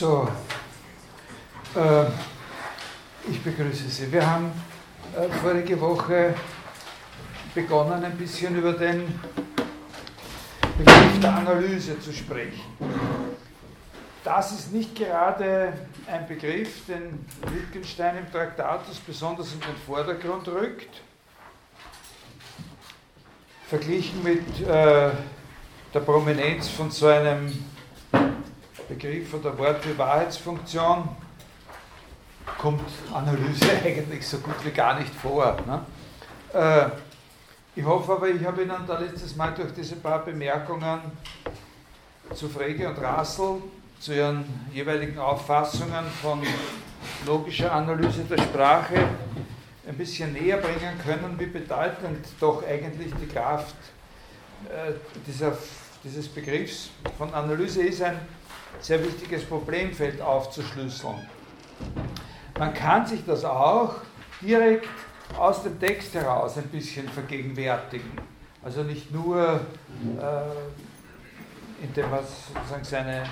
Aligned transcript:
So, 0.00 0.26
äh, 1.76 2.04
ich 3.30 3.42
begrüße 3.42 3.86
Sie. 3.86 4.10
Wir 4.10 4.26
haben 4.26 4.50
äh, 5.14 5.28
vorige 5.42 5.78
Woche 5.78 6.34
begonnen, 7.54 8.02
ein 8.02 8.16
bisschen 8.16 8.56
über 8.56 8.72
den 8.72 9.20
Begriff 10.78 11.20
der 11.20 11.34
Analyse 11.34 12.00
zu 12.00 12.14
sprechen. 12.14 12.62
Das 14.24 14.52
ist 14.52 14.72
nicht 14.72 14.96
gerade 14.96 15.74
ein 16.06 16.26
Begriff, 16.26 16.86
den 16.86 17.26
Wittgenstein 17.52 18.16
im 18.16 18.32
Traktatus 18.32 18.96
besonders 19.00 19.52
in 19.52 19.60
den 19.60 19.76
Vordergrund 19.84 20.48
rückt. 20.48 21.02
Verglichen 23.68 24.22
mit 24.22 24.66
äh, 24.66 25.10
der 25.92 26.00
Prominenz 26.00 26.68
von 26.68 26.90
so 26.90 27.06
einem 27.06 27.52
Begriff 28.90 29.32
oder 29.34 29.56
Wort 29.56 29.86
wie 29.88 29.96
Wahrheitsfunktion 29.96 31.08
kommt 32.58 32.82
Analyse 33.14 33.70
eigentlich 33.84 34.26
so 34.26 34.38
gut 34.38 34.56
wie 34.64 34.72
gar 34.72 34.98
nicht 34.98 35.14
vor. 35.14 35.56
Ne? 35.64 35.84
Äh, 36.52 36.90
ich 37.76 37.84
hoffe 37.84 38.12
aber, 38.12 38.28
ich 38.28 38.44
habe 38.44 38.62
Ihnen 38.62 38.84
da 38.88 38.98
letztes 38.98 39.36
Mal 39.36 39.54
durch 39.54 39.72
diese 39.72 39.94
paar 39.96 40.24
Bemerkungen 40.24 41.00
zu 42.34 42.48
Frege 42.48 42.88
und 42.88 42.98
Rassel, 43.00 43.62
zu 44.00 44.12
Ihren 44.12 44.44
jeweiligen 44.72 45.18
Auffassungen 45.18 46.04
von 46.20 46.42
logischer 47.26 47.72
Analyse 47.72 48.24
der 48.24 48.38
Sprache 48.38 49.08
ein 49.86 49.96
bisschen 49.96 50.32
näher 50.32 50.56
bringen 50.56 50.98
können, 51.04 51.36
wie 51.38 51.46
bedeutend 51.46 52.26
doch 52.40 52.66
eigentlich 52.66 53.12
die 53.20 53.28
Kraft 53.28 53.76
äh, 54.68 54.92
dieser, 55.26 55.56
dieses 56.02 56.26
Begriffs 56.26 56.90
von 57.16 57.32
Analyse 57.32 57.82
ist, 57.82 58.02
ein 58.02 58.18
sehr 58.80 59.02
wichtiges 59.04 59.44
Problemfeld 59.44 60.20
aufzuschlüsseln. 60.20 61.26
Man 62.58 62.74
kann 62.74 63.06
sich 63.06 63.24
das 63.24 63.44
auch 63.44 63.94
direkt 64.40 64.88
aus 65.38 65.62
dem 65.62 65.78
Text 65.78 66.14
heraus 66.14 66.56
ein 66.58 66.68
bisschen 66.68 67.08
vergegenwärtigen. 67.08 68.10
Also 68.62 68.82
nicht 68.82 69.10
nur, 69.10 69.60
äh, 70.18 71.82
indem 71.82 72.10
man 72.10 72.20
sozusagen 72.20 72.84
seine 72.84 73.24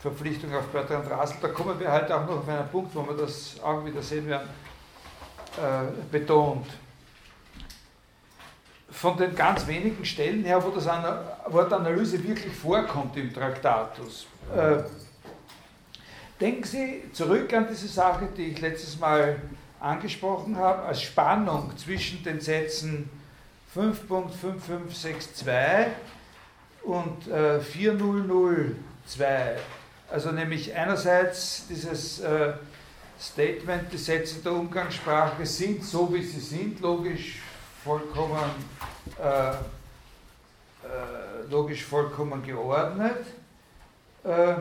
Verpflichtung 0.00 0.54
auf 0.54 0.66
Bertrand 0.66 1.10
Russell, 1.10 1.38
da 1.42 1.48
kommen 1.48 1.78
wir 1.78 1.90
halt 1.90 2.10
auch 2.12 2.26
noch 2.26 2.38
auf 2.38 2.48
einen 2.48 2.68
Punkt, 2.68 2.94
wo 2.94 3.06
wir 3.06 3.16
das 3.16 3.60
auch 3.62 3.84
wieder 3.84 4.02
sehen 4.02 4.26
werden, 4.26 4.48
äh, 5.56 6.10
betont. 6.10 6.66
Von 8.90 9.16
den 9.16 9.34
ganz 9.34 9.66
wenigen 9.66 10.04
Stellen 10.04 10.44
her, 10.44 10.62
wo 10.62 10.70
das 10.70 10.86
Wort 10.86 11.72
Analyse 11.72 12.22
wirklich 12.22 12.54
vorkommt 12.54 13.16
im 13.16 13.32
Traktatus, 13.32 14.26
äh, 14.54 14.82
denken 16.40 16.64
Sie 16.64 17.04
zurück 17.12 17.52
an 17.52 17.66
diese 17.68 17.88
Sache, 17.88 18.28
die 18.36 18.48
ich 18.48 18.60
letztes 18.60 18.98
Mal 18.98 19.40
angesprochen 19.80 20.56
habe, 20.56 20.82
als 20.82 21.02
Spannung 21.02 21.76
zwischen 21.76 22.22
den 22.22 22.40
Sätzen 22.40 23.10
5.5562 23.74 25.86
und 26.82 27.26
äh, 27.28 27.60
4002. 27.60 29.56
Also 30.10 30.32
nämlich 30.32 30.74
einerseits 30.74 31.66
dieses 31.68 32.20
äh, 32.20 32.54
Statement, 33.20 33.92
die 33.92 33.98
Sätze 33.98 34.40
der 34.40 34.52
Umgangssprache 34.52 35.44
sind 35.46 35.84
so, 35.84 36.12
wie 36.12 36.22
sie 36.22 36.40
sind, 36.40 36.80
logisch 36.80 37.40
vollkommen, 37.84 38.50
äh, 39.22 39.50
äh 39.50 39.54
logisch 41.48 41.84
vollkommen 41.84 42.42
geordnet. 42.42 43.24
Äh, 44.22 44.54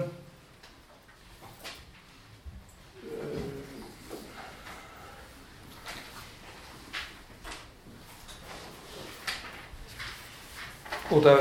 oder 11.10 11.40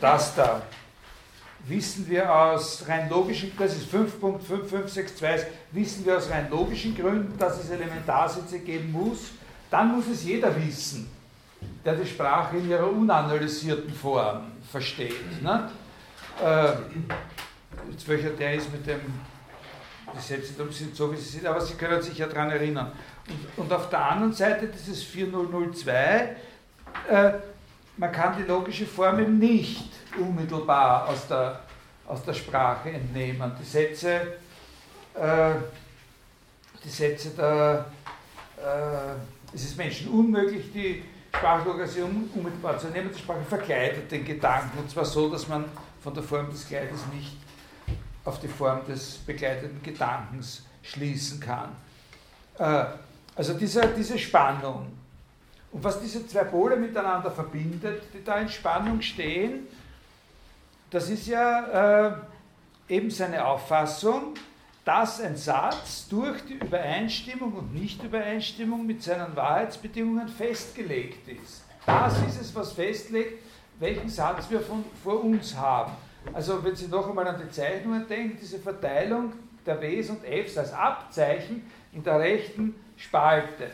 das 0.00 0.34
da, 0.34 0.62
wissen 1.66 2.06
wir 2.08 2.30
aus 2.30 2.84
rein 2.86 3.08
logischen, 3.08 3.52
das 3.58 3.74
ist 3.76 3.94
5.5562, 3.94 5.46
wissen 5.72 6.04
wir 6.04 6.18
aus 6.18 6.28
rein 6.28 6.50
logischen 6.50 6.94
Gründen, 6.94 7.38
dass 7.38 7.62
es 7.62 7.70
Elementarsätze 7.70 8.58
geben 8.58 8.92
muss, 8.92 9.30
dann 9.70 9.96
muss 9.96 10.06
es 10.08 10.24
jeder 10.24 10.54
wissen, 10.54 11.08
der 11.82 11.94
die 11.94 12.06
Sprache 12.06 12.58
in 12.58 12.68
ihrer 12.68 12.90
unanalysierten 12.90 13.94
Form 13.94 14.52
versteht. 14.70 15.42
Ne? 15.42 15.70
Äh, 16.42 16.72
welcher 18.06 18.30
der 18.30 18.54
ist 18.54 18.72
mit 18.72 18.86
dem, 18.86 19.00
die 20.14 20.20
Sätze 20.20 20.52
sind 20.70 20.94
so, 20.94 21.12
wie 21.12 21.16
sie 21.16 21.38
sind, 21.38 21.46
aber 21.46 21.60
Sie 21.60 21.74
können 21.74 22.00
sich 22.00 22.18
ja 22.18 22.26
daran 22.26 22.50
erinnern. 22.50 22.92
Und, 23.28 23.64
und 23.64 23.72
auf 23.72 23.88
der 23.88 24.10
anderen 24.10 24.32
Seite 24.32 24.66
dieses 24.66 25.02
4002, 25.02 26.36
äh, 27.10 27.32
man 27.96 28.12
kann 28.12 28.36
die 28.36 28.42
logische 28.42 28.86
Formel 28.86 29.28
nicht 29.28 29.90
unmittelbar 30.18 31.08
aus 31.08 31.26
der, 31.28 31.60
aus 32.06 32.22
der 32.22 32.34
Sprache 32.34 32.90
entnehmen. 32.90 33.52
Die 33.60 33.64
Sätze, 33.64 34.38
äh, 35.14 35.54
die 36.84 36.88
Sätze 36.88 37.30
der, 37.30 37.86
äh, 38.58 39.54
es 39.54 39.64
ist 39.64 39.76
Menschen 39.76 40.08
unmöglich, 40.08 40.72
die 40.72 41.02
Sprachlokalisierung 41.34 42.28
unmittelbar 42.34 42.78
zu 42.78 42.88
nehmen. 42.88 43.10
Die 43.12 43.18
Sprache 43.18 43.42
verkleidet 43.48 44.10
den 44.10 44.24
Gedanken 44.24 44.78
und 44.78 44.90
zwar 44.90 45.04
so, 45.04 45.30
dass 45.30 45.48
man 45.48 45.64
von 46.02 46.14
der 46.14 46.22
Form 46.22 46.50
des 46.50 46.66
Kleides 46.66 47.00
nicht 47.12 47.36
auf 48.24 48.40
die 48.40 48.48
Form 48.48 48.86
des 48.86 49.18
begleiteten 49.18 49.82
Gedankens 49.82 50.62
schließen 50.82 51.40
kann. 51.40 51.70
Äh, 52.58 52.84
also 53.36 53.54
diese, 53.54 53.86
diese 53.96 54.18
Spannung 54.18 54.92
und 55.72 55.82
was 55.82 56.00
diese 56.00 56.26
zwei 56.26 56.44
Pole 56.44 56.76
miteinander 56.76 57.30
verbindet, 57.30 58.04
die 58.14 58.22
da 58.22 58.38
in 58.38 58.48
Spannung 58.48 59.02
stehen, 59.02 59.66
das 60.90 61.10
ist 61.10 61.26
ja 61.26 62.06
äh, 62.06 62.12
eben 62.88 63.10
seine 63.10 63.44
Auffassung, 63.44 64.34
dass 64.84 65.20
ein 65.20 65.36
Satz 65.36 66.06
durch 66.08 66.44
die 66.44 66.54
Übereinstimmung 66.54 67.54
und 67.54 67.74
Nichtübereinstimmung 67.74 68.86
mit 68.86 69.02
seinen 69.02 69.34
Wahrheitsbedingungen 69.34 70.28
festgelegt 70.28 71.26
ist. 71.26 71.64
Das 71.86 72.14
ist 72.28 72.40
es, 72.40 72.54
was 72.54 72.72
festlegt, 72.72 73.42
welchen 73.80 74.08
Satz 74.08 74.48
wir 74.50 74.60
von, 74.60 74.84
vor 75.02 75.24
uns 75.24 75.56
haben. 75.56 75.92
Also 76.32 76.64
wenn 76.64 76.74
Sie 76.74 76.88
noch 76.88 77.08
einmal 77.08 77.28
an 77.28 77.40
die 77.40 77.50
Zeichnungen 77.50 78.06
denken, 78.08 78.38
diese 78.40 78.58
Verteilung 78.58 79.32
der 79.64 79.80
Ws 79.80 80.10
und 80.10 80.24
Fs 80.24 80.58
als 80.58 80.72
Abzeichen 80.72 81.70
in 81.92 82.02
der 82.02 82.18
rechten 82.18 82.74
Spalte 82.96 83.70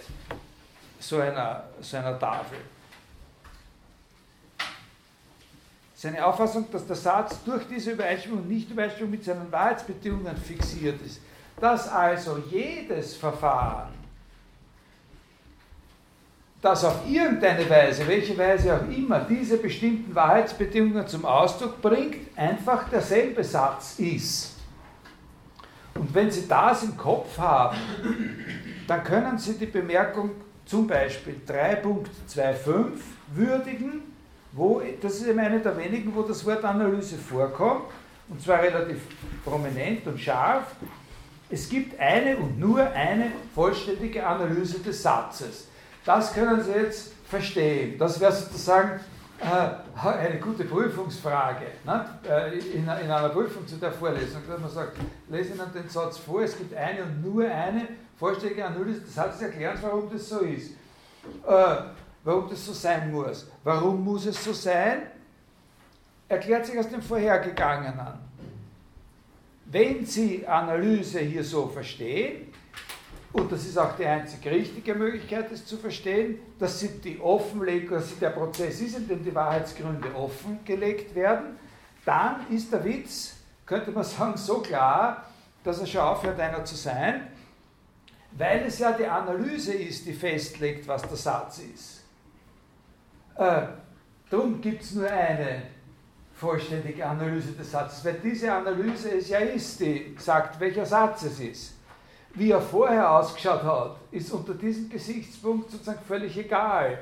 so 0.99 1.19
einer, 1.19 1.65
so 1.81 1.97
einer 1.97 2.19
Tafel. 2.19 2.59
Seine 5.95 6.25
Auffassung, 6.25 6.71
dass 6.71 6.87
der 6.87 6.97
Satz 6.97 7.43
durch 7.45 7.67
diese 7.69 7.91
Übereinstimmung 7.91 8.41
und 8.41 8.49
Nicht-Übereinstimmung 8.49 9.11
mit 9.11 9.25
seinen 9.25 9.53
Wahrheitsbedingungen 9.53 10.35
fixiert 10.37 11.01
ist, 11.03 11.21
dass 11.61 11.89
also 11.89 12.43
jedes 12.51 13.17
Verfahren, 13.17 13.93
das 16.61 16.85
auf 16.85 17.09
irgendeine 17.09 17.69
Weise, 17.69 18.07
welche 18.07 18.37
Weise 18.37 18.75
auch 18.75 18.89
immer, 18.95 19.21
diese 19.21 19.57
bestimmten 19.57 20.15
Wahrheitsbedingungen 20.15 21.07
zum 21.07 21.25
Ausdruck 21.25 21.81
bringt, 21.81 22.37
einfach 22.37 22.89
derselbe 22.89 23.43
Satz 23.43 23.99
ist. 23.99 24.57
Und 25.95 26.15
wenn 26.15 26.31
Sie 26.31 26.47
das 26.47 26.83
im 26.83 26.97
Kopf 26.97 27.39
haben, 27.39 27.77
dann 28.87 29.03
können 29.05 29.39
Sie 29.39 29.55
die 29.55 29.67
Bemerkung 29.67 30.33
zum 30.67 30.87
Beispiel 30.87 31.37
3.25 31.49 32.93
würdigen, 33.35 34.03
wo, 34.53 34.83
das 35.01 35.15
ist 35.15 35.27
eben 35.29 35.39
eine 35.39 35.61
der 35.61 35.77
wenigen, 35.77 36.15
wo 36.15 36.23
das 36.23 36.45
Wort 36.45 36.65
Analyse 36.65 37.17
vorkommt, 37.17 37.85
und 38.29 38.41
zwar 38.41 38.63
relativ 38.63 38.99
prominent 39.45 40.07
und 40.07 40.21
scharf. 40.21 40.75
Es 41.49 41.69
gibt 41.69 41.99
eine 41.99 42.37
und 42.37 42.59
nur 42.61 42.81
eine 42.81 43.33
vollständige 43.55 44.25
Analyse 44.25 44.79
des 44.79 45.03
Satzes. 45.03 45.70
Das 46.05 46.33
können 46.33 46.63
Sie 46.63 46.73
jetzt 46.73 47.13
verstehen. 47.29 47.99
Das 47.99 48.21
wäre 48.21 48.33
sozusagen 48.33 49.01
äh, 49.41 50.07
eine 50.07 50.39
gute 50.39 50.65
Prüfungsfrage 50.65 51.67
ne? 51.85 52.05
Äh, 52.29 52.59
in, 52.59 52.89
einer 52.89 53.29
Prüfung 53.31 53.67
zu 53.67 53.77
der 53.77 53.93
Vorlesung, 53.93 54.43
dass 54.49 54.61
man 54.61 54.71
sagt, 54.71 54.97
lesen 55.29 55.55
Ihnen 55.55 55.73
den 55.73 55.89
Satz 55.89 56.19
vor, 56.19 56.43
es 56.43 56.57
gibt 56.57 56.75
eine 56.75 57.03
und 57.05 57.23
nur 57.23 57.45
eine 57.45 57.89
vollständige 58.19 58.67
Analyse 58.67 59.01
des 59.01 59.15
Satzes 59.15 59.43
erklären, 59.43 59.79
warum 59.81 60.11
das 60.13 60.29
so 60.29 60.41
ist. 60.41 60.73
Äh, 61.47 61.77
warum 62.25 62.49
das 62.51 62.65
so 62.65 62.73
sein 62.73 63.11
muss. 63.11 63.49
Warum 63.65 64.05
muss 64.05 64.27
es 64.27 64.43
so 64.43 64.53
sein? 64.53 65.03
Erklärt 66.29 66.67
sich 66.67 66.79
aus 66.79 66.89
dem 66.89 67.03
Vorhergegangenen. 67.03 68.31
Wenn 69.67 70.05
Sie 70.05 70.47
Analyse 70.47 71.21
hier 71.21 71.45
so 71.45 71.69
verstehen, 71.69 72.50
und 73.33 73.53
das 73.53 73.65
ist 73.65 73.79
auch 73.79 73.97
die 73.97 74.05
einzig 74.05 74.45
richtige 74.47 74.95
Möglichkeit, 74.95 75.53
es 75.53 75.65
zu 75.65 75.77
verstehen, 75.77 76.39
dass 76.59 76.81
die 76.81 77.21
Offenlegung, 77.21 77.91
dass 77.91 78.19
der 78.19 78.31
Prozess 78.31 78.81
ist, 78.81 78.97
in 78.97 79.07
dem 79.07 79.23
die 79.23 79.35
Wahrheitsgründe 79.35 80.13
offengelegt 80.15 81.15
werden, 81.15 81.57
dann 82.05 82.47
ist 82.51 82.73
der 82.73 82.85
Witz, 82.85 83.35
könnte 83.65 83.93
man 83.93 84.05
sagen, 84.05 84.37
so 84.37 84.61
klar, 84.61 85.27
dass 85.63 85.79
er 85.79 85.87
schon 85.87 86.01
aufhört, 86.01 86.41
einer 86.41 86.65
zu 86.65 86.75
sein, 86.75 87.29
weil 88.33 88.65
es 88.67 88.79
ja 88.79 88.93
die 88.93 89.07
Analyse 89.07 89.75
ist, 89.75 90.07
die 90.07 90.13
festlegt, 90.13 90.89
was 90.89 91.03
der 91.03 91.17
Satz 91.17 91.61
ist. 91.61 92.01
Äh, 93.37 93.63
darum 94.29 94.61
gibt 94.61 94.83
es 94.83 94.93
nur 94.93 95.09
eine 95.09 95.63
vollständige 96.35 97.05
Analyse 97.07 97.53
des 97.53 97.71
Satzes, 97.71 98.05
weil 98.05 98.15
diese 98.15 98.53
Analyse 98.53 99.13
es 99.13 99.29
ja 99.29 99.39
ist, 99.39 99.79
die 99.79 100.17
sagt, 100.19 100.59
welcher 100.59 100.87
Satz 100.87 101.23
es 101.23 101.41
ist. 101.41 101.80
Wie 102.35 102.53
er 102.53 102.61
vorher 102.61 103.11
ausgeschaut 103.11 103.63
hat, 103.63 103.97
ist 104.11 104.33
unter 104.33 104.55
diesem 104.55 104.89
Gesichtspunkt 104.89 105.71
sozusagen 105.71 106.01
völlig 106.07 106.37
egal. 106.37 106.99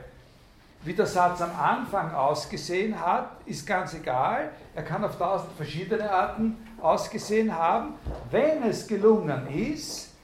Wie 0.85 0.95
der 0.95 1.07
Satz 1.07 1.41
am 1.43 1.51
Anfang 1.59 2.15
ausgesehen 2.15 2.99
hat, 2.99 3.33
ist 3.45 3.67
ganz 3.67 3.95
egal. 3.95 4.51
Er 4.75 4.83
kann 4.85 5.05
auf 5.05 5.19
tausend 5.19 5.53
verschiedene 5.57 6.09
Arten 6.11 6.57
ausgesehen 6.81 7.55
haben. 7.55 7.95
Wenn 8.31 8.63
es 8.63 8.87
gelungen 8.87 9.49
ist, 9.49 10.15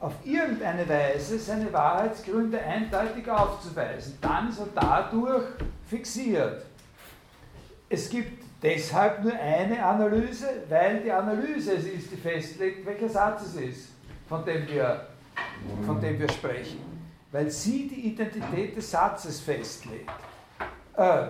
auf 0.00 0.14
irgendeine 0.24 0.88
Weise 0.88 1.38
seine 1.38 1.72
Wahrheitsgründe 1.72 2.60
eindeutig 2.60 3.30
aufzuweisen, 3.30 4.18
dann 4.20 4.48
ist 4.48 4.58
er 4.58 4.66
dadurch 4.74 5.44
fixiert. 5.86 6.66
Es 7.88 8.10
gibt 8.10 8.42
deshalb 8.60 9.22
nur 9.22 9.34
eine 9.34 9.84
Analyse, 9.84 10.48
weil 10.68 11.00
die 11.00 11.12
Analyse 11.12 11.74
es 11.74 11.84
ist, 11.84 12.10
die 12.10 12.16
festlegt, 12.16 12.84
welcher 12.84 13.08
Satz 13.08 13.42
es 13.42 13.54
ist, 13.54 13.88
von 14.32 14.46
dem 14.46 14.66
wir, 14.66 15.08
von 15.84 16.00
dem 16.00 16.18
wir 16.18 16.28
sprechen. 16.30 16.80
Weil 17.32 17.50
sie 17.50 17.86
die 17.86 18.12
Identität 18.12 18.74
des 18.74 18.90
Satzes 18.90 19.40
festlegt. 19.40 20.08
Äh, 20.96 21.26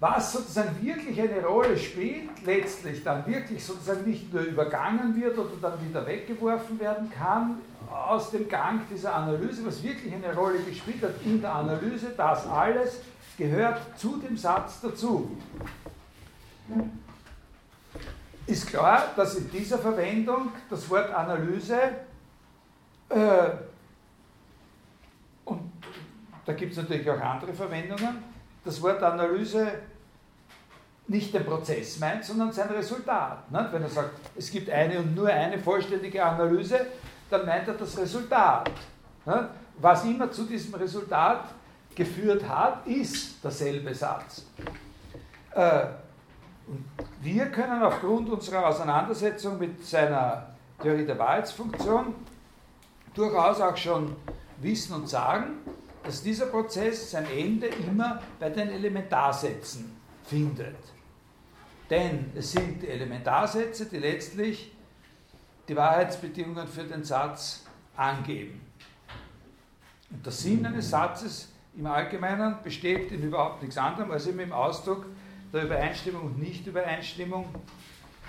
was 0.00 0.32
sozusagen 0.32 0.74
wirklich 0.80 1.20
eine 1.20 1.44
Rolle 1.44 1.76
spielt, 1.76 2.30
letztlich 2.46 3.04
dann 3.04 3.26
wirklich 3.26 3.62
sozusagen 3.62 4.08
nicht 4.08 4.32
nur 4.32 4.42
übergangen 4.42 5.20
wird 5.20 5.36
oder 5.36 5.50
dann 5.60 5.86
wieder 5.86 6.06
weggeworfen 6.06 6.80
werden 6.80 7.10
kann 7.10 7.58
aus 7.90 8.30
dem 8.30 8.48
Gang 8.48 8.88
dieser 8.90 9.14
Analyse, 9.14 9.66
was 9.66 9.82
wirklich 9.82 10.14
eine 10.14 10.34
Rolle 10.34 10.60
gespielt 10.60 11.02
hat 11.02 11.14
in 11.26 11.42
der 11.42 11.54
Analyse, 11.54 12.14
das 12.16 12.46
alles 12.46 13.00
gehört 13.36 13.80
zu 13.98 14.16
dem 14.16 14.36
Satz 14.36 14.80
dazu. 14.80 15.36
Ist 18.48 18.66
klar, 18.66 19.12
dass 19.14 19.36
in 19.36 19.50
dieser 19.50 19.78
Verwendung 19.78 20.50
das 20.68 20.88
Wort 20.90 21.12
Analyse 21.12 21.78
äh, 23.10 23.50
und 25.44 25.72
da 26.44 26.52
gibt 26.54 26.72
es 26.72 26.78
natürlich 26.78 27.08
auch 27.10 27.20
andere 27.20 27.52
Verwendungen, 27.52 28.24
das 28.64 28.80
Wort 28.82 29.02
Analyse 29.02 29.72
nicht 31.06 31.32
den 31.32 31.44
Prozess 31.44 31.98
meint, 31.98 32.24
sondern 32.24 32.52
sein 32.52 32.68
Resultat. 32.68 33.50
Ne? 33.50 33.68
Wenn 33.70 33.82
er 33.82 33.88
sagt, 33.88 34.12
es 34.36 34.50
gibt 34.50 34.68
eine 34.68 34.98
und 34.98 35.14
nur 35.14 35.28
eine 35.28 35.58
vollständige 35.58 36.24
Analyse, 36.24 36.86
dann 37.30 37.46
meint 37.46 37.68
er 37.68 37.74
das 37.74 37.96
Resultat. 37.96 38.70
Ne? 39.24 39.48
Was 39.78 40.04
immer 40.04 40.30
zu 40.30 40.44
diesem 40.44 40.74
Resultat 40.74 41.44
geführt 41.94 42.46
hat, 42.46 42.86
ist 42.86 43.42
derselbe 43.42 43.94
Satz. 43.94 44.44
Äh, 45.54 45.86
und 46.68 46.84
wir 47.22 47.46
können 47.46 47.82
aufgrund 47.82 48.28
unserer 48.28 48.66
Auseinandersetzung 48.68 49.58
mit 49.58 49.84
seiner 49.84 50.54
Theorie 50.80 51.06
der 51.06 51.18
Wahrheitsfunktion 51.18 52.14
durchaus 53.14 53.60
auch 53.60 53.76
schon 53.76 54.14
wissen 54.60 54.94
und 54.94 55.08
sagen, 55.08 55.58
dass 56.04 56.22
dieser 56.22 56.46
Prozess 56.46 57.10
sein 57.10 57.26
Ende 57.30 57.66
immer 57.66 58.20
bei 58.38 58.50
den 58.50 58.70
Elementarsätzen 58.70 59.96
findet. 60.24 60.76
Denn 61.90 62.32
es 62.34 62.52
sind 62.52 62.82
die 62.82 62.88
Elementarsätze, 62.88 63.86
die 63.86 63.98
letztlich 63.98 64.72
die 65.68 65.76
Wahrheitsbedingungen 65.76 66.66
für 66.66 66.84
den 66.84 67.02
Satz 67.02 67.64
angeben. 67.96 68.60
Und 70.10 70.24
der 70.24 70.32
Sinn 70.32 70.64
eines 70.64 70.90
Satzes 70.90 71.48
im 71.76 71.86
Allgemeinen 71.86 72.56
besteht 72.62 73.12
in 73.12 73.22
überhaupt 73.22 73.62
nichts 73.62 73.78
anderem 73.78 74.10
als 74.10 74.26
eben 74.26 74.40
im 74.40 74.52
Ausdruck 74.52 75.06
der 75.52 75.64
Übereinstimmung 75.64 76.22
und 76.22 76.38
Nichtübereinstimmung 76.38 77.46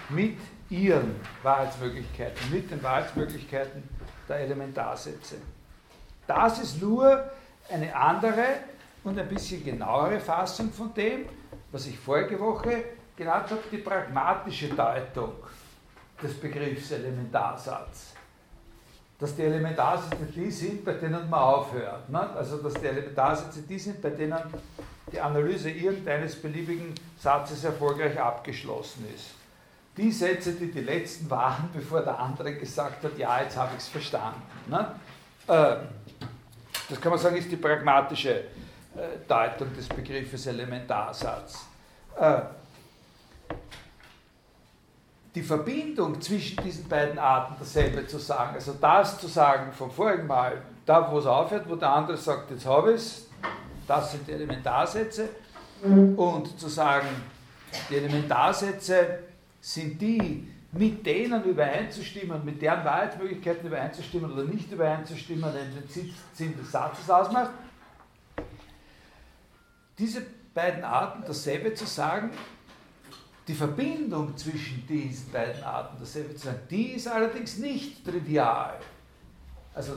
mit 0.09 0.37
ihren 0.69 1.15
Wahrheitsmöglichkeiten, 1.43 2.51
mit 2.51 2.71
den 2.71 2.81
Wahrheitsmöglichkeiten 2.81 3.83
der 4.27 4.37
Elementarsätze. 4.37 5.35
Das 6.27 6.59
ist 6.59 6.81
nur 6.81 7.29
eine 7.71 7.95
andere 7.95 8.45
und 9.03 9.17
ein 9.17 9.27
bisschen 9.27 9.63
genauere 9.63 10.19
Fassung 10.19 10.71
von 10.71 10.93
dem, 10.93 11.25
was 11.71 11.87
ich 11.87 11.97
vorige 11.97 12.39
Woche 12.39 12.83
genannt 13.15 13.49
habe, 13.49 13.63
die 13.71 13.77
pragmatische 13.77 14.69
Deutung 14.69 15.33
des 16.21 16.39
Begriffs 16.39 16.91
Elementarsatz 16.91 18.13
dass 19.19 19.35
die 19.35 19.41
Elementarsätze 19.41 20.25
die 20.33 20.49
sind, 20.49 20.85
bei 20.85 20.93
denen 20.93 21.29
man 21.29 21.39
aufhört. 21.41 22.09
Ne? 22.09 22.21
Also 22.35 22.57
dass 22.57 22.73
die 22.75 22.87
Elementarsätze 22.87 23.63
die 23.63 23.77
sind, 23.77 24.01
bei 24.01 24.11
denen 24.11 24.39
die 25.11 25.19
Analyse 25.19 25.69
irgendeines 25.69 26.35
beliebigen 26.35 26.93
Satzes 27.19 27.63
erfolgreich 27.63 28.19
abgeschlossen 28.19 29.05
ist. 29.13 29.31
Die 29.97 30.11
Sätze, 30.11 30.53
die 30.53 30.71
die 30.71 30.81
letzten 30.81 31.29
waren, 31.29 31.69
bevor 31.73 32.01
der 32.01 32.17
andere 32.19 32.55
gesagt 32.55 33.03
hat, 33.03 33.17
ja, 33.17 33.41
jetzt 33.41 33.57
habe 33.57 33.71
ich 33.73 33.83
es 33.83 33.87
verstanden. 33.87 34.41
Ne? 34.67 34.95
Äh, 35.47 35.75
das 36.89 37.01
kann 37.01 37.11
man 37.11 37.19
sagen, 37.19 37.35
ist 37.35 37.51
die 37.51 37.57
pragmatische 37.57 38.31
äh, 38.31 38.43
Deutung 39.27 39.73
des 39.75 39.87
Begriffes 39.87 40.47
Elementarsatz. 40.47 41.65
Äh, 42.19 42.41
die 45.35 45.43
Verbindung 45.43 46.19
zwischen 46.19 46.61
diesen 46.63 46.89
beiden 46.89 47.19
Arten 47.19 47.55
dasselbe 47.59 48.05
zu 48.07 48.17
sagen, 48.17 48.55
also 48.55 48.73
das 48.73 49.19
zu 49.19 49.27
sagen 49.27 49.71
vom 49.71 49.91
vorigen 49.91 50.25
Mal, 50.25 50.61
da 50.85 51.11
wo 51.11 51.19
es 51.19 51.25
aufhört, 51.25 51.69
wo 51.69 51.75
der 51.75 51.89
andere 51.91 52.17
sagt, 52.17 52.49
jetzt 52.49 52.65
habe 52.65 52.93
ich 52.93 52.97
es, 52.97 53.28
das 53.89 54.11
sind 54.11 54.27
die 54.27 54.33
Elementarsätze, 54.33 55.29
und 55.81 56.59
zu 56.59 56.67
sagen, 56.67 57.07
die 57.89 57.95
Elementarsätze 57.95 59.19
sind 59.61 60.01
die, 60.01 60.47
mit 60.71 61.05
denen 61.05 61.43
übereinzustimmen, 61.43 62.43
mit 62.45 62.61
deren 62.61 62.83
Wahrheitsmöglichkeiten 62.83 63.67
übereinzustimmen 63.67 64.31
oder 64.31 64.43
nicht 64.43 64.71
übereinzustimmen, 64.71 65.51
den 65.53 66.13
Sinn 66.33 66.57
des 66.57 66.71
Satzes 66.71 67.09
ausmacht. 67.09 67.51
Diese 69.97 70.21
beiden 70.53 70.83
Arten 70.83 71.23
dasselbe 71.25 71.73
zu 71.73 71.85
sagen, 71.85 72.31
die 73.47 73.55
Verbindung 73.55 74.37
zwischen 74.37 74.85
diesen 74.85 75.31
beiden 75.31 75.63
Arten 75.63 75.97
dasselbe 75.99 76.35
zu 76.35 76.45
sagen, 76.45 76.59
die 76.69 76.91
ist 76.91 77.07
allerdings 77.07 77.57
nicht 77.57 78.05
trivial. 78.05 78.77
Also 79.73 79.93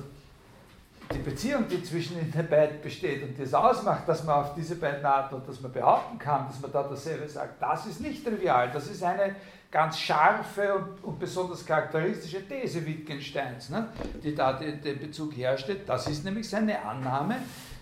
die 1.13 1.19
Beziehung, 1.19 1.69
die 1.69 1.83
zwischen 1.83 2.31
den 2.33 2.49
beiden 2.49 2.81
besteht 2.81 3.23
und 3.23 3.37
die 3.37 3.43
es 3.43 3.55
ausmacht, 3.55 4.09
dass 4.09 4.25
man 4.25 4.37
auf 4.37 4.55
diese 4.55 4.77
beiden 4.77 5.05
und 5.33 5.49
dass 5.49 5.61
man 5.61 5.73
behaupten 5.73 6.19
kann, 6.19 6.47
dass 6.47 6.61
man 6.61 6.73
da 6.73 6.83
dasselbe 6.83 7.29
sagt, 7.29 7.61
das 7.63 7.87
ist 7.87 8.01
nicht 8.01 8.25
trivial. 8.25 8.71
Das 8.73 8.89
ist 8.89 9.03
eine 9.03 9.37
ganz 9.71 9.99
scharfe 9.99 10.75
und, 10.75 11.05
und 11.05 11.19
besonders 11.19 11.65
charakteristische 11.65 12.47
These 12.47 12.85
Wittgensteins, 12.87 13.71
ne, 13.71 13.89
die 14.23 14.35
da 14.35 14.53
den, 14.53 14.81
den 14.83 14.99
Bezug 14.99 15.37
herstellt. 15.37 15.89
Das 15.89 16.07
ist 16.07 16.25
nämlich 16.25 16.49
seine 16.49 16.83
Annahme, 16.83 17.37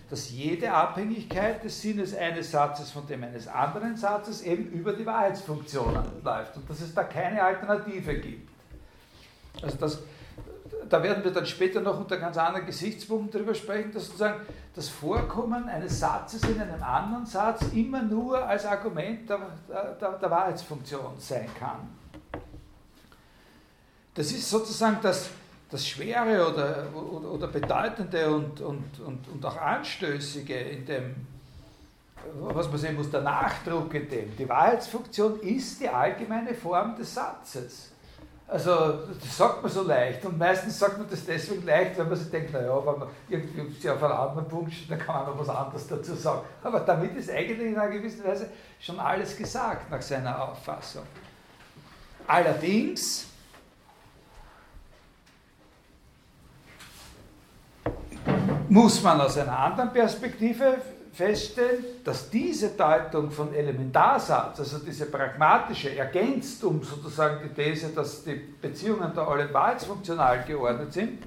dass 0.09 0.29
jede 0.29 0.71
Abhängigkeit 0.71 1.63
des 1.63 1.81
Sinnes 1.81 2.15
eines 2.15 2.51
Satzes 2.51 2.91
von 2.91 3.07
dem 3.07 3.23
eines 3.23 3.47
anderen 3.47 3.95
Satzes 3.95 4.41
eben 4.41 4.65
über 4.71 4.93
die 4.93 5.05
Wahrheitsfunktionen 5.05 6.03
läuft 6.23 6.57
und 6.57 6.69
dass 6.69 6.81
es 6.81 6.93
da 6.93 7.03
keine 7.03 7.43
Alternative 7.43 8.15
gibt. 8.15 8.49
Also 9.61 9.77
das, 9.77 9.99
da 10.91 11.01
werden 11.01 11.23
wir 11.23 11.31
dann 11.31 11.45
später 11.45 11.79
noch 11.79 11.97
unter 11.99 12.17
ganz 12.17 12.37
anderen 12.37 12.65
Gesichtspunkten 12.65 13.31
darüber 13.31 13.55
sprechen, 13.55 13.93
dass 13.93 14.07
sozusagen 14.07 14.41
das 14.75 14.89
Vorkommen 14.89 15.69
eines 15.69 15.99
Satzes 15.99 16.43
in 16.43 16.59
einem 16.59 16.83
anderen 16.83 17.25
Satz 17.25 17.61
immer 17.73 18.01
nur 18.03 18.45
als 18.45 18.65
Argument 18.65 19.29
der, 19.29 19.39
der, 19.69 20.11
der 20.11 20.29
Wahrheitsfunktion 20.29 21.13
sein 21.17 21.47
kann. 21.57 21.89
Das 24.13 24.31
ist 24.33 24.49
sozusagen 24.49 24.97
das, 25.01 25.29
das 25.69 25.87
Schwere 25.87 26.51
oder, 26.51 26.87
oder, 26.93 27.31
oder 27.31 27.47
Bedeutende 27.47 28.29
und, 28.29 28.59
und, 28.59 28.99
und, 28.99 29.27
und 29.29 29.45
auch 29.45 29.55
Anstößige 29.55 30.59
in 30.59 30.85
dem, 30.85 31.15
was 32.33 32.67
man 32.67 32.77
sehen 32.77 32.95
muss, 32.97 33.09
der 33.09 33.21
Nachdruck 33.21 33.93
in 33.93 34.09
dem. 34.09 34.35
Die 34.35 34.49
Wahrheitsfunktion 34.49 35.39
ist 35.39 35.79
die 35.79 35.87
allgemeine 35.87 36.53
Form 36.53 36.97
des 36.97 37.13
Satzes. 37.13 37.90
Also 38.51 39.07
das 39.17 39.37
sagt 39.37 39.63
man 39.63 39.71
so 39.71 39.81
leicht 39.83 40.25
und 40.25 40.37
meistens 40.37 40.77
sagt 40.77 40.97
man 40.97 41.09
das 41.09 41.25
deswegen 41.25 41.65
leicht, 41.65 41.97
weil 41.97 42.03
man 42.03 42.17
sich 42.17 42.29
denkt, 42.29 42.51
naja, 42.51 42.85
wenn 42.85 42.99
man 42.99 43.07
irgendwie 43.29 43.89
auf 43.89 44.03
einen 44.03 44.11
anderen 44.11 44.47
Punkt 44.49 44.73
steht, 44.73 44.91
dann 44.91 44.99
kann 44.99 45.15
man 45.15 45.27
noch 45.27 45.39
was 45.39 45.47
anderes 45.47 45.87
dazu 45.87 46.13
sagen. 46.15 46.41
Aber 46.61 46.81
damit 46.81 47.15
ist 47.15 47.31
eigentlich 47.31 47.69
in 47.69 47.79
einer 47.79 47.89
gewissen 47.89 48.21
Weise 48.25 48.49
schon 48.77 48.99
alles 48.99 49.37
gesagt 49.37 49.89
nach 49.89 50.01
seiner 50.01 50.49
Auffassung. 50.49 51.03
Allerdings 52.27 53.25
muss 58.67 59.01
man 59.01 59.21
aus 59.21 59.37
einer 59.37 59.57
anderen 59.57 59.93
Perspektive 59.93 60.75
feststellen, 61.13 61.83
dass 62.03 62.29
diese 62.29 62.69
Deutung 62.69 63.31
von 63.31 63.53
Elementarsatz, 63.53 64.59
also 64.59 64.79
diese 64.79 65.05
pragmatische, 65.07 65.95
ergänzt 65.95 66.63
um 66.63 66.81
sozusagen 66.81 67.41
die 67.43 67.53
These, 67.53 67.89
dass 67.89 68.23
die 68.23 68.35
Beziehungen 68.35 69.11
da 69.13 69.27
alle 69.27 69.53
wahrheitsfunktional 69.53 70.43
geordnet 70.45 70.93
sind, 70.93 71.23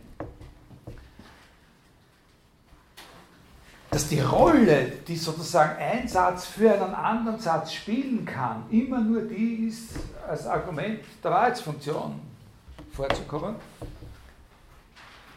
dass 3.91 4.09
die 4.09 4.21
Rolle, 4.21 4.91
die 5.07 5.17
sozusagen 5.17 5.79
ein 5.79 6.09
Satz 6.09 6.47
für 6.47 6.73
einen 6.73 6.95
anderen 6.95 7.39
Satz 7.39 7.75
spielen 7.75 8.25
kann, 8.25 8.65
immer 8.71 9.01
nur 9.01 9.23
die 9.23 9.69
ist, 9.69 9.91
als 10.27 10.47
Argument 10.47 11.01
der 11.23 11.31
Wahrheitsfunktion 11.31 12.21
vorzukommen. 12.93 13.55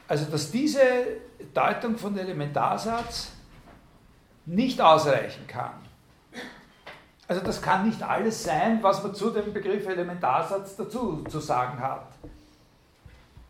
Also 0.07 0.25
dass 0.25 0.49
diese 0.49 0.79
Deutung 1.53 1.97
von 1.97 2.17
Elementarsatz 2.17 3.33
nicht 4.47 4.81
ausreichen 4.81 5.45
kann. 5.45 5.73
Also 7.27 7.43
das 7.43 7.61
kann 7.61 7.85
nicht 7.85 8.01
alles 8.01 8.43
sein, 8.43 8.81
was 8.81 9.03
man 9.03 9.13
zu 9.13 9.29
dem 9.29 9.53
Begriff 9.53 9.85
Elementarsatz 9.85 10.77
dazu 10.77 11.23
zu 11.29 11.39
sagen 11.39 11.79
hat. 11.79 12.07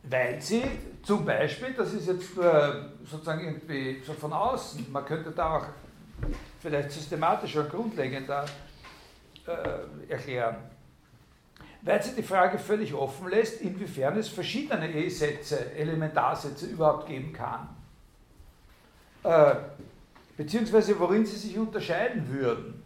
Weil 0.03 0.41
sie 0.41 0.63
zum 1.03 1.23
Beispiel, 1.23 1.73
das 1.73 1.93
ist 1.93 2.07
jetzt 2.07 2.35
nur 2.35 2.89
sozusagen 3.05 3.45
irgendwie 3.45 4.01
so 4.05 4.13
von 4.13 4.33
außen, 4.33 4.91
man 4.91 5.05
könnte 5.05 5.31
da 5.31 5.57
auch 5.57 5.65
vielleicht 6.59 6.91
systematischer 6.91 7.61
und 7.61 7.69
grundlegender 7.69 8.45
äh, 9.45 10.11
erklären, 10.11 10.55
weil 11.83 12.01
sie 12.01 12.15
die 12.15 12.23
Frage 12.23 12.57
völlig 12.57 12.93
offen 12.93 13.29
lässt, 13.29 13.61
inwiefern 13.61 14.17
es 14.17 14.29
verschiedene 14.29 14.91
E-Sätze, 14.91 15.73
Elementarsätze 15.75 16.65
überhaupt 16.65 17.07
geben 17.07 17.31
kann. 17.33 17.69
Äh, 19.23 19.55
beziehungsweise 20.37 20.97
worin 20.99 21.25
sie 21.25 21.35
sich 21.35 21.57
unterscheiden 21.57 22.31
würden. 22.31 22.83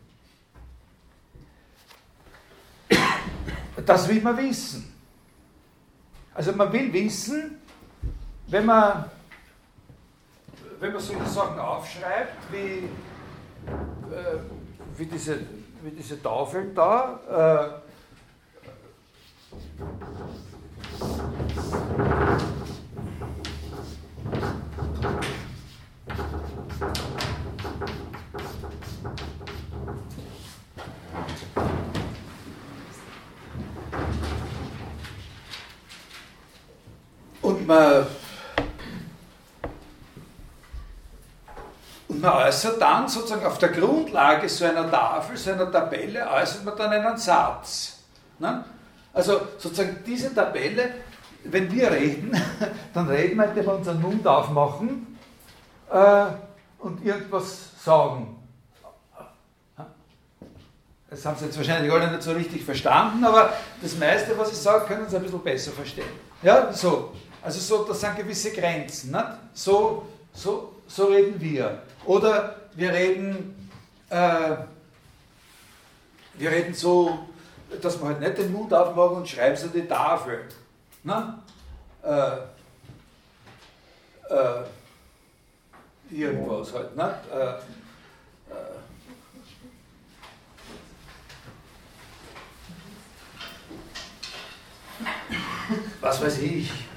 Das 3.86 4.08
will 4.08 4.22
man 4.22 4.38
wissen. 4.38 4.94
Also 6.34 6.54
man 6.54 6.72
will 6.72 6.92
wissen, 6.94 7.62
wenn 8.48 8.66
man, 8.66 9.06
wenn 10.80 10.94
man 10.94 11.02
solche 11.02 11.28
Sachen 11.28 11.60
aufschreibt, 11.60 12.52
wie, 12.52 12.88
äh, 14.14 14.40
wie, 14.98 15.06
diese, 15.06 15.40
wie 15.84 15.92
diese 15.92 16.22
Tafeln 16.22 16.74
da, 16.74 17.82
äh, 17.82 17.82
und 37.42 37.61
man, 37.72 38.08
und 42.08 42.22
man 42.22 42.34
äußert 42.34 42.82
dann 42.82 43.08
sozusagen 43.08 43.46
auf 43.46 43.58
der 43.58 43.70
Grundlage 43.70 44.50
so 44.50 44.66
einer 44.66 44.90
Tafel, 44.90 45.38
so 45.38 45.52
einer 45.52 45.72
Tabelle, 45.72 46.30
äußert 46.30 46.66
man 46.66 46.78
dann 46.78 46.92
einen 46.92 47.18
Satz. 47.18 48.00
Ne? 48.40 48.64
Also 49.14 49.42
sozusagen 49.58 50.04
diese 50.06 50.34
Tabelle, 50.34 50.92
wenn 51.46 51.72
wir 51.72 51.92
reden, 51.92 52.32
dann 52.94 53.08
reden 53.08 53.38
wir, 53.38 53.46
indem 53.46 53.66
wir 53.66 53.74
unseren 53.74 54.02
Mund 54.02 54.28
aufmachen 54.28 55.18
äh, 55.90 56.26
und 56.80 57.06
irgendwas 57.06 57.84
sagen. 57.84 58.38
Das 61.10 61.26
haben 61.26 61.38
Sie 61.38 61.46
jetzt 61.46 61.58
wahrscheinlich 61.58 61.92
alle 61.92 62.10
nicht 62.10 62.24
so 62.24 62.32
richtig 62.32 62.64
verstanden, 62.64 63.24
aber 63.26 63.52
das 63.82 63.98
meiste, 63.98 64.38
was 64.38 64.52
ich 64.54 64.58
sage, 64.58 64.86
können 64.86 65.10
Sie 65.10 65.18
ein 65.18 65.24
bisschen 65.24 65.44
besser 65.44 65.72
verstehen. 65.72 66.08
Ja, 66.42 66.72
so. 66.72 67.12
Also 67.42 67.60
so, 67.60 67.84
das 67.86 68.00
sind 68.00 68.16
gewisse 68.16 68.52
Grenzen. 68.52 69.16
So, 69.54 70.06
so, 70.34 70.76
so 70.88 71.06
reden 71.06 71.40
wir. 71.40 71.82
Oder 72.06 72.56
wir 72.76 72.94
reden, 72.94 73.70
äh, 74.10 74.56
wir 76.36 76.52
reden 76.52 76.74
so, 76.74 77.28
dass 77.82 78.00
man 78.00 78.10
halt 78.14 78.20
nicht 78.20 78.38
den 78.38 78.52
Mund 78.52 78.74
aufmachen 78.74 79.18
und 79.18 79.28
schreiben 79.28 79.56
so 79.56 79.68
die 79.68 79.88
Tafel. 79.88 80.46
Ne? 81.04 81.40
Äh, 82.04 82.38
äh, 84.34 84.64
irgendwas 86.12 86.74
halt. 86.74 86.96
Nicht? 86.96 87.08
Äh, 87.34 87.50
äh, 87.50 87.56
was 96.02 96.22
weiß 96.22 96.38
ich. 96.40 96.91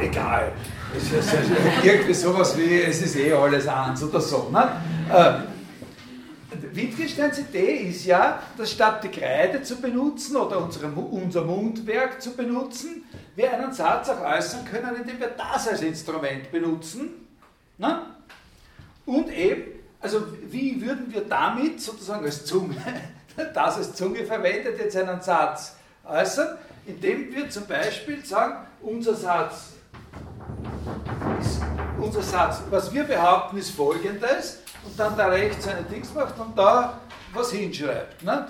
Egal. 0.00 0.52
Es 0.96 1.12
ist 1.12 1.34
irgendwie 1.82 2.14
sowas 2.14 2.56
wie, 2.56 2.82
es 2.82 3.02
ist 3.02 3.16
eh 3.16 3.32
alles 3.32 3.66
eins 3.66 4.02
oder 4.02 4.20
so. 4.20 4.48
Ne? 4.52 4.68
Äh, 5.12 5.54
Wittgensteins 6.72 7.38
Idee 7.38 7.88
ist 7.88 8.04
ja, 8.04 8.40
dass 8.56 8.70
statt 8.70 9.02
die 9.04 9.08
Kreide 9.08 9.62
zu 9.62 9.80
benutzen 9.80 10.36
oder 10.36 10.58
unsere, 10.58 10.86
unser 10.88 11.44
Mundwerk 11.44 12.20
zu 12.22 12.32
benutzen, 12.32 13.04
wir 13.34 13.52
einen 13.52 13.72
Satz 13.72 14.08
auch 14.08 14.20
äußern 14.20 14.64
können, 14.64 14.96
indem 14.96 15.18
wir 15.18 15.28
das 15.36 15.68
als 15.68 15.82
Instrument 15.82 16.50
benutzen. 16.50 17.10
Ne? 17.78 18.02
Und 19.06 19.30
eben, 19.30 19.62
also 20.00 20.22
wie 20.50 20.80
würden 20.80 21.12
wir 21.12 21.22
damit 21.22 21.80
sozusagen 21.80 22.24
als 22.24 22.44
Zunge, 22.44 22.76
das 23.54 23.76
als 23.76 23.94
Zunge 23.94 24.24
verwendet, 24.24 24.78
jetzt 24.78 24.96
einen 24.96 25.20
Satz 25.20 25.76
äußern, 26.06 26.58
indem 26.86 27.34
wir 27.34 27.48
zum 27.50 27.66
Beispiel 27.66 28.24
sagen, 28.24 28.66
unser 28.80 29.14
Satz 29.14 29.72
ist, 31.40 31.62
unser 31.98 32.22
Satz, 32.22 32.62
was 32.70 32.92
wir 32.92 33.04
behaupten, 33.04 33.56
ist 33.56 33.70
folgendes, 33.70 34.60
und 34.84 34.98
dann 34.98 35.16
da 35.16 35.26
rechts 35.28 35.66
eine 35.66 35.82
Dings 35.82 36.12
macht 36.12 36.38
und 36.38 36.56
da 36.58 37.00
was 37.32 37.50
hinschreibt. 37.50 38.22
Nicht? 38.22 38.44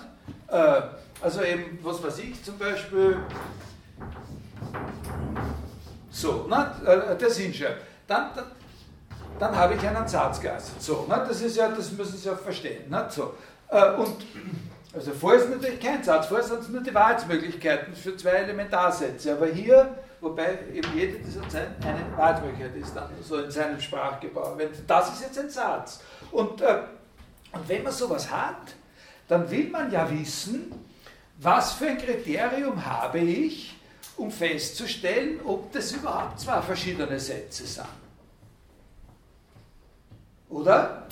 Äh, 0.49 0.83
also 1.21 1.43
eben, 1.43 1.79
was 1.83 2.03
weiß 2.03 2.19
ich 2.19 2.43
zum 2.43 2.59
Beispiel, 2.59 3.19
so, 6.11 6.47
nicht? 6.49 6.87
Äh, 6.87 7.17
das 7.19 7.37
hinschreibt. 7.37 7.83
Dann, 8.07 8.31
dann, 8.35 8.45
dann 9.39 9.57
habe 9.57 9.75
ich 9.75 9.87
einen 9.87 10.07
Satz 10.07 10.41
geäußert. 10.41 10.83
So, 10.83 11.07
nicht? 11.09 11.31
das 11.31 11.41
ist 11.41 11.57
ja, 11.57 11.69
das 11.69 11.93
müssen 11.93 12.17
Sie 12.17 12.29
ja 12.29 12.37
verstehen. 12.37 12.91
Nicht? 12.91 13.13
So. 13.13 13.35
Äh, 13.69 13.93
und 13.93 14.17
also 14.95 15.13
vorher 15.13 15.41
ist 15.41 15.51
natürlich 15.51 15.81
kein 15.81 16.03
Satz, 16.05 16.27
vorher 16.27 16.47
sind 16.47 16.61
es 16.61 16.69
nur 16.69 16.81
die 16.81 16.95
Wahrheitsmöglichkeiten 16.95 17.95
für 17.95 18.17
zwei 18.17 18.31
Elementarsätze. 18.31 19.33
Aber 19.33 19.47
hier, 19.47 19.99
wobei 20.21 20.59
eben 20.73 20.89
jede 20.97 21.19
dieser 21.19 21.49
Zeilen 21.49 21.75
eine 21.83 22.17
Wahrheitsmöglichkeit 22.17 22.77
ist, 22.77 22.95
dann 22.95 23.11
so 23.21 23.39
in 23.39 23.51
seinem 23.51 23.81
Sprachgebrauch. 23.81 24.57
Das 24.87 25.13
ist 25.13 25.23
jetzt 25.23 25.39
ein 25.39 25.51
Satz. 25.51 26.01
Und, 26.31 26.61
äh, 26.61 26.83
und 27.53 27.69
wenn 27.69 27.83
man 27.83 27.93
sowas 27.93 28.31
hat, 28.31 28.75
dann 29.27 29.51
will 29.51 29.69
man 29.69 29.91
ja 29.91 30.09
wissen, 30.11 30.73
was 31.39 31.73
für 31.73 31.87
ein 31.89 31.99
Kriterium 31.99 32.85
habe 32.85 33.19
ich, 33.19 33.77
um 34.17 34.31
festzustellen, 34.31 35.41
ob 35.45 35.73
das 35.73 35.91
überhaupt 35.93 36.39
zwei 36.39 36.63
verschiedene 36.63 37.19
Sätze 37.19 37.67
sind. 37.67 37.87
Oder? 40.49 41.09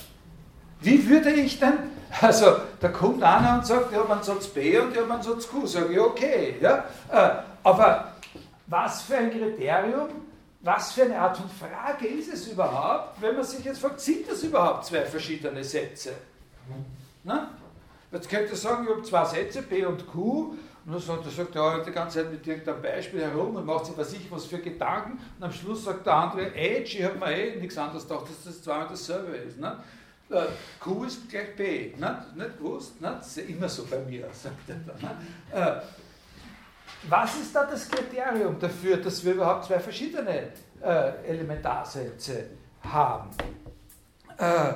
Wie 0.80 1.08
würde 1.08 1.30
ich 1.30 1.58
denn, 1.58 1.78
also 2.20 2.56
da 2.80 2.88
kommt 2.88 3.22
einer 3.22 3.58
und 3.58 3.66
sagt, 3.66 3.92
ich 3.92 3.98
habe 3.98 4.12
einen 4.12 4.22
Satz 4.22 4.46
B 4.48 4.78
und 4.78 4.92
ich 4.92 4.98
habe 4.98 5.12
einen 5.12 5.22
Satz 5.22 5.48
Q, 5.48 5.66
sage 5.66 5.92
ich, 5.92 5.98
okay. 6.00 6.56
Ja? 6.60 6.84
Äh, 7.10 7.30
aber 7.62 8.12
was 8.66 9.02
für 9.02 9.16
ein 9.16 9.30
Kriterium, 9.30 10.08
was 10.60 10.92
für 10.92 11.02
eine 11.02 11.18
Art 11.18 11.36
von 11.36 11.48
Frage 11.48 12.06
ist 12.06 12.32
es 12.32 12.48
überhaupt, 12.48 13.20
wenn 13.20 13.34
man 13.34 13.44
sich 13.44 13.64
jetzt 13.64 13.80
fragt, 13.80 14.00
sind 14.00 14.28
das 14.28 14.42
überhaupt 14.42 14.86
zwei 14.86 15.02
verschiedene 15.02 15.64
Sätze? 15.64 16.12
Na? 17.24 17.50
Jetzt 18.10 18.28
könnte 18.28 18.52
ich 18.52 18.60
sagen, 18.60 18.84
ich 18.84 18.90
habe 18.90 19.02
zwei 19.02 19.24
Sätze, 19.24 19.62
B 19.62 19.84
und 19.84 20.06
Q, 20.06 20.54
und 20.84 20.92
dann 20.92 21.00
sagt, 21.00 21.24
er 21.24 21.30
sagt 21.30 21.54
ja 21.54 21.78
die 21.78 21.92
ganze 21.92 22.18
Zeit 22.18 22.32
mit 22.32 22.46
irgendeinem 22.46 22.82
Beispiel 22.82 23.20
herum 23.20 23.54
und 23.54 23.64
macht 23.64 23.86
sich 23.86 23.96
was 23.96 24.12
ich 24.12 24.30
was 24.30 24.46
für 24.46 24.58
Gedanken 24.58 25.20
und 25.38 25.44
am 25.44 25.52
Schluss 25.52 25.84
sagt 25.84 26.06
der 26.06 26.14
andere, 26.14 26.46
Age, 26.48 26.96
ich 26.98 27.04
habe 27.04 27.18
mir 27.18 27.32
eh 27.32 27.60
nichts 27.60 27.78
anderes 27.78 28.08
gedacht, 28.08 28.28
dass 28.28 28.44
das 28.44 28.62
zweimal 28.62 28.88
dasselbe 28.88 29.36
ist. 29.36 29.60
Ne? 29.60 29.76
Q 30.80 31.04
ist 31.04 31.28
gleich 31.28 31.56
B. 31.56 31.92
Ne? 31.96 32.24
Nicht 32.34 32.58
gewusst? 32.58 33.00
Ne? 33.00 33.14
Das 33.18 33.28
ist 33.28 33.36
ja 33.36 33.42
immer 33.54 33.68
so 33.68 33.84
bei 33.86 33.98
mir, 33.98 34.28
sagt 34.32 34.68
er 34.68 34.76
dann. 34.76 35.78
Äh, 35.78 35.82
was 37.08 37.36
ist 37.36 37.54
da 37.54 37.64
das 37.64 37.90
Kriterium 37.90 38.58
dafür, 38.58 38.96
dass 38.96 39.24
wir 39.24 39.32
überhaupt 39.32 39.64
zwei 39.64 39.80
verschiedene 39.80 40.52
äh, 40.82 41.26
Elementarsätze 41.26 42.46
haben? 42.82 43.30
Äh, 44.38 44.72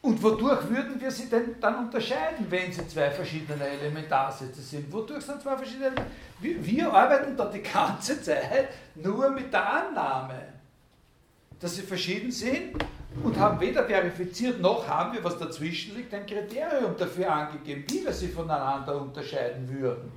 und 0.00 0.22
wodurch 0.22 0.68
würden 0.68 1.00
wir 1.00 1.10
sie 1.10 1.30
denn 1.30 1.56
dann 1.60 1.86
unterscheiden, 1.86 2.46
wenn 2.50 2.70
sie 2.70 2.86
zwei 2.88 3.10
verschiedene 3.10 3.66
Elementarsätze 3.66 4.60
sind? 4.60 4.92
Wodurch 4.92 5.24
sind 5.24 5.40
zwei 5.40 5.56
verschiedene 5.56 5.92
wir, 6.40 6.66
wir 6.66 6.92
arbeiten 6.92 7.36
da 7.36 7.46
die 7.46 7.62
ganze 7.62 8.20
Zeit 8.20 8.68
nur 8.94 9.30
mit 9.30 9.52
der 9.52 9.66
Annahme. 9.66 10.54
dass 11.58 11.76
sie 11.76 11.82
verschieden 11.82 12.30
sind 12.30 12.84
und 13.22 13.38
haben 13.38 13.60
weder 13.60 13.84
verifiziert 13.84 14.60
noch 14.60 14.86
haben 14.88 15.12
wir, 15.12 15.22
was 15.22 15.38
dazwischen 15.38 15.96
liegt, 15.96 16.12
ein 16.12 16.26
Kriterium 16.26 16.96
dafür 16.96 17.30
angegeben, 17.30 17.84
wie 17.88 18.04
wir 18.04 18.12
sie 18.12 18.28
voneinander 18.28 19.00
unterscheiden 19.00 19.68
würden. 19.68 20.10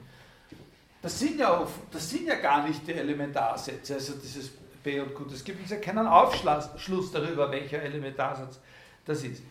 Das 1.01 1.19
sind 1.19 1.39
ja, 1.39 1.65
das 1.91 2.09
sind 2.09 2.27
ja 2.27 2.35
gar 2.35 2.67
nicht 2.67 2.87
die 2.87 2.93
Elementarsätze, 2.93 3.93
also 3.93 4.13
dieses 4.13 4.49
B 4.83 4.99
und 4.99 5.13
Q. 5.13 5.25
Es 5.31 5.43
gibt 5.43 5.61
uns 5.61 5.69
ja 5.69 5.77
keinen 5.77 6.07
Aufschluss 6.07 7.11
darüber, 7.11 7.51
welcher 7.51 7.81
Elementarsatz 7.81 8.59
das 9.05 9.23
ist. 9.23 9.43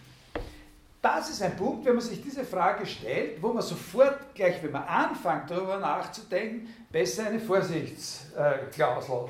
Das 1.00 1.30
ist 1.30 1.40
ein 1.40 1.56
Punkt, 1.56 1.84
wenn 1.86 1.94
man 1.94 2.02
sich 2.02 2.20
diese 2.20 2.44
Frage 2.44 2.84
stellt, 2.84 3.40
wo 3.40 3.52
man 3.52 3.62
sofort, 3.62 4.34
gleich 4.34 4.60
wenn 4.62 4.72
man 4.72 4.82
anfängt, 4.82 5.48
darüber 5.48 5.78
nachzudenken, 5.78 6.68
besser 6.90 7.26
eine 7.26 7.38
Vorsichtsklausel 7.38 9.28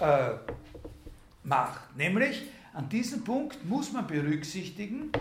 äh, 0.00 0.30
macht. 1.42 1.94
Nämlich, 1.94 2.42
an 2.74 2.88
diesem 2.88 3.22
Punkt 3.22 3.64
muss 3.64 3.92
man 3.92 4.06
berücksichtigen, 4.06 5.12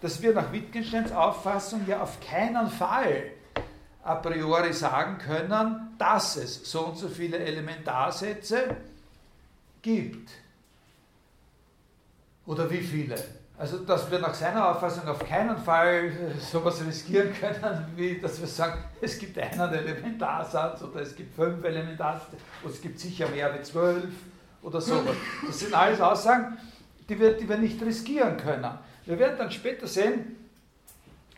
dass 0.00 0.22
wir 0.22 0.32
nach 0.32 0.52
Wittgensteins 0.52 1.12
Auffassung 1.12 1.82
ja 1.86 2.02
auf 2.02 2.18
keinen 2.20 2.68
Fall 2.68 3.30
a 4.02 4.16
priori 4.16 4.72
sagen 4.72 5.18
können, 5.18 5.94
dass 5.98 6.36
es 6.36 6.70
so 6.70 6.86
und 6.86 6.98
so 6.98 7.08
viele 7.08 7.38
Elementarsätze 7.38 8.76
gibt. 9.80 10.30
Oder 12.46 12.70
wie 12.70 12.82
viele? 12.82 13.16
Also, 13.56 13.78
dass 13.78 14.10
wir 14.10 14.18
nach 14.18 14.34
seiner 14.34 14.68
Auffassung 14.68 15.06
auf 15.06 15.20
keinen 15.20 15.56
Fall 15.56 16.10
sowas 16.40 16.84
riskieren 16.84 17.32
können, 17.32 17.86
wie 17.96 18.18
dass 18.20 18.40
wir 18.40 18.48
sagen, 18.48 18.82
es 19.00 19.18
gibt 19.18 19.38
einen 19.38 19.72
Elementarsatz 19.72 20.82
oder 20.82 21.00
es 21.02 21.14
gibt 21.14 21.34
fünf 21.34 21.62
Elementarsätze 21.64 22.36
oder 22.62 22.72
es 22.72 22.80
gibt 22.80 22.98
sicher 22.98 23.28
mehr 23.28 23.56
wie 23.56 23.62
zwölf 23.62 24.12
oder 24.60 24.80
sowas. 24.80 25.16
Das 25.46 25.60
sind 25.60 25.72
alles 25.72 26.00
Aussagen, 26.00 26.58
die 27.08 27.18
wir, 27.18 27.36
die 27.36 27.48
wir 27.48 27.58
nicht 27.58 27.80
riskieren 27.82 28.36
können. 28.36 28.78
Wir 29.06 29.18
werden 29.18 29.36
dann 29.36 29.50
später 29.50 29.86
sehen, 29.86 30.36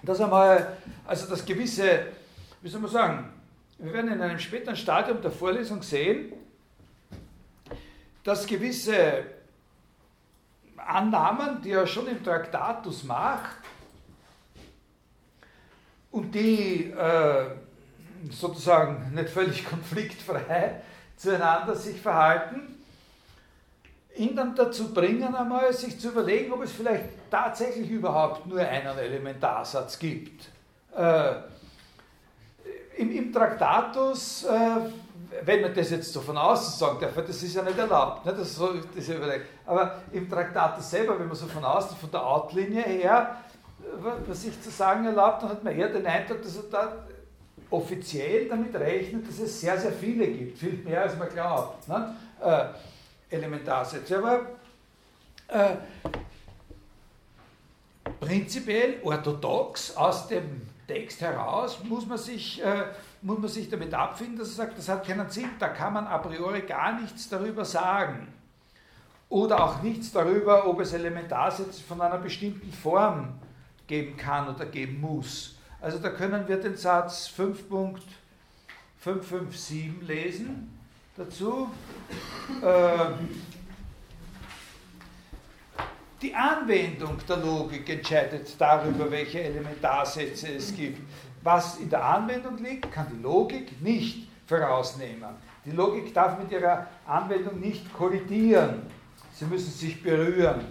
dass 0.02 0.20
einmal, 0.20 0.76
also 1.06 1.26
das 1.28 1.44
gewisse, 1.44 2.06
wie 2.62 2.68
soll 2.68 2.80
man 2.80 2.90
sagen, 2.90 3.32
wir 3.78 3.92
werden 3.92 4.12
in 4.12 4.22
einem 4.22 4.38
späteren 4.38 4.76
Stadium 4.76 5.20
der 5.20 5.30
Vorlesung 5.30 5.82
sehen, 5.82 6.32
dass 8.22 8.46
gewisse 8.46 9.24
Annahmen, 10.76 11.60
die 11.62 11.72
er 11.72 11.86
schon 11.86 12.06
im 12.06 12.22
Traktatus 12.22 13.04
macht 13.04 13.56
und 16.10 16.34
die 16.34 16.90
äh, 16.90 17.50
sozusagen 18.30 19.12
nicht 19.14 19.28
völlig 19.28 19.64
konfliktfrei 19.68 20.80
zueinander 21.16 21.74
sich 21.74 22.00
verhalten, 22.00 22.75
ihn 24.16 24.34
dann 24.34 24.54
dazu 24.54 24.92
bringen, 24.92 25.34
einmal 25.34 25.72
sich 25.72 25.98
zu 25.98 26.08
überlegen, 26.08 26.52
ob 26.52 26.62
es 26.62 26.72
vielleicht 26.72 27.04
tatsächlich 27.30 27.90
überhaupt 27.90 28.46
nur 28.46 28.60
einen 28.60 28.98
Elementarsatz 28.98 29.98
gibt. 29.98 30.48
Äh, 30.96 31.34
im, 32.96 33.12
im, 33.12 33.32
Traktatus, 33.32 34.44
äh, 34.44 34.90
wenn 35.44 35.60
man 35.60 35.74
das 35.74 35.90
jetzt 35.90 36.12
so 36.12 36.20
von 36.20 36.36
außen 36.38 36.78
sagen 36.78 36.98
darf, 37.00 37.14
das 37.14 37.42
ist 37.42 37.54
ja 37.54 37.62
nicht 37.62 37.78
erlaubt, 37.78 38.24
ne, 38.24 38.32
das 38.32 38.54
so, 38.54 38.70
das 38.94 39.10
aber 39.66 40.02
im 40.12 40.30
Traktatus 40.30 40.90
selber, 40.90 41.18
wenn 41.18 41.26
man 41.26 41.36
so 41.36 41.46
von 41.46 41.64
außen, 41.64 41.96
von 41.96 42.10
der 42.10 42.26
Outlinie 42.26 42.82
her, 42.82 43.36
was 44.26 44.42
sich 44.42 44.60
zu 44.62 44.70
sagen 44.70 45.04
erlaubt, 45.04 45.42
dann 45.42 45.50
hat 45.50 45.64
man 45.64 45.76
eher 45.76 45.88
den 45.88 46.06
Eindruck, 46.06 46.42
dass 46.42 46.56
er 46.56 46.62
da 46.70 46.92
offiziell 47.70 48.48
damit 48.48 48.74
rechnet, 48.74 49.28
dass 49.28 49.38
es 49.40 49.60
sehr, 49.60 49.78
sehr 49.78 49.92
viele 49.92 50.26
gibt, 50.26 50.58
viel 50.58 50.82
mehr 50.84 51.02
als 51.02 51.18
man 51.18 51.28
glaubt. 51.28 51.86
Ne? 51.88 52.14
Äh, 52.40 52.64
Elementarsätze. 53.30 54.18
Aber 54.18 54.46
äh, 55.48 55.76
prinzipiell 58.20 59.00
orthodox 59.02 59.96
aus 59.96 60.28
dem 60.28 60.62
Text 60.86 61.20
heraus 61.20 61.82
muss 61.84 62.06
man 62.06 62.18
sich, 62.18 62.64
äh, 62.64 62.84
muss 63.22 63.38
man 63.38 63.48
sich 63.48 63.68
damit 63.68 63.92
abfinden, 63.92 64.38
dass 64.38 64.50
er 64.50 64.54
sagt, 64.54 64.78
das 64.78 64.88
hat 64.88 65.04
keinen 65.06 65.28
Sinn, 65.28 65.50
da 65.58 65.68
kann 65.68 65.92
man 65.92 66.06
a 66.06 66.18
priori 66.18 66.62
gar 66.62 67.00
nichts 67.00 67.28
darüber 67.28 67.64
sagen. 67.64 68.32
Oder 69.28 69.60
auch 69.62 69.82
nichts 69.82 70.12
darüber, 70.12 70.68
ob 70.68 70.78
es 70.80 70.92
Elementarsätze 70.92 71.82
von 71.82 72.00
einer 72.00 72.18
bestimmten 72.18 72.72
Form 72.72 73.40
geben 73.88 74.16
kann 74.16 74.48
oder 74.48 74.66
geben 74.66 75.00
muss. 75.00 75.56
Also 75.80 75.98
da 75.98 76.10
können 76.10 76.46
wir 76.46 76.58
den 76.58 76.76
Satz 76.76 77.28
5.557 77.36 80.02
lesen 80.02 80.75
dazu. 81.16 81.70
Äh, 82.62 82.96
die 86.22 86.34
Anwendung 86.34 87.18
der 87.28 87.36
Logik 87.38 87.88
entscheidet 87.88 88.48
darüber, 88.58 89.10
welche 89.10 89.42
Elementarsätze 89.42 90.48
es 90.54 90.74
gibt. 90.74 91.00
Was 91.42 91.78
in 91.78 91.90
der 91.90 92.04
Anwendung 92.04 92.58
liegt, 92.58 92.90
kann 92.90 93.06
die 93.12 93.22
Logik 93.22 93.80
nicht 93.80 94.28
vorausnehmen. 94.46 95.28
Die 95.64 95.70
Logik 95.70 96.12
darf 96.14 96.38
mit 96.38 96.50
ihrer 96.50 96.86
Anwendung 97.06 97.60
nicht 97.60 97.92
kollidieren. 97.92 98.82
Sie 99.32 99.44
müssen 99.44 99.70
sich 99.70 100.02
berühren. 100.02 100.64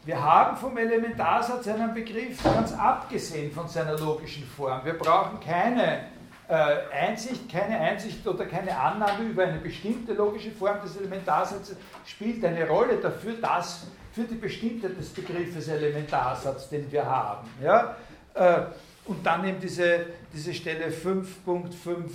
wir 0.04 0.22
haben 0.22 0.56
vom 0.56 0.76
Elementarsatz 0.76 1.66
einen 1.68 1.92
Begriff 1.92 2.42
ganz 2.42 2.72
abgesehen 2.72 3.50
von 3.52 3.68
seiner 3.68 3.98
logischen 3.98 4.44
Form. 4.44 4.84
Wir 4.84 4.94
brauchen 4.94 5.40
keine 5.40 6.06
äh, 6.48 6.76
Einsicht, 6.92 7.50
keine 7.50 7.78
Einsicht 7.78 8.26
oder 8.26 8.46
keine 8.46 8.76
Annahme 8.76 9.24
über 9.24 9.44
eine 9.44 9.58
bestimmte 9.58 10.12
logische 10.12 10.52
Form 10.52 10.80
des 10.80 10.96
Elementarsatzes 10.96 11.76
spielt 12.04 12.44
eine 12.44 12.68
Rolle 12.68 12.98
dafür, 12.98 13.34
dass 13.34 13.88
für 14.12 14.22
die 14.22 14.36
Bestimmtheit 14.36 14.96
des 14.96 15.08
Begriffes 15.08 15.68
Elementarsatz, 15.68 16.68
den 16.68 16.90
wir 16.90 17.04
haben. 17.04 17.48
Ja? 17.62 17.96
Äh, 18.34 18.62
und 19.06 19.24
dann 19.26 19.44
eben 19.44 19.60
diese, 19.60 20.06
diese 20.32 20.54
Stelle 20.54 20.86
5.5 20.86 22.10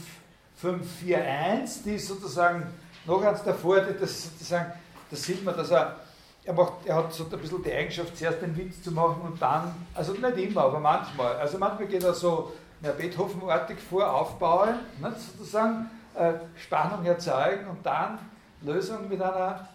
541, 0.62 1.84
die 1.84 1.96
ist 1.96 2.08
sozusagen 2.08 2.68
noch 3.06 3.24
eins 3.24 3.44
davor, 3.44 3.82
das 3.82 4.26
sozusagen, 4.26 4.72
da 5.10 5.16
sieht 5.16 5.44
man, 5.44 5.58
dass 5.58 5.72
er, 5.72 5.96
er, 6.44 6.54
macht, 6.54 6.86
er 6.86 6.98
hat 6.98 7.14
so 7.14 7.24
ein 7.24 7.40
bisschen 7.40 7.64
die 7.64 7.74
Eigenschaft, 7.74 8.16
zuerst 8.16 8.42
den 8.44 8.56
Witz 8.56 8.84
zu 8.84 8.92
machen 8.92 9.22
und 9.24 9.42
dann, 9.42 9.74
also 9.96 10.14
nicht 10.14 10.38
immer, 10.38 10.62
aber 10.62 10.80
manchmal, 10.80 11.36
also 11.38 11.58
manchmal 11.58 11.88
geht 11.88 12.04
er 12.04 12.14
so 12.14 12.54
ja, 12.84 12.92
Beethoven-artig 12.92 13.80
vor, 13.80 14.12
aufbauen, 14.12 14.76
nicht, 15.02 15.20
sozusagen 15.20 15.90
äh, 16.16 16.34
Spannung 16.56 17.04
erzeugen 17.06 17.68
und 17.68 17.84
dann 17.84 18.20
Lösung 18.62 19.10
mit 19.10 19.20
einer, 19.20 19.68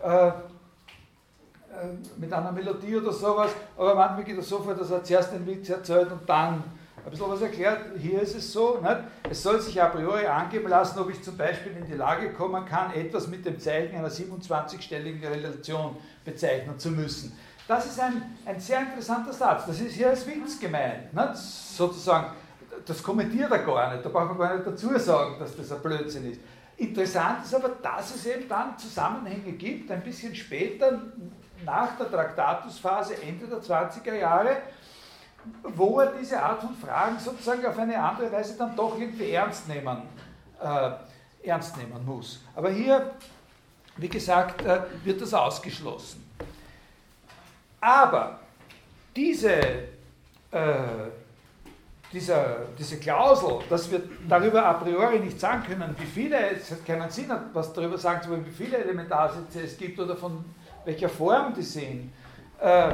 äh, 0.00 0.28
äh, 0.28 0.32
mit 2.18 2.32
einer 2.32 2.52
Melodie 2.52 2.96
oder 2.96 3.12
sowas, 3.12 3.50
aber 3.76 3.96
manchmal 3.96 4.22
geht 4.22 4.36
er 4.36 4.44
so 4.44 4.60
vor, 4.60 4.74
dass 4.74 4.92
er 4.92 5.02
zuerst 5.02 5.32
den 5.32 5.44
Witz 5.44 5.68
erzählt 5.68 6.12
und 6.12 6.28
dann 6.28 6.62
ein 7.04 7.10
bisschen 7.10 7.30
was 7.30 7.40
erklärt. 7.40 7.80
Hier 7.98 8.22
ist 8.22 8.36
es 8.36 8.52
so, 8.52 8.78
nicht? 8.80 8.96
es 9.30 9.42
soll 9.42 9.60
sich 9.60 9.80
a 9.80 9.86
priori 9.86 10.26
angeben 10.26 10.68
lassen, 10.68 10.98
ob 10.98 11.10
ich 11.10 11.22
zum 11.22 11.36
Beispiel 11.36 11.72
in 11.72 11.86
die 11.86 11.94
Lage 11.94 12.32
kommen 12.32 12.64
kann, 12.64 12.92
etwas 12.92 13.26
mit 13.28 13.44
dem 13.44 13.58
Zeichen 13.58 13.96
einer 13.96 14.10
27-stelligen 14.10 15.26
Relation 15.26 15.96
bezeichnen 16.24 16.78
zu 16.78 16.90
müssen. 16.90 17.36
Das 17.66 17.86
ist 17.86 18.00
ein, 18.00 18.36
ein 18.44 18.58
sehr 18.58 18.80
interessanter 18.80 19.32
Satz. 19.32 19.66
Das 19.66 19.80
ist 19.80 19.94
hier 19.94 20.10
als 20.10 20.26
Witz 20.26 20.58
gemeint. 20.58 21.14
Nicht? 21.14 21.36
Sozusagen, 21.36 22.32
das 22.84 23.02
kommentiert 23.02 23.50
er 23.50 23.58
gar 23.58 23.92
nicht. 23.92 24.04
Da 24.04 24.08
braucht 24.08 24.28
man 24.30 24.38
gar 24.38 24.54
nicht 24.54 24.66
dazu 24.66 24.98
sagen, 24.98 25.36
dass 25.38 25.56
das 25.56 25.70
ein 25.70 25.80
Blödsinn 25.80 26.32
ist. 26.32 26.40
Interessant 26.76 27.44
ist 27.44 27.54
aber, 27.54 27.68
dass 27.82 28.14
es 28.14 28.26
eben 28.26 28.48
dann 28.48 28.76
Zusammenhänge 28.78 29.52
gibt, 29.52 29.90
ein 29.90 30.02
bisschen 30.02 30.34
später, 30.34 31.00
nach 31.64 31.96
der 31.98 32.10
Traktatusphase, 32.10 33.22
Ende 33.22 33.46
der 33.46 33.58
20er 33.58 34.14
Jahre, 34.14 34.56
wo 35.62 36.00
er 36.00 36.12
diese 36.18 36.42
Art 36.42 36.60
von 36.60 36.74
Fragen 36.76 37.18
sozusagen 37.18 37.64
auf 37.66 37.78
eine 37.78 37.98
andere 37.98 38.30
Weise 38.30 38.56
dann 38.56 38.74
doch 38.76 38.98
irgendwie 38.98 39.30
ernst 39.30 39.68
nehmen, 39.68 40.02
äh, 40.60 40.90
ernst 41.42 41.76
nehmen 41.76 42.04
muss. 42.04 42.40
Aber 42.54 42.70
hier, 42.70 43.12
wie 43.96 44.08
gesagt, 44.08 44.62
äh, 44.62 44.80
wird 45.04 45.20
das 45.20 45.32
ausgeschlossen. 45.34 46.28
Aber 47.80 48.40
diese, 49.16 49.54
äh, 50.50 50.74
dieser, 52.12 52.66
diese 52.78 52.98
Klausel, 52.98 53.60
dass 53.68 53.90
wir 53.90 54.02
darüber 54.28 54.64
a 54.66 54.74
priori 54.74 55.20
nicht 55.20 55.40
sagen 55.40 55.62
können, 55.62 55.94
wie 55.98 56.06
viele, 56.06 56.50
es 56.50 56.70
hat 56.70 56.84
keinen 56.84 57.10
Sinn, 57.10 57.30
was 57.52 57.72
darüber 57.72 57.96
sagen 57.96 58.22
zu 58.22 58.30
wollen, 58.30 58.44
wie 58.44 58.50
viele 58.50 58.78
Elementarsätze 58.78 59.62
es 59.62 59.78
gibt 59.78 59.98
oder 59.98 60.16
von 60.16 60.44
welcher 60.84 61.08
Form 61.08 61.54
die 61.54 61.62
sind, 61.62 62.12
äh, 62.60 62.92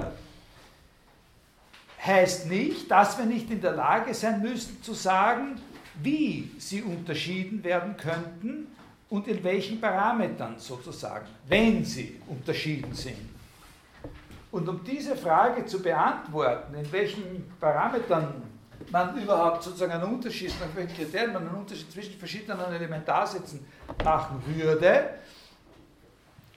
heißt 2.06 2.48
nicht, 2.48 2.90
dass 2.90 3.18
wir 3.18 3.26
nicht 3.26 3.50
in 3.50 3.60
der 3.60 3.72
Lage 3.72 4.14
sein 4.14 4.40
müssen 4.40 4.82
zu 4.82 4.94
sagen, 4.94 5.60
wie 6.02 6.50
sie 6.58 6.82
unterschieden 6.82 7.62
werden 7.64 7.96
könnten 7.96 8.68
und 9.08 9.28
in 9.28 9.42
welchen 9.42 9.80
Parametern 9.80 10.58
sozusagen, 10.58 11.26
wenn 11.48 11.84
sie 11.84 12.20
unterschieden 12.26 12.92
sind. 12.92 13.36
Und 14.50 14.68
um 14.68 14.82
diese 14.84 15.16
Frage 15.16 15.66
zu 15.66 15.82
beantworten, 15.82 16.74
in 16.74 16.90
welchen 16.92 17.52
Parametern 17.60 18.42
man 18.90 19.20
überhaupt 19.20 19.62
sozusagen 19.62 19.92
einen 19.92 20.14
Unterschied, 20.14 20.52
nach 20.60 20.74
welchen 20.74 20.94
Kriterien 20.94 21.32
man 21.32 21.46
einen 21.46 21.56
Unterschied 21.56 21.90
zwischen 21.90 22.18
verschiedenen 22.18 22.72
Elementarsätzen 22.72 23.66
machen 24.04 24.42
würde, 24.46 25.10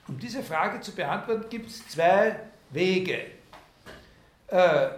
um 0.08 0.18
diese 0.18 0.42
Frage 0.42 0.80
zu 0.80 0.92
beantworten, 0.92 1.44
gibt 1.48 1.70
es 1.70 1.86
zwei 1.88 2.40
Wege. 2.70 3.26
Äh, 4.48 4.88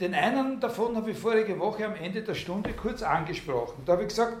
den 0.00 0.14
einen 0.14 0.60
davon 0.60 0.96
habe 0.96 1.10
ich 1.10 1.18
vorige 1.18 1.58
Woche 1.58 1.86
am 1.86 1.94
Ende 1.94 2.22
der 2.22 2.34
Stunde 2.34 2.72
kurz 2.72 3.02
angesprochen. 3.02 3.82
Da 3.84 3.92
habe 3.92 4.02
ich 4.02 4.08
gesagt, 4.08 4.36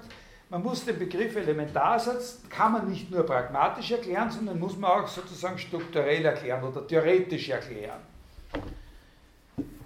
man 0.50 0.62
muss 0.62 0.84
den 0.84 0.98
Begriff 0.98 1.34
Elementarsatz, 1.34 2.40
kann 2.50 2.72
man 2.72 2.88
nicht 2.88 3.10
nur 3.10 3.24
pragmatisch 3.24 3.90
erklären, 3.90 4.30
sondern 4.30 4.58
muss 4.58 4.76
man 4.76 4.90
auch 4.90 5.08
sozusagen 5.08 5.56
strukturell 5.58 6.24
erklären 6.24 6.62
oder 6.62 6.86
theoretisch 6.86 7.48
erklären. 7.48 8.00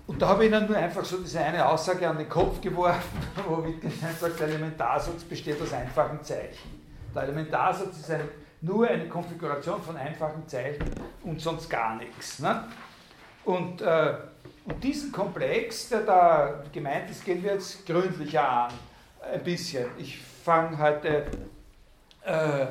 Und 0.06 0.22
da 0.22 0.28
habe 0.28 0.44
ich 0.44 0.52
Ihnen 0.52 0.66
nur 0.66 0.76
einfach 0.76 1.04
so 1.04 1.18
diese 1.18 1.40
eine 1.40 1.66
Aussage 1.68 2.08
an 2.08 2.18
den 2.18 2.28
Kopf 2.28 2.60
geworfen, 2.60 3.18
wo 3.48 3.64
Wittgenstein 3.64 4.14
sagt, 4.18 4.40
der 4.40 4.48
Elementarsatz 4.48 5.24
besteht 5.24 5.60
aus 5.60 5.72
einfachen 5.72 6.22
Zeichen. 6.22 6.80
Der 7.14 7.24
Elementarsatz 7.24 7.98
ist 7.98 8.10
ein, 8.10 8.28
nur 8.60 8.88
eine 8.88 9.08
Konfiguration 9.08 9.80
von 9.82 9.96
einfachen 9.96 10.48
Zeichen 10.48 10.84
und 11.22 11.40
sonst 11.40 11.68
gar 11.68 11.96
nichts. 11.96 12.38
Ne? 12.38 12.64
Und, 13.44 13.82
äh, 13.82 14.14
und 14.66 14.82
diesen 14.82 15.12
Komplex, 15.12 15.88
der 15.88 16.00
da 16.00 16.64
gemeint 16.72 17.08
ist, 17.08 17.24
gehen 17.24 17.42
wir 17.42 17.54
jetzt 17.54 17.86
gründlicher 17.86 18.48
an. 18.48 18.72
Ein 19.32 19.42
bisschen. 19.42 19.86
Ich 19.96 20.18
fange 20.18 20.76
heute 20.78 21.26
äh, 22.24 22.66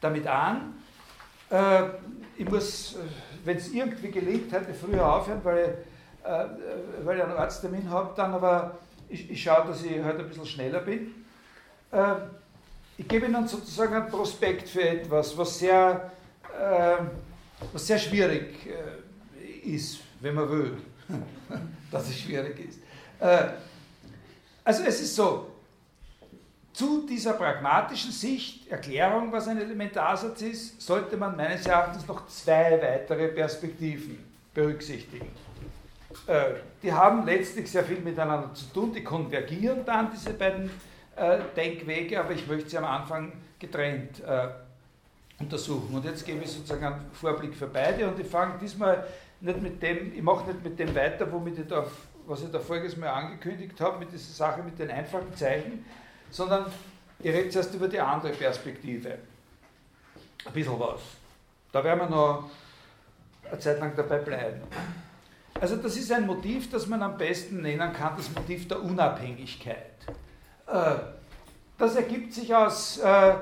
damit 0.00 0.26
an. 0.26 0.74
Äh, 1.50 1.82
ich 2.36 2.48
muss, 2.48 2.96
äh, 2.96 2.98
wenn 3.44 3.56
es 3.56 3.68
irgendwie 3.68 4.10
gelingt, 4.10 4.52
heute 4.52 4.74
früher 4.74 5.06
aufhören, 5.06 5.40
weil 5.44 5.78
ich, 6.24 6.28
äh, 6.28 6.46
weil 7.04 7.18
ich 7.18 7.24
einen 7.24 7.32
Arzttermin 7.32 7.88
habe, 7.88 8.12
dann 8.16 8.34
aber 8.34 8.78
ich, 9.08 9.30
ich 9.30 9.40
schaue, 9.40 9.68
dass 9.68 9.84
ich 9.84 10.02
heute 10.02 10.18
ein 10.18 10.28
bisschen 10.28 10.46
schneller 10.46 10.80
bin. 10.80 11.14
Äh, 11.92 12.14
ich 12.98 13.06
gebe 13.06 13.26
Ihnen 13.26 13.46
sozusagen 13.46 13.94
einen 13.94 14.08
Prospekt 14.08 14.68
für 14.68 14.82
etwas, 14.82 15.38
was 15.38 15.60
sehr, 15.60 16.10
äh, 16.60 16.96
was 17.72 17.86
sehr 17.86 17.98
schwierig 17.98 18.56
ist, 19.62 20.00
wenn 20.20 20.34
man 20.34 20.50
will, 20.50 20.76
dass 21.90 22.08
es 22.08 22.18
schwierig 22.18 22.68
ist. 22.68 22.80
also 24.64 24.82
es 24.82 25.00
ist 25.00 25.16
so, 25.16 25.46
zu 26.76 27.06
dieser 27.06 27.32
pragmatischen 27.32 28.12
Sicht, 28.12 28.70
Erklärung, 28.70 29.32
was 29.32 29.48
ein 29.48 29.58
Elementarsatz 29.58 30.42
ist, 30.42 30.82
sollte 30.82 31.16
man 31.16 31.34
meines 31.34 31.64
Erachtens 31.64 32.06
noch 32.06 32.26
zwei 32.26 32.78
weitere 32.82 33.28
Perspektiven 33.28 34.18
berücksichtigen. 34.52 35.26
Äh, 36.26 36.56
die 36.82 36.92
haben 36.92 37.24
letztlich 37.24 37.70
sehr 37.70 37.82
viel 37.82 38.00
miteinander 38.00 38.52
zu 38.52 38.66
tun, 38.66 38.92
die 38.92 39.02
konvergieren 39.02 39.86
dann, 39.86 40.10
diese 40.12 40.34
beiden 40.34 40.70
äh, 41.16 41.38
Denkwege, 41.56 42.20
aber 42.20 42.32
ich 42.32 42.46
möchte 42.46 42.68
sie 42.68 42.76
am 42.76 42.84
Anfang 42.84 43.32
getrennt 43.58 44.20
äh, 44.20 44.48
untersuchen. 45.38 45.94
Und 45.94 46.04
jetzt 46.04 46.26
gebe 46.26 46.44
ich 46.44 46.50
sozusagen 46.50 46.84
einen 46.84 47.10
Vorblick 47.12 47.54
für 47.54 47.68
beide 47.68 48.06
und 48.06 48.20
ich 48.20 48.26
fange 48.26 48.58
diesmal 48.60 49.06
nicht 49.40 49.62
mit 49.62 49.82
dem, 49.82 50.14
ich 50.14 50.22
mache 50.22 50.46
nicht 50.50 50.64
mit 50.64 50.78
dem 50.78 50.94
weiter, 50.94 51.30
womit 51.30 51.58
ich 51.58 51.66
da, 51.66 51.86
was 52.26 52.42
ich 52.42 52.50
da 52.50 52.58
voriges 52.58 52.96
Mal 52.96 53.08
angekündigt 53.08 53.80
habe, 53.80 53.98
mit 53.98 54.12
dieser 54.12 54.32
Sache 54.32 54.62
mit 54.62 54.78
den 54.78 54.90
einfachen 54.90 55.34
Zeichen, 55.36 55.84
sondern 56.30 56.66
ich 57.18 57.32
rede 57.32 57.50
zuerst 57.50 57.74
über 57.74 57.88
die 57.88 58.00
andere 58.00 58.32
Perspektive. 58.32 59.18
Ein 60.44 60.52
bisschen 60.52 60.78
was. 60.78 61.00
Da 61.72 61.82
werden 61.82 62.00
wir 62.00 62.10
noch 62.10 62.50
eine 63.50 63.58
Zeit 63.58 63.80
lang 63.80 63.94
dabei 63.96 64.18
bleiben. 64.18 64.62
Also 65.60 65.76
das 65.76 65.96
ist 65.96 66.12
ein 66.12 66.26
Motiv, 66.26 66.70
das 66.70 66.86
man 66.86 67.02
am 67.02 67.16
besten 67.16 67.62
nennen 67.62 67.92
kann, 67.92 68.14
das 68.16 68.30
Motiv 68.30 68.68
der 68.68 68.82
Unabhängigkeit. 68.82 69.96
Äh, 70.66 70.96
das 71.78 71.96
ergibt 71.96 72.32
sich 72.32 72.54
aus, 72.54 72.98
äh, 72.98 73.34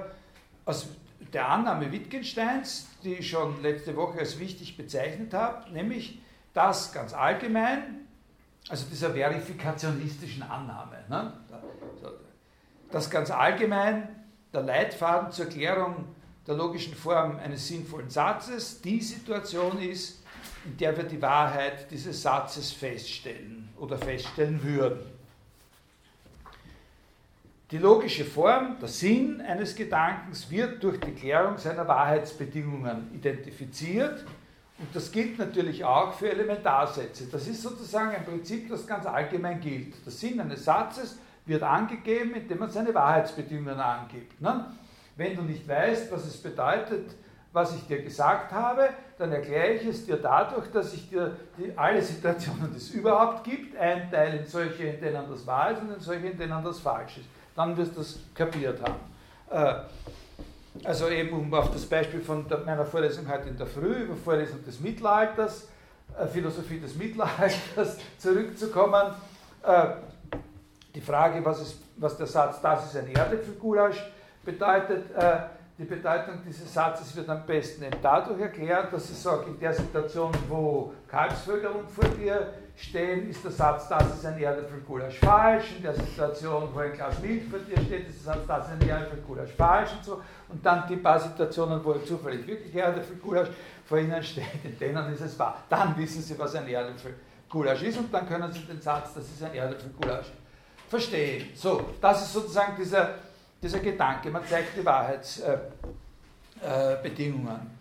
aus 0.64 0.86
der 1.34 1.48
Annahme 1.48 1.90
Wittgensteins, 1.92 2.88
die 3.02 3.14
ich 3.14 3.28
schon 3.28 3.60
letzte 3.62 3.96
Woche 3.96 4.20
als 4.20 4.38
wichtig 4.38 4.76
bezeichnet 4.76 5.34
habe, 5.34 5.70
nämlich 5.72 6.20
dass 6.52 6.92
ganz 6.92 7.12
allgemein, 7.12 8.06
also 8.68 8.86
dieser 8.88 9.12
verifikationistischen 9.12 10.44
Annahme, 10.44 11.04
ne, 11.08 11.32
dass 12.90 13.10
ganz 13.10 13.30
allgemein 13.30 14.08
der 14.52 14.62
Leitfaden 14.62 15.32
zur 15.32 15.46
Klärung 15.46 16.06
der 16.46 16.54
logischen 16.54 16.94
Form 16.94 17.38
eines 17.38 17.66
sinnvollen 17.66 18.10
Satzes 18.10 18.80
die 18.80 19.00
Situation 19.00 19.80
ist, 19.80 20.22
in 20.64 20.76
der 20.76 20.96
wir 20.96 21.04
die 21.04 21.20
Wahrheit 21.20 21.90
dieses 21.90 22.22
Satzes 22.22 22.70
feststellen 22.72 23.68
oder 23.76 23.98
feststellen 23.98 24.62
würden. 24.62 25.00
Die 27.70 27.78
logische 27.78 28.26
Form, 28.26 28.76
der 28.78 28.88
Sinn 28.88 29.40
eines 29.40 29.74
Gedankens 29.74 30.50
wird 30.50 30.82
durch 30.84 31.00
die 31.00 31.12
Klärung 31.12 31.56
seiner 31.56 31.88
Wahrheitsbedingungen 31.88 33.10
identifiziert 33.14 34.24
und 34.78 34.94
das 34.94 35.10
gilt 35.10 35.38
natürlich 35.38 35.82
auch 35.82 36.12
für 36.12 36.30
Elementarsätze. 36.30 37.26
Das 37.32 37.48
ist 37.48 37.62
sozusagen 37.62 38.10
ein 38.10 38.24
Prinzip, 38.24 38.68
das 38.68 38.86
ganz 38.86 39.06
allgemein 39.06 39.60
gilt. 39.60 39.94
Der 40.04 40.12
Sinn 40.12 40.40
eines 40.40 40.64
Satzes 40.64 41.18
wird 41.46 41.62
angegeben, 41.62 42.34
indem 42.34 42.58
man 42.58 42.70
seine 42.70 42.94
Wahrheitsbedingungen 42.94 43.80
angibt. 43.80 44.40
Ne? 44.42 44.66
Wenn 45.16 45.34
du 45.34 45.42
nicht 45.42 45.66
weißt, 45.66 46.12
was 46.12 46.26
es 46.26 46.36
bedeutet, 46.36 47.14
was 47.52 47.74
ich 47.76 47.86
dir 47.86 48.02
gesagt 48.02 48.52
habe, 48.52 48.90
dann 49.16 49.30
erkläre 49.30 49.74
ich 49.74 49.86
es 49.86 50.04
dir 50.04 50.16
dadurch, 50.16 50.70
dass 50.72 50.92
ich 50.92 51.08
dir 51.08 51.36
die, 51.56 51.72
alle 51.78 52.02
Situationen, 52.02 52.72
die 52.72 52.78
es 52.78 52.90
überhaupt 52.90 53.44
gibt, 53.44 53.76
einteile 53.76 54.38
in 54.40 54.46
solche, 54.46 54.82
in 54.84 55.00
denen 55.00 55.30
das 55.30 55.46
wahr 55.46 55.70
ist 55.70 55.80
und 55.80 55.94
in 55.94 56.00
solche, 56.00 56.26
in 56.26 56.36
denen 56.36 56.64
das 56.64 56.80
falsch 56.80 57.18
ist. 57.18 57.28
Dann 57.54 57.76
wirst 57.76 57.92
du 57.92 58.00
das 58.00 58.18
kapiert 58.34 58.80
haben. 58.82 58.94
Äh, 59.50 60.86
also 60.86 61.08
eben 61.08 61.32
um 61.32 61.54
auf 61.54 61.70
das 61.70 61.86
Beispiel 61.86 62.20
von 62.20 62.46
meiner 62.66 62.84
Vorlesung 62.84 63.28
heute 63.28 63.48
in 63.48 63.56
der 63.56 63.66
Früh 63.66 64.02
über 64.02 64.16
Vorlesung 64.16 64.64
des 64.64 64.80
Mittelalters, 64.80 65.68
äh, 66.18 66.26
Philosophie 66.26 66.80
des 66.80 66.96
Mittelalters 66.96 67.98
zurückzukommen. 68.18 69.14
Äh, 69.62 69.86
die 70.94 71.00
Frage, 71.00 71.44
was, 71.44 71.60
ist, 71.60 71.76
was 71.96 72.16
der 72.16 72.26
Satz, 72.26 72.60
das 72.60 72.86
ist 72.86 72.96
ein 72.96 73.08
Erde 73.08 73.38
für 73.38 73.52
Gulasch, 73.52 74.04
bedeutet, 74.44 75.06
die 75.76 75.84
Bedeutung 75.84 76.40
dieses 76.46 76.72
Satzes 76.72 77.16
wird 77.16 77.28
am 77.28 77.44
besten 77.44 77.82
eben 77.82 77.96
dadurch 78.00 78.40
erklärt, 78.40 78.92
dass 78.92 79.10
ich 79.10 79.16
sage, 79.16 79.46
in 79.46 79.58
der 79.58 79.72
Situation, 79.72 80.30
wo 80.48 80.92
Kalbsvögel 81.08 81.70
vor 81.92 82.08
dir 82.10 82.52
stehen, 82.76 83.28
ist 83.28 83.42
der 83.42 83.50
Satz, 83.50 83.88
das 83.88 84.14
ist 84.14 84.24
ein 84.24 84.38
Erde 84.38 84.64
für 84.64 84.78
Gulasch 84.78 85.18
falsch. 85.18 85.76
In 85.76 85.82
der 85.82 85.94
Situation, 85.94 86.68
wo 86.72 86.78
ein 86.78 86.92
Glas 86.92 87.18
Milch 87.20 87.42
vor 87.48 87.58
dir 87.58 87.76
steht, 87.82 88.08
ist 88.08 88.24
der 88.24 88.34
Satz, 88.34 88.46
das 88.46 88.66
ist 88.66 88.72
ein 88.72 88.88
Erde 88.88 89.06
für 89.06 89.16
Gulasch 89.16 89.50
falsch 89.56 89.90
und 89.94 90.04
so. 90.04 90.22
Und 90.48 90.64
dann 90.64 90.86
die 90.88 90.96
paar 90.96 91.18
Situationen, 91.18 91.84
wo 91.84 91.94
zufällig 91.94 92.46
wirklich 92.46 92.74
Erde 92.74 93.02
für 93.02 93.16
Gulasch 93.16 93.48
vor 93.84 93.98
ihnen 93.98 94.22
steht, 94.22 94.64
in 94.64 94.78
denen 94.78 95.12
ist 95.12 95.22
es 95.22 95.36
wahr. 95.38 95.58
Dann 95.68 95.96
wissen 95.98 96.22
sie, 96.22 96.38
was 96.38 96.54
ein 96.54 96.68
Erde 96.68 96.92
für 96.96 97.14
Gulasch 97.48 97.82
ist 97.82 97.98
und 97.98 98.14
dann 98.14 98.28
können 98.28 98.52
sie 98.52 98.60
den 98.60 98.80
Satz, 98.80 99.14
das 99.14 99.24
ist 99.24 99.42
ein 99.42 99.54
Erde 99.54 99.76
für 99.76 99.88
Gulasch 99.88 100.26
verstehen. 100.88 101.48
So, 101.54 101.80
das 102.00 102.22
ist 102.22 102.32
sozusagen 102.32 102.76
dieser, 102.78 103.14
dieser 103.64 103.80
Gedanke, 103.80 104.30
man 104.30 104.46
zeigt 104.46 104.76
die 104.76 104.84
Wahrheitsbedingungen. 104.84 107.72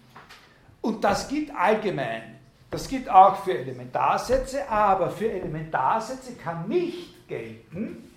Und 0.82 1.04
das 1.04 1.28
gilt 1.28 1.54
allgemein. 1.56 2.40
Das 2.72 2.88
gilt 2.88 3.08
auch 3.10 3.44
für 3.44 3.58
Elementarsätze, 3.58 4.68
aber 4.68 5.12
für 5.12 5.30
Elementarsätze 5.30 6.34
kann 6.36 6.68
nicht 6.68 7.28
gelten, 7.28 8.10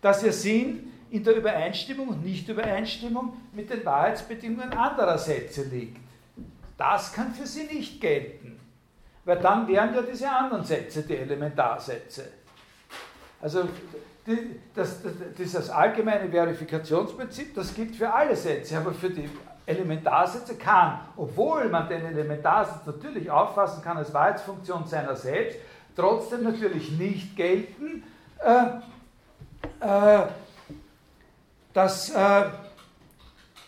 dass 0.00 0.22
ihr 0.22 0.32
Sinn 0.32 0.92
in 1.10 1.24
der 1.24 1.34
Übereinstimmung 1.36 2.08
und 2.08 2.24
Nichtübereinstimmung 2.24 3.36
mit 3.52 3.70
den 3.70 3.84
Wahrheitsbedingungen 3.84 4.72
anderer 4.72 5.18
Sätze 5.18 5.64
liegt. 5.64 5.98
Das 6.76 7.12
kann 7.12 7.34
für 7.34 7.46
sie 7.46 7.64
nicht 7.64 8.00
gelten, 8.00 8.60
weil 9.24 9.38
dann 9.38 9.66
wären 9.66 9.92
ja 9.94 10.02
diese 10.02 10.30
anderen 10.30 10.64
Sätze 10.64 11.02
die 11.02 11.16
Elementarsätze. 11.16 12.28
Also 13.40 13.68
die, 14.26 14.60
das, 14.74 15.02
das, 15.02 15.12
dieses 15.38 15.70
allgemeine 15.70 16.28
Verifikationsprinzip, 16.28 17.54
das 17.54 17.74
gilt 17.74 17.94
für 17.94 18.12
alle 18.12 18.34
Sätze, 18.34 18.76
aber 18.76 18.92
für 18.92 19.10
die 19.10 19.28
Elementarsätze 19.66 20.56
kann, 20.56 21.00
obwohl 21.16 21.68
man 21.68 21.88
den 21.88 22.04
Elementarsatz 22.06 22.86
natürlich 22.86 23.30
auffassen 23.30 23.82
kann 23.82 23.96
als 23.96 24.12
Wahrheitsfunktion 24.14 24.86
seiner 24.86 25.16
selbst, 25.16 25.58
trotzdem 25.94 26.44
natürlich 26.44 26.92
nicht 26.92 27.36
gelten, 27.36 28.04
äh, 28.44 28.66
äh, 29.80 30.26
dass, 31.72 32.10
äh, 32.10 32.44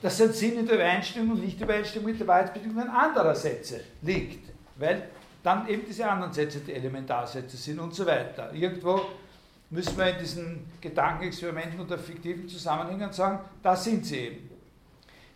dass 0.00 0.18
sein 0.18 0.32
Sinn 0.32 0.58
in 0.58 0.66
der 0.66 0.76
Übereinstimmung 0.76 1.36
und 1.36 1.44
nicht 1.44 1.60
Übereinstimmung 1.60 2.10
mit 2.10 2.20
den 2.20 2.26
Wahrheitsbedingungen 2.26 2.88
anderer 2.88 3.34
Sätze 3.34 3.80
liegt, 4.02 4.50
weil 4.76 5.08
dann 5.42 5.68
eben 5.68 5.84
diese 5.86 6.08
anderen 6.08 6.32
Sätze 6.32 6.60
die 6.60 6.74
Elementarsätze 6.74 7.56
sind 7.56 7.80
und 7.80 7.94
so 7.94 8.06
weiter. 8.06 8.52
Irgendwo 8.52 9.00
müssen 9.70 9.96
wir 9.98 10.10
in 10.10 10.18
diesen 10.18 10.72
Gedankenexperimenten 10.80 11.80
unter 11.80 11.98
fiktiven 11.98 12.48
Zusammenhängen 12.48 13.12
sagen, 13.12 13.40
da 13.62 13.76
sind 13.76 14.06
sie 14.06 14.16
eben. 14.16 14.50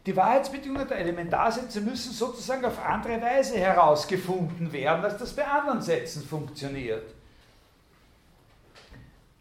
Die 0.05 0.16
Wahrheitsbedingungen 0.16 0.88
der 0.88 0.99
Elementarsätze 0.99 1.81
müssen 1.81 2.12
sozusagen 2.12 2.64
auf 2.64 2.85
andere 2.85 3.21
Weise 3.21 3.57
herausgefunden 3.57 4.73
werden, 4.73 5.05
als 5.05 5.16
das 5.18 5.33
bei 5.33 5.47
anderen 5.47 5.81
Sätzen 5.81 6.25
funktioniert. 6.25 7.14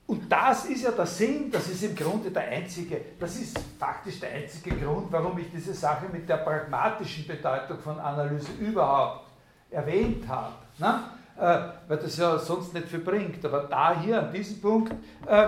Und 0.05 0.29
das 0.29 0.65
ist 0.65 0.83
ja 0.83 0.91
der 0.91 1.05
Sinn, 1.05 1.49
das 1.49 1.69
ist 1.69 1.83
im 1.83 1.95
Grunde 1.95 2.29
der 2.29 2.43
einzige, 2.43 2.99
das 3.17 3.37
ist 3.37 3.57
faktisch 3.79 4.19
der 4.19 4.31
einzige 4.31 4.75
Grund, 4.75 5.09
warum 5.09 5.39
ich 5.39 5.49
diese 5.51 5.73
Sache 5.73 6.07
mit 6.11 6.27
der 6.27 6.37
pragmatischen 6.37 7.25
Bedeutung 7.25 7.79
von 7.79 7.97
Analyse 7.97 8.51
überhaupt 8.59 9.27
erwähnt 9.71 10.27
habe. 10.27 10.53
Ne? 10.77 10.99
Äh, 11.37 11.59
weil 11.87 11.97
das 11.97 12.17
ja 12.17 12.37
sonst 12.37 12.73
nicht 12.73 12.87
viel 12.87 12.99
bringt. 12.99 13.43
Aber 13.45 13.63
da 13.69 13.99
hier 13.99 14.19
an 14.19 14.31
diesem 14.31 14.61
Punkt 14.61 14.93
äh, 15.27 15.47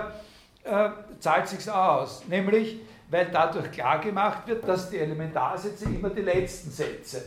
äh, 0.64 0.90
zahlt 1.20 1.48
sich 1.48 1.70
aus. 1.70 2.24
Nämlich, 2.26 2.80
weil 3.10 3.28
dadurch 3.32 3.70
klar 3.70 4.00
gemacht 4.00 4.46
wird, 4.46 4.66
dass 4.66 4.90
die 4.90 4.98
Elementarsätze 4.98 5.84
immer 5.84 6.10
die 6.10 6.22
letzten 6.22 6.70
Sätze 6.70 7.22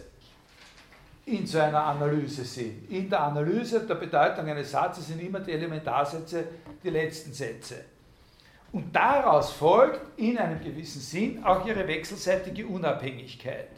in 1.28 1.46
so 1.46 1.60
einer 1.60 1.84
Analyse 1.84 2.46
sind. 2.46 2.90
In 2.90 3.10
der 3.10 3.22
Analyse 3.22 3.82
der 3.82 3.96
Bedeutung 3.96 4.48
eines 4.48 4.72
Satzes 4.72 5.08
sind 5.08 5.22
immer 5.22 5.42
die 5.42 5.52
Elementarsätze 5.52 6.46
die 6.82 6.90
letzten 6.90 7.34
Sätze. 7.34 7.84
Und 8.72 8.96
daraus 8.96 9.52
folgt 9.52 10.00
in 10.18 10.38
einem 10.38 10.62
gewissen 10.62 11.02
Sinn 11.02 11.44
auch 11.44 11.66
ihre 11.66 11.86
wechselseitige 11.88 12.66
Unabhängigkeit. 12.66 13.70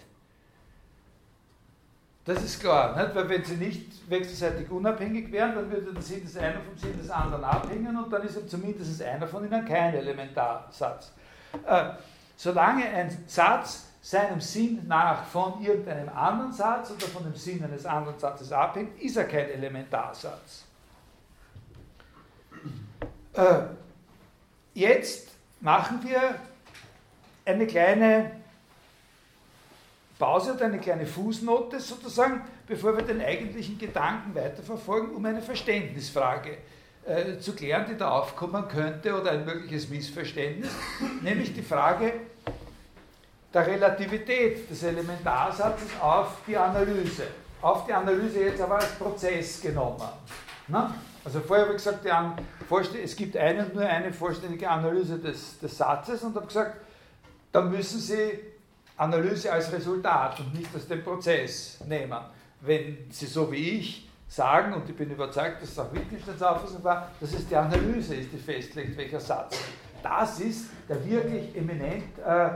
Das 2.29 2.43
ist 2.43 2.59
klar, 2.59 2.95
nicht? 2.95 3.15
weil 3.15 3.27
wenn 3.27 3.43
sie 3.43 3.55
nicht 3.55 4.07
wechselseitig 4.07 4.69
unabhängig 4.69 5.31
wären, 5.31 5.55
dann 5.55 5.71
würde 5.71 5.91
der 5.91 6.01
Sinn 6.03 6.21
des 6.21 6.37
einen 6.37 6.61
vom 6.61 6.77
Sinn 6.77 6.95
des 6.95 7.09
anderen 7.09 7.43
abhängen 7.43 7.97
und 7.97 8.13
dann 8.13 8.21
ist 8.21 8.47
zumindest 8.47 9.01
einer 9.01 9.27
von 9.27 9.43
ihnen 9.47 9.65
kein 9.65 9.95
Elementarsatz. 9.95 11.11
Äh, 11.65 11.85
solange 12.35 12.85
ein 12.85 13.23
Satz 13.25 13.87
seinem 14.03 14.39
Sinn 14.39 14.87
nach 14.87 15.23
von 15.23 15.59
irgendeinem 15.59 16.09
anderen 16.09 16.51
Satz 16.51 16.91
oder 16.91 17.07
von 17.07 17.23
dem 17.23 17.33
Sinn 17.33 17.63
eines 17.63 17.83
anderen 17.87 18.19
Satzes 18.19 18.51
abhängt, 18.51 19.01
ist 19.01 19.17
er 19.17 19.23
kein 19.23 19.49
Elementarsatz. 19.49 20.65
Äh, 23.33 23.61
jetzt 24.75 25.29
machen 25.61 25.99
wir 26.03 26.35
eine 27.43 27.65
kleine 27.65 28.38
Pause 30.19 30.53
oder 30.53 30.65
eine 30.65 30.79
kleine 30.79 31.05
Fußnote 31.05 31.79
sozusagen, 31.79 32.41
bevor 32.67 32.95
wir 32.95 33.03
den 33.03 33.21
eigentlichen 33.21 33.79
Gedanken 33.79 34.36
weiterverfolgen, 34.36 35.15
um 35.15 35.25
eine 35.25 35.41
Verständnisfrage 35.41 36.58
äh, 37.05 37.39
zu 37.39 37.55
klären, 37.55 37.86
die 37.89 37.95
da 37.95 38.12
aufkommen 38.12 38.67
könnte 38.67 39.19
oder 39.19 39.32
ein 39.32 39.45
mögliches 39.45 39.89
Missverständnis, 39.89 40.69
nämlich 41.21 41.53
die 41.53 41.62
Frage, 41.62 42.13
der 43.53 43.65
Relativität 43.65 44.69
des 44.69 44.84
Elementarsatzes 44.84 45.89
auf 46.01 46.39
die 46.45 46.58
Analyse. 46.58 47.23
Auf 47.62 47.86
die 47.86 47.93
Analyse 47.93 48.41
jetzt 48.41 48.62
aber 48.62 48.75
als 48.75 48.91
Prozess 48.91 49.62
genommen. 49.62 50.03
Na? 50.67 50.93
Also 51.23 51.39
vorher 51.39 51.65
habe 51.65 51.75
ich 51.75 51.84
gesagt, 51.84 52.05
es 53.03 53.15
gibt 53.15 53.36
eine 53.38 53.65
und 53.65 53.75
nur 53.75 53.84
eine 53.84 54.13
vollständige 54.13 54.69
Analyse 54.69 55.17
des, 55.17 55.60
des 55.60 55.77
Satzes 55.77 56.23
und 56.23 56.36
habe 56.36 56.45
gesagt, 56.45 56.77
dann 57.51 57.71
müssen 57.71 57.99
Sie 57.99 58.39
Analyse 58.99 59.51
als 59.51 59.71
Resultat 59.71 60.39
und 60.39 60.53
nicht 60.53 60.69
als 60.73 60.88
den 60.88 61.03
Prozess 61.03 61.79
nehmen. 61.88 62.19
Wenn 62.62 63.09
Sie 63.09 63.25
so 63.25 63.51
wie 63.51 63.79
ich 63.79 64.09
sagen, 64.27 64.73
und 64.73 64.89
ich 64.89 64.95
bin 64.95 65.09
überzeugt, 65.09 65.62
dass 65.62 65.69
es 65.69 65.79
auch 65.79 65.91
Wittgensteins 65.93 66.41
Auffassung 66.41 66.83
war, 66.83 67.09
dass 67.19 67.33
es 67.33 67.47
die 67.47 67.55
Analyse 67.55 68.15
ist, 68.15 68.31
die 68.31 68.38
festlegt, 68.38 68.97
welcher 68.97 69.19
Satz. 69.19 69.57
Das 70.03 70.39
ist 70.39 70.69
der 70.88 71.03
wirklich 71.05 71.55
eminent 71.55 72.17
äh, 72.25 72.49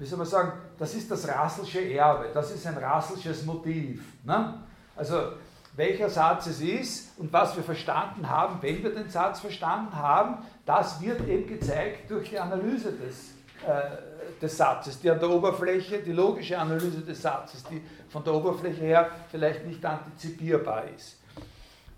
wie 0.00 0.06
soll 0.06 0.16
man 0.16 0.26
sagen, 0.26 0.52
das 0.78 0.94
ist 0.94 1.10
das 1.10 1.28
Rasselsche 1.28 1.80
Erbe, 1.92 2.30
das 2.32 2.50
ist 2.52 2.66
ein 2.66 2.76
Rasselsches 2.78 3.44
Motiv. 3.44 4.02
Ne? 4.24 4.54
Also 4.96 5.32
welcher 5.76 6.08
Satz 6.08 6.46
es 6.46 6.62
ist 6.62 7.18
und 7.18 7.30
was 7.30 7.54
wir 7.54 7.62
verstanden 7.62 8.26
haben, 8.26 8.56
wenn 8.62 8.82
wir 8.82 8.94
den 8.94 9.10
Satz 9.10 9.40
verstanden 9.40 9.94
haben, 9.94 10.38
das 10.64 11.02
wird 11.02 11.28
eben 11.28 11.46
gezeigt 11.46 12.10
durch 12.10 12.30
die 12.30 12.38
Analyse 12.38 12.92
des, 12.92 13.32
äh, 13.66 14.09
des 14.40 14.56
Satzes, 14.56 14.98
die 15.00 15.10
an 15.10 15.18
der 15.18 15.30
Oberfläche, 15.30 15.98
die 15.98 16.12
logische 16.12 16.58
Analyse 16.58 17.00
des 17.00 17.20
Satzes, 17.20 17.62
die 17.64 17.82
von 18.08 18.24
der 18.24 18.34
Oberfläche 18.34 18.80
her 18.80 19.10
vielleicht 19.30 19.66
nicht 19.66 19.84
antizipierbar 19.84 20.84
ist. 20.88 21.18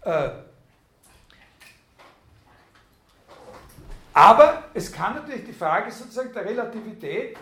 Äh, 0.02 0.30
aber 4.12 4.64
es 4.74 4.92
kann 4.92 5.14
natürlich 5.14 5.44
die 5.44 5.52
Frage 5.52 5.90
sozusagen 5.90 6.32
der 6.32 6.44
Relativität 6.44 7.36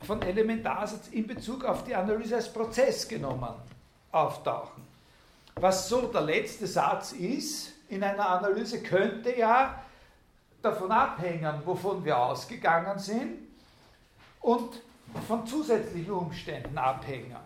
von 0.00 0.22
Elementarsatz 0.22 1.08
in 1.08 1.26
Bezug 1.26 1.64
auf 1.64 1.84
die 1.84 1.94
Analyse 1.94 2.36
als 2.36 2.52
Prozess 2.52 3.06
genommen 3.06 3.54
auftauchen. 4.10 4.84
Was 5.56 5.88
so 5.88 6.06
der 6.06 6.22
letzte 6.22 6.66
Satz 6.66 7.12
ist 7.12 7.72
in 7.88 8.02
einer 8.02 8.26
Analyse, 8.26 8.82
könnte 8.82 9.36
ja 9.36 9.82
davon 10.62 10.90
abhängen, 10.90 11.60
wovon 11.64 12.04
wir 12.04 12.16
ausgegangen 12.16 12.98
sind 12.98 13.51
und 14.42 14.82
von 15.26 15.46
zusätzlichen 15.46 16.12
Umständen 16.12 16.76
abhängen, 16.76 17.36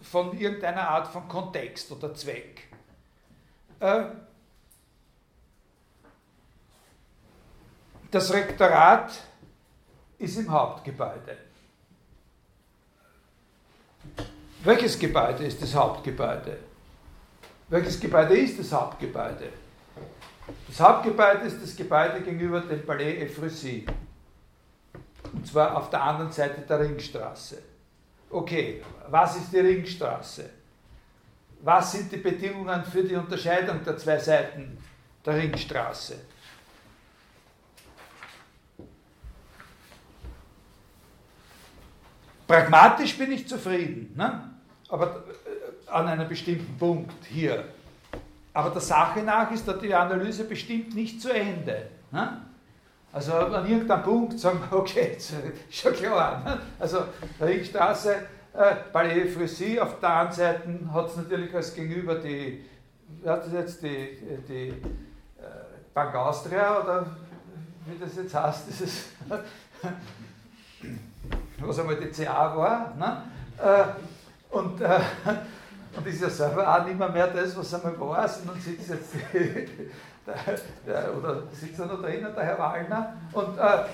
von 0.00 0.38
irgendeiner 0.38 0.88
Art 0.88 1.08
von 1.08 1.28
Kontext 1.28 1.90
oder 1.90 2.14
Zweck. 2.14 2.68
Äh, 3.80 4.04
das 8.10 8.32
Rektorat 8.32 9.12
ist 10.18 10.36
im 10.36 10.50
Hauptgebäude. 10.50 11.38
Welches 14.64 14.98
Gebäude 14.98 15.44
ist 15.44 15.60
das 15.60 15.74
Hauptgebäude? 15.74 16.58
Welches 17.68 17.98
Gebäude 17.98 18.36
ist 18.36 18.58
das 18.58 18.70
Hauptgebäude? 18.70 19.48
Das 20.68 20.78
Hauptgebäude 20.78 21.46
ist 21.46 21.62
das 21.62 21.74
Gebäude 21.74 22.20
gegenüber 22.20 22.60
dem 22.60 22.84
Palais 22.84 23.22
Efrusy. 23.22 23.86
Und 25.32 25.46
zwar 25.46 25.76
auf 25.76 25.90
der 25.90 26.02
anderen 26.02 26.32
Seite 26.32 26.60
der 26.62 26.80
Ringstraße. 26.80 27.62
Okay, 28.30 28.82
was 29.08 29.36
ist 29.36 29.52
die 29.52 29.58
Ringstraße? 29.58 30.50
Was 31.62 31.92
sind 31.92 32.10
die 32.10 32.16
Bedingungen 32.16 32.84
für 32.84 33.04
die 33.04 33.14
Unterscheidung 33.14 33.84
der 33.84 33.96
zwei 33.96 34.18
Seiten 34.18 34.78
der 35.24 35.36
Ringstraße? 35.36 36.16
Pragmatisch 42.46 43.16
bin 43.16 43.32
ich 43.32 43.48
zufrieden. 43.48 44.12
Ne? 44.16 44.52
aber 44.92 45.24
äh, 45.26 45.90
an 45.90 46.06
einem 46.06 46.28
bestimmten 46.28 46.76
Punkt 46.76 47.24
hier. 47.24 47.64
Aber 48.52 48.70
der 48.70 48.82
Sache 48.82 49.22
nach 49.22 49.50
ist 49.50 49.66
die 49.82 49.94
Analyse 49.94 50.44
bestimmt 50.44 50.94
nicht 50.94 51.20
zu 51.20 51.32
Ende. 51.32 51.88
Ne? 52.10 52.42
Also 53.12 53.34
an 53.34 53.68
irgendeinem 53.68 54.02
Punkt 54.02 54.40
sagen 54.40 54.58
wir, 54.70 54.78
okay, 54.78 55.16
ist 55.18 55.34
schon 55.70 55.92
klar. 55.92 56.42
Ne? 56.42 56.58
Also 56.78 57.04
Ringstraße, 57.38 58.14
äh, 58.54 58.74
Palais 58.90 59.28
Frissi, 59.28 59.78
auf 59.78 60.00
der 60.00 60.08
anderen 60.08 60.32
Seite 60.32 60.78
hat 60.92 61.08
es 61.10 61.16
natürlich 61.16 61.54
als 61.54 61.74
Gegenüber 61.74 62.14
die, 62.14 62.64
hat 63.26 63.44
das 63.44 63.52
jetzt 63.52 63.82
die, 63.82 64.18
die 64.48 64.68
äh, 64.68 64.74
Bank 65.92 66.14
Austria 66.14 66.80
oder 66.80 67.06
wie 67.84 67.98
das 67.98 68.16
jetzt 68.16 68.34
heißt, 68.34 68.64
dieses, 68.70 69.08
was 71.58 71.78
einmal 71.78 71.96
die 71.96 72.08
CA 72.08 72.56
war. 72.56 72.94
Ne? 72.98 73.24
Äh, 73.58 74.56
und, 74.56 74.80
äh, 74.80 75.00
und 75.96 76.06
ist 76.06 76.22
ja 76.22 76.30
selber 76.30 76.66
auch 76.66 76.86
nicht 76.86 76.98
mehr, 76.98 77.10
mehr 77.10 77.26
das, 77.26 77.54
was 77.58 77.74
einmal 77.74 78.00
war, 78.00 78.26
sondern 78.26 78.58
sitzt 78.58 78.88
jetzt 78.88 79.12
der, 80.26 80.34
der, 80.86 81.16
oder 81.16 81.42
sitzt 81.52 81.78
er 81.80 81.86
noch 81.86 82.00
drinnen, 82.00 82.34
der 82.34 82.44
Herr 82.44 82.58
Wallner. 82.58 83.14
Und, 83.32 83.58
äh, 83.58 83.84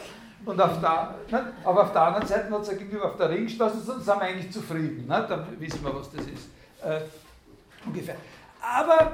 und 0.44 0.60
auf 0.60 0.80
der, 0.80 1.14
ne, 1.30 1.52
aber 1.64 1.82
auf 1.82 1.92
der 1.92 2.02
anderen 2.02 2.26
Seite 2.26 2.50
hat 2.50 2.62
es 2.62 2.70
gegenüber 2.70 3.06
auf 3.06 3.16
der 3.16 3.30
Ringstraße, 3.30 3.80
sonst 3.80 4.04
sind 4.04 4.16
wir 4.16 4.22
eigentlich 4.22 4.52
zufrieden. 4.52 5.06
Ne? 5.06 5.26
Dann 5.28 5.60
wissen 5.60 5.84
wir, 5.84 5.94
was 5.94 6.10
das 6.10 6.26
ist. 6.26 6.48
Äh, 6.82 7.00
ungefähr. 7.84 8.16
Aber 8.60 9.12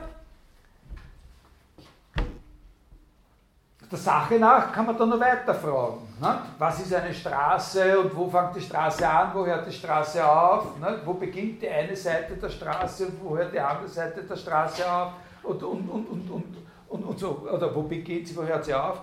Der 3.94 3.98
Sache 4.00 4.40
nach 4.40 4.72
kann 4.72 4.86
man 4.86 4.98
da 4.98 5.06
noch 5.06 5.20
weiter 5.20 5.54
fragen. 5.54 6.00
Ne? 6.20 6.38
Was 6.58 6.80
ist 6.80 6.92
eine 6.92 7.14
Straße 7.14 7.96
und 8.00 8.16
wo 8.16 8.28
fängt 8.28 8.56
die 8.56 8.60
Straße 8.60 9.08
an, 9.08 9.30
wo 9.32 9.46
hört 9.46 9.68
die 9.68 9.72
Straße 9.72 10.26
auf? 10.26 10.78
Ne? 10.80 10.98
Wo 11.04 11.14
beginnt 11.14 11.62
die 11.62 11.68
eine 11.68 11.94
Seite 11.94 12.34
der 12.34 12.48
Straße 12.48 13.06
und 13.06 13.22
wo 13.22 13.36
hört 13.36 13.52
die 13.52 13.60
andere 13.60 13.86
Seite 13.86 14.22
der 14.22 14.36
Straße 14.36 14.90
auf? 14.90 15.12
Und, 15.44 15.62
und, 15.62 15.88
und, 15.88 16.06
und, 16.08 16.30
und, 16.30 16.56
und, 16.94 17.04
und 17.04 17.18
so. 17.18 17.46
Oder 17.52 17.74
wo 17.74 17.82
beginnt 17.82 18.28
sie, 18.28 18.36
wo 18.36 18.42
hört 18.42 18.64
sie 18.64 18.74
auf? 18.74 19.00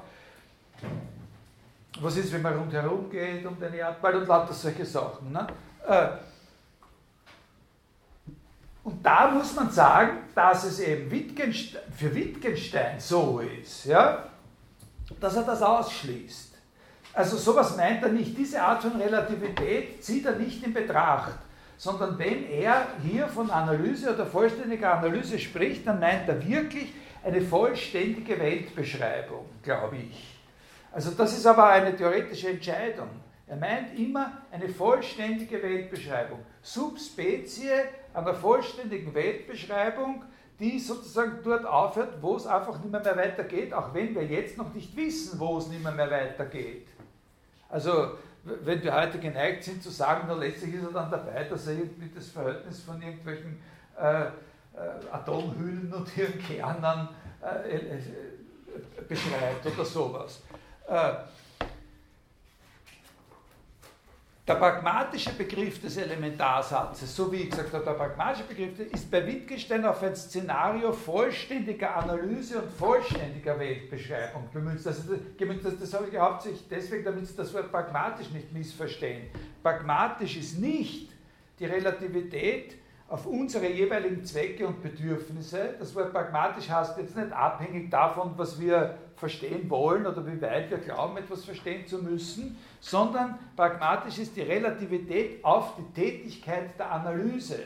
Was 1.99 2.17
ist, 2.17 2.31
wenn 2.31 2.41
man 2.41 2.57
rundherum 2.57 3.09
geht 3.09 3.45
um 3.45 3.59
den 3.59 3.73
Erdball 3.73 4.15
und 4.15 4.27
lauter 4.27 4.53
solche 4.53 4.85
Sachen? 4.85 5.31
Ne? 5.31 5.45
Äh, 5.87 6.07
und 8.83 9.05
da 9.05 9.29
muss 9.29 9.53
man 9.53 9.69
sagen, 9.69 10.19
dass 10.33 10.63
es 10.63 10.79
eben 10.79 11.11
Wittgenstein, 11.11 11.81
für 11.95 12.15
Wittgenstein 12.15 12.99
so 12.99 13.39
ist. 13.39 13.85
Ja? 13.85 14.31
dass 15.19 15.35
er 15.35 15.43
das 15.43 15.61
ausschließt. 15.61 16.55
also 17.13 17.37
sowas 17.37 17.75
meint 17.75 18.01
er 18.01 18.09
nicht. 18.09 18.37
Diese 18.37 18.61
Art 18.61 18.81
von 18.81 18.99
Relativität 18.99 20.03
zieht 20.03 20.25
er 20.25 20.37
nicht 20.37 20.63
in 20.63 20.73
Betracht, 20.73 21.37
sondern 21.77 22.17
wenn 22.17 22.45
er 22.49 22.87
hier 23.03 23.27
von 23.27 23.51
Analyse 23.51 24.13
oder 24.13 24.25
vollständiger 24.25 24.93
Analyse 24.97 25.37
spricht, 25.37 25.85
dann 25.85 25.99
meint 25.99 26.29
er 26.29 26.47
wirklich 26.47 26.93
eine 27.23 27.41
vollständige 27.41 28.39
Weltbeschreibung, 28.39 29.45
glaube 29.63 29.97
ich. 29.97 30.37
Also 30.91 31.11
das 31.11 31.37
ist 31.37 31.45
aber 31.45 31.67
eine 31.67 31.95
theoretische 31.95 32.49
Entscheidung. 32.49 33.09
Er 33.47 33.57
meint 33.57 33.97
immer 33.97 34.41
eine 34.51 34.69
vollständige 34.69 35.61
Weltbeschreibung. 35.61 36.39
Subspezie 36.61 37.69
einer 38.13 38.33
vollständigen 38.33 39.13
Weltbeschreibung, 39.13 40.23
die 40.59 40.79
sozusagen 40.79 41.39
dort 41.43 41.65
aufhört, 41.65 42.21
wo 42.21 42.35
es 42.35 42.45
einfach 42.45 42.79
nicht 42.79 42.91
mehr, 42.91 43.01
mehr 43.01 43.17
weitergeht, 43.17 43.73
auch 43.73 43.93
wenn 43.93 44.13
wir 44.13 44.23
jetzt 44.23 44.57
noch 44.57 44.73
nicht 44.73 44.95
wissen, 44.95 45.39
wo 45.39 45.57
es 45.57 45.67
nicht 45.67 45.83
mehr, 45.83 45.91
mehr 45.91 46.11
weitergeht. 46.11 46.87
Also 47.69 48.11
wenn 48.43 48.83
wir 48.83 48.93
heute 48.93 49.19
geneigt 49.19 49.63
sind 49.63 49.81
zu 49.81 49.89
sagen, 49.89 50.25
na 50.27 50.33
letztlich 50.33 50.75
ist 50.75 50.83
er 50.83 50.91
dann 50.91 51.11
dabei, 51.11 51.43
dass 51.43 51.67
er 51.67 51.73
irgendwie 51.73 52.09
das 52.13 52.27
Verhältnis 52.29 52.81
von 52.81 53.01
irgendwelchen 53.01 53.59
äh, 53.97 54.25
Atomhüllen 55.11 55.93
und 55.93 56.17
ihren 56.17 56.39
Kernen 56.39 57.09
äh, 57.41 57.75
äh, 57.75 58.01
beschreibt 59.07 59.65
oder 59.65 59.85
sowas. 59.85 60.41
Äh, 60.87 61.13
der 64.47 64.55
pragmatische 64.55 65.31
Begriff 65.33 65.79
des 65.79 65.97
Elementarsatzes, 65.97 67.15
so 67.15 67.31
wie 67.31 67.43
ich 67.43 67.51
gesagt 67.51 67.71
habe, 67.73 67.85
der 67.85 67.93
pragmatische 67.93 68.43
Begriff 68.43 68.79
ist 68.79 69.09
bei 69.09 69.25
Wittgenstein 69.25 69.85
auf 69.85 70.01
ein 70.03 70.15
Szenario 70.15 70.91
vollständiger 70.91 71.95
Analyse 71.95 72.61
und 72.61 72.71
vollständiger 72.71 73.57
Weltbeschreibung 73.57 74.49
gemünzt. 74.51 74.87
Also 74.87 75.13
das, 75.15 75.79
das 75.79 75.93
habe 75.93 76.07
ich 76.11 76.17
hauptsächlich 76.17 76.67
deswegen, 76.69 77.05
damit 77.05 77.27
Sie 77.27 77.35
das 77.35 77.53
Wort 77.53 77.71
pragmatisch 77.71 78.29
nicht 78.31 78.51
missverstehen. 78.51 79.29
Pragmatisch 79.61 80.35
ist 80.35 80.59
nicht 80.59 81.11
die 81.59 81.65
Relativität 81.65 82.80
auf 83.11 83.25
unsere 83.25 83.69
jeweiligen 83.69 84.23
Zwecke 84.23 84.65
und 84.65 84.81
Bedürfnisse. 84.81 85.75
Das 85.77 85.93
Wort 85.95 86.13
pragmatisch 86.13 86.69
heißt 86.69 86.97
jetzt 86.97 87.17
nicht 87.17 87.33
abhängig 87.33 87.91
davon, 87.91 88.31
was 88.37 88.57
wir 88.57 88.97
verstehen 89.17 89.69
wollen 89.69 90.07
oder 90.07 90.25
wie 90.25 90.41
weit 90.41 90.71
wir 90.71 90.77
glauben, 90.77 91.17
etwas 91.17 91.43
verstehen 91.43 91.85
zu 91.85 91.97
müssen, 91.97 92.57
sondern 92.79 93.37
pragmatisch 93.57 94.17
ist 94.17 94.37
die 94.37 94.41
Relativität 94.41 95.43
auf 95.43 95.73
die 95.75 96.01
Tätigkeit 96.01 96.79
der 96.79 96.89
Analyse. 96.89 97.59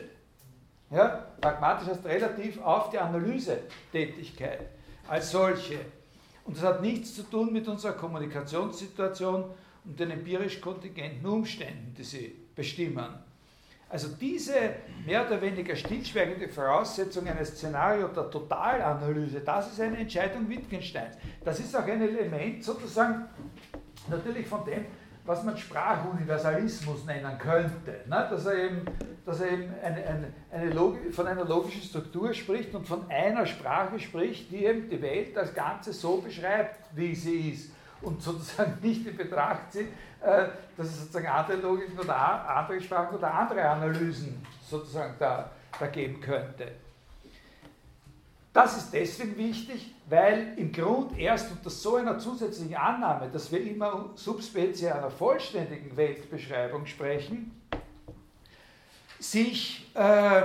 Ja? 0.90 1.26
Pragmatisch 1.40 1.90
heißt 1.90 2.04
relativ 2.04 2.60
auf 2.60 2.90
die 2.90 2.98
Analysetätigkeit 2.98 4.66
als 5.06 5.30
solche. 5.30 5.78
Und 6.44 6.56
das 6.56 6.64
hat 6.64 6.82
nichts 6.82 7.14
zu 7.14 7.22
tun 7.22 7.52
mit 7.52 7.68
unserer 7.68 7.92
Kommunikationssituation 7.92 9.44
und 9.84 10.00
den 10.00 10.10
empirisch 10.10 10.60
kontingenten 10.60 11.24
Umständen, 11.24 11.94
die 11.96 12.02
sie 12.04 12.34
bestimmen. 12.56 13.25
Also 13.88 14.08
diese 14.20 14.54
mehr 15.06 15.24
oder 15.24 15.40
weniger 15.40 15.76
stillschweigende 15.76 16.48
Voraussetzung 16.48 17.28
eines 17.28 17.50
Szenarios 17.50 18.12
der 18.14 18.28
Totalanalyse, 18.30 19.40
das 19.40 19.72
ist 19.72 19.80
eine 19.80 19.98
Entscheidung 19.98 20.48
Wittgensteins. 20.48 21.16
Das 21.44 21.60
ist 21.60 21.74
auch 21.76 21.84
ein 21.84 22.02
Element 22.02 22.64
sozusagen 22.64 23.26
natürlich 24.08 24.48
von 24.48 24.64
dem, 24.64 24.86
was 25.24 25.44
man 25.44 25.56
Sprachuniversalismus 25.56 27.04
nennen 27.04 27.38
könnte. 27.38 28.00
Ne? 28.06 28.26
Dass 28.28 28.46
er 28.46 28.64
eben, 28.64 28.82
dass 29.24 29.40
er 29.40 29.52
eben 29.52 29.72
eine, 29.82 30.04
eine, 30.04 30.32
eine 30.50 30.70
Logik, 30.70 31.14
von 31.14 31.26
einer 31.28 31.44
logischen 31.44 31.82
Struktur 31.82 32.34
spricht 32.34 32.74
und 32.74 32.88
von 32.88 33.08
einer 33.08 33.46
Sprache 33.46 34.00
spricht, 34.00 34.50
die 34.50 34.64
eben 34.64 34.88
die 34.88 35.00
Welt 35.00 35.38
als 35.38 35.54
Ganze 35.54 35.92
so 35.92 36.18
beschreibt, 36.18 36.80
wie 36.96 37.14
sie 37.14 37.50
ist 37.50 37.75
und 38.02 38.22
sozusagen 38.22 38.78
nicht 38.82 39.06
in 39.06 39.16
Betracht 39.16 39.72
zieht, 39.72 39.88
äh, 40.20 40.46
dass 40.76 40.86
es 40.86 41.00
sozusagen 41.00 41.26
andere 41.26 41.56
Logiken 41.58 41.98
oder 41.98 42.16
andere 42.48 42.80
Sprachen 42.80 43.16
oder 43.16 43.32
andere 43.32 43.68
Analysen 43.68 44.44
sozusagen 44.68 45.14
da, 45.18 45.50
da 45.78 45.86
geben 45.86 46.20
könnte. 46.20 46.72
Das 48.52 48.74
ist 48.78 48.90
deswegen 48.90 49.36
wichtig, 49.36 49.94
weil 50.08 50.54
im 50.56 50.72
Grund 50.72 51.18
erst 51.18 51.52
unter 51.52 51.68
so 51.68 51.96
einer 51.96 52.18
zusätzlichen 52.18 52.74
Annahme, 52.74 53.28
dass 53.30 53.52
wir 53.52 53.60
immer 53.60 54.10
Subspezie 54.14 54.88
einer 54.88 55.10
vollständigen 55.10 55.94
Weltbeschreibung 55.94 56.86
sprechen, 56.86 57.60
sich 59.18 59.90
äh, 59.94 60.42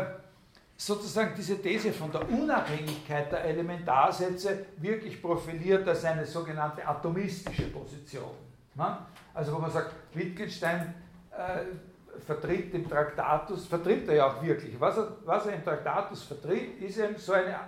sozusagen 0.82 1.36
diese 1.38 1.62
These 1.62 1.94
von 1.94 2.12
der 2.12 2.28
Unabhängigkeit 2.28 3.32
der 3.32 3.44
Elementarsätze 3.46 4.65
wirklich 4.78 5.22
profiliert 5.22 5.88
als 5.88 6.04
eine 6.06 6.26
sogenannte 6.26 6.88
atomistische 6.88 7.67
Position. 7.67 8.32
Ne? 8.74 8.98
Also 9.32 9.54
wo 9.54 9.60
man 9.60 9.70
sagt, 9.70 9.94
Wittgenstein 10.15 10.96
äh, 11.32 12.20
vertritt 12.26 12.74
im 12.74 12.89
Traktatus, 12.89 13.67
vertritt 13.67 14.08
er 14.10 14.15
ja 14.15 14.28
auch 14.28 14.41
wirklich. 14.41 14.80
Was 14.80 14.98
er, 14.98 15.17
was 15.24 15.46
er 15.46 15.54
im 15.54 15.63
Traktatus 15.63 16.24
vertritt, 16.24 16.82
ist 16.82 16.98
eben 16.98 17.15
so 17.15 17.34
eine, 17.34 17.60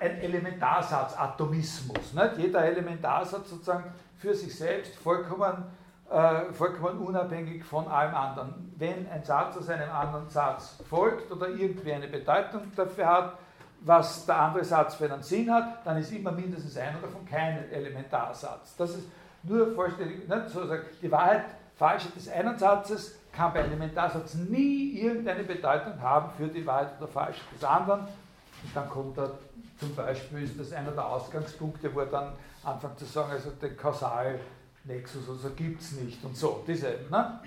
ein 0.00 0.18
Elementarsatz, 0.18 1.14
Atomismus. 1.14 2.14
Nicht? 2.14 2.38
Jeder 2.38 2.64
Elementarsatz 2.64 3.50
sozusagen 3.50 3.92
für 4.16 4.34
sich 4.34 4.56
selbst 4.56 4.94
vollkommen, 4.96 5.64
äh, 6.12 6.52
vollkommen 6.52 6.98
unabhängig 6.98 7.64
von 7.64 7.88
allem 7.88 8.14
anderen. 8.14 8.74
Wenn 8.76 9.08
ein 9.10 9.24
Satz 9.24 9.56
aus 9.56 9.68
einem 9.68 9.90
anderen 9.90 10.28
Satz 10.28 10.82
folgt 10.88 11.30
oder 11.32 11.48
irgendwie 11.48 11.92
eine 11.92 12.08
Bedeutung 12.08 12.70
dafür 12.76 13.06
hat, 13.06 13.38
was 13.80 14.26
der 14.26 14.38
andere 14.38 14.64
Satz 14.64 14.94
für 14.94 15.10
einen 15.10 15.22
Sinn 15.22 15.52
hat, 15.52 15.84
dann 15.84 15.96
ist 15.96 16.12
immer 16.12 16.32
mindestens 16.32 16.76
einer 16.76 16.98
davon 17.00 17.24
kein 17.26 17.70
Elementarsatz. 17.70 18.76
Das 18.76 18.90
ist 18.90 19.08
nur 19.42 19.72
vollständig, 19.74 20.28
nicht 20.28 20.48
so 20.48 20.66
sagen, 20.66 20.84
die 21.00 21.10
Wahrheit, 21.10 21.44
Falsche 21.76 22.10
des 22.10 22.28
einen 22.28 22.56
Satzes 22.58 23.18
kann 23.32 23.52
bei 23.52 23.60
Elementarsatz 23.60 24.34
nie 24.34 25.00
irgendeine 25.00 25.42
Bedeutung 25.42 26.00
haben 26.00 26.30
für 26.36 26.46
die 26.46 26.64
Wahrheit 26.66 26.90
oder 26.98 27.08
Falsche 27.08 27.40
des 27.54 27.64
anderen. 27.64 28.00
Und 28.02 28.76
dann 28.76 28.88
kommt 28.88 29.18
da 29.18 29.30
zum 29.80 29.94
Beispiel, 29.96 30.44
ist 30.44 30.60
das 30.60 30.72
einer 30.72 30.92
der 30.92 31.06
Ausgangspunkte, 31.06 31.92
wo 31.92 32.00
er 32.00 32.06
dann 32.06 32.32
anfängt 32.62 32.98
zu 32.98 33.04
sagen, 33.06 33.32
also 33.32 33.50
den 33.50 33.76
Kausalnexus, 34.86 35.28
also 35.28 35.50
gibt 35.50 35.80
es 35.80 35.92
nicht 35.92 36.24
und 36.24 36.36
so, 36.36 36.64
diese, 36.66 36.98
ne? 37.10 37.40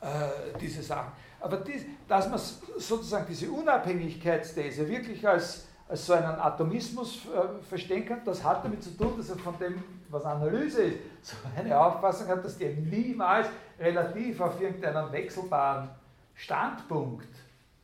Äh, 0.00 0.58
diese 0.58 0.82
Sachen. 0.82 1.12
Aber 1.40 1.58
dies, 1.58 1.84
dass 2.08 2.28
man 2.28 2.38
sozusagen 2.38 3.26
diese 3.28 3.50
Unabhängigkeitsthese 3.50 4.88
wirklich 4.88 5.26
als, 5.26 5.66
als 5.88 6.06
so 6.06 6.14
einen 6.14 6.26
Atomismus 6.26 7.26
äh, 7.26 7.62
verstehen 7.62 8.06
kann, 8.06 8.20
das 8.24 8.42
hat 8.42 8.64
damit 8.64 8.82
zu 8.82 8.96
tun, 8.96 9.14
dass 9.16 9.30
er 9.30 9.36
von 9.36 9.58
dem 9.58 9.82
was 10.08 10.24
Analyse 10.24 10.82
ist, 10.82 10.98
so 11.22 11.36
eine 11.56 11.78
Auffassung 11.78 12.28
hat, 12.28 12.44
dass 12.44 12.56
die 12.58 12.66
niemals 12.66 13.48
relativ 13.78 14.40
auf 14.40 14.60
irgendeinen 14.60 15.12
wechselbaren 15.12 15.90
Standpunkt 16.34 17.28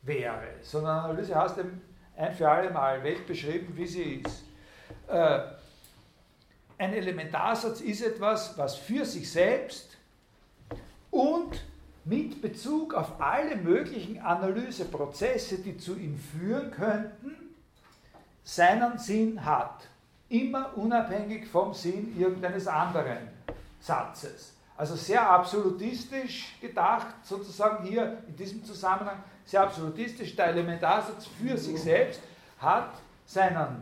wäre, 0.01 0.55
sondern 0.61 1.05
Analyse 1.05 1.35
heißt 1.35 1.57
eben 1.59 1.81
ein 2.15 2.33
für 2.33 2.49
alle 2.49 2.71
Mal 2.71 3.03
Welt 3.03 3.27
beschrieben, 3.27 3.71
wie 3.75 3.85
sie 3.85 4.21
ist. 4.25 4.43
Äh, 5.07 5.39
ein 6.77 6.93
Elementarsatz 6.93 7.81
ist 7.81 8.01
etwas, 8.01 8.57
was 8.57 8.75
für 8.75 9.05
sich 9.05 9.31
selbst 9.31 9.97
und 11.11 11.61
mit 12.05 12.41
Bezug 12.41 12.93
auf 12.93 13.19
alle 13.19 13.55
möglichen 13.55 14.19
Analyseprozesse, 14.19 15.57
die 15.59 15.77
zu 15.77 15.95
ihm 15.95 16.17
führen 16.17 16.71
könnten, 16.71 17.35
seinen 18.43 18.97
Sinn 18.97 19.43
hat 19.43 19.87
immer 20.29 20.77
unabhängig 20.77 21.47
vom 21.47 21.73
Sinn 21.73 22.17
irgendeines 22.17 22.67
anderen 22.67 23.29
Satzes. 23.79 24.53
Also 24.77 24.95
sehr 24.95 25.27
absolutistisch 25.27 26.55
gedacht, 26.61 27.07
sozusagen 27.23 27.85
hier 27.85 28.21
in 28.27 28.35
diesem 28.35 28.63
Zusammenhang, 28.63 29.23
sehr 29.43 29.63
absolutistisch, 29.63 30.35
der 30.35 30.47
Elementarsatz 30.47 31.25
für 31.25 31.57
sich 31.57 31.81
selbst 31.81 32.21
hat 32.59 32.91
seinen 33.25 33.81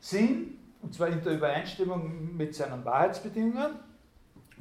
Sinn, 0.00 0.59
und 0.82 0.94
zwar 0.94 1.08
in 1.08 1.22
der 1.22 1.32
Übereinstimmung 1.32 2.36
mit 2.36 2.54
seinen 2.54 2.84
Wahrheitsbedingungen, 2.84 3.74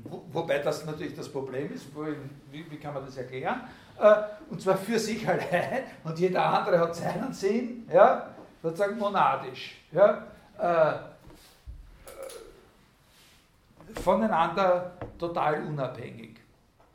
wo, 0.03 0.23
wobei 0.31 0.59
das 0.59 0.85
natürlich 0.85 1.15
das 1.15 1.29
Problem 1.29 1.73
ist, 1.73 1.93
wo, 1.93 2.05
wie, 2.51 2.69
wie, 2.69 2.77
kann 2.77 2.93
man 2.93 3.05
das 3.05 3.17
erklären, 3.17 3.61
äh, 3.99 4.15
und 4.49 4.61
zwar 4.61 4.77
für 4.77 4.99
sich 4.99 5.27
allein, 5.27 5.83
und 6.03 6.19
jeder 6.19 6.45
andere 6.45 6.79
hat 6.79 6.95
seinen 6.95 7.33
Sinn, 7.33 7.87
ja, 7.91 8.29
sozusagen 8.61 8.97
monadisch. 8.97 9.77
Ja, 9.91 10.27
äh, 10.57 10.93
voneinander 14.01 14.91
total 15.17 15.63
unabhängig. 15.63 16.37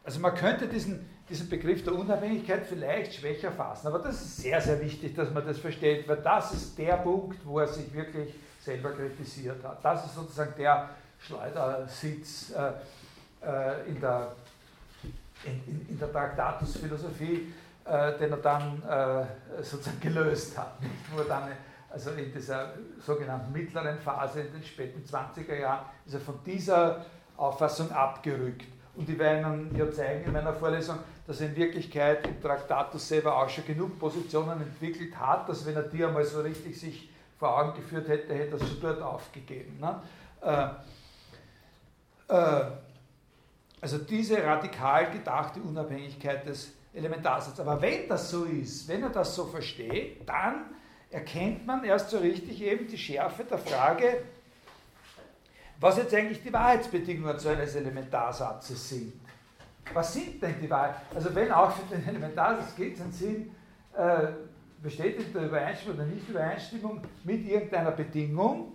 Also 0.05 0.21
man 0.21 0.35
könnte 0.35 0.69
diesen, 0.69 1.09
diesen 1.29 1.49
Begriff 1.49 1.83
der 1.83 1.95
Unabhängigkeit 1.95 2.67
vielleicht 2.67 3.15
schwächer 3.15 3.51
fassen, 3.51 3.89
aber 3.89 3.99
das 3.99 4.21
ist 4.23 4.37
sehr, 4.39 4.61
sehr 4.61 4.81
wichtig, 4.81 5.15
dass 5.15 5.33
man 5.33 5.45
das 5.45 5.59
versteht, 5.59 6.07
weil 6.07 6.19
das 6.19 6.53
ist 6.53 6.79
der 6.79 6.97
Punkt, 6.99 7.45
wo 7.45 7.59
er 7.59 7.69
sich 7.69 7.93
wirklich 7.93 8.35
selber 8.65 8.93
kritisiert 8.93 9.63
hat. 9.63 9.85
Das 9.85 10.07
ist 10.07 10.15
sozusagen 10.15 10.55
der 10.57 10.89
Schleudersitz 11.19 12.53
äh, 12.53 12.73
äh, 13.47 13.89
in, 13.89 14.01
der, 14.01 14.33
in, 15.45 15.87
in 15.89 15.99
der 15.99 16.11
Traktatus-Philosophie, 16.11 17.53
äh, 17.85 18.19
den 18.19 18.31
er 18.31 18.37
dann 18.39 18.83
äh, 18.83 19.63
sozusagen 19.63 20.01
gelöst 20.01 20.57
hat, 20.57 20.73
wo 21.13 21.21
er 21.21 21.27
dann 21.27 21.49
also 21.91 22.11
in 22.11 22.33
dieser 22.33 22.73
sogenannten 23.01 23.53
mittleren 23.53 23.99
Phase, 23.99 24.41
in 24.41 24.53
den 24.53 24.65
späten 24.65 25.05
20er 25.05 25.55
Jahren, 25.55 25.85
ist 26.07 26.15
er 26.15 26.21
von 26.21 26.41
dieser 26.45 27.05
Auffassung 27.37 27.93
abgerückt. 27.93 28.67
Und 28.97 29.09
ich 29.09 29.19
werde 29.19 29.41
Ihnen 29.41 29.77
ja 29.77 29.91
zeigen 29.91 30.25
in 30.25 30.33
meiner 30.33 30.53
Vorlesung, 30.53 30.99
dass 31.27 31.41
er 31.41 31.49
in 31.49 31.57
Wirklichkeit 31.57 32.27
im 32.27 32.41
Traktatus 32.41 33.09
selber 33.09 33.37
auch 33.37 33.49
schon 33.49 33.65
genug 33.65 33.99
Positionen 33.99 34.61
entwickelt 34.61 35.19
hat, 35.19 35.49
dass 35.49 35.65
wenn 35.67 35.77
er 35.77 35.83
die 35.83 36.05
einmal 36.05 36.25
so 36.25 36.41
richtig 36.41 36.79
sich 36.79 37.11
vor 37.45 37.59
Augen 37.59 37.75
geführt 37.75 38.09
hätte, 38.09 38.35
hätte 38.35 38.57
er 38.57 38.63
es 38.63 38.69
schon 38.71 38.81
dort 38.81 39.03
aufgegeben. 39.03 39.79
Ne? 39.79 40.01
Äh, 40.41 42.35
äh, 42.35 42.71
also 43.83 43.99
diese 43.99 44.43
radikal 44.43 45.11
gedachte 45.11 45.61
Unabhängigkeit 45.61 46.47
des 46.47 46.73
Elementarsatzes. 46.95 47.61
Aber 47.61 47.83
wenn 47.83 48.09
das 48.09 48.31
so 48.31 48.45
ist, 48.45 48.89
wenn 48.89 49.03
er 49.03 49.11
das 49.11 49.35
so 49.35 49.45
versteht, 49.45 50.27
dann 50.27 50.71
erkennt 51.11 51.67
man 51.67 51.85
erst 51.85 52.09
so 52.09 52.17
richtig 52.17 52.63
eben 52.63 52.89
die 52.89 52.97
Schärfe 52.97 53.45
der 53.45 53.59
Frage, 53.59 54.23
was 55.81 55.99
jetzt 55.99 56.15
eigentlich 56.15 56.43
die 56.43 56.53
Wahrheitsbedingungen 56.53 57.39
so 57.39 57.51
eines 57.51 57.75
Elementarsatzes 57.75 58.89
sind. 58.89 59.13
Was 59.93 60.15
sind 60.15 60.43
denn 60.43 60.59
die 60.63 60.71
Wahrheit? 60.71 60.95
Also 61.15 61.35
wenn 61.35 61.53
auch 61.53 61.73
für 61.73 61.95
den 61.95 62.09
Elementarsatz 62.09 62.75
geht 62.75 62.95
es 62.95 63.03
einen 63.03 63.13
Sinn, 63.13 63.55
bestätigt 64.85 65.35
der 65.35 65.47
Übereinstimmung 65.47 65.97
oder 65.97 66.07
Nicht-Übereinstimmung 66.07 67.01
mit 67.25 67.47
irgendeiner 67.47 67.91
Bedingung. 67.91 68.75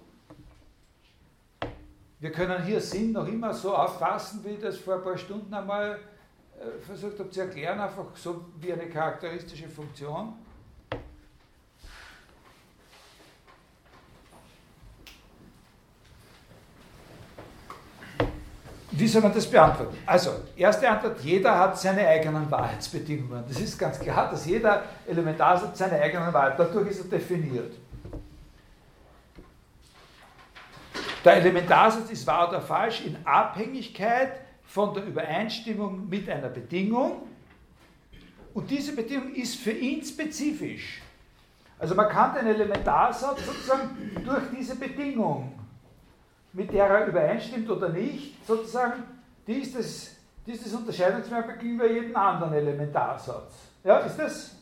Wir 2.19 2.31
können 2.31 2.63
hier 2.63 2.81
Sinn 2.81 3.11
noch 3.11 3.27
immer 3.27 3.53
so 3.53 3.75
auffassen, 3.75 4.43
wie 4.43 4.49
ich 4.49 4.59
das 4.59 4.77
vor 4.77 4.95
ein 4.95 5.03
paar 5.03 5.17
Stunden 5.17 5.53
einmal 5.53 5.99
äh, 6.59 6.81
versucht 6.81 7.19
habe 7.19 7.29
zu 7.29 7.41
erklären, 7.41 7.79
einfach 7.79 8.15
so 8.15 8.43
wie 8.59 8.73
eine 8.73 8.89
charakteristische 8.89 9.69
Funktion. 9.69 10.33
Wie 18.99 19.07
soll 19.07 19.21
man 19.21 19.33
das 19.33 19.49
beantworten? 19.49 19.95
Also, 20.05 20.31
erste 20.57 20.89
Antwort, 20.89 21.21
jeder 21.21 21.57
hat 21.57 21.79
seine 21.79 22.05
eigenen 22.05 22.51
Wahrheitsbedingungen. 22.51 23.45
Das 23.47 23.59
ist 23.59 23.79
ganz 23.79 23.97
klar, 23.97 24.29
dass 24.29 24.45
jeder 24.45 24.83
Elementarsatz 25.07 25.77
seine 25.77 26.01
eigenen 26.01 26.33
Wahrheit, 26.33 26.59
dadurch 26.59 26.89
ist 26.89 26.99
er 26.99 27.05
definiert. 27.05 27.71
Der 31.23 31.35
Elementarsatz 31.35 32.11
ist 32.11 32.27
wahr 32.27 32.49
oder 32.49 32.59
falsch 32.59 33.05
in 33.05 33.15
Abhängigkeit 33.25 34.33
von 34.65 34.93
der 34.93 35.05
Übereinstimmung 35.05 36.09
mit 36.09 36.29
einer 36.29 36.49
Bedingung. 36.49 37.21
Und 38.53 38.69
diese 38.69 38.93
Bedingung 38.93 39.33
ist 39.33 39.55
für 39.55 39.71
ihn 39.71 40.03
spezifisch. 40.03 41.01
Also 41.77 41.95
man 41.95 42.09
kann 42.09 42.35
den 42.35 42.47
Elementarsatz 42.47 43.45
sozusagen 43.45 43.91
durch 44.25 44.43
diese 44.57 44.75
Bedingung 44.75 45.58
mit 46.53 46.73
der 46.73 46.85
er 46.85 47.07
übereinstimmt 47.07 47.69
oder 47.69 47.89
nicht, 47.89 48.45
sozusagen, 48.45 49.03
die 49.45 49.61
ist 49.61 49.77
das, 49.77 50.15
die 50.45 50.53
ist 50.53 50.65
das 50.65 50.73
Unterscheidungsmerkmal 50.73 51.57
gegenüber 51.57 51.87
jedem 51.87 52.15
anderen 52.15 52.53
Elementarsatz. 52.53 53.53
Ja, 53.83 53.99
ist 53.99 54.17
das 54.17 54.55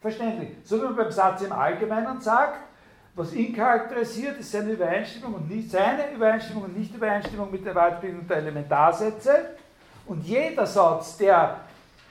verständlich? 0.00 0.50
So 0.64 0.78
wie 0.78 0.84
man 0.84 0.96
beim 0.96 1.10
Satz 1.10 1.42
im 1.42 1.52
Allgemeinen 1.52 2.20
sagt, 2.20 2.58
was 3.14 3.32
ihn 3.32 3.54
charakterisiert, 3.54 4.38
ist 4.38 4.52
seine 4.52 4.72
Übereinstimmung 4.72 5.34
und 5.34 5.50
nicht 5.50 5.70
seine 5.70 6.12
Übereinstimmung 6.12 6.64
und 6.64 6.78
Nicht-Übereinstimmung 6.78 7.50
mit 7.50 7.66
der 7.66 7.74
Wahrheitsbildung 7.74 8.26
der 8.26 8.36
Elementarsätze. 8.36 9.50
Und 10.06 10.24
jeder 10.24 10.64
Satz, 10.64 11.16
der 11.16 11.56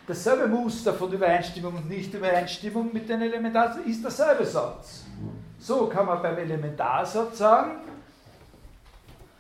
dasselbe 0.06 0.48
Muster 0.48 0.94
von 0.94 1.12
Übereinstimmung 1.12 1.76
und 1.76 1.90
Nicht-Übereinstimmung 1.90 2.92
mit 2.92 3.08
den 3.08 3.22
Elementarsätzen 3.22 3.90
ist 3.90 4.04
derselbe 4.04 4.46
Satz. 4.46 5.06
So 5.58 5.88
kann 5.88 6.06
man 6.06 6.22
beim 6.22 6.38
Elementarsatz 6.38 7.38
sagen, 7.38 7.82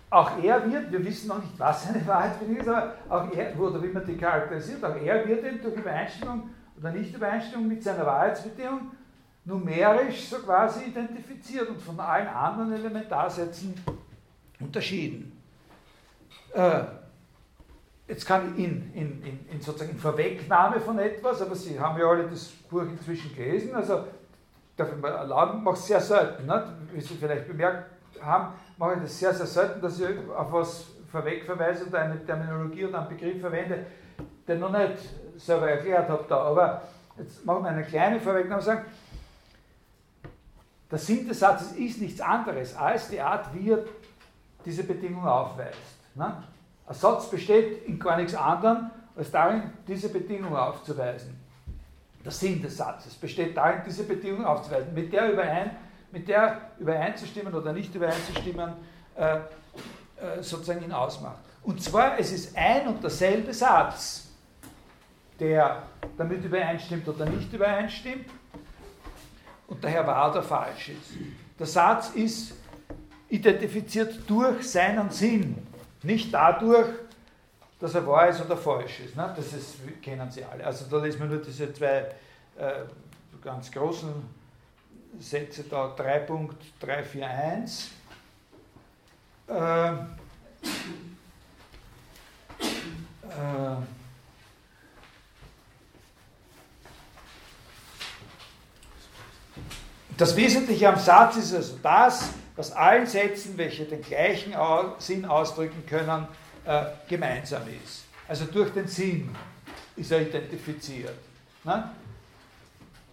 auch 0.09 0.43
er 0.43 0.71
wird, 0.71 0.91
wir 0.91 1.05
wissen 1.05 1.27
noch 1.27 1.41
nicht, 1.41 1.57
was 1.59 1.85
seine 1.85 2.05
Wahrheitsbedingung 2.05 2.61
ist, 2.61 2.67
aber 2.67 2.93
auch 3.09 3.31
er, 3.31 3.59
oder 3.59 3.83
wie 3.83 3.89
man 3.89 4.05
die 4.05 4.17
charakterisiert, 4.17 4.83
auch 4.83 4.95
er 4.95 5.27
wird 5.27 5.43
eben 5.43 5.61
durch 5.61 5.75
Übereinstimmung 5.75 6.49
oder 6.77 6.91
Nicht-Übereinstimmung 6.91 7.67
mit 7.67 7.83
seiner 7.83 8.05
Wahrheitsbedingung 8.05 8.91
numerisch 9.45 10.29
so 10.29 10.37
quasi 10.39 10.85
identifiziert 10.85 11.69
und 11.69 11.81
von 11.81 11.99
allen 11.99 12.27
anderen 12.27 12.73
Elementarsätzen 12.73 13.73
unterschieden. 14.59 15.31
Äh, 16.53 16.81
jetzt 18.07 18.25
kann 18.25 18.53
ich 18.53 18.63
in, 18.63 18.91
in, 18.93 19.23
in, 19.23 19.49
in, 19.51 19.61
sozusagen 19.61 19.91
in 19.91 19.97
Vorwegnahme 19.97 20.79
von 20.79 20.97
etwas, 20.97 21.41
aber 21.41 21.55
Sie 21.55 21.79
haben 21.79 21.99
ja 21.99 22.07
alle 22.07 22.27
das 22.27 22.47
Buch 22.47 22.81
inzwischen 22.81 23.35
gelesen, 23.35 23.75
also 23.75 24.05
darf 24.75 24.91
ich 24.91 24.99
mal 24.99 25.11
erlauben, 25.11 25.63
mache 25.63 25.75
es 25.75 25.85
sehr 25.85 26.01
selten, 26.01 26.45
nicht? 26.45 26.63
wie 26.93 27.01
Sie 27.01 27.15
vielleicht 27.15 27.47
bemerkt 27.47 27.98
haben, 28.23 28.53
mache 28.77 28.95
ich 28.95 29.01
das 29.01 29.19
sehr, 29.19 29.33
sehr 29.33 29.45
selten, 29.45 29.81
dass 29.81 29.99
ich 29.99 30.07
auf 30.35 30.51
was 30.51 30.85
vorweg 31.11 31.45
verweise 31.45 31.85
oder 31.85 31.99
eine 31.99 32.23
Terminologie 32.23 32.85
oder 32.85 32.99
einen 32.99 33.09
Begriff 33.09 33.41
verwende, 33.41 33.85
den 34.47 34.59
noch 34.59 34.71
nicht 34.71 34.97
selber 35.37 35.69
erklärt 35.69 36.09
habe 36.09 36.25
da. 36.27 36.37
Aber 36.37 36.81
jetzt 37.17 37.45
machen 37.45 37.63
wir 37.63 37.69
eine 37.69 37.83
kleine 37.83 38.19
Vorwegnahme 38.19 38.61
sagen, 38.61 38.85
der 40.91 40.97
Sinn 40.97 41.27
des 41.27 41.39
Satzes 41.39 41.73
ist 41.73 42.01
nichts 42.01 42.19
anderes 42.19 42.75
als 42.75 43.09
die 43.09 43.21
Art, 43.21 43.53
wie 43.53 43.71
er 43.71 43.79
diese 44.65 44.83
Bedingung 44.83 45.25
aufweist. 45.25 45.77
Ne? 46.15 46.43
Ein 46.87 46.95
Satz 46.95 47.29
besteht 47.29 47.85
in 47.85 47.99
gar 47.99 48.17
nichts 48.17 48.33
anderem, 48.33 48.89
als 49.15 49.29
darin, 49.29 49.63
diese 49.87 50.09
Bedingung 50.09 50.55
aufzuweisen. 50.55 51.39
Der 52.23 52.31
Sinn 52.31 52.61
des 52.61 52.77
Satzes 52.77 53.13
besteht 53.15 53.55
darin, 53.55 53.81
diese 53.85 54.03
Bedingung 54.03 54.45
aufzuweisen, 54.45 54.93
mit 54.93 55.13
der 55.13 55.31
überein 55.31 55.71
mit 56.11 56.27
der 56.27 56.71
übereinzustimmen 56.79 57.53
oder 57.53 57.73
nicht 57.73 57.93
übereinzustimmen, 57.93 58.73
äh, 59.15 59.35
äh, 59.35 59.41
sozusagen 60.41 60.83
ihn 60.83 60.91
ausmacht. 60.91 61.39
Und 61.63 61.81
zwar, 61.83 62.17
es 62.19 62.31
ist 62.31 62.57
ein 62.57 62.87
und 62.87 63.03
derselbe 63.03 63.53
Satz, 63.53 64.27
der 65.39 65.83
damit 66.17 66.43
übereinstimmt 66.43 67.07
oder 67.07 67.25
nicht 67.25 67.51
übereinstimmt 67.53 68.25
und 69.67 69.83
daher 69.83 70.05
wahr 70.05 70.31
oder 70.31 70.43
falsch 70.43 70.89
ist. 70.89 71.11
Der 71.57 71.65
Satz 71.65 72.09
ist 72.11 72.53
identifiziert 73.29 74.19
durch 74.27 74.69
seinen 74.69 75.09
Sinn, 75.11 75.57
nicht 76.01 76.33
dadurch, 76.33 76.89
dass 77.79 77.95
er 77.95 78.05
wahr 78.05 78.27
ist 78.27 78.43
oder 78.43 78.57
falsch 78.57 79.01
ist. 79.01 79.15
Ne? 79.15 79.31
Das 79.35 79.53
ist, 79.53 79.75
kennen 80.01 80.29
Sie 80.31 80.43
alle. 80.43 80.65
Also 80.65 80.85
da 80.89 81.03
lesen 81.03 81.19
wir 81.21 81.27
nur 81.27 81.37
diese 81.37 81.71
zwei 81.73 82.05
äh, 82.57 82.83
ganz 83.41 83.71
großen 83.71 84.09
setze 85.19 85.63
da 85.63 85.95
3.341. 85.95 87.87
Äh, 89.47 89.89
äh, 89.89 89.95
das 100.17 100.35
Wesentliche 100.35 100.89
am 100.89 100.99
Satz 100.99 101.37
ist 101.37 101.53
also 101.53 101.79
das, 101.81 102.29
was 102.55 102.71
allen 102.73 103.07
Sätzen, 103.07 103.57
welche 103.57 103.85
den 103.85 104.01
gleichen 104.01 104.53
Sinn 104.99 105.25
ausdrücken 105.25 105.85
können, 105.85 106.27
äh, 106.65 106.85
gemeinsam 107.07 107.63
ist. 107.83 108.03
Also 108.27 108.45
durch 108.45 108.71
den 108.71 108.87
Sinn 108.87 109.33
ist 109.95 110.11
er 110.11 110.21
identifiziert. 110.21 111.17
Ne? 111.63 111.89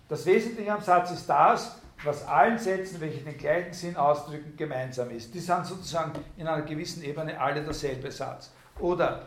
Das 0.08 0.26
Wesentliche 0.26 0.72
am 0.72 0.82
Satz 0.82 1.10
ist 1.12 1.26
das, 1.26 1.76
was 2.04 2.26
allen 2.26 2.58
Sätzen, 2.58 3.00
welche 3.00 3.20
den 3.20 3.36
gleichen 3.36 3.72
Sinn 3.72 3.96
ausdrücken, 3.96 4.54
gemeinsam 4.56 5.10
ist. 5.10 5.34
Die 5.34 5.40
sind 5.40 5.66
sozusagen 5.66 6.12
in 6.36 6.46
einer 6.46 6.62
gewissen 6.62 7.02
Ebene 7.02 7.38
alle 7.40 7.62
derselbe 7.62 8.10
Satz. 8.10 8.50
Oder 8.78 9.22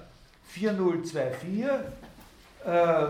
4024, 0.49 1.63
äh, 2.65 3.07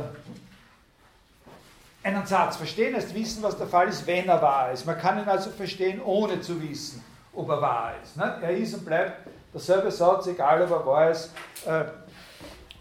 einen 2.01 2.25
Satz 2.25 2.55
verstehen 2.55 2.95
heißt 2.95 3.13
wissen, 3.13 3.43
was 3.43 3.57
der 3.57 3.67
Fall 3.67 3.89
ist, 3.89 4.07
wenn 4.07 4.27
er 4.27 4.41
wahr 4.41 4.71
ist. 4.71 4.85
Man 4.85 4.97
kann 4.97 5.19
ihn 5.19 5.27
also 5.27 5.49
verstehen, 5.49 6.01
ohne 6.01 6.39
zu 6.39 6.61
wissen, 6.61 7.03
ob 7.33 7.49
er 7.49 7.61
wahr 7.61 7.93
ist. 8.01 8.15
Ne? 8.15 8.37
Er 8.41 8.55
ist 8.55 8.73
und 8.73 8.85
bleibt 8.85 9.27
derselbe 9.53 9.91
Satz, 9.91 10.27
egal 10.27 10.61
ob 10.61 10.71
er 10.71 10.85
wahr 10.85 11.11
ist 11.11 11.31
äh, 11.65 11.83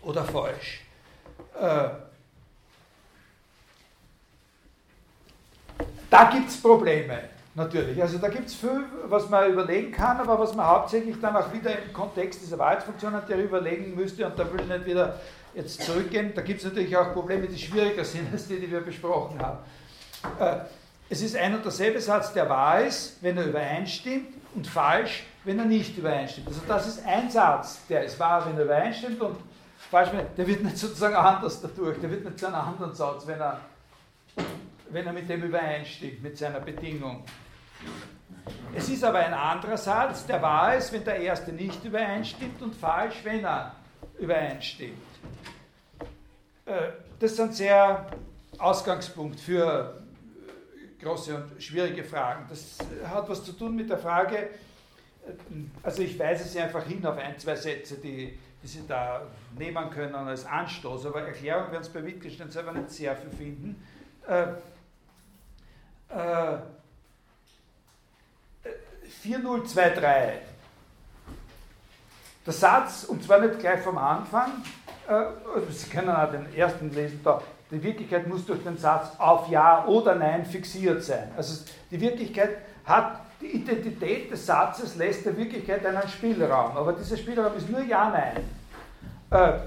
oder 0.03 0.25
falsch. 0.25 0.85
Äh, 1.61 1.89
Da 6.11 6.31
gibt 6.31 6.49
es 6.49 6.61
Probleme, 6.61 7.19
natürlich. 7.55 8.01
Also 8.01 8.19
da 8.19 8.29
gibt 8.29 8.49
es 8.49 8.55
viel, 8.55 8.85
was 9.05 9.29
man 9.29 9.53
überlegen 9.53 9.93
kann, 9.93 10.19
aber 10.19 10.39
was 10.39 10.55
man 10.55 10.67
hauptsächlich 10.67 11.21
dann 11.21 11.37
auch 11.37 11.53
wieder 11.53 11.71
im 11.71 11.93
Kontext 11.93 12.41
dieser 12.43 12.59
Wahrheitsfunktion 12.59 13.13
natürlich 13.13 13.47
überlegen 13.47 13.95
müsste, 13.95 14.27
und 14.27 14.39
da 14.39 14.51
will 14.51 14.61
ich 14.61 14.69
nicht 14.69 14.87
wieder 14.87 15.21
jetzt 15.55 15.83
zurückgehen, 15.83 16.33
da 16.35 16.41
gibt 16.43 16.61
es 16.61 16.67
natürlich 16.67 16.97
auch 16.97 17.13
Probleme, 17.13 17.47
die 17.47 17.59
schwieriger 17.59 18.05
sind 18.05 18.33
als 18.33 18.47
die, 18.47 18.59
die 18.59 18.71
wir 18.71 18.81
besprochen 18.81 19.39
haben. 19.41 19.59
Äh, 20.39 20.61
es 21.11 21.23
ist 21.23 21.37
ein 21.37 21.55
und 21.55 21.65
derselbe 21.65 22.01
Satz, 22.01 22.33
der 22.33 22.49
wahr 22.49 22.83
ist, 22.83 23.17
wenn 23.23 23.37
er 23.37 23.47
übereinstimmt, 23.47 24.29
und 24.55 24.67
falsch, 24.67 25.25
wenn 25.45 25.59
er 25.59 25.65
nicht 25.67 25.97
übereinstimmt. 25.97 26.49
Also 26.49 26.61
das 26.67 26.87
ist 26.87 27.07
ein 27.07 27.31
Satz, 27.31 27.81
der 27.89 28.05
ist 28.05 28.19
wahr, 28.19 28.47
wenn 28.47 28.57
er 28.57 28.65
übereinstimmt, 28.65 29.21
und 29.21 29.37
falsch, 29.91 30.11
der 30.37 30.47
wird 30.47 30.63
nicht 30.63 30.79
sozusagen 30.79 31.15
anders 31.15 31.61
dadurch, 31.61 31.99
der 32.01 32.11
wird 32.11 32.25
nicht 32.25 32.39
zu 32.39 32.47
einem 32.47 32.57
anderen 32.57 32.95
Satz, 32.95 33.27
wenn 33.27 33.41
er 33.41 33.61
wenn 34.91 35.07
er 35.07 35.13
mit 35.13 35.29
dem 35.29 35.43
übereinstimmt, 35.43 36.23
mit 36.23 36.39
seiner 36.39 36.61
Bedingung. 36.61 37.25
Es 38.75 38.89
ist 38.89 39.05
aber 39.05 39.19
ein 39.19 39.35
anderer 39.35 39.77
Satz, 39.77 40.27
der 40.27 40.41
wahr 40.43 40.77
ist, 40.77 40.93
wenn 40.93 41.05
der 41.05 41.17
erste 41.17 41.53
nicht 41.53 41.85
übereinstimmt 41.85 42.61
und 42.63 42.75
falsch, 42.75 43.17
wenn 43.25 43.45
er 43.45 43.75
übereinstimmt. 44.19 44.99
Äh, 46.65 46.91
das 47.19 47.33
ist 47.33 47.41
ein 47.41 47.53
sehr 47.53 48.07
Ausgangspunkt 48.59 49.41
für 49.41 50.03
große 51.01 51.35
und 51.35 51.63
schwierige 51.63 52.05
Fragen. 52.05 52.47
Das 52.49 52.79
hat 53.05 53.29
was 53.29 53.45
zu 53.45 53.53
tun 53.53 53.77
mit 53.77 53.89
der 53.89 53.99
Frage, 53.99 54.49
also 55.83 56.03
ich 56.03 56.19
weise 56.19 56.45
Sie 56.45 56.59
einfach 56.59 56.85
hin 56.85 57.05
auf 57.05 57.19
ein, 57.19 57.39
zwei 57.39 57.55
Sätze, 57.55 57.97
die, 57.97 58.39
die 58.63 58.67
Sie 58.67 58.83
da 58.87 59.23
nehmen 59.57 59.91
können 59.91 60.15
als 60.15 60.45
Anstoß, 60.47 61.07
aber 61.07 61.23
Erklärung 61.23 61.71
werden 61.71 61.85
Sie 61.85 61.91
bei 61.91 62.05
Wittgenstein 62.05 62.51
selber 62.51 62.73
nicht 62.73 62.91
sehr 62.91 63.15
viel 63.17 63.31
finden. 63.31 63.83
Äh, 66.11 66.55
äh, 66.55 66.59
4023. 69.23 70.49
Der 72.47 72.53
Satz, 72.55 73.05
und 73.05 73.23
zwar 73.23 73.41
nicht 73.41 73.59
gleich 73.59 73.81
vom 73.81 73.99
Anfang, 73.99 74.63
äh, 75.07 75.13
also 75.13 75.71
Sie 75.71 75.91
können 75.91 76.11
auch 76.11 76.31
den 76.31 76.55
ersten 76.55 76.91
lesen 76.91 77.21
da, 77.23 77.43
die 77.71 77.83
Wirklichkeit 77.83 78.27
muss 78.27 78.47
durch 78.47 78.63
den 78.63 78.79
Satz 78.79 79.11
auf 79.19 79.49
Ja 79.49 79.85
oder 79.85 80.15
Nein 80.15 80.47
fixiert 80.47 81.05
sein. 81.05 81.31
Also 81.37 81.65
die 81.91 82.01
Wirklichkeit 82.01 82.57
hat, 82.87 83.21
die 83.43 83.49
Identität 83.49 84.31
des 84.31 84.47
Satzes 84.47 84.97
lässt 84.97 85.27
der 85.27 85.37
Wirklichkeit 85.37 85.85
einen 85.85 86.09
Spielraum, 86.09 86.77
aber 86.77 86.95
dieser 86.95 87.19
Spielraum 87.19 87.55
ist 87.57 87.69
nur 87.69 87.83
Ja, 87.83 88.09
Nein. 88.11 88.45
Äh, 89.31 89.59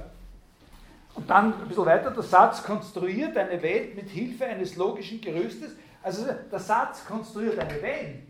und 1.14 1.30
dann 1.30 1.54
ein 1.54 1.68
bisschen 1.68 1.86
weiter, 1.86 2.10
der 2.10 2.24
Satz 2.24 2.64
konstruiert 2.64 3.38
eine 3.38 3.62
Welt 3.62 3.96
mit 3.96 4.10
Hilfe 4.10 4.46
eines 4.46 4.76
logischen 4.76 5.22
Gerüstes. 5.22 5.74
Also 6.04 6.26
der 6.52 6.60
Satz 6.60 7.06
konstruiert 7.06 7.60
eine 7.60 7.82
Welt. 7.82 8.28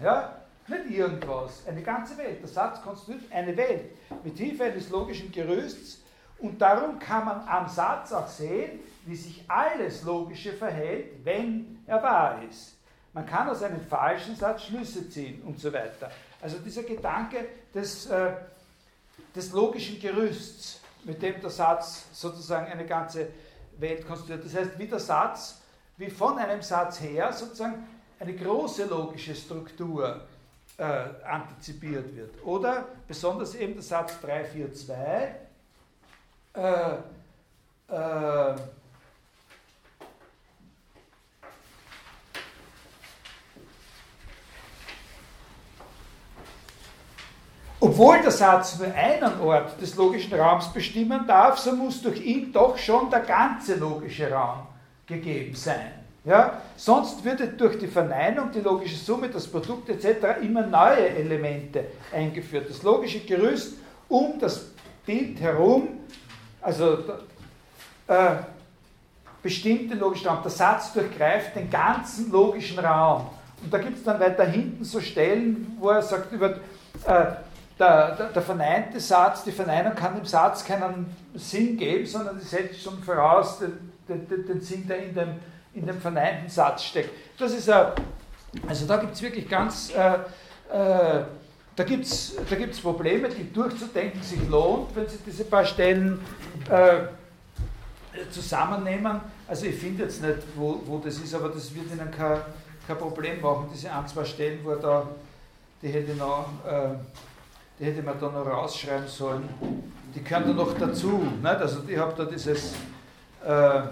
Ja? 0.00 0.40
Nicht 0.68 0.90
irgendwas, 0.90 1.62
eine 1.66 1.82
ganze 1.82 2.18
Welt. 2.18 2.40
Der 2.40 2.48
Satz 2.48 2.82
konstruiert 2.82 3.22
eine 3.30 3.56
Welt 3.56 3.92
mit 4.24 4.36
Hilfe 4.36 4.64
eines 4.64 4.90
logischen 4.90 5.30
Gerüsts. 5.30 6.02
Und 6.38 6.60
darum 6.60 6.98
kann 6.98 7.24
man 7.24 7.48
am 7.48 7.68
Satz 7.68 8.12
auch 8.12 8.26
sehen, 8.26 8.80
wie 9.06 9.16
sich 9.16 9.44
alles 9.48 10.02
Logische 10.02 10.52
verhält, 10.52 11.24
wenn 11.24 11.78
er 11.86 12.02
wahr 12.02 12.42
ist. 12.48 12.74
Man 13.12 13.24
kann 13.24 13.48
aus 13.48 13.62
einem 13.62 13.80
falschen 13.80 14.36
Satz 14.36 14.64
Schlüsse 14.64 15.08
ziehen 15.08 15.40
und 15.42 15.58
so 15.58 15.72
weiter. 15.72 16.10
Also 16.42 16.58
dieser 16.58 16.82
Gedanke 16.82 17.46
des, 17.72 18.06
äh, 18.06 18.32
des 19.34 19.52
logischen 19.52 19.98
Gerüsts, 19.98 20.80
mit 21.04 21.22
dem 21.22 21.40
der 21.40 21.50
Satz 21.50 22.04
sozusagen 22.12 22.70
eine 22.70 22.84
ganze 22.84 23.28
Welt 23.78 24.06
konstruiert. 24.06 24.44
Das 24.44 24.54
heißt, 24.54 24.78
wie 24.78 24.86
der 24.86 24.98
Satz, 24.98 25.62
wie 25.96 26.10
von 26.10 26.38
einem 26.38 26.62
Satz 26.62 27.00
her 27.00 27.32
sozusagen 27.32 27.86
eine 28.18 28.34
große 28.34 28.84
logische 28.86 29.34
Struktur 29.34 30.22
äh, 30.78 30.84
antizipiert 31.24 32.14
wird. 32.14 32.44
Oder 32.44 32.86
besonders 33.06 33.54
eben 33.54 33.74
der 33.74 33.82
Satz 33.82 34.20
342, 34.20 34.90
äh, 36.54 36.94
äh, 37.88 38.56
Obwohl 47.78 48.20
der 48.20 48.30
Satz 48.30 48.78
nur 48.78 48.92
einen 48.92 49.40
Ort 49.40 49.80
des 49.80 49.94
logischen 49.94 50.34
Raums 50.34 50.72
bestimmen 50.72 51.26
darf, 51.26 51.58
so 51.58 51.72
muss 51.72 52.02
durch 52.02 52.20
ihn 52.20 52.52
doch 52.52 52.76
schon 52.76 53.10
der 53.10 53.20
ganze 53.20 53.76
logische 53.76 54.30
Raum 54.30 54.66
gegeben 55.06 55.54
sein. 55.54 55.92
Ja? 56.24 56.60
Sonst 56.76 57.24
würde 57.24 57.48
durch 57.48 57.78
die 57.78 57.86
Verneinung, 57.86 58.50
die 58.52 58.60
logische 58.60 58.96
Summe, 58.96 59.28
das 59.28 59.46
Produkt 59.46 59.88
etc. 59.88 60.42
immer 60.42 60.66
neue 60.66 61.08
Elemente 61.08 61.84
eingeführt. 62.12 62.68
Das 62.68 62.82
logische 62.82 63.20
Gerüst 63.20 63.74
um 64.08 64.38
das 64.38 64.66
Bild 65.04 65.40
herum, 65.40 65.88
also 66.60 66.98
äh, 68.08 68.36
bestimmt 69.42 69.90
den 69.90 70.00
logischen 70.00 70.26
Raum. 70.26 70.42
Der 70.42 70.50
Satz 70.50 70.92
durchgreift 70.92 71.54
den 71.54 71.70
ganzen 71.70 72.30
logischen 72.30 72.78
Raum. 72.78 73.30
Und 73.62 73.72
da 73.72 73.78
gibt 73.78 73.98
es 73.98 74.04
dann 74.04 74.20
weiter 74.20 74.44
hinten 74.44 74.84
so 74.84 75.00
Stellen, 75.00 75.76
wo 75.80 75.90
er 75.90 76.02
sagt, 76.02 76.32
über, 76.32 76.50
äh, 76.50 76.56
der, 77.78 78.16
der, 78.16 78.28
der, 78.34 78.42
verneinte 78.42 78.98
Satz, 79.00 79.44
die 79.44 79.52
Verneinung 79.52 79.94
kann 79.94 80.16
dem 80.16 80.24
Satz 80.24 80.64
keinen 80.64 81.14
Sinn 81.34 81.76
geben, 81.76 82.06
sondern 82.06 82.40
sie 82.40 82.46
setzt 82.46 82.82
schon 82.82 83.02
voraus 83.02 83.58
den, 83.58 83.92
den, 84.08 84.46
den 84.46 84.60
Sinn, 84.60 84.86
der 84.86 85.04
in 85.04 85.14
dem, 85.14 85.28
in 85.74 85.86
dem 85.86 86.00
verneinten 86.00 86.48
Satz 86.48 86.84
steckt. 86.84 87.10
Das 87.38 87.52
ist 87.52 87.68
ein, 87.70 87.92
also 88.68 88.86
da 88.86 88.96
gibt 88.98 89.14
es 89.14 89.22
wirklich 89.22 89.48
ganz, 89.48 89.90
äh, 89.90 90.14
äh, 90.72 91.24
da 91.74 91.84
gibt 91.84 92.04
es 92.06 92.36
da 92.48 92.56
gibt's 92.56 92.80
Probleme, 92.80 93.28
die 93.28 93.52
durchzudenken 93.52 94.22
sich 94.22 94.48
lohnt, 94.48 94.94
wenn 94.96 95.06
Sie 95.08 95.18
diese 95.26 95.44
paar 95.44 95.64
Stellen 95.64 96.20
äh, 96.70 97.08
zusammennehmen. 98.30 99.20
Also 99.46 99.66
ich 99.66 99.76
finde 99.76 100.04
jetzt 100.04 100.22
nicht, 100.22 100.38
wo, 100.54 100.80
wo 100.86 100.98
das 100.98 101.18
ist, 101.18 101.34
aber 101.34 101.50
das 101.50 101.74
wird 101.74 101.92
Ihnen 101.92 102.10
kein, 102.10 102.40
kein 102.86 102.96
Problem 102.96 103.40
machen, 103.40 103.68
diese 103.72 103.92
ein, 103.92 104.08
zwei 104.08 104.24
Stellen, 104.24 104.60
wo 104.64 104.70
er 104.70 104.76
da, 104.76 105.06
die 105.82 105.88
hätte 105.88 106.14
noch 106.14 106.46
äh, 106.66 106.94
die 107.78 107.84
hätte 107.84 108.02
man 108.02 108.18
da 108.18 108.30
noch 108.30 108.46
rausschreiben 108.46 109.06
sollen. 109.06 109.48
Die 110.14 110.24
gehören 110.24 110.44
da 110.46 110.52
noch 110.54 110.72
dazu. 110.78 111.22
Nicht? 111.42 111.46
Also 111.46 111.80
ich 111.86 111.98
habe 111.98 112.14
da 112.16 112.24
dieses, 112.24 112.74
äh, 113.46 113.82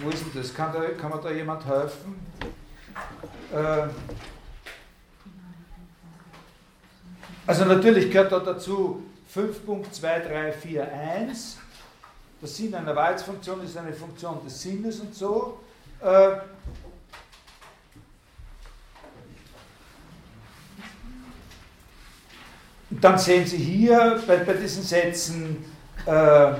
wo 0.00 0.10
ist 0.10 0.24
denn 0.24 0.32
das? 0.34 0.52
Kann, 0.52 0.72
da, 0.72 0.80
kann 1.00 1.10
mir 1.10 1.20
da 1.22 1.30
jemand 1.30 1.64
helfen? 1.64 2.26
Äh, 3.52 3.86
also 7.46 7.64
natürlich 7.64 8.10
gehört 8.10 8.32
da 8.32 8.40
dazu 8.40 9.04
5.2341. 9.34 11.56
Der 12.40 12.48
Sinn 12.48 12.74
einer 12.74 12.94
Wahrheitsfunktion 12.94 13.64
ist 13.64 13.76
eine 13.76 13.94
Funktion 13.94 14.38
des 14.44 14.60
Sinnes 14.60 15.00
und 15.00 15.14
so. 15.14 15.60
Äh, 16.00 16.36
dann 22.90 23.18
sehen 23.18 23.46
Sie 23.46 23.56
hier 23.56 24.22
bei, 24.26 24.36
bei 24.38 24.54
diesen 24.54 24.82
Sätzen 24.82 25.64
äh, 26.06 26.52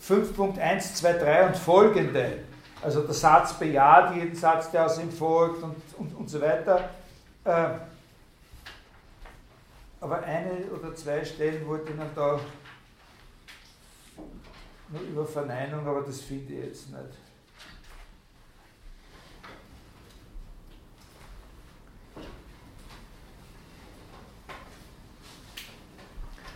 5.123 0.00 1.46
und 1.46 1.56
folgende, 1.56 2.44
also 2.82 3.02
der 3.02 3.14
Satz 3.14 3.52
bejaht 3.54 4.14
jeden 4.14 4.34
Satz, 4.34 4.70
der 4.70 4.86
aus 4.86 4.98
ihm 4.98 5.10
folgt 5.10 5.62
und, 5.62 5.76
und, 5.98 6.14
und 6.16 6.30
so 6.30 6.40
weiter. 6.40 6.90
Äh, 7.44 7.68
aber 10.00 10.22
eine 10.22 10.64
oder 10.74 10.94
zwei 10.94 11.24
Stellen 11.24 11.66
wollte 11.66 11.90
ich 11.92 11.98
Ihnen 11.98 12.10
da 12.14 12.40
nur 14.88 15.02
über 15.02 15.26
Verneinung, 15.26 15.86
aber 15.86 16.02
das 16.02 16.20
finde 16.20 16.54
ich 16.54 16.64
jetzt 16.64 16.90
nicht. 16.90 17.29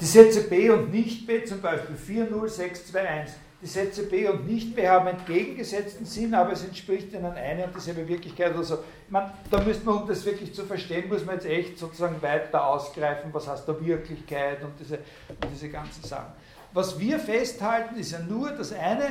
Die 0.05 0.11
Sätze 0.11 0.43
B 0.43 0.69
und 0.69 0.93
nicht 0.93 1.27
B, 1.27 1.43
zum 1.45 1.63
Beispiel 1.63 1.97
40621, 1.97 3.37
die 3.63 3.67
Sätze 3.67 4.03
B 4.03 4.29
und 4.29 4.47
nicht 4.47 4.77
B 4.77 4.87
haben 4.87 5.07
entgegengesetzten 5.07 6.05
Sinn, 6.05 6.35
aber 6.35 6.53
es 6.53 6.63
entspricht 6.63 7.15
ihnen 7.15 7.33
eine 7.33 7.65
und 7.65 7.75
dieselbe 7.75 8.07
Wirklichkeit 8.07 8.53
oder 8.53 8.65
so. 8.65 8.75
Ich 8.75 9.15
da 9.51 9.63
müsste 9.63 9.87
man, 9.87 10.03
um 10.03 10.07
das 10.07 10.23
wirklich 10.27 10.53
zu 10.55 10.67
verstehen, 10.67 11.09
muss 11.09 11.25
man 11.25 11.37
jetzt 11.37 11.47
echt 11.47 11.79
sozusagen 11.79 12.21
weiter 12.21 12.67
ausgreifen, 12.67 13.33
was 13.33 13.49
heißt 13.49 13.67
da 13.67 13.81
Wirklichkeit 13.81 14.63
und 14.63 14.73
diese, 14.79 14.97
und 15.27 15.51
diese 15.51 15.71
ganzen 15.71 16.05
Sachen. 16.05 16.35
Was 16.75 16.99
wir 17.01 17.19
festhalten, 17.19 17.97
ist 17.97 18.13
ja 18.13 18.19
nur 18.19 18.51
das 18.51 18.75
eine, 18.75 19.07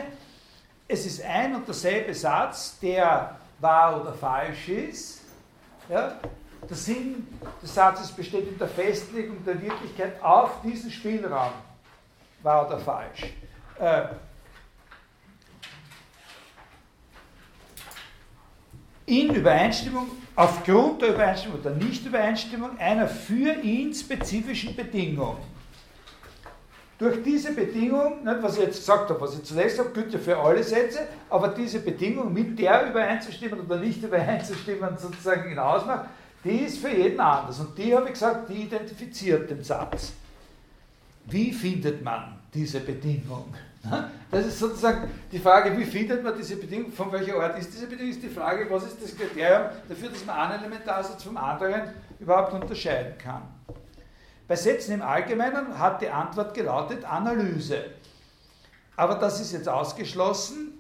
es 0.87 1.07
ist 1.07 1.23
ein 1.23 1.55
und 1.55 1.67
derselbe 1.67 2.13
Satz, 2.13 2.77
der 2.79 3.39
wahr 3.59 3.99
oder 3.99 4.13
falsch 4.13 4.69
ist. 4.69 5.21
Ja? 5.89 6.19
Der 6.69 6.77
Sinn 6.77 7.27
des 7.61 7.73
Satzes 7.73 8.11
besteht 8.11 8.47
in 8.47 8.57
der 8.57 8.67
Festlegung 8.67 9.43
der 9.45 9.61
Wirklichkeit 9.61 10.21
auf 10.23 10.61
diesen 10.61 10.91
Spielraum. 10.91 11.51
Wahr 12.41 12.67
oder 12.67 12.79
falsch? 12.79 13.33
Äh, 13.79 14.03
in 19.05 19.35
Übereinstimmung, 19.35 20.07
aufgrund 20.35 21.01
der 21.01 21.09
Übereinstimmung 21.09 21.59
oder 21.59 21.71
Nichtübereinstimmung 21.71 22.77
einer 22.79 23.07
für 23.07 23.53
ihn 23.61 23.93
spezifischen 23.93 24.75
Bedingung. 24.75 25.37
Durch 26.97 27.21
diese 27.21 27.53
Bedingung, 27.53 28.23
nicht, 28.23 28.41
was 28.41 28.57
ich 28.57 28.63
jetzt 28.63 28.77
gesagt 28.77 29.09
habe, 29.09 29.19
was 29.19 29.33
ich 29.33 29.43
zuletzt 29.43 29.77
habe, 29.79 29.89
gilt 29.89 30.13
ja 30.13 30.19
für 30.19 30.37
alle 30.37 30.63
Sätze, 30.63 31.07
aber 31.29 31.49
diese 31.49 31.79
Bedingung, 31.79 32.31
mit 32.31 32.57
der 32.57 32.89
übereinzustimmen 32.89 33.59
oder 33.59 33.77
nicht 33.77 34.01
übereinzustimmen, 34.01 34.97
sozusagen 34.97 35.49
hinausmacht, 35.49 36.05
die 36.43 36.59
ist 36.65 36.79
für 36.79 36.89
jeden 36.89 37.19
anders. 37.19 37.59
Und 37.59 37.77
die, 37.77 37.95
habe 37.95 38.07
ich 38.07 38.13
gesagt, 38.13 38.49
die 38.49 38.63
identifiziert 38.63 39.49
den 39.49 39.63
Satz. 39.63 40.13
Wie 41.25 41.53
findet 41.53 42.03
man 42.03 42.39
diese 42.53 42.79
Bedingung? 42.81 43.53
Das 44.31 44.45
ist 44.45 44.59
sozusagen 44.59 45.09
die 45.31 45.39
Frage, 45.39 45.77
wie 45.77 45.83
findet 45.83 46.23
man 46.23 46.35
diese 46.37 46.55
Bedingung, 46.55 46.91
von 46.91 47.11
welcher 47.11 47.35
Art 47.35 47.59
ist 47.59 47.73
diese 47.73 47.87
Bedingung, 47.87 48.11
ist 48.11 48.23
die 48.23 48.29
Frage, 48.29 48.65
was 48.69 48.85
ist 48.85 49.01
das 49.01 49.15
Kriterium 49.15 49.69
dafür, 49.89 50.09
dass 50.09 50.25
man 50.25 50.51
einen 50.51 50.59
Elementarsatz 50.61 51.23
vom 51.23 51.35
anderen 51.35 51.93
überhaupt 52.19 52.53
unterscheiden 52.53 53.17
kann. 53.17 53.41
Bei 54.47 54.55
Sätzen 54.55 54.93
im 54.93 55.01
Allgemeinen 55.01 55.77
hat 55.77 56.01
die 56.01 56.09
Antwort 56.09 56.53
gelautet 56.53 57.03
Analyse. 57.03 57.85
Aber 58.95 59.15
das 59.15 59.41
ist 59.41 59.51
jetzt 59.51 59.67
ausgeschlossen, 59.67 60.72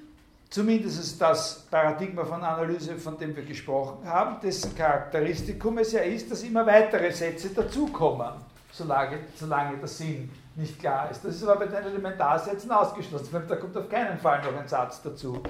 zumindest 0.53 1.19
das 1.19 1.65
Paradigma 1.71 2.23
von 2.23 2.43
Analyse, 2.43 2.95
von 2.97 3.17
dem 3.17 3.35
wir 3.35 3.43
gesprochen 3.43 4.07
haben, 4.07 4.39
dessen 4.39 4.75
Charakteristikum 4.75 5.79
es 5.79 5.93
ja 5.93 6.01
ist, 6.01 6.29
dass 6.29 6.43
immer 6.43 6.63
weitere 6.63 7.11
Sätze 7.11 7.49
dazukommen, 7.49 8.33
solange, 8.71 9.17
solange 9.35 9.77
der 9.77 9.87
Sinn 9.87 10.29
nicht 10.55 10.79
klar 10.79 11.09
ist. 11.09 11.25
Das 11.25 11.35
ist 11.35 11.43
aber 11.43 11.65
bei 11.65 11.65
den 11.65 11.83
Elementarsätzen 11.83 12.69
ausgeschlossen. 12.69 13.29
Da 13.47 13.55
kommt 13.55 13.75
auf 13.75 13.89
keinen 13.89 14.19
Fall 14.19 14.43
noch 14.43 14.55
ein 14.55 14.67
Satz 14.67 15.01
dazu. 15.01 15.41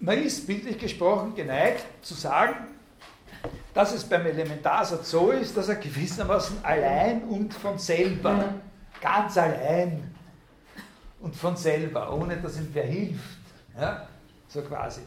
Man 0.00 0.18
ist 0.18 0.48
bildlich 0.48 0.78
gesprochen 0.78 1.32
geneigt 1.32 1.86
zu 2.02 2.14
sagen, 2.14 2.56
dass 3.72 3.94
es 3.94 4.02
beim 4.02 4.26
Elementarsatz 4.26 5.12
so 5.12 5.30
ist, 5.30 5.56
dass 5.56 5.68
er 5.68 5.76
gewissermaßen 5.76 6.56
allein 6.64 7.22
und 7.22 7.54
von 7.54 7.78
selber, 7.78 8.54
ganz 9.00 9.38
allein 9.38 10.15
und 11.26 11.34
von 11.34 11.56
selber, 11.56 12.12
ohne 12.12 12.36
dass 12.36 12.56
ihm 12.56 12.68
wer 12.72 12.84
hilft, 12.84 13.40
ja, 13.76 14.06
so 14.46 14.62
quasi, 14.62 15.00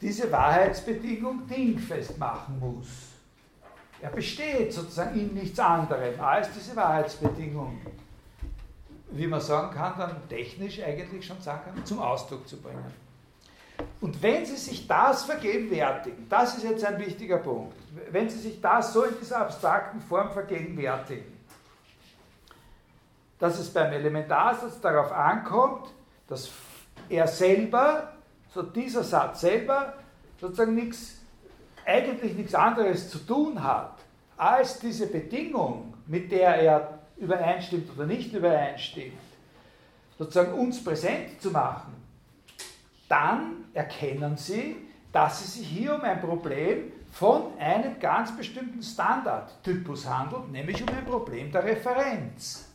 diese 0.00 0.30
Wahrheitsbedingung 0.32 1.46
dingfest 1.46 2.18
machen 2.18 2.58
muss. 2.58 2.88
Er 4.00 4.10
besteht 4.10 4.72
sozusagen 4.72 5.16
in 5.16 5.32
nichts 5.34 5.60
anderem 5.60 6.20
als 6.20 6.48
diese 6.52 6.74
Wahrheitsbedingung, 6.74 7.80
wie 9.12 9.28
man 9.28 9.40
sagen 9.40 9.72
kann, 9.72 9.94
dann 9.96 10.28
technisch 10.28 10.82
eigentlich 10.82 11.24
schon 11.24 11.40
sagen 11.40 11.80
zum 11.84 12.00
Ausdruck 12.00 12.48
zu 12.48 12.56
bringen. 12.56 12.92
Und 14.00 14.20
wenn 14.20 14.44
Sie 14.44 14.56
sich 14.56 14.88
das 14.88 15.22
vergegenwärtigen, 15.22 16.28
das 16.28 16.56
ist 16.56 16.64
jetzt 16.64 16.84
ein 16.84 16.98
wichtiger 16.98 17.38
Punkt, 17.38 17.76
wenn 18.10 18.28
Sie 18.28 18.38
sich 18.38 18.60
das 18.60 18.92
so 18.92 19.04
in 19.04 19.14
dieser 19.20 19.42
abstrakten 19.42 20.00
Form 20.00 20.32
vergegenwärtigen, 20.32 21.32
dass 23.42 23.58
es 23.58 23.70
beim 23.70 23.92
Elementarsatz 23.92 24.80
darauf 24.80 25.10
ankommt, 25.10 25.88
dass 26.28 26.48
er 27.08 27.26
selber, 27.26 28.12
so 28.54 28.62
dieser 28.62 29.02
Satz 29.02 29.40
selber, 29.40 29.94
sozusagen 30.40 30.76
nichts 30.76 31.16
eigentlich 31.84 32.34
nichts 32.34 32.54
anderes 32.54 33.10
zu 33.10 33.18
tun 33.18 33.60
hat, 33.60 33.98
als 34.36 34.78
diese 34.78 35.08
Bedingung, 35.08 35.92
mit 36.06 36.30
der 36.30 36.54
er 36.54 37.00
übereinstimmt 37.16 37.90
oder 37.96 38.06
nicht 38.06 38.32
übereinstimmt, 38.32 39.18
sozusagen 40.16 40.52
uns 40.52 40.84
präsent 40.84 41.42
zu 41.42 41.50
machen, 41.50 41.94
dann 43.08 43.64
erkennen 43.74 44.36
Sie, 44.36 44.76
dass 45.10 45.40
es 45.44 45.54
sich 45.54 45.66
hier 45.66 45.96
um 45.96 46.02
ein 46.02 46.20
Problem 46.20 46.92
von 47.10 47.58
einem 47.58 47.98
ganz 47.98 48.36
bestimmten 48.36 48.84
Standardtypus 48.84 50.08
handelt, 50.08 50.48
nämlich 50.52 50.80
um 50.80 50.88
ein 50.96 51.04
Problem 51.04 51.50
der 51.50 51.64
Referenz. 51.64 52.71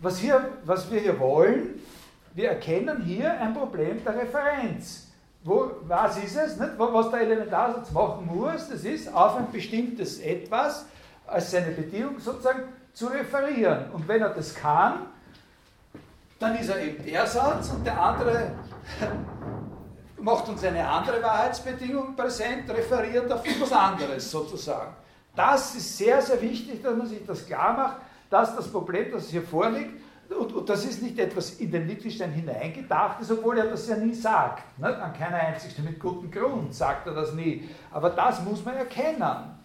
Was, 0.00 0.18
hier, 0.18 0.52
was 0.64 0.90
wir 0.90 1.00
hier 1.00 1.18
wollen, 1.18 1.80
wir 2.34 2.50
erkennen 2.50 3.02
hier 3.02 3.32
ein 3.40 3.54
Problem 3.54 4.04
der 4.04 4.16
Referenz. 4.16 5.06
Wo, 5.42 5.70
was 5.82 6.18
ist 6.18 6.36
es? 6.36 6.56
Nicht? 6.58 6.72
Was 6.76 7.10
der 7.10 7.20
Elementarsatz 7.20 7.90
machen 7.92 8.26
muss, 8.26 8.68
das 8.68 8.84
ist, 8.84 9.12
auf 9.14 9.36
ein 9.36 9.50
bestimmtes 9.52 10.18
Etwas 10.18 10.86
als 11.26 11.50
seine 11.50 11.70
Bedingung 11.70 12.18
sozusagen 12.18 12.64
zu 12.92 13.06
referieren. 13.06 13.90
Und 13.92 14.08
wenn 14.08 14.22
er 14.22 14.30
das 14.30 14.54
kann, 14.54 15.06
dann 16.38 16.56
ist 16.56 16.68
er 16.68 16.80
eben 16.80 17.04
der 17.04 17.26
Satz 17.26 17.70
und 17.70 17.86
der 17.86 18.00
andere 18.00 18.52
macht 20.18 20.48
uns 20.48 20.64
eine 20.64 20.86
andere 20.86 21.22
Wahrheitsbedingung 21.22 22.16
präsent, 22.16 22.68
referiert 22.70 23.30
auf 23.32 23.46
etwas 23.46 23.72
anderes 23.72 24.30
sozusagen. 24.30 24.94
Das 25.34 25.74
ist 25.74 25.96
sehr, 25.96 26.20
sehr 26.20 26.40
wichtig, 26.40 26.82
dass 26.82 26.96
man 26.96 27.06
sich 27.06 27.24
das 27.26 27.46
klar 27.46 27.72
macht, 27.74 27.96
dass 28.30 28.56
das 28.56 28.68
Problem, 28.68 29.10
das 29.12 29.28
hier 29.30 29.42
vorliegt, 29.42 30.00
und, 30.28 30.52
und, 30.52 30.68
das 30.68 30.84
ist 30.84 31.02
nicht 31.02 31.18
etwas 31.20 31.52
in 31.60 31.70
den 31.70 31.88
Wittgenstein 31.88 32.32
hineingedachtes, 32.32 33.30
obwohl 33.30 33.58
er 33.58 33.66
das 33.66 33.86
ja 33.86 33.96
nie 33.96 34.12
sagt. 34.12 34.78
Ne? 34.78 34.88
An 35.00 35.12
keiner 35.12 35.36
einzigen, 35.36 35.84
mit 35.84 36.00
gutem 36.00 36.30
Grund 36.30 36.74
sagt 36.74 37.06
er 37.06 37.14
das 37.14 37.32
nie. 37.32 37.68
Aber 37.92 38.10
das 38.10 38.42
muss 38.42 38.64
man 38.64 38.74
erkennen, 38.74 39.56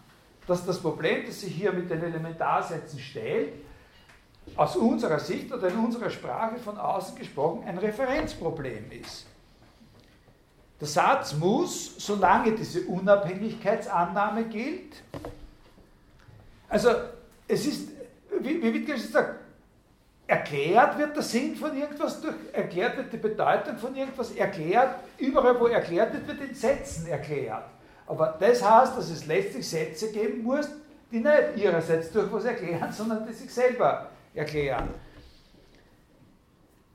dass 0.45 0.63
das 0.63 0.79
Problem, 0.79 1.25
das 1.25 1.41
sich 1.41 1.55
hier 1.55 1.71
mit 1.71 1.89
den 1.89 2.03
Elementarsätzen 2.03 2.99
stellt, 2.99 3.53
aus 4.55 4.75
unserer 4.75 5.19
Sicht 5.19 5.51
oder 5.51 5.67
in 5.69 5.77
unserer 5.77 6.09
Sprache 6.09 6.57
von 6.57 6.77
außen 6.77 7.15
gesprochen 7.17 7.63
ein 7.65 7.77
Referenzproblem 7.77 8.91
ist. 8.91 9.25
Der 10.79 10.87
Satz 10.87 11.33
muss, 11.33 11.95
solange 11.97 12.53
diese 12.53 12.81
Unabhängigkeitsannahme 12.81 14.45
gilt, 14.45 15.03
also 16.67 16.89
es 17.47 17.65
ist, 17.65 17.90
wie, 18.39 18.61
wie 18.61 18.73
Wittgenstein 18.73 19.11
sagt, 19.11 19.39
erklärt 20.27 20.97
wird 20.97 21.15
der 21.15 21.23
Sinn 21.23 21.55
von 21.55 21.75
irgendwas, 21.77 22.21
durch, 22.21 22.35
erklärt 22.53 22.97
wird 22.97 23.11
die 23.11 23.17
Bedeutung 23.17 23.77
von 23.77 23.95
irgendwas, 23.95 24.31
erklärt, 24.31 24.95
überall 25.17 25.59
wo 25.59 25.67
erklärt 25.67 26.13
wird, 26.13 26.27
wird 26.27 26.49
in 26.49 26.55
Sätzen 26.55 27.07
erklärt. 27.07 27.65
Aber 28.07 28.37
das 28.39 28.63
heißt, 28.63 28.97
dass 28.97 29.09
es 29.09 29.25
letztlich 29.25 29.67
Sätze 29.67 30.11
geben 30.11 30.43
muss, 30.43 30.69
die 31.11 31.19
nicht 31.19 31.57
ihrerseits 31.57 32.11
durch 32.11 32.31
was 32.31 32.45
erklären, 32.45 32.91
sondern 32.91 33.27
die 33.27 33.33
sich 33.33 33.53
selber 33.53 34.09
erklären. 34.33 34.89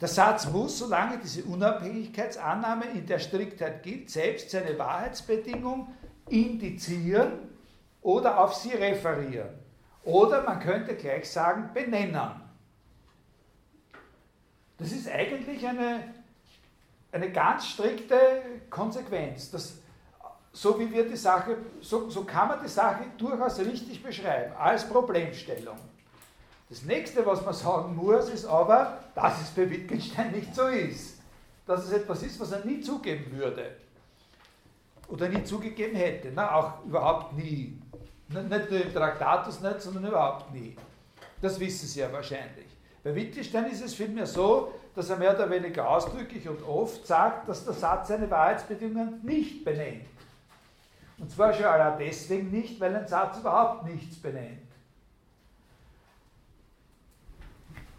Der 0.01 0.09
Satz 0.09 0.47
muss, 0.51 0.79
solange 0.79 1.19
diese 1.19 1.43
Unabhängigkeitsannahme 1.45 2.85
in 2.95 3.07
der 3.07 3.19
Striktheit 3.19 3.83
gilt, 3.83 4.11
selbst 4.11 4.51
seine 4.51 4.79
Wahrheitsbedingung 4.79 5.89
indizieren 6.29 7.33
oder 8.03 8.39
auf 8.39 8.55
sie 8.55 8.73
referieren. 8.73 9.66
Oder 10.07 10.45
man 10.45 10.61
könnte 10.61 10.95
gleich 10.95 11.29
sagen, 11.29 11.71
benennen. 11.75 12.31
Das 14.79 14.93
ist 14.93 15.09
eigentlich 15.09 15.67
eine, 15.67 16.15
eine 17.11 17.33
ganz 17.33 17.67
strikte 17.67 18.17
Konsequenz. 18.71 19.51
Das, 19.51 19.79
so 20.53 20.79
wie 20.79 20.93
wir 20.93 21.09
die 21.09 21.17
Sache, 21.17 21.57
so, 21.81 22.09
so 22.09 22.23
kann 22.23 22.47
man 22.49 22.63
die 22.63 22.69
Sache 22.69 23.07
durchaus 23.19 23.59
richtig 23.59 24.01
beschreiben, 24.01 24.55
als 24.57 24.89
Problemstellung. 24.89 25.77
Das 26.69 26.83
nächste, 26.83 27.27
was 27.27 27.45
man 27.45 27.55
sagen 27.55 27.97
muss, 27.97 28.29
ist 28.29 28.47
aber, 28.47 29.01
dass 29.13 29.41
es 29.41 29.51
bei 29.51 29.69
Wittgenstein 29.69 30.31
nicht 30.31 30.55
so 30.55 30.69
ist. 30.69 31.19
Dass 31.67 31.85
es 31.85 31.93
etwas 31.93 32.23
ist, 32.23 32.39
was 32.39 32.53
er 32.53 32.65
nie 32.65 32.81
zugeben 32.81 33.37
würde. 33.37 33.75
Oder 35.09 35.29
nie 35.29 35.43
zugegeben 35.43 35.97
hätte. 35.97 36.31
Na, 36.33 36.55
auch 36.55 36.85
überhaupt 36.85 37.33
nie. 37.33 37.77
Nicht 38.29 38.71
nur 38.71 38.81
im 38.81 38.93
Traktatus 38.93 39.61
nicht, 39.61 39.81
sondern 39.81 40.07
überhaupt 40.07 40.53
nie. 40.53 40.77
Das 41.41 41.59
wissen 41.61 41.87
Sie 41.87 42.01
ja 42.01 42.13
wahrscheinlich. 42.13 42.67
Bei 43.05 43.15
Wittgenstein 43.15 43.67
ist 43.67 43.85
es 43.85 43.95
vielmehr 43.95 44.27
so, 44.27 44.73
dass 44.95 45.11
er 45.11 45.17
mehr 45.17 45.35
oder 45.35 45.49
weniger 45.49 45.89
ausdrücklich 45.89 46.49
und 46.49 46.63
oft 46.63 47.07
sagt, 47.07 47.49
dass 47.49 47.65
der 47.65 47.75
Satz 47.75 48.09
seine 48.09 48.29
Wahrheitsbedingungen 48.31 49.21
nicht 49.23 49.65
benennt. 49.65 50.07
Und 51.19 51.31
zwar 51.31 51.53
schon 51.53 51.67
allein 51.67 51.99
deswegen 51.99 52.51
nicht, 52.51 52.81
weil 52.81 52.97
ein 52.97 53.07
Satz 53.07 53.39
überhaupt 53.39 53.85
nichts 53.85 54.17
benennt. 54.17 54.67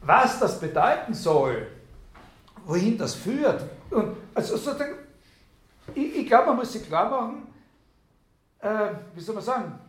Was 0.01 0.39
das 0.39 0.59
bedeuten 0.59 1.13
soll, 1.13 1.67
wohin 2.65 2.97
das 2.97 3.15
führt, 3.15 3.63
und 3.89 4.17
also 4.33 4.57
sozusagen, 4.57 4.95
ich, 5.95 6.17
ich 6.17 6.27
glaube, 6.27 6.47
man 6.47 6.57
muss 6.57 6.73
sich 6.73 6.85
klar 6.85 7.09
machen, 7.09 7.47
äh, 8.59 8.89
wie 9.15 9.21
soll 9.21 9.35
man 9.35 9.43
sagen, 9.43 9.79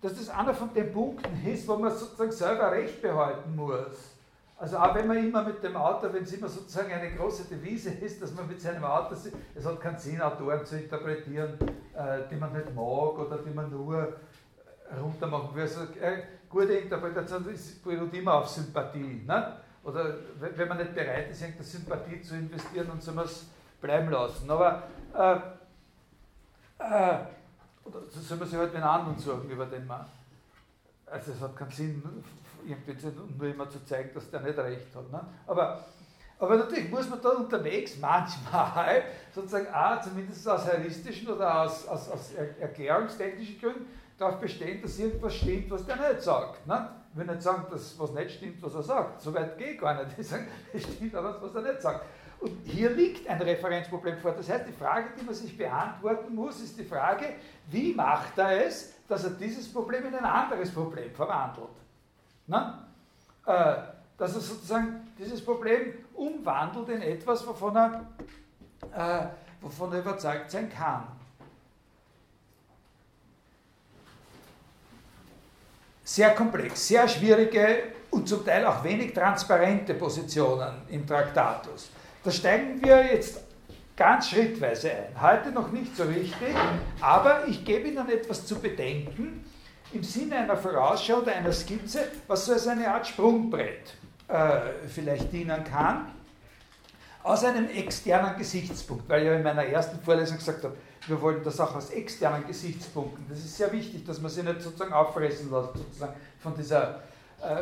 dass 0.00 0.14
das 0.14 0.28
einer 0.28 0.54
von 0.54 0.72
den 0.72 0.92
Punkten 0.92 1.46
ist, 1.46 1.66
wo 1.66 1.76
man 1.76 1.90
sozusagen 1.90 2.32
selber 2.32 2.70
Recht 2.72 3.02
behalten 3.02 3.54
muss. 3.56 4.16
Also 4.56 4.76
auch 4.78 4.94
wenn 4.94 5.06
man 5.06 5.18
immer 5.18 5.44
mit 5.44 5.62
dem 5.62 5.76
Auto, 5.76 6.12
wenn 6.12 6.24
es 6.24 6.32
immer 6.32 6.48
sozusagen 6.48 6.92
eine 6.92 7.14
große 7.14 7.44
Devise 7.44 7.90
ist, 7.90 8.20
dass 8.20 8.34
man 8.34 8.48
mit 8.48 8.60
seinem 8.60 8.84
Auto, 8.84 9.14
es 9.14 9.64
hat 9.64 9.80
keinen 9.80 9.98
Sinn, 9.98 10.20
Autoren 10.20 10.64
zu 10.64 10.76
interpretieren, 10.76 11.54
äh, 11.94 12.22
die 12.28 12.34
man 12.34 12.52
nicht 12.52 12.74
mag 12.74 13.18
oder 13.18 13.38
die 13.38 13.54
man 13.54 13.70
nur 13.70 14.14
runtermachen 15.00 15.54
will. 15.54 15.62
Also 15.62 15.80
eine 16.02 16.22
gute 16.48 16.72
Interpretation 16.74 17.44
beruht 17.84 18.14
immer 18.14 18.34
auf 18.34 18.48
Sympathie. 18.48 19.22
Ne? 19.24 19.56
Oder 19.84 20.14
wenn 20.40 20.68
man 20.68 20.78
nicht 20.78 20.94
bereit 20.94 21.30
ist, 21.30 21.40
irgendeine 21.40 21.64
Sympathie 21.64 22.20
zu 22.20 22.34
investieren, 22.34 22.88
dann 22.88 23.00
soll 23.00 23.14
man 23.14 23.26
es 23.26 23.46
bleiben 23.80 24.10
lassen. 24.10 24.50
Aber 24.50 24.82
äh, 25.14 25.36
äh, 26.80 27.18
oder 27.88 28.00
soll 28.10 28.38
man 28.38 28.48
sich 28.48 28.58
halt 28.58 28.74
einen 28.74 28.84
anderen 28.84 29.18
suchen, 29.18 29.50
über 29.50 29.66
den 29.66 29.86
man. 29.86 30.04
Also 31.06 31.32
es 31.32 31.40
hat 31.40 31.56
keinen 31.56 31.70
Sinn, 31.70 32.02
irgendwie 32.66 32.94
nur 33.38 33.48
immer 33.48 33.68
zu 33.68 33.84
zeigen, 33.84 34.10
dass 34.14 34.30
der 34.30 34.40
nicht 34.40 34.58
recht 34.58 34.94
hat. 34.94 35.10
Ne? 35.10 35.20
Aber, 35.46 35.84
aber 36.38 36.56
natürlich 36.56 36.90
muss 36.90 37.08
man 37.08 37.20
da 37.22 37.30
unterwegs 37.30 37.96
manchmal 38.00 39.02
sozusagen 39.34 39.68
auch, 39.72 40.00
zumindest 40.00 40.46
aus 40.48 40.66
heuristischen 40.66 41.28
oder 41.28 41.62
aus, 41.62 41.86
aus, 41.88 42.10
aus 42.10 42.32
erklärungstechnischen 42.60 43.60
Gründen, 43.60 43.86
darauf 44.18 44.40
bestehen, 44.40 44.82
dass 44.82 44.98
irgendwas 44.98 45.34
stimmt, 45.34 45.70
was 45.70 45.86
der 45.86 45.96
nicht 45.96 46.22
sagt. 46.22 46.66
Ne? 46.66 46.90
Ich 47.12 47.18
will 47.18 47.26
nicht 47.26 47.42
sagen, 47.42 47.66
dass 47.70 47.98
was 47.98 48.12
nicht 48.12 48.32
stimmt, 48.32 48.62
was 48.62 48.74
er 48.74 48.82
sagt. 48.82 49.22
So 49.22 49.32
weit 49.32 49.56
geht 49.56 49.80
gar 49.80 50.04
nicht. 50.04 50.18
Ich 50.18 50.28
sage, 50.28 50.46
es 50.72 50.82
stimmt 50.82 51.14
aber, 51.14 51.40
was 51.40 51.54
er 51.54 51.62
nicht 51.62 51.80
sagt. 51.80 52.04
Und 52.40 52.52
hier 52.64 52.90
liegt 52.90 53.28
ein 53.28 53.40
Referenzproblem 53.40 54.18
vor. 54.18 54.32
Das 54.32 54.48
heißt, 54.48 54.68
die 54.68 54.72
Frage, 54.72 55.08
die 55.18 55.24
man 55.24 55.34
sich 55.34 55.56
beantworten 55.56 56.34
muss, 56.34 56.60
ist 56.60 56.78
die 56.78 56.84
Frage, 56.84 57.34
wie 57.70 57.94
macht 57.94 58.38
er 58.38 58.66
es, 58.66 58.94
dass 59.08 59.24
er 59.24 59.30
dieses 59.30 59.72
Problem 59.72 60.06
in 60.06 60.14
ein 60.14 60.24
anderes 60.24 60.70
Problem 60.70 61.10
verwandelt? 61.12 61.68
Na? 62.46 62.86
Äh, 63.44 63.76
dass 64.16 64.34
er 64.34 64.40
sozusagen 64.40 65.08
dieses 65.18 65.44
Problem 65.44 65.94
umwandelt 66.14 66.88
in 66.90 67.02
etwas, 67.02 67.46
wovon 67.46 67.76
er, 67.76 68.06
äh, 68.92 69.26
wovon 69.60 69.92
er 69.92 70.00
überzeugt 70.00 70.50
sein 70.50 70.70
kann. 70.70 71.04
Sehr 76.04 76.34
komplex, 76.34 76.88
sehr 76.88 77.06
schwierige 77.06 77.92
und 78.10 78.28
zum 78.28 78.44
Teil 78.44 78.64
auch 78.64 78.82
wenig 78.82 79.12
transparente 79.12 79.94
Positionen 79.94 80.82
im 80.88 81.06
Traktatus. 81.06 81.90
Da 82.28 82.32
steigen 82.32 82.84
wir 82.84 83.06
jetzt 83.06 83.40
ganz 83.96 84.28
schrittweise 84.28 84.90
ein. 84.90 85.18
Heute 85.18 85.50
noch 85.50 85.72
nicht 85.72 85.96
so 85.96 86.02
richtig, 86.02 86.54
aber 87.00 87.48
ich 87.48 87.64
gebe 87.64 87.88
Ihnen 87.88 88.06
etwas 88.06 88.44
zu 88.44 88.56
bedenken 88.56 89.46
im 89.94 90.02
Sinne 90.02 90.36
einer 90.36 90.58
Vorausschau 90.58 91.22
oder 91.22 91.34
einer 91.34 91.54
Skizze, 91.54 92.00
was 92.26 92.44
so 92.44 92.52
als 92.52 92.66
eine 92.66 92.86
Art 92.86 93.06
Sprungbrett 93.06 93.94
äh, 94.28 94.60
vielleicht 94.88 95.32
dienen 95.32 95.64
kann, 95.64 96.12
aus 97.22 97.44
einem 97.44 97.70
externen 97.70 98.36
Gesichtspunkt, 98.36 99.08
weil 99.08 99.22
ich 99.22 99.28
ja 99.28 99.34
in 99.34 99.42
meiner 99.42 99.64
ersten 99.64 99.98
Vorlesung 99.98 100.36
gesagt 100.36 100.64
habe, 100.64 100.76
wir 101.06 101.22
wollen 101.22 101.42
das 101.42 101.58
auch 101.60 101.76
aus 101.76 101.88
externen 101.88 102.46
Gesichtspunkten. 102.46 103.24
Das 103.30 103.38
ist 103.38 103.56
sehr 103.56 103.72
wichtig, 103.72 104.04
dass 104.04 104.20
man 104.20 104.30
sich 104.30 104.44
nicht 104.44 104.60
sozusagen 104.60 104.92
auffressen 104.92 105.50
lässt, 105.50 105.78
sozusagen 105.78 106.12
von 106.40 106.54
dieser, 106.54 107.00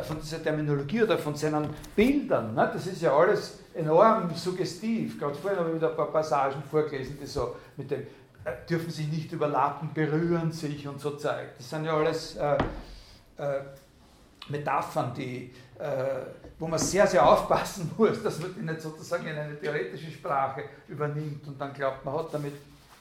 von 0.03 0.19
dieser 0.19 0.41
Terminologie 0.41 1.03
oder 1.03 1.19
von 1.19 1.35
seinen 1.35 1.69
Bildern. 1.95 2.55
Ne? 2.55 2.69
Das 2.73 2.87
ist 2.87 3.01
ja 3.01 3.15
alles 3.15 3.59
enorm 3.75 4.33
suggestiv. 4.33 5.19
Gerade 5.19 5.35
vorhin 5.35 5.59
habe 5.59 5.69
ich 5.69 5.75
wieder 5.75 5.91
ein 5.91 5.95
paar 5.95 6.11
Passagen 6.11 6.63
vorgelesen, 6.63 7.17
die 7.21 7.27
so 7.27 7.55
mit 7.75 7.91
dem 7.91 8.07
äh, 8.47 8.65
dürfen 8.69 8.89
sich 8.89 9.07
nicht 9.09 9.31
überlappen, 9.31 9.93
berühren 9.93 10.51
sich 10.51 10.87
und 10.87 10.99
so 11.01 11.11
zeigt. 11.11 11.59
Das 11.59 11.69
sind 11.69 11.85
ja 11.85 11.95
alles 11.95 12.37
äh, 12.37 12.57
äh, 13.37 13.61
Metaphern, 14.47 15.13
die, 15.13 15.53
äh, 15.77 16.05
wo 16.57 16.67
man 16.67 16.79
sehr, 16.79 17.05
sehr 17.05 17.27
aufpassen 17.27 17.91
muss, 17.97 18.23
dass 18.23 18.39
man 18.39 18.55
die 18.55 18.61
nicht 18.61 18.81
sozusagen 18.81 19.27
in 19.27 19.37
eine 19.37 19.59
theoretische 19.59 20.11
Sprache 20.11 20.63
übernimmt 20.87 21.45
und 21.47 21.59
dann 21.59 21.73
glaubt, 21.73 22.05
man 22.05 22.15
hat 22.15 22.33
damit 22.33 22.53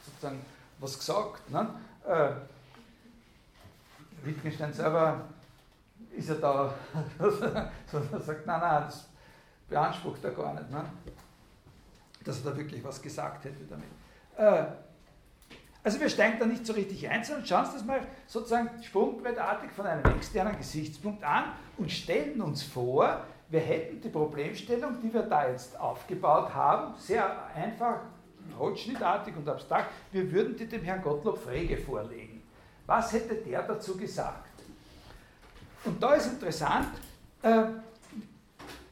sozusagen 0.05 0.41
was 0.81 0.99
gesagt. 0.99 1.49
Ne? 1.51 1.69
Äh, 2.07 2.31
Wittgenstein 4.25 4.73
selber 4.73 5.21
ist 6.17 6.29
ja 6.29 6.35
da, 6.37 6.75
so, 7.91 8.01
sagt, 8.19 8.47
nein, 8.47 8.61
nein, 8.61 8.83
das 8.85 9.09
beansprucht 9.69 10.25
er 10.25 10.31
gar 10.31 10.55
nicht, 10.55 10.71
ne? 10.71 10.85
dass 12.25 12.45
er 12.45 12.51
da 12.51 12.57
wirklich 12.57 12.83
was 12.83 13.01
gesagt 13.01 13.45
hätte 13.45 13.65
damit. 13.69 13.89
Äh, 14.37 14.67
also 15.83 16.01
wir 16.01 16.09
steigen 16.09 16.39
da 16.41 16.47
nicht 16.47 16.67
so 16.67 16.73
richtig 16.73 17.09
ein, 17.09 17.23
sondern 17.23 17.47
schauen 17.47 17.65
uns 17.65 17.75
das 17.75 17.85
mal 17.85 18.01
sozusagen 18.27 18.83
sprungbrettartig 18.83 19.71
von 19.71 19.87
einem 19.87 20.05
externen 20.17 20.57
Gesichtspunkt 20.59 21.23
an 21.23 21.53
und 21.77 21.93
stellen 21.93 22.41
uns 22.41 22.65
vor, 22.65 23.25
wir 23.49 23.61
hätten 23.61 24.01
die 24.01 24.09
Problemstellung, 24.09 25.01
die 25.01 25.15
wir 25.15 25.23
da 25.23 25.49
jetzt 25.49 25.79
aufgebaut 25.79 26.53
haben, 26.53 26.95
sehr 26.99 27.47
einfach, 27.55 28.01
holzschnittartig 28.59 29.37
und 29.37 29.49
abstrakt, 29.49 29.93
wir 30.11 30.31
würden 30.33 30.57
die 30.57 30.67
dem 30.67 30.83
Herrn 30.83 31.03
Gottlob 31.03 31.39
Frege 31.39 31.77
vorlegen. 31.77 32.43
Was 32.87 33.13
hätte 33.13 33.37
der 33.37 33.63
dazu 33.63 33.97
gesagt? 33.97 34.46
Und 35.85 36.03
da 36.03 36.15
ist 36.15 36.27
interessant, 36.27 36.89
äh, 37.43 37.65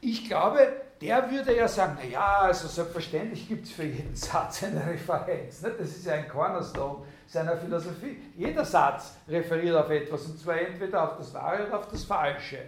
ich 0.00 0.28
glaube, 0.28 0.84
der 1.00 1.30
würde 1.30 1.56
ja 1.56 1.66
sagen, 1.66 1.98
naja, 2.02 2.40
also 2.42 2.68
selbstverständlich 2.68 3.48
gibt 3.48 3.66
es 3.66 3.72
für 3.72 3.84
jeden 3.84 4.14
Satz 4.16 4.62
eine 4.62 4.86
Referenz. 4.86 5.62
Ne? 5.62 5.72
Das 5.78 5.88
ist 5.88 6.06
ja 6.06 6.14
ein 6.14 6.28
Cornerstone 6.28 7.04
seiner 7.26 7.56
Philosophie. 7.56 8.18
Jeder 8.36 8.64
Satz 8.64 9.14
referiert 9.28 9.76
auf 9.76 9.90
etwas, 9.90 10.24
und 10.26 10.38
zwar 10.38 10.58
entweder 10.58 11.02
auf 11.02 11.18
das 11.18 11.34
Wahre 11.34 11.66
oder 11.66 11.78
auf 11.78 11.88
das 11.88 12.04
Falsche. 12.04 12.58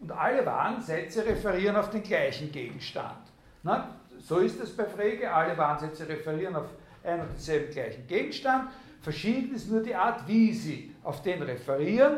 Und 0.00 0.12
alle 0.12 0.44
wahren 0.46 0.80
Sätze 0.82 1.24
referieren 1.24 1.76
auf 1.76 1.90
den 1.90 2.02
gleichen 2.02 2.52
Gegenstand. 2.52 3.18
Ne? 3.62 3.84
So 4.20 4.38
ist 4.38 4.60
es 4.60 4.76
bei 4.76 4.84
Frege, 4.84 5.32
alle 5.32 5.56
wahren 5.56 5.78
Sätze 5.78 6.08
referieren 6.08 6.54
auf 6.54 6.66
einen 7.02 7.22
und 7.22 7.30
denselben 7.30 7.72
gleichen 7.72 8.06
Gegenstand. 8.06 8.70
Verschieden 9.02 9.54
ist 9.54 9.70
nur 9.70 9.82
die 9.82 9.94
Art, 9.94 10.26
wie 10.26 10.52
sie 10.52 10.94
auf 11.02 11.22
den 11.22 11.42
referieren. 11.42 12.16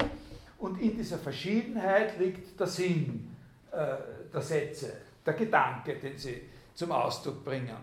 Und 0.61 0.80
in 0.80 0.94
dieser 0.94 1.18
Verschiedenheit 1.18 2.18
liegt 2.18 2.58
der 2.61 2.66
Sinn 2.66 3.34
äh, 3.72 3.96
der 4.32 4.42
Sätze, 4.42 4.92
der 5.24 5.32
Gedanke, 5.32 5.94
den 5.94 6.16
sie 6.18 6.42
zum 6.74 6.92
Ausdruck 6.92 7.42
bringen. 7.44 7.76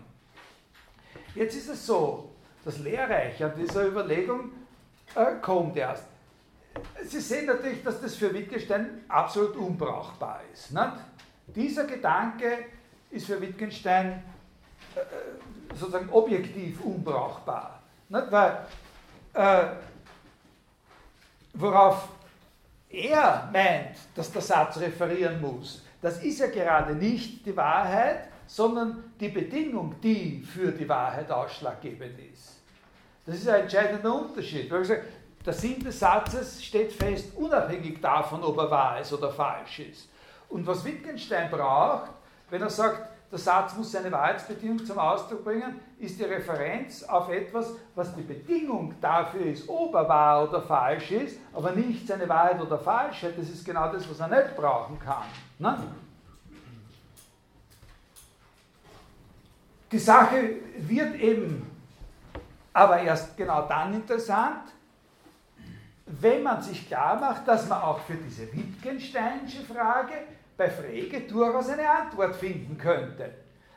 Jetzt 1.34 1.56
ist 1.56 1.68
es 1.68 1.84
so, 1.84 2.30
das 2.64 2.78
Lehrreiche 2.78 3.46
an 3.46 3.52
dieser 3.58 3.86
Überlegung 3.86 4.52
äh, 5.14 5.34
kommt 5.42 5.76
erst. 5.76 6.04
Sie 7.04 7.20
sehen 7.20 7.46
natürlich, 7.46 7.82
dass 7.82 8.00
das 8.00 8.14
für 8.14 8.32
Wittgenstein 8.32 9.04
absolut 9.08 9.56
unbrauchbar 9.56 10.42
ist. 10.52 10.72
Nicht? 10.72 10.92
Dieser 11.48 11.84
Gedanke 11.84 12.66
ist 13.10 13.26
für 13.26 13.40
Wittgenstein 13.40 14.22
äh, 14.94 15.00
sozusagen 15.74 16.08
objektiv 16.10 16.80
unbrauchbar. 16.82 17.82
Nicht? 18.08 18.30
Weil, 18.30 18.66
äh, 19.32 19.66
worauf 21.54 22.08
er 22.90 23.48
meint, 23.52 23.96
dass 24.14 24.32
der 24.32 24.42
Satz 24.42 24.78
referieren 24.78 25.40
muss, 25.40 25.84
das 26.00 26.22
ist 26.22 26.38
ja 26.40 26.46
gerade 26.46 26.94
nicht 26.94 27.44
die 27.44 27.56
Wahrheit, 27.56 28.28
sondern 28.46 29.12
die 29.20 29.28
Bedingung, 29.28 29.96
die 30.00 30.42
für 30.42 30.72
die 30.72 30.88
Wahrheit 30.88 31.30
ausschlaggebend 31.30 32.18
ist. 32.32 32.56
Das 33.26 33.36
ist 33.36 33.48
ein 33.48 33.62
entscheidender 33.62 34.14
Unterschied. 34.14 34.70
Der 35.44 35.52
Sinn 35.52 35.80
des 35.80 35.98
Satzes 35.98 36.64
steht 36.64 36.92
fest, 36.92 37.36
unabhängig 37.36 38.00
davon, 38.00 38.42
ob 38.42 38.56
er 38.58 38.70
wahr 38.70 39.00
ist 39.00 39.12
oder 39.12 39.30
falsch 39.30 39.80
ist. 39.80 40.08
Und 40.48 40.66
was 40.66 40.84
Wittgenstein 40.84 41.50
braucht, 41.50 42.10
wenn 42.48 42.62
er 42.62 42.70
sagt, 42.70 43.08
der 43.30 43.38
Satz 43.38 43.76
muss 43.76 43.92
seine 43.92 44.10
Wahrheitsbedingung 44.10 44.84
zum 44.86 44.98
Ausdruck 44.98 45.44
bringen, 45.44 45.80
ist 45.98 46.18
die 46.18 46.24
Referenz 46.24 47.02
auf 47.02 47.28
etwas, 47.28 47.74
was 47.94 48.14
die 48.14 48.22
Bedingung 48.22 48.94
dafür 49.00 49.46
ist, 49.46 49.68
ob 49.68 49.94
er 49.94 50.08
wahr 50.08 50.48
oder 50.48 50.62
falsch 50.62 51.10
ist, 51.10 51.38
aber 51.52 51.72
nicht 51.72 52.06
seine 52.06 52.26
Wahrheit 52.28 52.60
oder 52.60 52.78
Falschheit. 52.78 53.36
Das 53.36 53.50
ist 53.50 53.64
genau 53.64 53.92
das, 53.92 54.08
was 54.08 54.20
er 54.20 54.28
nicht 54.28 54.56
brauchen 54.56 54.98
kann. 54.98 55.24
Ne? 55.58 55.76
Die 59.92 59.98
Sache 59.98 60.56
wird 60.78 61.14
eben 61.16 61.70
aber 62.72 63.00
erst 63.00 63.36
genau 63.36 63.66
dann 63.66 63.92
interessant, 63.92 64.72
wenn 66.06 66.42
man 66.42 66.62
sich 66.62 66.86
klar 66.86 67.18
macht, 67.18 67.46
dass 67.46 67.68
man 67.68 67.82
auch 67.82 68.00
für 68.00 68.14
diese 68.14 68.50
Wittgensteinische 68.52 69.62
Frage 69.62 70.14
bei 70.58 70.68
Frege 70.68 71.20
durchaus 71.20 71.70
eine 71.70 71.88
Antwort 71.88 72.34
finden 72.34 72.76
könnte. 72.76 73.30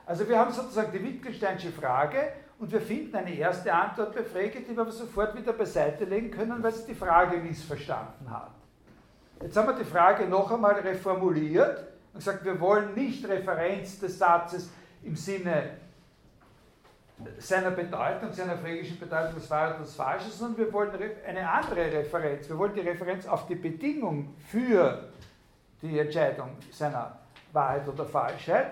Also 0.05 0.27
wir 0.27 0.37
haben 0.37 0.51
sozusagen 0.51 0.91
die 0.91 1.03
Wittgensteinische 1.03 1.71
Frage 1.71 2.33
und 2.57 2.71
wir 2.71 2.81
finden 2.81 3.15
eine 3.15 3.33
erste 3.33 3.71
Antwort 3.71 4.13
bei 4.15 4.23
Frege, 4.23 4.61
die 4.61 4.75
wir 4.75 4.81
aber 4.81 4.91
sofort 4.91 5.37
wieder 5.37 5.53
beiseite 5.53 6.05
legen 6.05 6.31
können, 6.31 6.61
weil 6.61 6.73
sie 6.73 6.87
die 6.87 6.95
Frage 6.95 7.37
missverstanden 7.37 8.29
hat. 8.29 8.51
Jetzt 9.41 9.55
haben 9.55 9.67
wir 9.67 9.75
die 9.75 9.85
Frage 9.85 10.25
noch 10.25 10.51
einmal 10.51 10.73
reformuliert 10.73 11.85
und 12.13 12.19
gesagt, 12.19 12.43
wir 12.43 12.59
wollen 12.59 12.95
nicht 12.95 13.27
Referenz 13.29 13.99
des 13.99 14.17
Satzes 14.17 14.69
im 15.03 15.15
Sinne 15.15 15.77
seiner 17.37 17.69
Bedeutung, 17.69 18.33
seiner 18.33 18.57
frägischen 18.57 18.99
Bedeutung, 18.99 19.35
das 19.35 19.49
Wahre 19.51 19.75
und 19.75 19.81
das 19.81 19.93
Falsche, 19.93 20.29
sondern 20.29 20.65
wir 20.65 20.73
wollen 20.73 20.89
eine 21.27 21.47
andere 21.47 21.91
Referenz. 21.91 22.49
Wir 22.49 22.57
wollen 22.57 22.73
die 22.73 22.81
Referenz 22.81 23.27
auf 23.27 23.45
die 23.45 23.55
Bedingung 23.55 24.33
für 24.47 25.11
die 25.81 25.99
Entscheidung 25.99 26.49
seiner 26.71 27.17
Wahrheit 27.51 27.87
oder 27.87 28.05
Falschheit. 28.05 28.71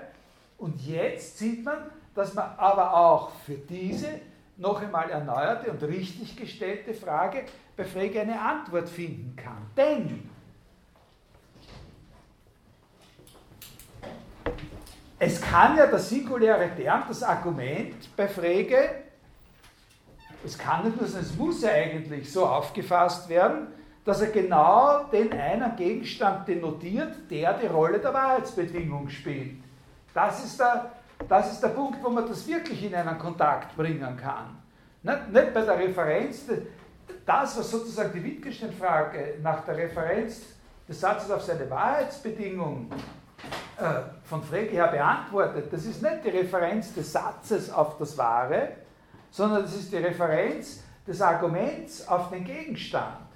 Und 0.57 0.80
jetzt 0.86 1.38
sieht 1.38 1.64
man, 1.64 1.78
dass 2.14 2.34
man 2.34 2.51
aber 2.57 2.93
auch 2.93 3.32
für 3.45 3.55
diese 3.55 4.20
noch 4.57 4.82
einmal 4.82 5.10
erneuerte 5.10 5.72
und 5.72 5.82
richtig 5.84 6.36
gestellte 6.36 6.93
Frage 6.93 7.45
bei 7.78 7.86
Frege 7.86 8.22
eine 8.22 8.39
Antwort 8.39 8.89
finden 8.89 9.36
kann. 9.38 9.66
Denn 9.78 10.30
es 15.18 15.41
kann 15.41 15.78
ja 15.78 15.88
der 15.88 15.99
singuläre 15.99 16.70
Term, 16.76 17.03
das 17.07 17.24
Argument 17.24 18.16
bei 18.18 18.28
Frege, 18.28 19.03
es 20.45 20.57
kann 20.57 20.86
nicht 20.86 20.99
nur 20.99 21.07
sein, 21.07 21.22
es 21.22 21.36
muss 21.36 21.62
ja 21.62 21.72
eigentlich 21.72 22.32
so 22.32 22.45
aufgefasst 22.45 23.28
werden, 23.28 23.68
dass 24.06 24.22
er 24.22 24.28
genau 24.28 25.04
den 25.12 25.32
einen 25.34 25.76
Gegenstand 25.76 26.47
denotiert, 26.47 27.30
der 27.30 27.54
die 27.54 27.68
Rolle 27.68 28.00
der 28.00 28.14
Wahrheitsbedingung 28.14 29.10
spielt. 29.10 29.62
Das 30.14 30.43
ist 30.43 30.60
der, 30.60 30.91
das 31.28 31.52
ist 31.52 31.62
der 31.62 31.70
Punkt, 31.70 32.04
wo 32.04 32.10
man 32.10 32.28
das 32.28 32.47
wirklich 32.47 32.84
in 32.84 32.95
einen 32.95 33.18
Kontakt 33.18 33.76
bringen 33.76 34.18
kann. 34.18 34.58
Nicht, 35.04 35.32
nicht 35.32 35.54
bei 35.54 35.62
der 35.62 35.78
Referenz, 35.78 36.45
das, 37.26 37.58
was 37.58 37.70
sozusagen 37.70 38.12
die 38.14 38.24
Wittgenstein-Frage 38.24 39.36
nach 39.41 39.64
der 39.66 39.78
Referenz 39.78 40.41
des 40.88 41.00
Satzes 41.00 41.30
auf 41.30 41.43
seine 41.43 41.70
Wahrheitsbedingung 41.70 42.89
äh, 43.78 43.84
von 44.24 44.41
Frege 44.43 44.72
her 44.72 44.88
beantwortet, 44.88 45.72
das 45.72 45.86
ist 45.86 46.02
nicht 46.02 46.26
die 46.26 46.30
Referenz 46.30 46.93
des 46.93 47.12
Satzes 47.12 47.72
auf 47.72 47.97
das 47.97 48.18
Wahre, 48.18 48.70
sondern 49.30 49.62
das 49.62 49.76
ist 49.76 49.91
die 49.91 49.97
Referenz 49.97 50.84
des 51.06 51.22
Arguments 51.22 52.08
auf 52.08 52.30
den 52.30 52.43
Gegenstand. 52.43 53.28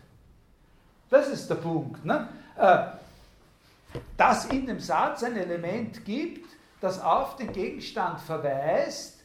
Das 1.13 1.27
ist 1.27 1.47
der 1.47 1.55
Punkt. 1.55 2.03
Ne? 2.03 2.27
Äh, 2.57 2.85
dass 4.17 4.45
in 4.45 4.65
dem 4.65 4.79
Satz 4.79 5.21
ein 5.21 5.37
Element 5.37 6.03
gibt, 6.03 6.49
das 6.81 6.99
auf 6.99 7.35
den 7.35 7.53
Gegenstand 7.53 8.19
verweist, 8.19 9.23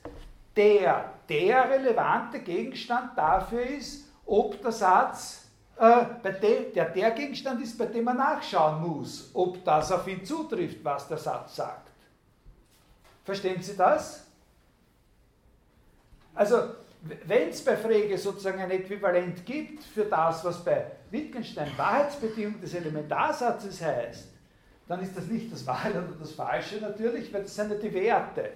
der 0.55 1.14
der 1.30 1.70
relevante 1.70 2.41
Gegenstand 2.41 3.16
dafür 3.16 3.62
ist, 3.62 4.05
ob 4.26 4.61
der 4.61 4.72
Satz, 4.72 5.47
äh, 5.78 6.05
bei 6.22 6.32
dem, 6.32 6.74
der 6.74 6.91
der 6.91 7.11
Gegenstand 7.12 7.62
ist, 7.62 7.78
bei 7.78 7.86
dem 7.86 8.05
man 8.05 8.18
nachschauen 8.18 8.86
muss, 8.86 9.30
ob 9.32 9.64
das 9.64 9.91
auf 9.91 10.07
ihn 10.07 10.22
zutrifft, 10.22 10.84
was 10.84 11.09
der 11.09 11.16
Satz 11.16 11.57
sagt. 11.57 11.89
Verstehen 13.24 13.62
Sie 13.62 13.78
das? 13.78 14.26
Also, 16.34 16.64
wenn 17.24 17.49
es 17.49 17.64
bei 17.64 17.78
Frege 17.78 18.18
sozusagen 18.18 18.61
ein 18.61 18.72
Äquivalent 18.72 19.47
gibt 19.47 19.84
für 19.84 20.05
das, 20.05 20.45
was 20.45 20.62
bei 20.62 20.97
Wittgenstein 21.11 21.70
Wahrheitsbedingung 21.76 22.61
des 22.61 22.74
Elementarsatzes 22.74 23.82
heißt, 23.82 24.28
dann 24.86 25.02
ist 25.02 25.16
das 25.16 25.26
nicht 25.26 25.52
das 25.52 25.66
Wahre 25.66 25.90
oder 25.90 26.16
das 26.18 26.32
Falsche 26.32 26.76
natürlich, 26.76 27.32
weil 27.32 27.42
das 27.42 27.54
sind 27.54 27.70
ja 27.70 27.76
die 27.76 27.92
Werte. 27.92 28.50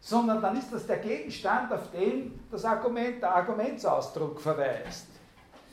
Sondern 0.00 0.40
dann 0.40 0.56
ist 0.56 0.72
das 0.72 0.86
der 0.86 0.98
Gegenstand, 0.98 1.72
auf 1.72 1.90
den 1.90 2.38
das 2.50 2.64
Argument, 2.64 3.20
der 3.22 3.34
Argumentsausdruck 3.34 4.40
verweist, 4.40 5.06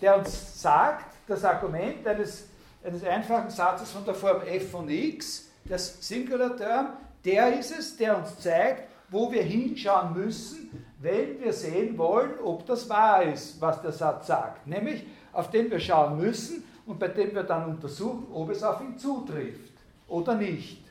der 0.01 0.17
uns 0.17 0.61
sagt, 0.61 1.13
das 1.27 1.43
Argument 1.43 2.05
eines, 2.07 2.47
eines 2.83 3.03
einfachen 3.03 3.49
Satzes 3.49 3.91
von 3.91 4.05
der 4.05 4.15
Form 4.15 4.41
f 4.41 4.71
von 4.71 4.89
x, 4.89 5.49
das 5.65 6.05
Singular 6.07 6.55
Term, 6.57 6.93
der 7.23 7.57
ist 7.57 7.77
es, 7.77 7.95
der 7.95 8.17
uns 8.17 8.39
zeigt, 8.39 8.89
wo 9.09 9.31
wir 9.31 9.43
hinschauen 9.43 10.13
müssen, 10.13 10.85
wenn 11.03 11.39
wir 11.39 11.53
sehen 11.53 11.97
wollen, 11.97 12.31
ob 12.43 12.65
das 12.65 12.89
wahr 12.89 13.23
ist, 13.23 13.61
was 13.61 13.81
der 13.81 13.91
Satz 13.91 14.27
sagt. 14.27 14.65
Nämlich, 14.65 15.05
auf 15.31 15.51
den 15.51 15.69
wir 15.69 15.79
schauen 15.79 16.17
müssen, 16.17 16.63
und 16.85 16.99
bei 16.99 17.07
dem 17.07 17.33
wir 17.33 17.43
dann 17.43 17.65
untersuchen, 17.65 18.27
ob 18.33 18.49
es 18.49 18.63
auf 18.63 18.81
ihn 18.81 18.97
zutrifft 18.97 19.73
oder 20.07 20.35
nicht. 20.35 20.83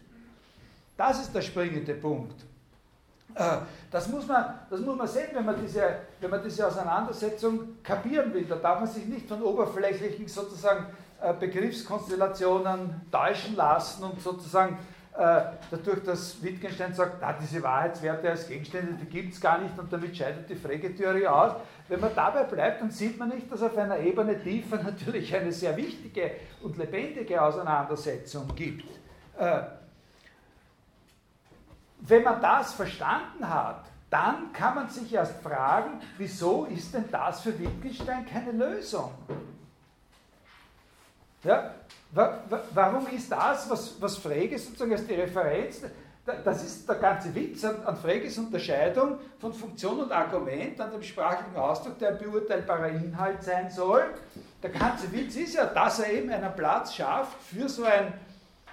Das 0.96 1.20
ist 1.20 1.34
der 1.34 1.42
springende 1.42 1.94
Punkt. 1.94 2.40
Äh, 3.34 3.58
das 3.90 4.08
muss 4.08 4.26
man, 4.26 4.60
das 4.70 4.80
muss 4.80 4.96
man 4.96 5.06
sehen, 5.06 5.28
wenn 5.32 5.44
man, 5.44 5.60
diese, 5.60 5.82
wenn 6.20 6.30
man 6.30 6.42
diese 6.42 6.66
Auseinandersetzung 6.66 7.82
kapieren 7.82 8.32
will. 8.32 8.44
Da 8.44 8.56
darf 8.56 8.80
man 8.80 8.88
sich 8.88 9.06
nicht 9.06 9.26
von 9.26 9.42
oberflächlichen 9.42 10.28
sozusagen 10.28 10.86
äh, 11.20 11.32
Begriffskonstellationen 11.34 13.02
täuschen 13.10 13.56
lassen 13.56 14.04
und 14.04 14.20
sozusagen 14.20 14.78
dadurch, 15.14 16.02
dass 16.04 16.42
Wittgenstein 16.42 16.94
sagt, 16.94 17.18
na, 17.20 17.34
diese 17.34 17.62
Wahrheitswerte 17.62 18.30
als 18.30 18.48
Gegenstände, 18.48 18.94
die 18.94 19.06
gibt 19.06 19.34
es 19.34 19.40
gar 19.40 19.58
nicht 19.58 19.78
und 19.78 19.92
damit 19.92 20.16
scheidet 20.16 20.48
die 20.48 20.54
Frege-Theorie 20.54 21.26
aus. 21.26 21.52
Wenn 21.88 22.00
man 22.00 22.14
dabei 22.14 22.44
bleibt, 22.44 22.80
dann 22.80 22.90
sieht 22.90 23.18
man 23.18 23.28
nicht, 23.28 23.50
dass 23.52 23.62
auf 23.62 23.76
einer 23.76 23.98
Ebene 23.98 24.42
tiefer 24.42 24.76
natürlich 24.82 25.34
eine 25.34 25.52
sehr 25.52 25.76
wichtige 25.76 26.32
und 26.62 26.78
lebendige 26.78 27.42
Auseinandersetzung 27.42 28.54
gibt. 28.54 28.88
Äh, 29.38 29.62
wenn 32.00 32.22
man 32.22 32.40
das 32.40 32.72
verstanden 32.72 33.48
hat, 33.48 33.84
dann 34.08 34.52
kann 34.52 34.74
man 34.74 34.88
sich 34.88 35.12
erst 35.12 35.40
fragen, 35.42 36.00
wieso 36.18 36.64
ist 36.66 36.92
denn 36.92 37.04
das 37.10 37.40
für 37.40 37.58
Wittgenstein 37.58 38.26
keine 38.26 38.52
Lösung? 38.52 39.10
Ja? 41.44 41.74
Warum 42.12 43.06
ist 43.08 43.32
das, 43.32 43.68
was, 43.70 44.00
was 44.00 44.18
Frege 44.18 44.58
sozusagen 44.58 44.92
als 44.92 45.06
die 45.06 45.14
Referenz, 45.14 45.82
das 46.24 46.62
ist 46.62 46.88
der 46.88 46.96
ganze 46.96 47.34
Witz 47.34 47.64
an, 47.64 47.82
an 47.84 47.96
Freges 47.96 48.38
Unterscheidung 48.38 49.18
von 49.40 49.52
Funktion 49.52 49.98
und 49.98 50.12
Argument, 50.12 50.80
an 50.80 50.92
dem 50.92 51.02
sprachlichen 51.02 51.56
Ausdruck, 51.56 51.98
der 51.98 52.10
ein 52.10 52.18
beurteilbarer 52.18 52.90
Inhalt 52.90 53.42
sein 53.42 53.68
soll. 53.70 54.04
Der 54.62 54.70
ganze 54.70 55.10
Witz 55.10 55.34
ist 55.34 55.54
ja, 55.54 55.66
dass 55.66 55.98
er 55.98 56.12
eben 56.12 56.30
einen 56.30 56.54
Platz 56.54 56.94
schafft 56.94 57.42
für 57.42 57.68
so 57.68 57.84
ein, 57.84 58.12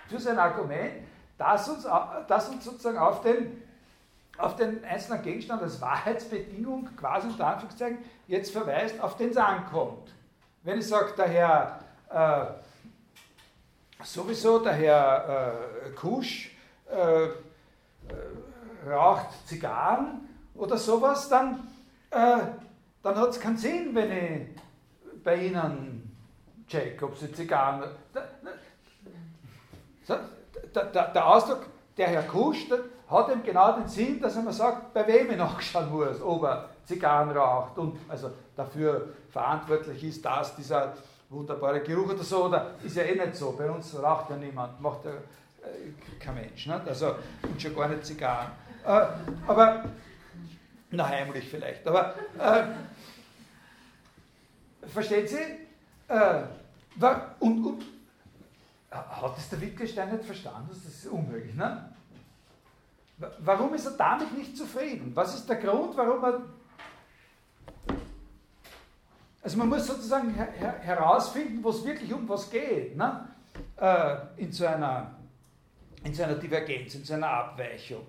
für 0.08 0.20
so 0.20 0.30
ein 0.30 0.38
Argument, 0.38 0.92
das 1.40 1.70
uns, 1.70 1.88
das 2.28 2.50
uns 2.50 2.66
sozusagen 2.66 3.00
auf 3.00 3.22
den, 3.22 3.64
auf 4.38 4.56
den 4.56 4.84
einzelnen 4.84 5.24
Gegenstand 5.24 5.64
als 5.64 5.82
Wahrheitsbedingung 5.82 6.90
quasi 6.98 7.28
unter 7.30 7.48
Anführungszeichen 7.48 7.98
jetzt 8.28 8.52
verweist, 8.52 9.02
auf 9.02 9.18
den 9.18 9.30
es 9.30 9.38
ankommt. 9.38 10.14
Wenn 10.62 10.78
ich 10.78 10.88
sage, 10.88 11.14
der 11.18 11.28
Herr 11.28 11.79
sowieso 14.04 14.60
der 14.60 14.74
Herr 14.74 15.56
äh, 15.86 15.90
Kusch 15.92 16.52
äh, 16.92 17.26
äh, 17.26 17.30
raucht 18.90 19.28
Zigarren 19.46 20.28
oder 20.56 20.78
sowas, 20.78 21.30
dann, 21.30 21.68
äh, 22.12 22.38
dann 23.04 23.16
hat 23.16 23.30
es 23.30 23.40
keinen 23.40 23.58
Sinn, 23.58 23.94
wenn 23.94 24.12
ich 24.12 25.24
bei 25.24 25.36
Ihnen 25.36 26.18
check, 26.68 27.02
ob 27.04 27.18
Sie 27.18 27.32
Zigarren. 27.32 27.84
Der, 30.76 30.86
der, 30.86 31.08
der 31.08 31.28
Ausdruck, 31.28 31.66
der 31.98 32.08
Herr 32.08 32.24
Kusch, 32.24 32.70
der 32.70 32.80
hat 33.10 33.30
eben 33.30 33.44
genau 33.44 33.74
den 33.74 33.88
Sinn, 33.88 34.22
dass 34.22 34.36
er 34.36 34.44
mir 34.44 34.54
sagt, 34.54 34.94
bei 34.94 35.06
wem 35.08 35.32
ich 35.32 35.38
nachschauen 35.38 35.90
muss, 35.90 36.22
ob 36.22 36.44
er 36.44 36.70
Zigarren 36.86 37.32
raucht 37.32 37.78
und 37.78 37.98
also 38.08 38.32
dafür 38.56 39.10
verantwortlich 39.32 40.04
ist, 40.04 40.24
dass 40.24 40.56
dieser 40.56 40.94
wunderbarer 41.30 41.80
Geruch 41.80 42.10
oder 42.10 42.24
so, 42.24 42.46
oder 42.46 42.76
ist 42.84 42.96
ja 42.96 43.04
eh 43.04 43.16
nicht 43.16 43.36
so. 43.36 43.52
Bei 43.52 43.70
uns 43.70 43.96
raucht 43.96 44.30
ja 44.32 44.38
niemand, 44.38 44.82
macht 44.82 45.06
ja 45.06 45.12
äh, 45.12 45.94
kein 46.20 46.36
Mensch, 46.36 46.66
nicht? 46.66 46.88
also 46.88 47.16
und 47.44 47.62
schon 47.62 47.76
gar 47.76 47.88
nicht 47.88 48.06
Zigarren. 48.06 48.52
Äh, 48.84 49.08
aber, 49.48 49.86
na 50.92 51.08
heimlich 51.08 51.48
vielleicht, 51.48 51.86
aber 51.88 52.16
äh, 52.38 52.64
verstehen 54.88 55.28
Sie? 55.28 55.68
Äh, 56.08 56.44
und, 57.40 57.66
und 57.66 57.84
hat 58.90 59.38
das 59.38 59.50
der 59.50 59.62
Wittgenstein 59.62 60.12
nicht 60.12 60.26
verstanden? 60.26 60.70
Das 60.70 60.84
ist 60.84 61.06
unmöglich. 61.06 61.54
Ne? 61.56 61.94
Warum 63.40 63.74
ist 63.76 63.86
er 63.86 63.92
damit 63.92 64.36
nicht 64.36 64.58
zufrieden? 64.58 65.12
Was 65.14 65.36
ist 65.36 65.48
der 65.48 65.58
Grund, 65.58 65.96
warum 65.96 66.24
er 66.24 66.42
also 69.42 69.58
man 69.58 69.70
muss 69.70 69.88
sozusagen 69.88 70.34
her 70.34 70.76
herausfinden, 70.82 71.64
wo 71.64 71.70
es 71.70 71.84
wirklich 71.86 72.14
um 72.14 72.28
was 72.28 72.50
geht, 72.50 72.96
ne? 72.98 73.28
Äh, 73.78 74.16
in, 74.38 74.52
so 74.52 74.66
einer, 74.66 75.12
in 76.04 76.14
so 76.14 76.24
einer 76.24 76.36
Divergenz, 76.36 76.96
in 76.96 77.04
so 77.04 77.14
einer 77.14 77.30
Abweichung. 77.30 78.06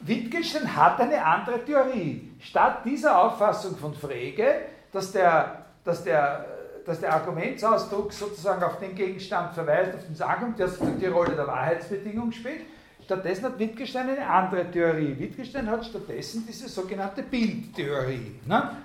Wittgenstein 0.00 0.74
hat 0.76 1.00
eine 1.00 1.24
andere 1.24 1.64
Theorie. 1.64 2.32
Statt 2.40 2.84
dieser 2.84 3.18
Auffassung 3.18 3.76
von 3.76 3.94
Frege, 3.94 4.66
dass 4.92 5.12
der, 5.12 5.64
dass 5.84 6.04
der, 6.04 6.46
dass 6.84 7.00
der 7.00 7.12
Argumentsausdruck 7.12 8.12
sozusagen 8.12 8.62
auf 8.62 8.78
den 8.78 8.94
Gegenstand 8.94 9.54
verweist, 9.54 9.94
auf 9.94 10.04
den 10.04 10.14
Sagen, 10.14 10.54
der 10.56 10.68
die 10.68 11.06
Rolle 11.06 11.34
der 11.34 11.46
Wahrheitsbedingung 11.46 12.30
spielt, 12.30 12.62
Stattdessen 13.06 13.44
hat 13.44 13.58
Wittgenstein 13.60 14.10
eine 14.10 14.26
andere 14.26 14.68
Theorie. 14.68 15.16
Wittgenstein 15.16 15.70
hat 15.70 15.86
stattdessen 15.86 16.44
diese 16.44 16.68
sogenannte 16.68 17.22
Bildtheorie. 17.22 18.40
Ne? 18.44 18.78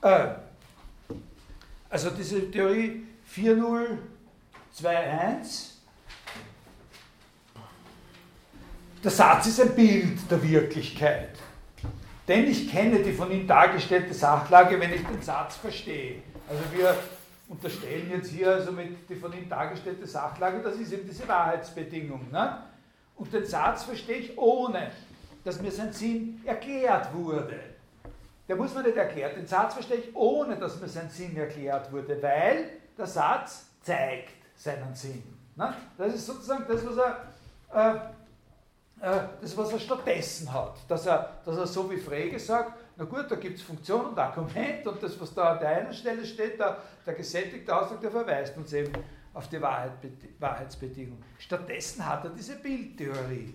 Äh, 0.00 0.28
also 1.90 2.08
diese 2.08 2.50
Theorie 2.50 3.04
4021. 3.26 5.74
Der 9.04 9.10
Satz 9.10 9.48
ist 9.48 9.60
ein 9.60 9.74
Bild 9.74 10.18
der 10.30 10.42
Wirklichkeit. 10.42 11.38
Denn 12.26 12.46
ich 12.46 12.70
kenne 12.70 13.00
die 13.00 13.12
von 13.12 13.30
ihm 13.30 13.46
dargestellte 13.46 14.14
Sachlage, 14.14 14.80
wenn 14.80 14.94
ich 14.94 15.04
den 15.04 15.20
Satz 15.20 15.56
verstehe. 15.56 16.22
Also 16.48 16.62
wir 16.74 16.96
unterstellen 17.50 18.10
jetzt 18.10 18.30
hier 18.30 18.50
also 18.50 18.72
mit 18.72 19.10
die 19.10 19.16
von 19.16 19.30
ihm 19.34 19.46
dargestellte 19.46 20.06
Sachlage, 20.06 20.62
das 20.62 20.76
ist 20.76 20.90
eben 20.90 21.06
diese 21.06 21.28
Wahrheitsbedingung. 21.28 22.30
Ne? 22.32 22.62
Und 23.18 23.32
den 23.32 23.44
Satz 23.44 23.84
verstehe 23.84 24.18
ich 24.18 24.38
ohne, 24.38 24.92
dass 25.44 25.60
mir 25.60 25.70
sein 25.70 25.92
Sinn 25.92 26.40
erklärt 26.44 27.12
wurde. 27.12 27.58
Der 28.46 28.56
muss 28.56 28.74
mir 28.74 28.82
nicht 28.82 28.96
erklärt. 28.96 29.36
Den 29.36 29.46
Satz 29.46 29.74
verstehe 29.74 29.98
ich 29.98 30.16
ohne, 30.16 30.56
dass 30.56 30.80
mir 30.80 30.88
sein 30.88 31.10
Sinn 31.10 31.36
erklärt 31.36 31.92
wurde, 31.92 32.22
weil 32.22 32.70
der 32.96 33.06
Satz 33.06 33.66
zeigt 33.82 34.34
seinen 34.56 34.94
Sinn. 34.94 35.22
Das 35.96 36.14
ist 36.14 36.26
sozusagen 36.26 36.64
das, 36.68 36.86
was 36.86 36.96
er, 36.96 37.24
äh, 37.74 37.96
äh, 39.04 39.20
das, 39.40 39.56
was 39.56 39.72
er 39.72 39.80
stattdessen 39.80 40.52
hat. 40.52 40.76
Dass 40.88 41.06
er, 41.06 41.40
dass 41.44 41.56
er 41.56 41.66
so 41.66 41.90
wie 41.90 41.96
Frege 41.96 42.38
sagt, 42.38 42.72
na 42.96 43.04
gut, 43.04 43.26
da 43.28 43.36
gibt 43.36 43.58
es 43.58 43.62
Funktion 43.62 44.06
und 44.06 44.18
Argument 44.18 44.86
und 44.86 45.02
das, 45.02 45.20
was 45.20 45.34
da 45.34 45.52
an 45.52 45.60
der 45.60 45.68
einen 45.68 45.92
Stelle 45.92 46.24
steht, 46.24 46.58
der, 46.58 46.78
der 47.04 47.14
gesättigte 47.14 47.76
Ausdruck, 47.76 48.00
der 48.00 48.10
verweist 48.10 48.56
uns 48.56 48.72
eben 48.72 48.92
auf 49.38 49.48
die 49.48 49.62
Wahrheit, 49.62 49.92
Wahrheitsbedingung. 50.40 51.22
Stattdessen 51.38 52.04
hat 52.04 52.24
er 52.24 52.30
diese 52.30 52.56
Bildtheorie. 52.56 53.54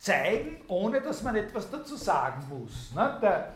Zeigen, 0.00 0.60
ohne 0.66 1.00
dass 1.00 1.22
man 1.22 1.36
etwas 1.36 1.70
dazu 1.70 1.96
sagen 1.96 2.44
muss. 2.48 2.92
Ne? 2.92 3.18
Der, 3.22 3.54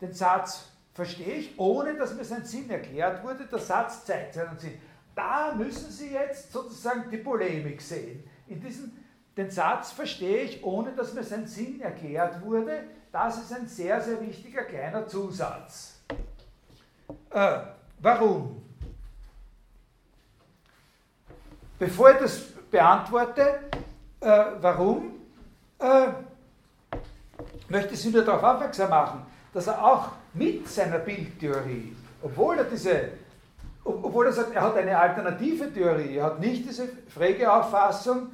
den 0.00 0.14
Satz 0.14 0.70
verstehe 0.94 1.34
ich, 1.34 1.58
ohne 1.58 1.94
dass 1.94 2.14
mir 2.14 2.24
sein 2.24 2.44
Sinn 2.44 2.70
erklärt 2.70 3.22
wurde. 3.22 3.46
Der 3.46 3.58
Satz 3.58 4.04
zeigt 4.04 4.34
seinen 4.34 4.58
Sinn. 4.58 4.80
Da 5.14 5.52
müssen 5.54 5.90
Sie 5.90 6.10
jetzt 6.10 6.52
sozusagen 6.52 7.10
die 7.10 7.18
Polemik 7.18 7.82
sehen. 7.82 8.24
In 8.46 8.60
diesem, 8.60 8.92
den 9.36 9.50
Satz 9.50 9.92
verstehe 9.92 10.42
ich, 10.42 10.64
ohne 10.64 10.92
dass 10.92 11.12
mir 11.12 11.22
sein 11.22 11.46
Sinn 11.46 11.80
erklärt 11.82 12.42
wurde. 12.42 12.84
Das 13.12 13.38
ist 13.38 13.52
ein 13.52 13.66
sehr, 13.66 14.00
sehr 14.00 14.20
wichtiger 14.22 14.64
kleiner 14.64 15.06
Zusatz. 15.06 16.00
Äh, 17.30 17.58
warum? 17.98 18.59
Bevor 21.80 22.10
ich 22.10 22.18
das 22.18 22.40
beantworte, 22.70 23.58
äh, 24.20 24.44
warum, 24.60 25.12
äh, 25.78 26.08
möchte 27.70 27.94
ich 27.94 28.02
Sie 28.02 28.10
nur 28.10 28.22
darauf 28.22 28.42
aufmerksam 28.42 28.90
machen, 28.90 29.24
dass 29.54 29.66
er 29.66 29.82
auch 29.82 30.10
mit 30.34 30.68
seiner 30.68 30.98
Bildtheorie, 30.98 31.96
obwohl 32.22 32.58
er 32.58 32.64
diese, 32.64 33.12
obwohl 33.82 34.26
er 34.26 34.32
sagt, 34.32 34.54
er 34.54 34.60
hat 34.60 34.76
eine 34.76 34.96
alternative 34.96 35.72
Theorie, 35.72 36.16
er 36.16 36.26
hat 36.26 36.40
nicht 36.40 36.68
diese 36.68 36.86
frege 37.08 37.50
Auffassung 37.50 38.28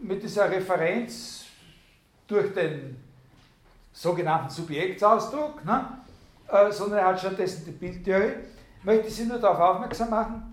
mit 0.00 0.20
dieser 0.20 0.50
Referenz 0.50 1.44
durch 2.26 2.52
den 2.52 3.00
sogenannten 3.92 4.50
Subjektsausdruck, 4.50 5.64
ne, 5.64 5.98
äh, 6.48 6.72
sondern 6.72 6.98
er 6.98 7.06
hat 7.06 7.20
stattdessen 7.20 7.64
die 7.64 7.70
Bildtheorie, 7.70 8.32
möchte 8.82 9.06
ich 9.06 9.14
Sie 9.14 9.26
nur 9.26 9.38
darauf 9.38 9.76
aufmerksam 9.76 10.10
machen, 10.10 10.51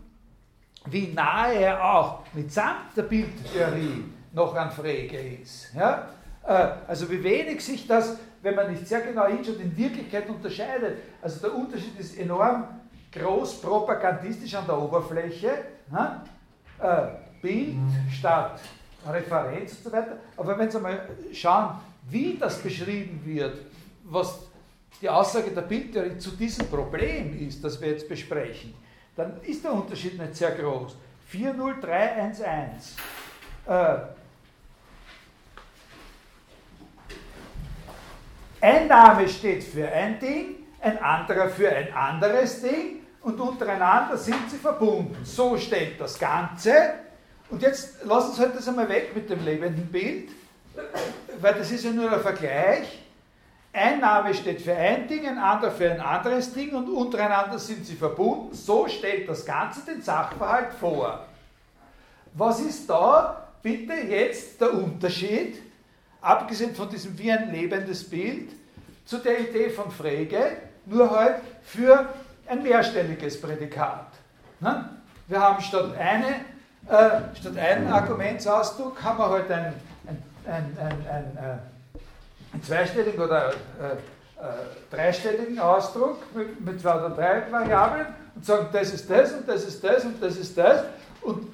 wie 0.91 1.07
nahe 1.13 1.55
er 1.55 1.83
auch 1.83 2.23
mitsamt 2.33 2.95
der 2.95 3.03
Bildtheorie 3.03 4.05
noch 4.33 4.55
an 4.55 4.71
Frege 4.71 5.17
ist. 5.41 5.73
Ja? 5.75 6.07
Äh, 6.45 6.69
also 6.87 7.09
wie 7.09 7.23
wenig 7.23 7.63
sich 7.63 7.87
das 7.87 8.17
wenn 8.41 8.55
man 8.55 8.71
nicht 8.71 8.87
sehr 8.87 9.01
genau 9.01 9.27
hinschaut, 9.27 9.59
in 9.59 9.75
Wirklichkeit 9.75 10.29
unterscheidet. 10.29 10.97
Also 11.21 11.39
der 11.41 11.55
Unterschied 11.55 11.99
ist 11.99 12.17
enorm 12.17 12.67
groß 13.11 13.61
propagandistisch 13.61 14.55
an 14.55 14.65
der 14.65 14.77
Oberfläche. 14.77 15.65
Ne? 15.91 16.21
Äh, 16.81 17.41
Bild 17.41 17.75
statt 18.11 18.59
Referenz 19.07 19.73
und 19.77 19.83
so 19.85 19.91
weiter. 19.91 20.17
Aber 20.37 20.57
wenn 20.57 20.69
Sie 20.69 20.79
mal 20.79 21.07
schauen, 21.33 21.75
wie 22.09 22.37
das 22.37 22.59
beschrieben 22.59 23.21
wird, 23.23 23.57
was 24.03 24.39
die 25.01 25.09
Aussage 25.09 25.51
der 25.51 25.61
Bildtheorie 25.61 26.17
zu 26.17 26.31
diesem 26.31 26.67
Problem 26.67 27.39
ist, 27.39 27.63
das 27.63 27.79
wir 27.79 27.89
jetzt 27.89 28.07
besprechen, 28.09 28.73
dann 29.20 29.41
ist 29.43 29.63
der 29.63 29.74
Unterschied 29.74 30.17
nicht 30.17 30.36
sehr 30.36 30.51
groß. 30.51 30.95
40311. 31.32 32.95
Äh, 33.67 33.97
Ein 38.61 38.88
Name 38.88 39.28
steht 39.30 39.63
für 39.63 39.88
ein 39.88 40.20
Ding, 40.20 40.55
ein 40.82 41.01
anderer 41.01 41.49
für 41.49 41.70
ein 41.70 41.93
anderes 41.93 42.61
Ding 42.61 43.05
und 43.22 43.39
untereinander 43.39 44.17
sind 44.17 44.49
sie 44.49 44.57
verbunden. 44.57 45.15
So 45.24 45.57
steht 45.57 45.99
das 45.99 46.20
Ganze. 46.20 46.93
Und 47.49 47.61
jetzt 47.61 48.03
lassen 48.03 48.34
Sie 48.34 48.41
halt 48.41 48.55
das 48.55 48.67
einmal 48.67 48.89
weg 48.89 49.15
mit 49.15 49.30
dem 49.30 49.43
lebenden 49.43 49.88
Bild, 49.88 50.30
weil 51.39 51.53
das 51.53 51.72
ist 51.72 51.86
ja 51.86 51.91
nur 51.91 52.11
ein 52.11 52.20
Vergleich. 52.20 52.98
Ein 53.80 54.01
Name 54.01 54.34
steht 54.34 54.61
für 54.61 54.75
ein 54.75 55.07
Ding, 55.07 55.25
ein 55.25 55.38
anderer 55.38 55.71
für 55.71 55.89
ein 55.89 56.01
anderes 56.01 56.53
Ding 56.53 56.75
und 56.75 56.89
untereinander 56.89 57.57
sind 57.57 57.86
sie 57.86 57.95
verbunden. 57.95 58.53
So 58.53 58.89
stellt 58.89 59.30
das 59.30 59.45
Ganze 59.45 59.86
den 59.86 60.01
Sachverhalt 60.01 60.73
vor. 60.73 61.25
Was 62.34 62.59
ist 62.59 62.89
da 62.89 63.47
bitte 63.61 63.93
jetzt 63.93 64.59
der 64.59 64.73
Unterschied 64.73 65.61
abgesehen 66.19 66.75
von 66.75 66.89
diesem 66.89 67.17
wie 67.17 67.32
ein 67.32 67.53
lebendes 67.53 68.09
Bild, 68.09 68.49
zu 69.05 69.17
der 69.19 69.39
Idee 69.39 69.69
von 69.69 69.89
Frege, 69.89 70.57
nur 70.86 71.09
halt 71.09 71.36
für 71.63 72.05
ein 72.47 72.61
mehrstelliges 72.61 73.39
Prädikat. 73.39 74.07
Ne? 74.59 74.89
Wir 75.30 75.39
haben 75.39 75.61
statt, 75.61 75.95
eine, 75.97 76.27
äh, 76.86 77.34
statt 77.34 77.57
einen 77.57 77.88
Argumentsausdruck 77.88 79.01
haben 79.01 79.19
wir 79.19 79.30
halt 79.30 79.49
ein, 79.49 79.73
ein, 80.05 80.23
ein, 80.45 81.07
ein, 81.07 81.38
äh, 81.38 81.57
zweistelligen 82.63 83.21
oder 83.21 83.49
äh, 83.49 83.93
äh, 84.39 84.95
dreistelligen 84.95 85.59
Ausdruck 85.59 86.17
mit, 86.35 86.59
mit 86.61 86.81
zwei 86.81 86.95
oder 86.95 87.09
drei 87.09 87.51
Variablen 87.51 88.07
und 88.35 88.45
sagen, 88.45 88.67
das 88.71 88.93
ist 88.93 89.09
das 89.09 89.33
und 89.33 89.47
das 89.47 89.65
ist 89.65 89.83
das 89.83 90.05
und 90.05 90.21
das 90.21 90.37
ist 90.37 90.57
das. 90.57 90.85
Und 91.21 91.47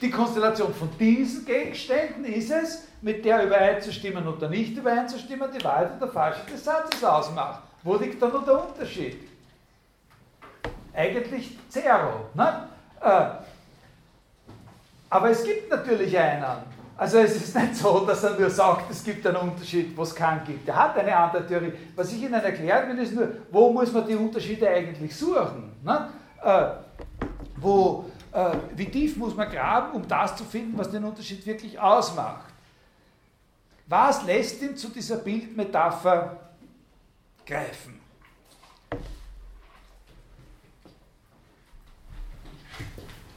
die 0.00 0.10
Konstellation 0.10 0.72
von 0.74 0.88
diesen 0.98 1.44
Gegenständen 1.44 2.24
ist 2.24 2.50
es, 2.50 2.84
mit 3.00 3.24
der 3.24 3.44
übereinzustimmen 3.46 4.26
oder 4.26 4.48
nicht 4.48 4.76
übereinzustimmen, 4.76 5.48
die 5.56 5.62
Wahrheit 5.64 5.90
oder 5.96 6.10
Falsche 6.10 6.40
des 6.52 6.64
Satzes 6.64 7.02
ausmacht. 7.04 7.62
Wo 7.82 7.96
liegt 7.96 8.20
da 8.20 8.28
nur 8.28 8.44
der 8.44 8.68
Unterschied? 8.68 9.28
Eigentlich 10.92 11.56
Zero. 11.68 12.28
Ne? 12.34 12.68
Äh, 13.00 13.26
aber 15.10 15.30
es 15.30 15.44
gibt 15.44 15.70
natürlich 15.70 16.16
einen. 16.18 16.44
Also 16.98 17.18
es 17.18 17.36
ist 17.36 17.54
nicht 17.54 17.76
so, 17.76 18.00
dass 18.00 18.24
er 18.24 18.36
nur 18.36 18.50
sagt, 18.50 18.90
es 18.90 19.04
gibt 19.04 19.24
einen 19.24 19.36
Unterschied, 19.36 19.96
wo 19.96 20.02
es 20.02 20.12
keinen 20.12 20.44
gibt. 20.44 20.66
Er 20.68 20.74
hat 20.74 20.98
eine 20.98 21.16
andere 21.16 21.46
Theorie. 21.46 21.72
Was 21.94 22.12
ich 22.12 22.20
Ihnen 22.20 22.34
erklären 22.34 22.88
will, 22.88 23.04
ist 23.04 23.14
nur, 23.14 23.28
wo 23.52 23.72
muss 23.72 23.92
man 23.92 24.04
die 24.04 24.16
Unterschiede 24.16 24.68
eigentlich 24.68 25.16
suchen? 25.16 25.76
Ne? 25.84 26.08
Äh, 26.42 26.70
wo, 27.56 28.10
äh, 28.32 28.50
wie 28.74 28.86
tief 28.86 29.16
muss 29.16 29.36
man 29.36 29.48
graben, 29.48 29.92
um 29.92 30.08
das 30.08 30.34
zu 30.34 30.42
finden, 30.42 30.76
was 30.76 30.90
den 30.90 31.04
Unterschied 31.04 31.46
wirklich 31.46 31.78
ausmacht? 31.78 32.52
Was 33.86 34.24
lässt 34.24 34.60
ihn 34.60 34.76
zu 34.76 34.88
dieser 34.88 35.18
Bildmetapher 35.18 36.36
greifen? 37.46 38.00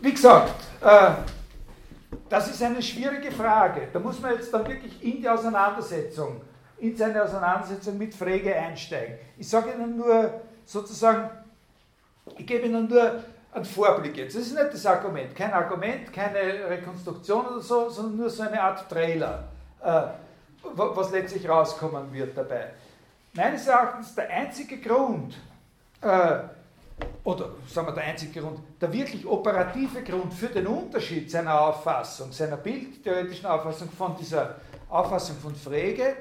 Wie 0.01 0.11
gesagt, 0.11 0.51
äh, 0.81 1.11
das 2.29 2.49
ist 2.49 2.63
eine 2.63 2.81
schwierige 2.81 3.31
Frage. 3.31 3.87
Da 3.91 3.99
muss 3.99 4.19
man 4.19 4.33
jetzt 4.33 4.53
dann 4.53 4.67
wirklich 4.67 5.03
in 5.03 5.21
die 5.21 5.29
Auseinandersetzung, 5.29 6.41
in 6.79 6.95
seine 6.95 7.23
Auseinandersetzung 7.23 7.97
mit 7.97 8.13
Frege 8.13 8.55
einsteigen. 8.55 9.15
Ich 9.37 9.49
sage 9.49 9.71
Ihnen 9.71 9.97
nur 9.97 10.41
sozusagen, 10.65 11.29
ich 12.37 12.45
gebe 12.45 12.67
Ihnen 12.67 12.87
nur 12.87 13.23
einen 13.53 13.65
Vorblick 13.65 14.17
jetzt. 14.17 14.35
Das 14.35 14.43
ist 14.43 14.53
nicht 14.53 14.73
das 14.73 14.85
Argument, 14.85 15.35
kein 15.35 15.51
Argument, 15.51 16.11
keine 16.13 16.69
Rekonstruktion 16.69 17.45
oder 17.45 17.59
so, 17.59 17.89
sondern 17.89 18.17
nur 18.17 18.29
so 18.29 18.43
eine 18.43 18.61
Art 18.61 18.89
Trailer. 18.89 19.43
Äh, 19.83 20.03
was 20.63 21.11
letztlich 21.11 21.47
rauskommen 21.47 22.13
wird 22.13 22.37
dabei. 22.37 22.71
Meines 23.33 23.67
Erachtens 23.67 24.13
der 24.15 24.29
einzige 24.29 24.77
Grund, 24.77 25.35
äh, 26.01 26.39
oder 27.23 27.51
sagen 27.67 27.87
wir 27.87 27.93
der 27.93 28.03
einzige 28.03 28.41
Grund, 28.41 28.59
der 28.79 28.91
wirklich 28.91 29.25
operative 29.25 30.03
Grund 30.03 30.33
für 30.33 30.47
den 30.47 30.67
Unterschied 30.67 31.29
seiner 31.29 31.59
Auffassung, 31.59 32.31
seiner 32.31 32.57
bildtheoretischen 32.57 33.45
Auffassung 33.45 33.89
von 33.91 34.15
dieser 34.17 34.55
Auffassung 34.89 35.37
von 35.37 35.55
Frege, 35.55 36.15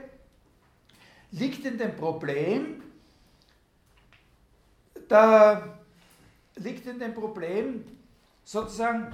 liegt 1.33 1.65
in 1.65 1.79
dem 1.79 1.97
Problem, 1.97 2.83
da 5.09 5.63
liegt 6.57 6.87
in 6.87 6.99
dem 6.99 7.15
Problem 7.15 7.85
sozusagen 8.45 9.13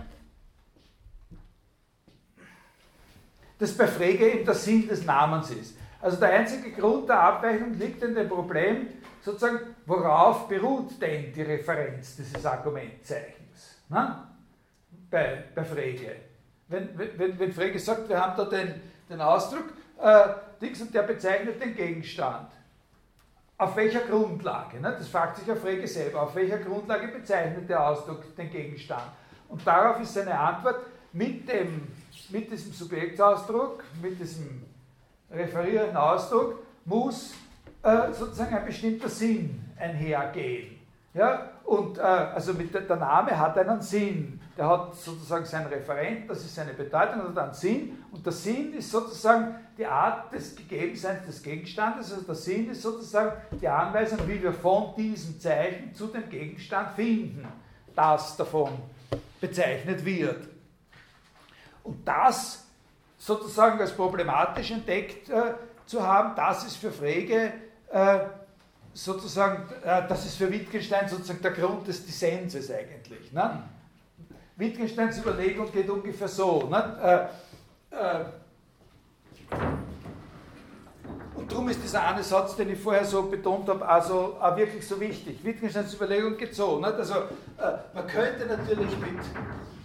das 3.58 3.72
bei 3.76 3.86
Frege 3.86 4.30
eben 4.32 4.44
der 4.44 4.54
Sinn 4.54 4.86
des 4.86 5.04
Namens 5.04 5.50
ist. 5.50 5.76
Also 6.00 6.18
der 6.18 6.30
einzige 6.30 6.72
Grund 6.72 7.08
der 7.08 7.20
Abweichung 7.20 7.74
liegt 7.74 8.02
in 8.02 8.14
dem 8.14 8.28
Problem, 8.28 8.88
sozusagen, 9.22 9.74
worauf 9.86 10.48
beruht 10.48 11.00
denn 11.00 11.32
die 11.32 11.42
Referenz 11.42 12.16
dieses 12.16 12.44
Argumentzeichens 12.44 13.82
ne? 13.88 14.26
bei, 15.10 15.44
bei 15.54 15.64
Frege. 15.64 16.16
Wenn, 16.68 16.90
wenn, 16.98 17.38
wenn 17.38 17.52
Frege 17.52 17.78
sagt, 17.78 18.08
wir 18.08 18.20
haben 18.20 18.36
da 18.36 18.44
den, 18.44 18.80
den 19.08 19.20
Ausdruck, 19.20 19.72
äh, 20.00 20.28
Dix 20.60 20.80
und 20.82 20.92
der 20.92 21.02
bezeichnet 21.02 21.62
den 21.62 21.74
Gegenstand. 21.74 22.50
Auf 23.58 23.76
welcher 23.76 24.00
Grundlage? 24.00 24.80
Ne? 24.80 24.94
Das 24.98 25.08
fragt 25.08 25.38
sich 25.38 25.46
ja 25.46 25.54
Frege 25.54 25.86
selber. 25.86 26.22
Auf 26.22 26.34
welcher 26.34 26.58
Grundlage 26.58 27.08
bezeichnet 27.08 27.70
der 27.70 27.88
Ausdruck 27.88 28.34
den 28.36 28.50
Gegenstand? 28.50 29.04
Und 29.48 29.66
darauf 29.66 30.00
ist 30.00 30.12
seine 30.12 30.38
Antwort 30.38 30.80
mit 31.12 31.48
dem 31.48 31.86
mit 32.30 32.50
diesem 32.50 32.72
Subjektausdruck, 32.72 33.84
mit 34.02 34.18
diesem 34.18 34.62
referierenden 35.30 35.96
Ausdruck, 35.96 36.58
muss 36.84 37.34
äh, 37.82 38.12
sozusagen 38.12 38.56
ein 38.56 38.64
bestimmter 38.64 39.08
Sinn 39.08 39.65
einhergehen. 39.78 40.78
Ja? 41.14 41.50
Und 41.64 41.98
äh, 41.98 42.02
also 42.02 42.52
mit 42.54 42.72
der, 42.72 42.96
Name 42.96 43.38
hat 43.38 43.58
einen 43.58 43.80
Sinn. 43.80 44.40
Der 44.56 44.68
hat 44.68 44.94
sozusagen 44.94 45.44
sein 45.44 45.66
Referent, 45.66 46.30
das 46.30 46.44
ist 46.44 46.54
seine 46.54 46.72
Bedeutung, 46.72 47.26
und 47.26 47.38
einen 47.38 47.52
Sinn. 47.52 47.98
Und 48.12 48.24
der 48.24 48.32
Sinn 48.32 48.72
ist 48.74 48.90
sozusagen 48.90 49.56
die 49.76 49.86
Art 49.86 50.32
des 50.32 50.54
Gegebenseins 50.54 51.26
des 51.26 51.42
Gegenstandes. 51.42 52.12
Also 52.12 52.24
der 52.24 52.34
Sinn 52.34 52.70
ist 52.70 52.82
sozusagen 52.82 53.32
die 53.60 53.68
Anweisung, 53.68 54.20
wie 54.26 54.42
wir 54.42 54.52
von 54.52 54.94
diesem 54.96 55.38
Zeichen 55.40 55.94
zu 55.94 56.06
dem 56.06 56.28
Gegenstand 56.28 56.90
finden, 56.96 57.46
das 57.94 58.36
davon 58.36 58.70
bezeichnet 59.40 60.04
wird. 60.04 60.48
Und 61.82 62.06
das 62.06 62.66
sozusagen 63.18 63.80
als 63.80 63.92
problematisch 63.92 64.70
entdeckt 64.70 65.28
äh, 65.28 65.54
zu 65.86 66.06
haben, 66.06 66.34
das 66.36 66.64
ist 66.66 66.76
für 66.76 66.92
Frege 66.92 67.52
äh, 67.90 68.18
sozusagen, 68.96 69.62
äh, 69.84 70.08
das 70.08 70.24
ist 70.24 70.36
für 70.36 70.50
Wittgenstein 70.50 71.08
sozusagen 71.08 71.42
der 71.42 71.50
Grund 71.52 71.86
des 71.86 72.04
Dissenses 72.04 72.70
eigentlich. 72.70 73.32
Ne? 73.32 73.62
Wittgensteins 74.56 75.18
Überlegung 75.18 75.70
geht 75.70 75.88
ungefähr 75.90 76.28
so. 76.28 76.68
Ne? 76.68 77.28
Äh, 77.92 77.94
äh, 77.94 78.24
und 81.34 81.52
darum 81.52 81.68
ist 81.68 81.82
dieser 81.82 82.02
eine 82.02 82.22
Satz, 82.22 82.56
den 82.56 82.70
ich 82.70 82.80
vorher 82.80 83.04
so 83.04 83.24
betont 83.24 83.68
habe, 83.68 83.86
also 83.86 84.38
auch 84.40 84.56
wirklich 84.56 84.86
so 84.86 84.98
wichtig. 84.98 85.44
Wittgensteins 85.44 85.94
Überlegung 85.94 86.36
geht 86.38 86.54
so. 86.54 86.78
Nicht? 86.78 86.94
Also, 86.94 87.14
äh, 87.14 87.72
man 87.92 88.06
könnte 88.06 88.46
natürlich 88.46 88.98
mit, 88.98 89.20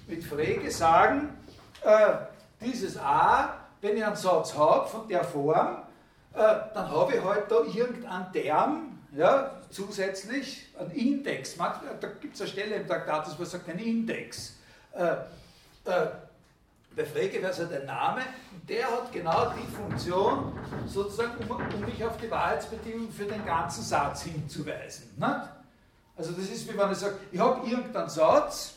mit 0.07 0.23
Frege 0.23 0.71
sagen, 0.71 1.37
äh, 1.83 2.13
dieses 2.61 2.97
A, 2.97 3.55
wenn 3.81 3.97
ich 3.97 4.05
einen 4.05 4.15
Satz 4.15 4.57
habe 4.57 4.87
von 4.87 5.07
der 5.09 5.25
Form, 5.25 5.79
äh, 6.33 6.37
dann 6.73 6.89
habe 6.89 7.13
ich 7.13 7.23
halt 7.23 7.51
da 7.51 7.61
irgendeinen 7.61 8.31
Term, 8.31 8.90
ja, 9.15 9.51
zusätzlich, 9.69 10.67
einen 10.79 10.91
Index. 10.91 11.57
Da 11.57 12.07
gibt 12.19 12.35
es 12.35 12.41
eine 12.41 12.49
Stelle 12.49 12.75
im 12.75 12.87
Traktatus, 12.87 13.37
wo 13.37 13.43
sagt, 13.43 13.69
ein 13.69 13.79
Index. 13.79 14.55
Äh, 14.93 15.13
äh, 15.85 16.07
bei 16.95 17.05
Frege 17.05 17.41
wäre 17.41 17.51
es 17.51 17.57
ja 17.57 17.65
der 17.65 17.85
Name, 17.85 18.21
der 18.67 18.85
hat 18.85 19.11
genau 19.13 19.51
die 19.51 19.75
Funktion, 19.75 20.59
sozusagen, 20.85 21.31
um, 21.47 21.55
um 21.55 21.85
mich 21.85 22.03
auf 22.03 22.17
die 22.17 22.29
Wahrheitsbedingungen 22.29 23.11
für 23.11 23.25
den 23.25 23.45
ganzen 23.45 23.83
Satz 23.83 24.23
hinzuweisen. 24.23 25.09
Nicht? 25.15 25.49
Also 26.17 26.33
das 26.33 26.49
ist 26.49 26.71
wie 26.71 26.77
wenn 26.77 26.91
ich 26.91 26.97
sage, 26.97 27.15
ich 27.31 27.39
habe 27.39 27.67
irgendeinen 27.67 28.09
Satz, 28.09 28.73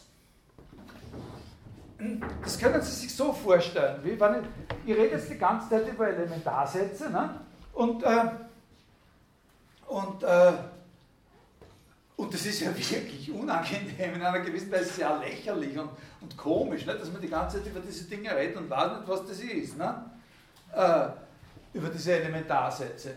das 2.43 2.59
können 2.59 2.82
Sie 2.82 2.93
sich 2.93 3.14
so 3.14 3.32
vorstellen, 3.32 3.99
wie 4.05 4.18
wenn 4.18 4.35
ich, 4.35 4.47
ich 4.87 4.97
rede 4.97 5.16
jetzt 5.16 5.30
die 5.30 5.39
ganze 5.39 5.68
Zeit 5.70 5.89
über 5.89 6.09
Elementarsätze 6.09 7.11
ne? 7.11 7.41
und, 7.72 8.03
äh, 8.05 8.26
und, 9.87 10.22
äh, 10.22 10.53
und 12.16 12.32
das 12.32 12.47
ist 12.47 12.61
ja 12.61 12.68
wirklich 12.76 13.30
unangenehm, 13.30 14.14
in 14.14 14.22
einer 14.22 14.41
gewissen 14.41 14.70
Weise 14.70 14.85
sehr 14.85 15.18
lächerlich 15.18 15.78
und, 15.78 15.91
und 16.20 16.37
komisch, 16.37 16.87
ne? 16.87 16.95
dass 16.95 17.11
man 17.12 17.20
die 17.20 17.28
ganze 17.28 17.59
Zeit 17.59 17.66
über 17.66 17.80
diese 17.80 18.05
Dinge 18.05 18.35
redet 18.35 18.57
und 18.57 18.70
weiß 18.70 18.99
nicht, 18.99 19.09
was 19.09 19.26
das 19.26 19.41
ist. 19.41 19.76
Ne? 19.76 20.11
Äh, 20.72 21.09
über 21.74 21.89
diese 21.89 22.12
Elementarsätze. 22.12 23.14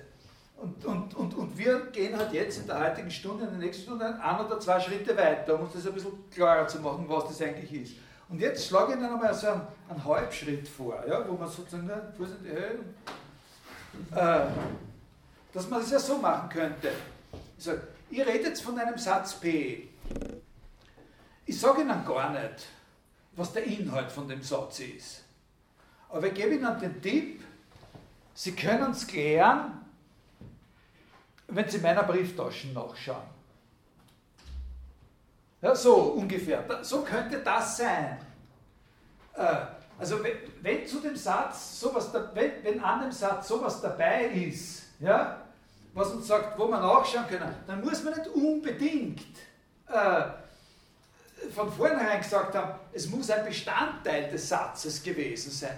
Und, 0.57 0.83
und, 0.85 1.15
und, 1.15 1.35
und 1.35 1.57
wir 1.57 1.79
gehen 1.91 2.17
halt 2.17 2.33
jetzt 2.33 2.59
in 2.59 2.65
der 2.65 2.79
heutigen 2.79 3.11
Stunde, 3.11 3.45
in 3.45 3.51
der 3.51 3.59
nächsten 3.59 3.83
Stunde, 3.83 4.19
ein 4.19 4.45
oder 4.45 4.59
zwei 4.59 4.79
Schritte 4.79 5.15
weiter, 5.15 5.53
um 5.53 5.61
uns 5.61 5.73
das 5.73 5.85
ein 5.85 5.93
bisschen 5.93 6.29
klarer 6.31 6.67
zu 6.67 6.79
machen, 6.79 7.05
was 7.07 7.27
das 7.27 7.41
eigentlich 7.43 7.71
ist. 7.71 7.93
Und 8.27 8.41
jetzt 8.41 8.67
schlage 8.67 8.93
ich 8.93 8.97
Ihnen 8.97 9.05
einmal 9.05 9.33
so 9.33 9.47
einen, 9.47 9.61
einen 9.87 10.03
Halbschritt 10.03 10.67
vor, 10.67 11.03
ja, 11.07 11.23
wo 11.27 11.33
man 11.33 11.47
sozusagen 11.47 11.87
den 11.87 12.13
Fuß 12.17 12.29
in 12.39 12.43
die 12.43 12.49
Höhe, 12.49 12.79
äh, 14.15 14.47
dass 15.53 15.69
man 15.69 15.79
das 15.81 15.91
ja 15.91 15.99
so 15.99 16.17
machen 16.17 16.49
könnte. 16.49 16.91
Ich 17.57 17.63
sage, 17.63 17.81
ihr 18.09 18.25
redet 18.25 18.59
von 18.59 18.77
einem 18.77 18.97
Satz 18.97 19.35
P. 19.35 19.89
Ich 21.45 21.59
sage 21.59 21.81
Ihnen 21.81 22.05
gar 22.05 22.31
nicht, 22.31 22.67
was 23.33 23.53
der 23.53 23.63
Inhalt 23.63 24.11
von 24.11 24.27
dem 24.27 24.43
Satz 24.43 24.79
ist. 24.79 25.23
Aber 26.09 26.27
ich 26.27 26.33
gebe 26.33 26.55
Ihnen 26.55 26.79
den 26.79 27.01
Tipp, 27.01 27.43
Sie 28.33 28.51
können 28.51 28.91
es 28.91 29.07
klären, 29.07 29.85
wenn 31.47 31.69
Sie 31.69 31.79
meiner 31.79 32.03
Brieftaschen 32.03 32.73
nachschauen. 32.73 33.37
Ja, 35.61 35.73
so 35.73 35.95
ungefähr. 35.95 36.63
So 36.83 37.01
könnte 37.01 37.39
das 37.39 37.77
sein. 37.77 38.19
Äh, 39.33 39.55
also 39.97 40.19
wenn, 40.61 40.85
zu 40.85 40.99
dem 40.99 41.15
Satz 41.15 41.79
sowas, 41.79 42.11
wenn 42.33 42.79
an 42.83 43.01
dem 43.01 43.11
Satz 43.11 43.47
sowas 43.47 43.81
dabei 43.81 44.25
ist, 44.25 44.86
ja, 44.99 45.41
was 45.93 46.11
uns 46.11 46.27
sagt, 46.27 46.57
wo 46.57 46.67
man 46.67 46.81
nachschauen 46.81 47.27
können, 47.27 47.53
dann 47.65 47.83
muss 47.83 48.03
man 48.03 48.13
nicht 48.13 48.27
unbedingt 48.27 49.21
äh, 49.87 50.21
von 51.53 51.71
vornherein 51.71 52.21
gesagt 52.21 52.55
haben, 52.55 52.79
es 52.93 53.09
muss 53.09 53.29
ein 53.29 53.45
Bestandteil 53.45 54.29
des 54.29 54.49
Satzes 54.49 55.01
gewesen 55.01 55.51
sein. 55.51 55.77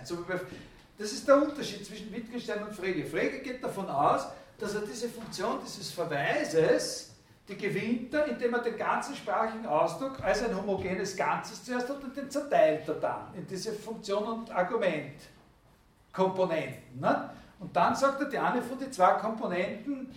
Das 0.97 1.11
ist 1.11 1.28
der 1.28 1.41
Unterschied 1.41 1.86
zwischen 1.86 2.11
Wittgenstein 2.11 2.63
und 2.63 2.74
Frege. 2.74 3.05
Frege 3.05 3.39
geht 3.39 3.63
davon 3.63 3.89
aus, 3.89 4.28
dass 4.57 4.76
er 4.76 4.82
diese 4.82 5.09
Funktion 5.09 5.59
dieses 5.65 5.91
Verweises 5.91 7.09
die 7.49 7.57
gewinnt 7.57 8.13
er, 8.13 8.28
indem 8.28 8.53
er 8.53 8.61
den 8.61 8.78
ganzen 8.78 9.15
sprachlichen 9.15 9.65
Ausdruck 9.65 10.24
als 10.24 10.43
ein 10.43 10.55
homogenes 10.55 11.17
Ganzes 11.17 11.63
zuerst 11.63 11.89
hat 11.89 12.03
und 12.03 12.15
den 12.15 12.30
zerteilt 12.30 12.88
er 12.88 12.93
dann 12.95 13.34
in 13.36 13.47
diese 13.47 13.74
Funktion 13.74 14.24
und 14.24 14.51
Argumentkomponenten. 14.51 16.99
Ne? 16.99 17.32
Und 17.60 17.76
dann 17.76 17.95
sagt 17.95 18.22
er, 18.22 18.30
die 18.30 18.38
eine 18.38 18.62
von 18.62 18.80
den 18.80 18.91
zwei 18.91 19.14
Komponenten 19.14 20.16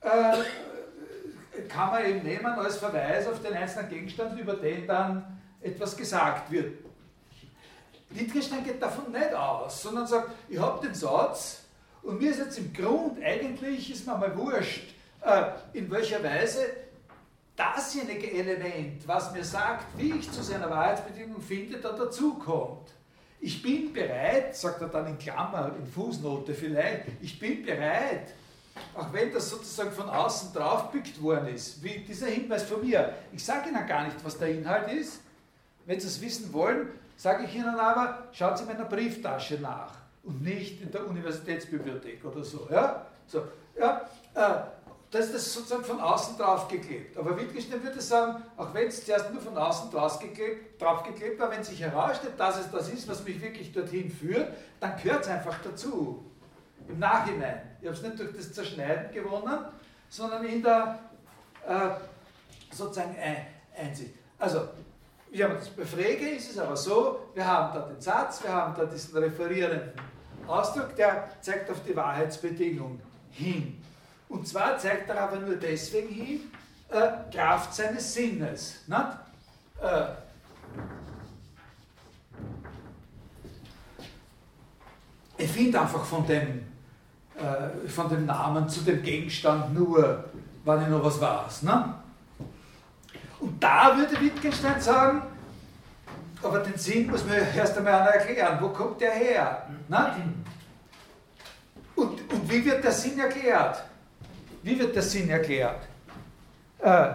äh, 0.00 0.36
kann 1.68 1.90
man 1.90 2.04
eben 2.04 2.22
nehmen 2.22 2.46
als 2.46 2.78
Verweis 2.78 3.26
auf 3.26 3.42
den 3.42 3.54
einzelnen 3.54 3.88
Gegenstand, 3.88 4.38
über 4.38 4.54
den 4.54 4.86
dann 4.86 5.40
etwas 5.60 5.96
gesagt 5.96 6.50
wird. 6.50 6.78
Wittgenstein 8.10 8.64
geht 8.64 8.80
davon 8.80 9.12
nicht 9.12 9.34
aus, 9.34 9.82
sondern 9.82 10.06
sagt, 10.06 10.30
ich 10.48 10.58
habe 10.58 10.86
den 10.86 10.94
Satz 10.94 11.64
und 12.02 12.20
mir 12.20 12.30
ist 12.30 12.38
jetzt 12.38 12.58
im 12.58 12.72
Grund, 12.72 13.22
eigentlich 13.22 13.90
ist 13.90 14.06
mir 14.06 14.16
mal 14.16 14.34
wurscht, 14.36 14.94
äh, 15.20 15.42
in 15.74 15.90
welcher 15.90 16.22
Weise 16.22 16.64
dasjenige 17.54 18.30
Element, 18.30 19.06
was 19.06 19.32
mir 19.32 19.44
sagt, 19.44 19.84
wie 19.96 20.12
ich 20.12 20.30
zu 20.30 20.42
seiner 20.42 20.70
Wahrheitsbedingung 20.70 21.40
finde, 21.40 21.78
da 21.78 21.92
dazukommt. 21.92 22.92
Ich 23.40 23.62
bin 23.62 23.92
bereit, 23.92 24.56
sagt 24.56 24.80
er 24.80 24.88
dann 24.88 25.06
in 25.06 25.18
Klammer, 25.18 25.72
in 25.78 25.86
Fußnote 25.86 26.54
vielleicht, 26.54 27.04
ich 27.20 27.38
bin 27.38 27.64
bereit, 27.64 28.34
auch 28.94 29.12
wenn 29.12 29.32
das 29.32 29.50
sozusagen 29.50 29.92
von 29.92 30.08
außen 30.08 30.52
draufbückt 30.52 31.22
worden 31.22 31.48
ist, 31.54 31.82
wie 31.82 32.00
dieser 32.00 32.26
Hinweis 32.26 32.64
von 32.64 32.84
mir. 32.84 33.14
Ich 33.32 33.44
sage 33.44 33.70
Ihnen 33.70 33.86
gar 33.86 34.04
nicht, 34.04 34.16
was 34.24 34.38
der 34.38 34.48
Inhalt 34.48 34.90
ist. 34.92 35.20
Wenn 35.86 36.00
Sie 36.00 36.08
es 36.08 36.20
wissen 36.20 36.52
wollen, 36.52 36.88
sage 37.16 37.44
ich 37.44 37.54
Ihnen 37.54 37.78
aber, 37.78 38.28
schauen 38.32 38.56
Sie 38.56 38.64
in 38.64 38.68
meiner 38.68 38.84
Brieftasche 38.84 39.54
nach 39.54 39.92
und 40.24 40.42
nicht 40.42 40.82
in 40.82 40.90
der 40.90 41.06
Universitätsbibliothek 41.06 42.24
oder 42.24 42.44
so. 42.44 42.68
Ja? 42.70 43.06
So, 43.26 43.44
ja, 43.78 44.08
äh, 44.34 44.77
da 45.10 45.18
ist 45.20 45.34
das 45.34 45.52
sozusagen 45.54 45.84
von 45.84 46.00
außen 46.00 46.36
draufgeklebt. 46.36 47.16
Aber 47.16 47.36
Wittgenstein 47.36 47.82
würde 47.82 48.00
sagen, 48.00 48.42
auch 48.56 48.74
wenn 48.74 48.88
es 48.88 49.04
zuerst 49.04 49.32
nur 49.32 49.40
von 49.40 49.56
außen 49.56 49.90
draufgeklebt, 49.90 50.80
draufgeklebt 50.80 51.40
war, 51.40 51.50
wenn 51.50 51.64
sich 51.64 51.80
herausstellt, 51.80 52.34
dass 52.38 52.58
es 52.58 52.70
das 52.70 52.90
ist, 52.90 53.08
was 53.08 53.24
mich 53.24 53.40
wirklich 53.40 53.72
dorthin 53.72 54.10
führt, 54.10 54.52
dann 54.80 55.00
gehört 55.02 55.24
es 55.24 55.28
einfach 55.28 55.56
dazu. 55.62 56.24
Im 56.86 56.98
Nachhinein. 56.98 57.60
Ich 57.80 57.86
habe 57.86 57.96
es 57.96 58.02
nicht 58.02 58.18
durch 58.18 58.36
das 58.36 58.52
Zerschneiden 58.52 59.10
gewonnen, 59.12 59.66
sondern 60.08 60.44
in 60.44 60.62
der 60.62 60.98
äh, 61.66 61.90
sozusagen 62.74 63.16
Einsicht. 63.76 64.14
Also, 64.38 64.68
wir 65.30 65.44
haben 65.44 65.54
das 65.54 65.68
bei 65.68 65.84
Frege 65.84 66.30
ist 66.30 66.50
es 66.50 66.58
aber 66.58 66.76
so, 66.76 67.20
wir 67.34 67.46
haben 67.46 67.74
da 67.74 67.86
den 67.86 68.00
Satz, 68.00 68.42
wir 68.42 68.52
haben 68.52 68.74
da 68.76 68.86
diesen 68.86 69.18
referierenden 69.18 69.92
Ausdruck, 70.46 70.96
der 70.96 71.28
zeigt 71.40 71.70
auf 71.70 71.82
die 71.86 71.94
Wahrheitsbedingung 71.94 73.00
hin. 73.30 73.82
Und 74.28 74.46
zwar 74.46 74.78
zeigt 74.78 75.08
er 75.08 75.20
aber 75.22 75.36
nur 75.36 75.56
deswegen 75.56 76.08
hin, 76.08 76.40
äh, 76.90 77.32
Kraft 77.34 77.74
seines 77.74 78.12
Sinnes. 78.12 78.82
Nicht? 78.86 79.00
Äh, 79.82 80.06
ich 85.38 85.50
finde 85.50 85.80
einfach 85.80 86.04
von 86.04 86.26
dem, 86.26 86.66
äh, 87.36 87.88
von 87.88 88.08
dem 88.08 88.26
Namen 88.26 88.68
zu 88.68 88.80
dem 88.82 89.02
Gegenstand 89.02 89.74
nur, 89.74 90.24
wann 90.64 90.82
ich 90.82 90.88
noch 90.88 91.04
was 91.04 91.20
weiß. 91.20 91.62
Ne? 91.62 91.94
Und 93.40 93.62
da 93.62 93.96
würde 93.96 94.20
Wittgenstein 94.20 94.80
sagen, 94.80 95.22
aber 96.42 96.60
den 96.60 96.76
Sinn 96.76 97.10
muss 97.10 97.24
man 97.24 97.36
erst 97.56 97.76
einmal 97.78 98.06
erklären. 98.08 98.58
Wo 98.60 98.68
kommt 98.68 99.00
der 99.00 99.12
her? 99.12 99.68
Ne? 99.88 100.34
Und, 101.96 102.32
und 102.32 102.50
wie 102.50 102.64
wird 102.64 102.84
der 102.84 102.92
Sinn 102.92 103.18
erklärt? 103.18 103.82
Wie 104.62 104.78
wird 104.78 104.94
der 104.94 105.02
Sinn 105.02 105.30
erklärt? 105.30 105.80
Äh, 106.80 107.10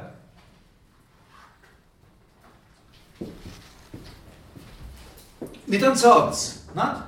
mit 5.65 5.83
einem 5.83 5.95
Satz. 5.95 6.63
Nicht? 6.73 7.03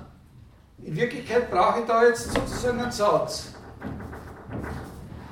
In 0.83 0.95
Wirklichkeit 0.95 1.49
brauche 1.49 1.79
ich 1.79 1.85
da 1.85 2.03
jetzt 2.03 2.31
sozusagen 2.33 2.79
einen 2.79 2.91
Satz. 2.91 3.47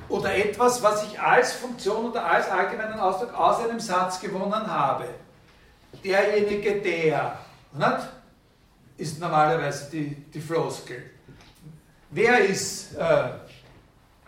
Oder 0.08 0.36
etwas, 0.36 0.82
was 0.82 1.04
ich 1.04 1.20
als 1.20 1.54
Funktion 1.54 2.10
oder 2.10 2.24
als 2.24 2.48
allgemeinen 2.48 2.98
Ausdruck 2.98 3.34
aus 3.34 3.60
einem 3.60 3.80
Satz 3.80 4.20
gewonnen 4.20 4.66
habe. 4.66 5.06
Derjenige, 6.04 6.80
der, 6.80 7.38
nicht? 7.72 8.08
ist 8.96 9.20
normalerweise 9.20 9.90
die, 9.90 10.14
die 10.14 10.40
Floskel. 10.40 11.10
Wer 12.10 12.38
ist 12.44 12.94
äh, 12.94 13.24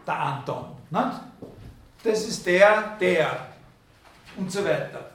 der 0.06 0.18
Anton? 0.18 0.76
Nicht? 0.90 1.20
Das 2.02 2.26
ist 2.26 2.46
der, 2.46 2.96
der 3.00 3.46
und 4.36 4.50
so 4.50 4.64
weiter. 4.64 5.10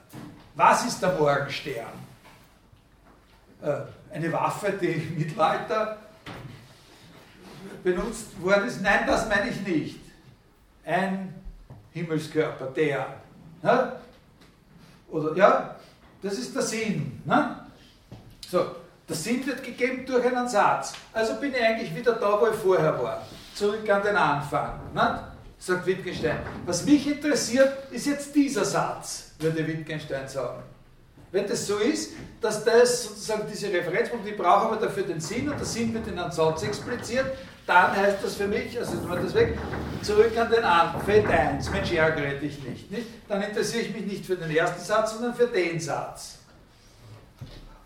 Was 0.55 0.85
ist 0.85 1.01
der 1.01 1.13
Morgenstern? 1.13 1.87
Äh, 3.61 4.13
eine 4.13 4.31
Waffe, 4.31 4.73
die 4.73 4.87
im 4.91 5.17
Mittelalter 5.17 5.97
benutzt 7.83 8.41
worden 8.41 8.67
ist? 8.67 8.81
Nein, 8.81 9.05
das 9.07 9.27
meine 9.29 9.49
ich 9.49 9.61
nicht. 9.65 9.99
Ein 10.85 11.33
Himmelskörper, 11.91 12.65
der. 12.67 13.05
Ne? 13.61 13.93
Oder 15.09 15.35
ja, 15.35 15.75
das 16.21 16.33
ist 16.33 16.55
der 16.55 16.63
Sinn. 16.63 17.21
Ne? 17.25 17.55
So, 18.47 18.75
der 19.07 19.15
Sinn 19.15 19.45
wird 19.45 19.63
gegeben 19.63 20.05
durch 20.05 20.25
einen 20.25 20.47
Satz. 20.47 20.93
Also 21.13 21.35
bin 21.35 21.53
ich 21.53 21.61
eigentlich 21.61 21.95
wieder 21.95 22.13
da, 22.13 22.39
wo 22.39 22.47
ich 22.47 22.55
vorher 22.55 23.01
war. 23.01 23.25
Zurück 23.61 23.87
an 23.91 24.01
den 24.01 24.15
Anfang. 24.15 24.79
Ne? 24.91 25.19
Sagt 25.59 25.85
Wittgenstein. 25.85 26.39
Was 26.65 26.83
mich 26.83 27.07
interessiert, 27.07 27.91
ist 27.91 28.07
jetzt 28.07 28.33
dieser 28.33 28.65
Satz, 28.65 29.33
würde 29.37 29.67
Wittgenstein 29.67 30.27
sagen. 30.27 30.63
Wenn 31.31 31.47
das 31.47 31.67
so 31.67 31.77
ist, 31.77 32.13
dass 32.41 32.65
das 32.65 33.03
sozusagen 33.03 33.43
diese 33.47 33.71
Referenzpunkte, 33.71 34.31
die 34.31 34.35
brauchen 34.35 34.71
wir 34.71 34.87
dafür 34.87 35.03
den 35.03 35.21
Sinn 35.21 35.47
und 35.47 35.59
der 35.59 35.65
Sinn 35.67 35.93
wird 35.93 36.07
in 36.07 36.17
einem 36.17 36.31
Satz 36.31 36.63
expliziert, 36.63 37.27
dann 37.67 37.95
heißt 37.95 38.17
das 38.23 38.33
für 38.33 38.47
mich, 38.47 38.79
also 38.79 38.95
jetzt 38.95 39.07
mal 39.07 39.21
das 39.21 39.35
weg, 39.35 39.55
zurück 40.01 40.35
an 40.35 40.49
den 40.49 40.63
Anfang, 40.63 41.01
Feld 41.03 41.27
1, 41.27 41.69
Mensch, 41.69 41.91
ärgere 41.91 42.39
dich 42.39 42.63
nicht, 42.63 42.89
nicht. 42.89 43.07
Dann 43.29 43.43
interessiere 43.43 43.83
ich 43.83 43.93
mich 43.93 44.07
nicht 44.07 44.25
für 44.25 44.37
den 44.37 44.49
ersten 44.49 44.83
Satz, 44.83 45.13
sondern 45.13 45.35
für 45.35 45.45
den 45.45 45.79
Satz. 45.79 46.39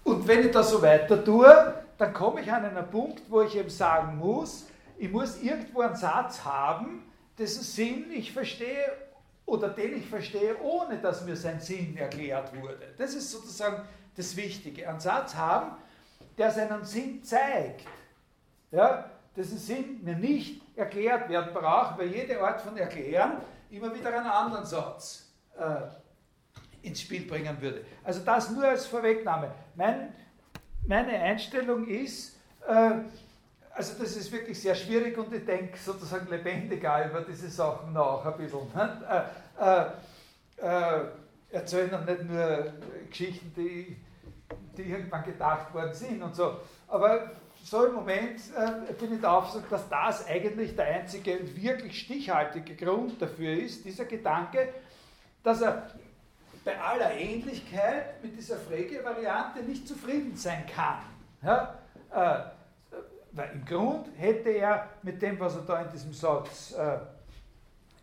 Und 0.05 0.25
wenn 0.25 0.45
ich 0.45 0.51
da 0.51 0.63
so 0.63 0.81
weiter 0.81 1.21
tue, 1.21 1.73
dann 1.97 2.13
komme 2.13 2.39
ich 2.39 2.49
an 2.49 2.63
einen 2.63 2.89
Punkt, 2.89 3.23
wo 3.27 3.41
ich 3.41 3.57
eben 3.57 3.69
sagen 3.69 4.17
muss, 4.17 4.67
ich 4.97 5.11
muss 5.11 5.41
irgendwo 5.41 5.81
einen 5.81 5.95
Satz 5.95 6.43
haben, 6.43 7.03
dessen 7.37 7.63
Sinn 7.63 8.11
ich 8.11 8.31
verstehe 8.31 8.85
oder 9.45 9.69
den 9.69 9.97
ich 9.97 10.07
verstehe, 10.07 10.59
ohne 10.61 10.97
dass 10.97 11.25
mir 11.25 11.35
sein 11.35 11.59
Sinn 11.59 11.95
erklärt 11.97 12.55
wurde. 12.55 12.93
Das 12.97 13.13
ist 13.13 13.31
sozusagen 13.31 13.83
das 14.15 14.35
Wichtige. 14.35 14.87
Einen 14.87 14.99
Satz 14.99 15.35
haben, 15.35 15.77
der 16.37 16.51
seinen 16.51 16.83
Sinn 16.83 17.23
zeigt, 17.23 17.85
ja, 18.71 19.09
dessen 19.35 19.57
Sinn 19.57 20.03
mir 20.03 20.15
nicht 20.15 20.61
erklärt 20.77 21.29
werden 21.29 21.53
braucht, 21.53 21.97
weil 21.97 22.07
jede 22.07 22.41
Art 22.41 22.61
von 22.61 22.75
Erklären 22.77 23.41
immer 23.69 23.93
wieder 23.93 24.17
einen 24.17 24.27
anderen 24.27 24.65
Satz 24.65 25.29
äh, 25.57 26.87
ins 26.87 27.01
Spiel 27.01 27.25
bringen 27.27 27.59
würde. 27.61 27.85
Also 28.03 28.21
das 28.21 28.49
nur 28.51 28.65
als 28.65 28.85
Vorwegnahme. 28.85 29.51
Mein, 29.75 30.13
meine 30.87 31.11
Einstellung 31.19 31.87
ist, 31.87 32.37
äh, 32.67 32.91
also 33.75 33.93
das 34.01 34.15
ist 34.15 34.31
wirklich 34.31 34.59
sehr 34.59 34.73
schwierig 34.73 35.17
und 35.17 35.33
ich 35.33 35.45
denke 35.45 35.77
sozusagen 35.77 36.29
lebendiger 36.29 37.09
über 37.09 37.21
diese 37.21 37.49
Sachen 37.49 37.93
nach 37.93 38.25
ein 38.25 38.37
bisschen. 38.37 38.61
Äh, 39.57 39.85
äh, 40.61 41.01
äh, 41.01 41.05
erzählen 41.51 41.89
dann 41.91 42.05
nicht 42.05 42.23
nur 42.23 42.73
Geschichten, 43.09 43.53
die, 43.55 43.95
die 44.77 44.83
irgendwann 44.83 45.23
gedacht 45.23 45.73
worden 45.73 45.93
sind 45.93 46.21
und 46.21 46.35
so. 46.35 46.59
Aber 46.87 47.31
so 47.63 47.85
im 47.85 47.93
Moment 47.95 48.39
äh, 48.55 48.93
bin 48.93 49.13
ich 49.13 49.21
der 49.21 49.31
Auffassung, 49.31 49.63
dass 49.69 49.87
das 49.89 50.27
eigentlich 50.27 50.75
der 50.75 50.85
einzige 50.85 51.39
wirklich 51.55 51.99
stichhaltige 51.99 52.75
Grund 52.75 53.21
dafür 53.21 53.53
ist, 53.53 53.85
dieser 53.85 54.05
Gedanke, 54.05 54.73
dass 55.43 55.61
er 55.61 55.89
bei 56.63 56.79
aller 56.79 57.13
Ähnlichkeit 57.13 58.23
mit 58.23 58.37
dieser 58.37 58.57
Frege-Variante 58.57 59.63
nicht 59.63 59.87
zufrieden 59.87 60.35
sein 60.35 60.65
kann. 60.67 60.99
Ja? 61.43 61.75
Äh, 62.11 62.54
weil 63.35 63.51
im 63.51 63.65
Grund 63.65 64.07
hätte 64.17 64.49
er 64.49 64.89
mit 65.03 65.21
dem, 65.21 65.39
was 65.39 65.55
er 65.55 65.61
da 65.61 65.81
in 65.81 65.91
diesem 65.91 66.13
Satz, 66.13 66.73
äh, 66.73 66.97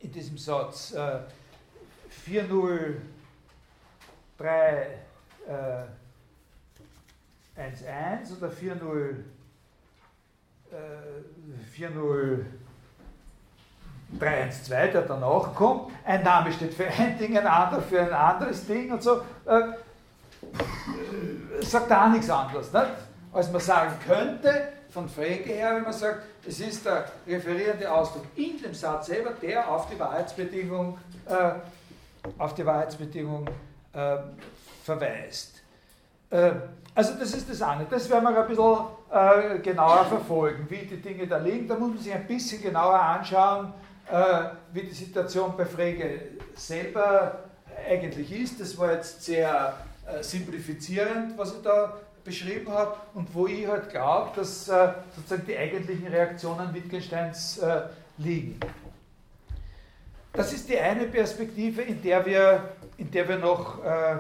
in 0.01 0.13
diesem 0.13 0.37
Satz 0.37 0.93
äh, 0.93 1.21
403 2.11 3.01
äh, 5.49 5.85
1.1 7.59 8.37
oder 8.37 8.49
4.0 8.49 9.15
äh, 10.71 10.77
4.0 11.77 12.45
der 14.21 15.03
danach 15.03 15.55
kommt. 15.55 15.91
Ein 16.05 16.23
Name 16.23 16.53
steht 16.53 16.75
für 16.75 16.87
ein 16.87 17.17
Ding, 17.17 17.39
ein 17.39 17.47
anderer 17.47 17.81
für 17.81 18.03
ein 18.03 18.13
anderes 18.13 18.67
Ding 18.67 18.93
und 18.93 19.03
so. 19.03 19.23
Äh, 19.47 19.73
sagt 21.63 21.91
da 21.91 22.09
nichts 22.09 22.29
anderes, 22.29 22.71
nicht? 22.71 22.87
als 23.33 23.51
man 23.51 23.61
sagen 23.63 23.95
könnte, 24.07 24.69
von 24.93 25.09
Frege 25.09 25.55
her, 25.55 25.77
wenn 25.77 25.85
man 25.85 25.93
sagt, 25.93 26.23
es 26.47 26.61
ist 26.61 26.85
der 26.85 27.07
referierende 27.27 27.91
Ausdruck 27.91 28.27
in 28.37 28.61
dem 28.61 28.75
Satz 28.75 29.07
selber, 29.07 29.31
der 29.31 29.69
auf 29.69 29.89
die 29.89 29.99
Wahrheitsbedingung, 29.99 30.99
äh, 31.27 31.53
auf 32.39 32.55
die 32.55 32.65
Wahrheitsbedingung 32.65 33.49
äh, 33.95 34.17
verweist. 34.85 35.63
Äh, 36.31 36.53
also 36.95 37.15
das 37.15 37.33
ist 37.33 37.49
das 37.49 37.63
eine. 37.63 37.87
Das 37.89 38.09
werden 38.11 38.25
wir 38.25 38.43
ein 38.43 38.49
bisschen 38.49 39.57
äh, 39.57 39.59
genauer 39.61 40.05
verfolgen, 40.05 40.67
wie 40.69 40.85
die 40.85 41.01
Dinge 41.01 41.27
da 41.27 41.39
liegen. 41.39 41.67
Da 41.67 41.75
muss 41.75 41.95
man 41.95 41.99
sich 41.99 42.13
ein 42.13 42.27
bisschen 42.27 42.61
genauer 42.61 43.01
anschauen, 43.01 43.73
äh, 44.11 44.45
wie 44.75 44.83
die 44.83 44.93
Situation 44.93 45.55
bei 45.57 45.65
Frege 45.65 46.21
selber 46.55 47.39
eigentlich 47.89 48.31
ist. 48.31 48.61
Das 48.61 48.77
war 48.77 48.93
jetzt 48.93 49.23
sehr 49.23 49.75
äh, 50.07 50.23
simplifizierend, 50.23 51.39
was 51.39 51.55
ich 51.55 51.63
da 51.63 51.95
beschrieben 52.25 52.71
habe 52.71 52.97
und 53.15 53.35
wo 53.35 53.47
ich 53.47 53.67
halt 53.67 53.91
glaube, 53.91 54.31
dass 54.37 54.69
äh, 54.69 54.93
sozusagen 55.17 55.47
die 55.47 55.57
eigentlichen 55.57 56.07
Reaktionen 56.07 56.73
Wittgensteins 56.73 57.59
äh, 57.59 57.83
liegen. 58.19 58.59
Das 60.33 60.53
ist 60.53 60.69
die 60.69 60.79
eine 60.79 61.05
Perspektive, 61.07 61.83
in 61.83 62.01
der 62.03 62.25
wir, 62.25 62.71
in 62.97 63.11
der 63.11 63.29
wir 63.29 63.39
noch, 63.39 63.85
äh, 63.85 64.19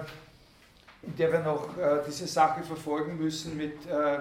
in 1.02 1.16
der 1.16 1.32
wir 1.32 1.40
noch 1.40 1.76
äh, 1.78 2.00
diese 2.06 2.26
Sache 2.26 2.62
verfolgen 2.62 3.16
müssen 3.16 3.56
mit, 3.56 3.86
äh, 3.86 4.18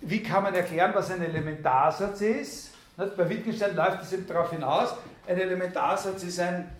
wie 0.00 0.22
kann 0.22 0.44
man 0.44 0.54
erklären, 0.54 0.92
was 0.94 1.10
ein 1.10 1.22
Elementarsatz 1.22 2.20
ist. 2.22 2.70
Bei 2.96 3.28
Wittgenstein 3.28 3.76
läuft 3.76 4.02
es 4.02 4.12
eben 4.12 4.26
darauf 4.26 4.50
hinaus, 4.50 4.94
ein 5.26 5.38
Elementarsatz 5.38 6.22
ist 6.24 6.40
ein, 6.40 6.70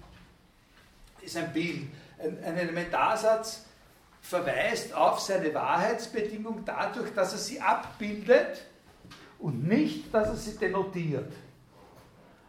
ist 1.21 1.37
ein 1.37 1.53
Bild. 1.53 1.89
Ein, 2.19 2.39
ein 2.45 2.57
Elementarsatz 2.57 3.65
verweist 4.23 4.95
auf 4.95 5.21
seine 5.21 5.53
Wahrheitsbedingung 5.53 6.65
dadurch, 6.65 7.13
dass 7.13 7.33
er 7.33 7.39
sie 7.39 7.61
abbildet 7.61 8.65
und 9.39 9.67
nicht, 9.67 10.15
dass 10.15 10.29
er 10.29 10.37
sie 10.37 10.57
denotiert. 10.57 11.33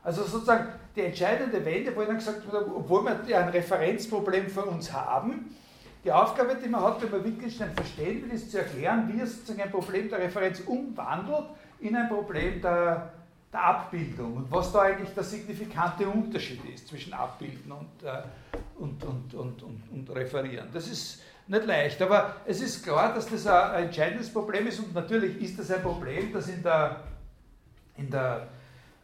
Also 0.04 0.24
sozusagen 0.24 0.68
die 0.96 1.02
entscheidende 1.02 1.66
Wende, 1.66 1.96
wo 1.96 2.04
ihnen 2.04 2.18
gesagt 2.18 2.50
wird, 2.50 2.68
obwohl 2.68 3.04
wir 3.04 3.20
ja 3.28 3.40
ein 3.40 3.50
Referenzproblem 3.50 4.50
für 4.50 4.64
uns 4.64 4.94
haben, 4.94 5.56
die 6.04 6.12
Aufgabe, 6.12 6.56
die 6.62 6.70
man 6.70 6.84
hat, 6.84 7.02
wenn 7.02 7.10
man 7.10 7.24
Wittgenstein 7.24 7.74
verstehen 7.74 8.24
will, 8.24 8.36
ist 8.36 8.52
zu 8.52 8.60
erklären, 8.60 9.12
wie 9.12 9.20
er 9.20 9.28
sozusagen 9.28 9.62
ein 9.62 9.72
Problem 9.72 10.10
der 10.10 10.20
Referenz 10.20 10.60
umwandelt 10.60 11.46
in 11.80 11.96
ein 11.96 12.10
Problem 12.10 12.62
der, 12.62 13.14
der 13.52 13.64
Abbildung 13.64 14.36
und 14.36 14.52
was 14.52 14.72
da 14.74 14.82
eigentlich 14.82 15.14
der 15.14 15.24
signifikante 15.24 16.08
Unterschied 16.08 16.64
ist 16.66 16.90
zwischen 16.90 17.14
Abbilden 17.14 17.72
und, 17.72 18.04
äh, 18.04 18.22
und, 18.78 19.02
und, 19.04 19.34
und, 19.34 19.64
und, 19.64 19.84
und 19.92 20.10
Referieren. 20.10 20.68
Das 20.74 20.90
ist 20.90 21.24
nicht 21.48 21.66
leicht. 21.66 22.02
Aber 22.02 22.36
es 22.46 22.62
ist 22.62 22.84
klar, 22.84 23.14
dass 23.14 23.28
das 23.28 23.46
ein 23.48 23.86
entscheidendes 23.86 24.32
Problem 24.32 24.68
ist 24.68 24.80
und 24.80 24.94
natürlich 24.94 25.42
ist 25.42 25.60
das 25.60 25.72
ein 25.72 25.82
Problem, 25.82 26.32
das 26.34 26.48
in 26.48 26.64
der, 26.64 27.02
in 27.98 28.10
der 28.10 28.48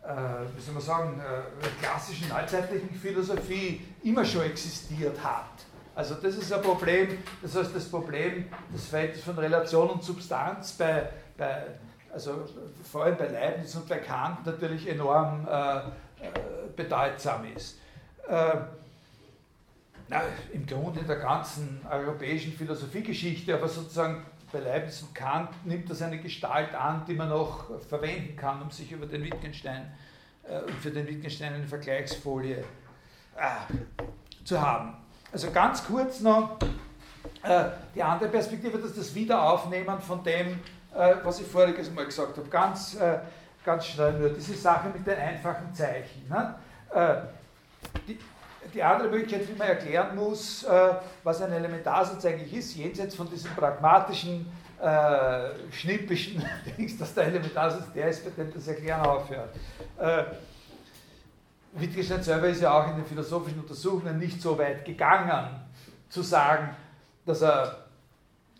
äh, 0.04 0.12
wie 0.56 0.62
soll 0.62 0.74
man 0.74 0.84
sagen, 0.84 1.20
äh, 1.20 1.84
klassischen 1.84 2.30
neuzeitlichen 2.30 2.94
Philosophie 2.96 3.86
immer 4.04 4.24
schon 4.24 4.44
existiert 4.44 5.22
hat. 5.24 5.46
Also 5.94 6.16
das 6.16 6.36
ist 6.36 6.54
ein 6.54 6.62
Problem, 6.62 7.18
das 7.42 7.56
heißt 7.56 7.76
das 7.76 7.90
Problem 7.90 8.46
des 8.74 8.88
Verhältnisses 8.88 9.26
von 9.26 9.38
Relation 9.38 9.90
und 9.90 10.04
Substanz 10.04 10.72
bei, 10.74 11.10
bei 11.38 11.64
also 12.14 12.46
vor 12.90 13.04
allem 13.04 13.18
bei 13.18 13.28
Leibniz 13.28 13.76
und 13.76 13.88
bei 13.88 13.98
Kant 13.98 14.46
natürlich 14.46 14.88
enorm 14.88 15.48
äh, 15.48 15.78
äh 15.78 15.82
bedeutsam 16.76 17.46
ist. 17.54 17.78
Na, 20.10 20.24
im 20.52 20.66
Grunde 20.66 21.02
in 21.02 21.08
der 21.08 21.18
ganzen 21.18 21.82
europäischen 21.90 22.54
Philosophiegeschichte, 22.54 23.54
aber 23.54 23.68
sozusagen 23.68 24.26
bei 24.52 24.58
Leibniz 24.60 25.04
und 25.04 25.14
Kant 25.14 25.50
nimmt 25.66 25.88
das 25.88 26.02
eine 26.02 26.18
Gestalt 26.18 26.74
an, 26.74 27.06
die 27.08 27.14
man 27.14 27.30
noch 27.30 27.80
verwenden 27.88 28.36
kann, 28.36 28.60
um 28.64 28.72
sich 28.72 28.92
über 28.92 29.06
den 29.06 29.24
Wittgenstein 29.24 29.92
äh, 30.44 30.62
für 30.82 30.90
den 30.90 31.08
Wittgenstein 31.08 31.54
eine 31.54 31.68
Vergleichsfolie 31.68 32.58
äh, 32.58 34.44
zu 34.44 34.60
haben. 34.60 34.98
Also 35.32 35.52
ganz 35.52 35.86
kurz 35.86 36.22
noch 36.22 36.58
äh, 37.44 37.66
die 37.94 38.02
andere 38.02 38.30
Perspektive, 38.30 38.80
dass 38.80 38.96
das 38.96 39.14
Wiederaufnehmen 39.14 40.02
von 40.02 40.24
dem, 40.24 40.60
äh, 40.96 41.16
was 41.24 41.40
ich 41.40 41.46
voriges 41.46 41.92
Mal 41.92 42.06
gesagt 42.06 42.36
habe, 42.36 42.50
ganz, 42.50 42.96
äh, 42.96 43.20
ganz 43.64 43.86
schnell 43.86 44.14
nur, 44.14 44.30
diese 44.30 44.56
Sache 44.56 44.90
mit 44.90 45.06
den 45.06 45.20
einfachen 45.20 45.72
Zeichen. 45.72 46.28
Ne? 46.28 46.56
Äh, 46.92 47.16
die, 48.08 48.18
die 48.74 48.84
andere 48.84 49.10
Möglichkeit, 49.10 49.48
wie 49.48 49.58
man 49.58 49.68
erklären 49.68 50.16
muss, 50.16 50.64
äh, 50.64 50.94
was 51.24 51.42
ein 51.42 51.52
Elementarsatz 51.52 52.26
eigentlich 52.26 52.54
ist, 52.54 52.76
jenseits 52.76 53.16
von 53.16 53.30
diesem 53.30 53.52
pragmatischen, 53.52 54.52
äh, 54.82 55.72
schnippischen 55.72 56.44
Dings, 56.78 56.98
dass 56.98 57.14
der 57.14 57.26
Elementarsatz 57.26 57.92
der 57.94 58.10
ist, 58.10 58.24
bei 58.24 58.44
dem 58.44 58.54
das 58.54 58.68
Erklären 58.68 59.02
aufhört. 59.02 59.56
Äh, 59.98 60.24
Wittgenstein 61.74 62.24
selber 62.24 62.48
ist 62.48 62.62
ja 62.62 62.72
auch 62.72 62.90
in 62.90 62.96
den 62.96 63.06
philosophischen 63.06 63.60
Untersuchungen 63.60 64.18
nicht 64.18 64.42
so 64.42 64.58
weit 64.58 64.86
gegangen, 64.86 65.62
zu 66.10 66.24
sagen, 66.24 66.76
dass 67.26 67.42
er 67.42 67.89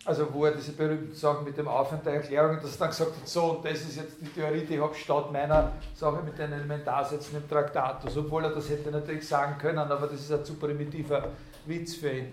also 0.04 0.32
wo 0.32 0.46
er 0.46 0.52
diese 0.52 0.72
berühmten 0.72 1.14
Sachen 1.14 1.44
mit 1.44 1.58
dem 1.58 1.68
Aufwand 1.68 2.06
der 2.06 2.14
Erklärung, 2.14 2.56
dass 2.60 2.72
er 2.72 2.78
dann 2.78 2.88
gesagt 2.88 3.10
hat, 3.10 3.28
so, 3.28 3.44
und 3.44 3.64
das 3.64 3.80
ist 3.80 3.96
jetzt 3.96 4.20
die 4.20 4.28
Theorie, 4.28 4.64
die 4.64 4.74
ich 4.74 4.80
habe 4.80 4.94
statt 4.94 5.30
meiner 5.30 5.72
Sache 5.94 6.22
mit 6.22 6.38
den 6.38 6.52
Elementarsätzen 6.52 7.36
im 7.36 7.48
Traktatus, 7.48 8.16
obwohl 8.16 8.44
er 8.44 8.50
das 8.50 8.68
hätte 8.70 8.90
natürlich 8.90 9.28
sagen 9.28 9.58
können, 9.58 9.78
aber 9.78 10.06
das 10.06 10.20
ist 10.20 10.32
ein 10.32 10.44
zu 10.44 10.54
primitiver 10.54 11.28
Witz 11.66 11.96
für 11.96 12.10
ihn 12.10 12.32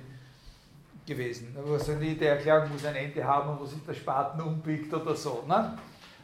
gewesen. 1.06 1.56
Also 1.70 1.94
die 1.96 2.26
Erklärung 2.26 2.72
muss 2.72 2.86
ein 2.86 2.96
Ende 2.96 3.24
haben, 3.24 3.58
wo 3.60 3.66
sich 3.66 3.84
der 3.86 3.94
Spaten 3.94 4.42
umbiegt 4.42 4.94
oder 4.94 5.16
so. 5.16 5.44
Ne? 5.48 5.78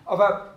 Aber 0.06 0.53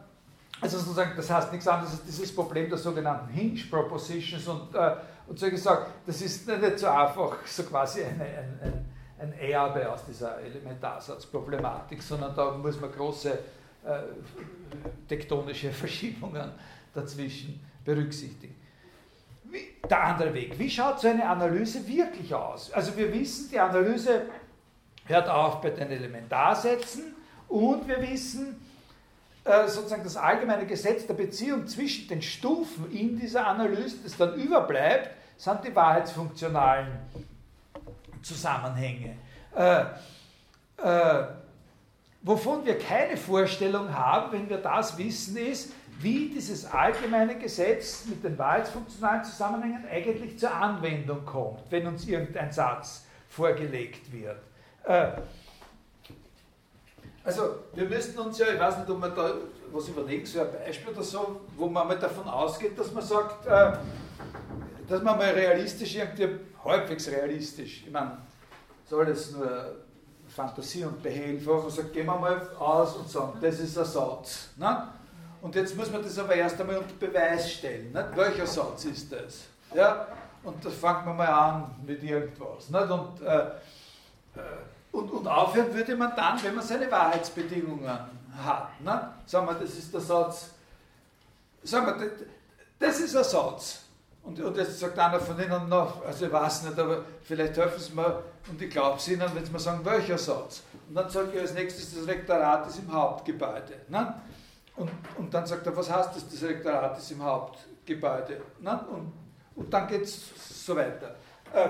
also 0.61 0.79
sozusagen, 0.79 1.13
das 1.17 1.31
heißt 1.31 1.53
nichts 1.53 1.69
anderes 1.69 1.93
als 1.93 2.05
dieses 2.05 2.35
Problem 2.35 2.69
der 2.69 2.79
sogenannten 2.79 3.29
Hinge 3.29 3.61
Propositions 3.71 4.47
und, 4.49 4.75
äh, 4.75 4.97
und 5.27 5.39
so 5.39 5.51
gesagt, 5.51 5.89
das 6.07 6.23
ist 6.23 6.49
nicht 6.49 6.79
so 6.79 6.87
einfach 6.87 7.37
so 7.45 7.65
quasi 7.65 8.03
eine, 8.03 8.25
ein, 8.25 8.61
ein 8.63 8.96
ein 9.19 9.33
Erbe 9.39 9.91
aus 9.91 10.05
dieser 10.05 10.41
Elementarsatzproblematik, 10.41 12.03
sondern 12.03 12.35
da 12.35 12.53
muss 12.53 12.81
man 12.81 12.93
große 12.93 13.31
äh, 13.33 13.39
tektonische 15.09 15.71
Verschiebungen 15.73 16.53
dazwischen 16.95 17.61
berücksichtigen. 17.85 18.55
Wie, 19.45 19.69
der 19.89 20.03
andere 20.03 20.35
Weg. 20.35 20.59
Wie 20.59 20.69
schaut 20.69 21.01
so 21.01 21.09
eine 21.09 21.29
Analyse 21.29 21.87
wirklich 21.87 22.35
aus? 22.35 22.73
Also 22.73 22.97
wir 22.97 23.13
wissen, 23.13 23.49
die 23.51 23.59
Analyse 23.59 24.23
hört 25.07 25.29
auf 25.29 25.61
bei 25.61 25.71
den 25.71 25.91
Elementarsätzen 25.91 27.15
und 27.49 27.87
wir 27.87 28.03
wissen, 28.03 28.61
äh, 29.45 29.69
sozusagen 29.69 30.03
das 30.03 30.17
allgemeine 30.17 30.67
Gesetz 30.67 31.07
der 31.07 31.15
Beziehung 31.15 31.67
zwischen 31.69 32.09
den 32.09 32.21
Stufen 32.21 32.91
in 32.91 33.17
dieser 33.17 33.47
Analyse, 33.47 33.99
das 34.03 34.17
dann 34.17 34.35
überbleibt, 34.35 35.11
sind 35.37 35.65
die 35.65 35.75
wahrheitsfunktionalen 35.75 36.89
Zusammenhänge. 38.27 39.17
Äh, 39.55 39.85
äh, 40.83 41.27
wovon 42.23 42.65
wir 42.65 42.79
keine 42.79 43.17
Vorstellung 43.17 43.95
haben, 43.95 44.33
wenn 44.33 44.49
wir 44.49 44.59
das 44.59 44.99
wissen, 44.99 45.37
ist, 45.37 45.73
wie 46.01 46.29
dieses 46.29 46.67
allgemeine 46.67 47.39
Gesetz 47.39 48.05
mit 48.07 48.23
den 48.23 48.37
wahrheitsfunktionalen 48.37 49.25
Zusammenhängen 49.25 49.85
eigentlich 49.91 50.39
zur 50.39 50.53
Anwendung 50.53 51.25
kommt, 51.25 51.61
wenn 51.71 51.87
uns 51.87 52.07
irgendein 52.07 52.53
Satz 52.53 53.07
vorgelegt 53.29 54.13
wird. 54.13 54.39
Äh, 54.85 55.13
also 57.25 57.57
wir 57.75 57.89
müssten 57.89 58.19
uns 58.19 58.39
ja, 58.39 58.47
ich 58.53 58.61
weiß 58.61 58.79
nicht, 58.79 58.91
ob 58.91 59.01
man 59.01 59.15
da 59.15 59.33
was 59.73 59.89
überlegen, 59.89 60.25
so 60.27 60.41
ein 60.41 60.47
Beispiel 60.65 60.93
oder 60.93 61.03
so, 61.03 61.41
wo 61.57 61.69
man 61.69 61.89
mal 61.89 61.99
davon 61.99 62.29
ausgeht, 62.29 62.79
dass 62.79 62.93
man 62.93 63.03
sagt, 63.03 63.47
äh, 63.47 63.73
dass 64.89 65.03
man 65.03 65.17
mal 65.17 65.31
realistisch, 65.31 65.97
irgendwie 65.97 66.29
halbwegs 66.69 67.09
realistisch, 67.09 67.85
ich 67.87 67.93
meine, 67.93 68.19
soll 68.89 69.07
das 69.07 69.33
nur 69.33 69.77
Fantasie 70.29 70.85
und 70.85 71.03
Behelf, 71.03 71.47
und 71.47 71.71
sagt, 71.71 71.93
gehen 71.93 72.07
wir 72.07 72.17
mal 72.17 72.49
aus 72.59 72.97
und 72.97 73.09
sagen, 73.09 73.39
das 73.41 73.59
ist 73.59 73.79
ein 73.79 73.85
Satz. 73.85 74.49
Ne? 74.57 74.89
Und 75.41 75.55
jetzt 75.55 75.77
muss 75.77 75.91
man 75.91 76.03
das 76.03 76.19
aber 76.19 76.35
erst 76.35 76.61
einmal 76.61 76.79
unter 76.79 76.95
Beweis 76.95 77.53
stellen. 77.53 77.93
Nicht? 77.93 78.17
Welcher 78.17 78.47
Satz 78.47 78.85
ist 78.87 79.13
das? 79.13 79.45
Ja? 79.75 80.07
Und 80.43 80.65
da 80.65 80.71
fangen 80.71 81.07
wir 81.07 81.15
mal 81.15 81.29
an 81.29 81.75
mit 81.85 82.03
irgendwas. 82.03 82.69
Nicht? 82.69 82.91
Und, 82.91 83.23
äh, 83.23 83.39
äh, 83.39 83.51
und, 84.93 85.11
und 85.11 85.27
aufhören 85.27 85.73
würde 85.73 85.97
man 85.97 86.15
dann, 86.17 86.43
wenn 86.43 86.55
man 86.55 86.65
seine 86.65 86.91
Wahrheitsbedingungen 86.91 87.89
hat. 87.89 88.81
Ne? 88.81 89.15
Sagen 89.27 89.47
wir, 89.47 89.55
das 89.55 89.71
ist 89.71 89.93
der 89.93 90.01
Satz. 90.01 90.51
Sagen 91.63 91.87
wir, 91.87 92.11
das 92.79 93.01
ist 93.01 93.17
ein 93.17 93.25
Satz. 93.25 93.86
Und, 94.27 94.41
und 94.41 94.57
jetzt 94.57 94.81
sagt 94.81 94.99
einer 94.99 95.21
von 95.21 95.41
Ihnen 95.41 95.69
noch, 95.69 96.05
also 96.05 96.27
ich 96.27 96.33
weiß 96.33 96.65
nicht, 96.65 96.77
aber 96.77 97.05
vielleicht 97.23 97.57
helfen 97.57 97.81
Sie 97.81 97.95
mir 97.95 98.25
und 98.51 98.61
ich 98.61 98.69
glaube 98.69 98.97
es 98.97 99.07
Ihnen, 99.07 99.31
wenn 99.33 99.45
Sie 99.45 99.53
mir 99.53 99.61
sagen, 99.61 99.85
welcher 99.85 100.19
Satz. 100.19 100.63
Und 100.89 100.97
dann 100.97 101.09
sage 101.09 101.31
ich 101.33 101.41
als 101.41 101.55
nächstes, 101.55 101.95
das 101.95 102.09
Rektorat 102.09 102.67
ist 102.67 102.81
im 102.81 102.93
Hauptgebäude. 102.93 103.83
Ne? 103.89 104.21
Und, 104.75 104.91
und 105.17 105.33
dann 105.33 105.47
sagt 105.47 105.65
er, 105.65 105.77
was 105.77 105.89
heißt 105.89 106.17
das, 106.17 106.29
das 106.29 106.43
Rektorat 106.43 106.99
ist 106.99 107.11
im 107.13 107.23
Hauptgebäude? 107.23 108.41
Ne? 108.59 108.85
Und, 108.91 109.13
und 109.55 109.73
dann 109.73 109.87
geht 109.87 110.03
es 110.03 110.65
so 110.65 110.75
weiter. 110.75 111.15
Äh, 111.53 111.69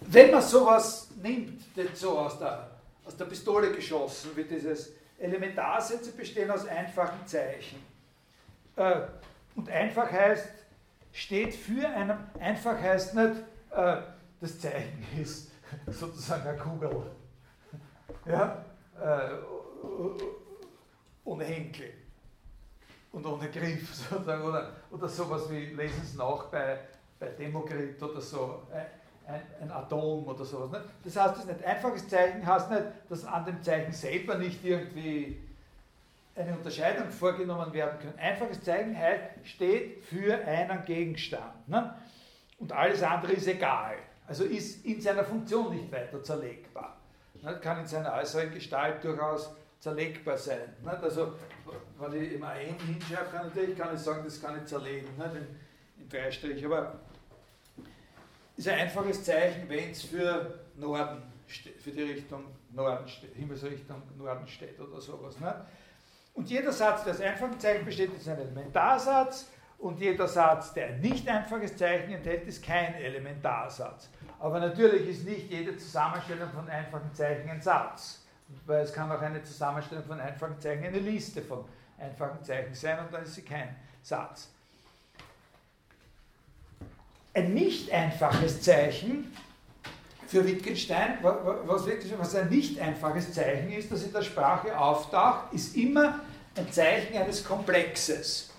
wenn 0.00 0.32
man 0.32 0.42
sowas 0.42 1.08
nimmt, 1.22 1.76
nicht 1.76 1.96
so 1.96 2.18
aus 2.18 2.36
der, 2.36 2.68
aus 3.04 3.16
der 3.16 3.26
Pistole 3.26 3.70
geschossen, 3.70 4.30
wie 4.34 4.42
dieses 4.42 4.90
Elementarsätze 5.24 6.12
bestehen 6.12 6.50
aus 6.50 6.66
einfachen 6.66 7.26
Zeichen. 7.26 7.82
Äh, 8.76 9.00
und 9.56 9.68
einfach 9.68 10.10
heißt, 10.10 10.48
steht 11.12 11.54
für 11.54 11.88
einen, 11.88 12.18
einfach 12.38 12.80
heißt 12.80 13.14
nicht, 13.14 13.36
äh, 13.70 13.96
das 14.40 14.60
Zeichen 14.60 15.04
ist 15.20 15.50
sozusagen 15.86 16.46
eine 16.46 16.58
Kugel. 16.58 17.10
Ja? 18.26 18.64
Äh, 19.00 19.30
ohne 21.24 21.44
Henkel 21.44 21.92
und 23.12 23.24
ohne 23.26 23.50
Griff 23.50 23.94
sozusagen, 23.94 24.42
oder, 24.42 24.72
oder 24.90 25.08
sowas 25.08 25.50
wie, 25.50 25.66
lesen 25.66 26.04
Sie 26.04 26.18
nach 26.18 26.46
bei, 26.46 26.80
bei 27.18 27.28
Demokrit 27.28 28.02
oder 28.02 28.20
so, 28.20 28.62
ein, 29.26 29.42
ein, 29.62 29.70
Atom 29.70 30.26
oder 30.26 30.44
sowas. 30.44 30.70
Ne? 30.70 30.84
Das 31.02 31.16
heißt, 31.16 31.34
das 31.34 31.44
ist 31.44 31.48
nicht 31.48 31.64
einfaches 31.64 32.08
Zeichen, 32.08 32.44
heißt 32.44 32.70
nicht, 32.70 32.82
dass 33.08 33.24
an 33.24 33.44
dem 33.44 33.62
Zeichen 33.62 33.92
selber 33.92 34.36
nicht 34.36 34.64
irgendwie 34.64 35.40
eine 36.36 36.56
Unterscheidung 36.56 37.10
vorgenommen 37.10 37.72
werden 37.72 37.98
kann. 38.00 38.18
Einfaches 38.18 38.62
Zeichen 38.62 38.96
heißt, 38.96 39.22
steht 39.44 40.04
für 40.04 40.44
einen 40.44 40.84
Gegenstand. 40.84 41.68
Ne? 41.68 41.94
Und 42.58 42.72
alles 42.72 43.02
andere 43.02 43.32
ist 43.32 43.46
egal. 43.46 43.96
Also 44.26 44.44
ist 44.44 44.84
in 44.84 45.00
seiner 45.00 45.24
Funktion 45.24 45.74
nicht 45.74 45.90
weiter 45.92 46.22
zerlegbar. 46.22 46.96
Ne? 47.42 47.58
Kann 47.60 47.80
in 47.80 47.86
seiner 47.86 48.14
äußeren 48.14 48.52
Gestalt 48.52 49.04
durchaus 49.04 49.54
zerlegbar 49.80 50.36
sein. 50.36 50.74
Ne? 50.82 50.98
Also, 50.98 51.34
wenn 51.98 52.22
ich 52.22 52.32
im 52.32 52.42
AM 52.42 52.78
hinschreibe, 52.86 53.30
kann, 53.30 53.46
natürlich 53.46 53.76
kann 53.78 53.94
ich 53.94 54.00
sagen, 54.00 54.22
das 54.24 54.40
kann 54.40 54.58
ich 54.58 54.64
zerlegen, 54.64 55.08
ne? 55.18 55.30
in, 55.34 56.02
in 56.02 56.08
Dreistrich. 56.08 56.64
Aber 56.64 57.00
ist 58.56 58.68
ein 58.68 58.80
einfaches 58.80 59.24
Zeichen, 59.24 59.68
wenn 59.68 59.90
es 59.90 60.02
für 60.02 60.60
Norden 60.76 61.22
für 61.46 61.90
die 61.90 62.02
Richtung 62.02 62.44
Norden 62.72 63.06
Himmelsrichtung 63.34 64.02
Norden 64.16 64.46
steht 64.46 64.80
oder 64.80 65.00
sowas. 65.00 65.38
Ne? 65.38 65.64
Und 66.32 66.50
jeder 66.50 66.72
Satz, 66.72 67.04
der 67.04 67.12
aus 67.12 67.20
einfachen 67.20 67.60
Zeichen 67.60 67.84
besteht, 67.84 68.12
ist 68.14 68.28
ein 68.28 68.38
Elementarsatz 68.38 69.50
und 69.78 70.00
jeder 70.00 70.26
Satz, 70.26 70.72
der 70.72 70.88
ein 70.88 71.00
nicht 71.00 71.28
einfaches 71.28 71.76
Zeichen 71.76 72.12
enthält, 72.12 72.46
ist 72.48 72.64
kein 72.64 72.94
Elementarsatz. 72.94 74.08
Aber 74.38 74.58
natürlich 74.58 75.08
ist 75.08 75.24
nicht 75.24 75.50
jede 75.50 75.76
Zusammenstellung 75.76 76.50
von 76.50 76.68
einfachen 76.68 77.12
Zeichen 77.12 77.48
ein 77.50 77.60
Satz, 77.60 78.24
weil 78.66 78.82
es 78.82 78.92
kann 78.92 79.10
auch 79.12 79.20
eine 79.20 79.42
Zusammenstellung 79.42 80.04
von 80.04 80.20
einfachen 80.20 80.58
Zeichen 80.58 80.84
eine 80.84 80.98
Liste 80.98 81.42
von 81.42 81.64
einfachen 81.98 82.42
Zeichen 82.42 82.74
sein 82.74 82.98
und 82.98 83.12
dann 83.12 83.22
ist 83.22 83.34
sie 83.34 83.42
kein 83.42 83.76
Satz. 84.02 84.53
Ein 87.34 87.52
nicht 87.52 87.92
einfaches 87.92 88.62
Zeichen 88.62 89.32
für 90.28 90.46
Wittgenstein, 90.46 91.18
was 91.22 91.84
wirklich 91.86 92.12
was 92.16 92.34
ein 92.36 92.48
nicht 92.48 92.80
einfaches 92.80 93.32
Zeichen 93.32 93.72
ist, 93.72 93.90
das 93.90 94.04
in 94.04 94.12
der 94.12 94.22
Sprache 94.22 94.78
auftaucht, 94.78 95.52
ist 95.52 95.76
immer 95.76 96.20
ein 96.56 96.70
Zeichen 96.70 97.16
eines 97.16 97.44
Komplexes. 97.44 98.50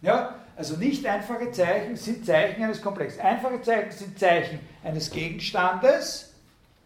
Ja? 0.00 0.36
Also 0.56 0.76
nicht 0.76 1.04
einfache 1.04 1.50
Zeichen 1.50 1.96
sind 1.96 2.24
Zeichen 2.24 2.62
eines 2.62 2.80
Komplexes. 2.80 3.18
Einfache 3.18 3.60
Zeichen 3.62 3.90
sind 3.90 4.18
Zeichen 4.18 4.60
eines 4.84 5.10
Gegenstandes, 5.10 6.32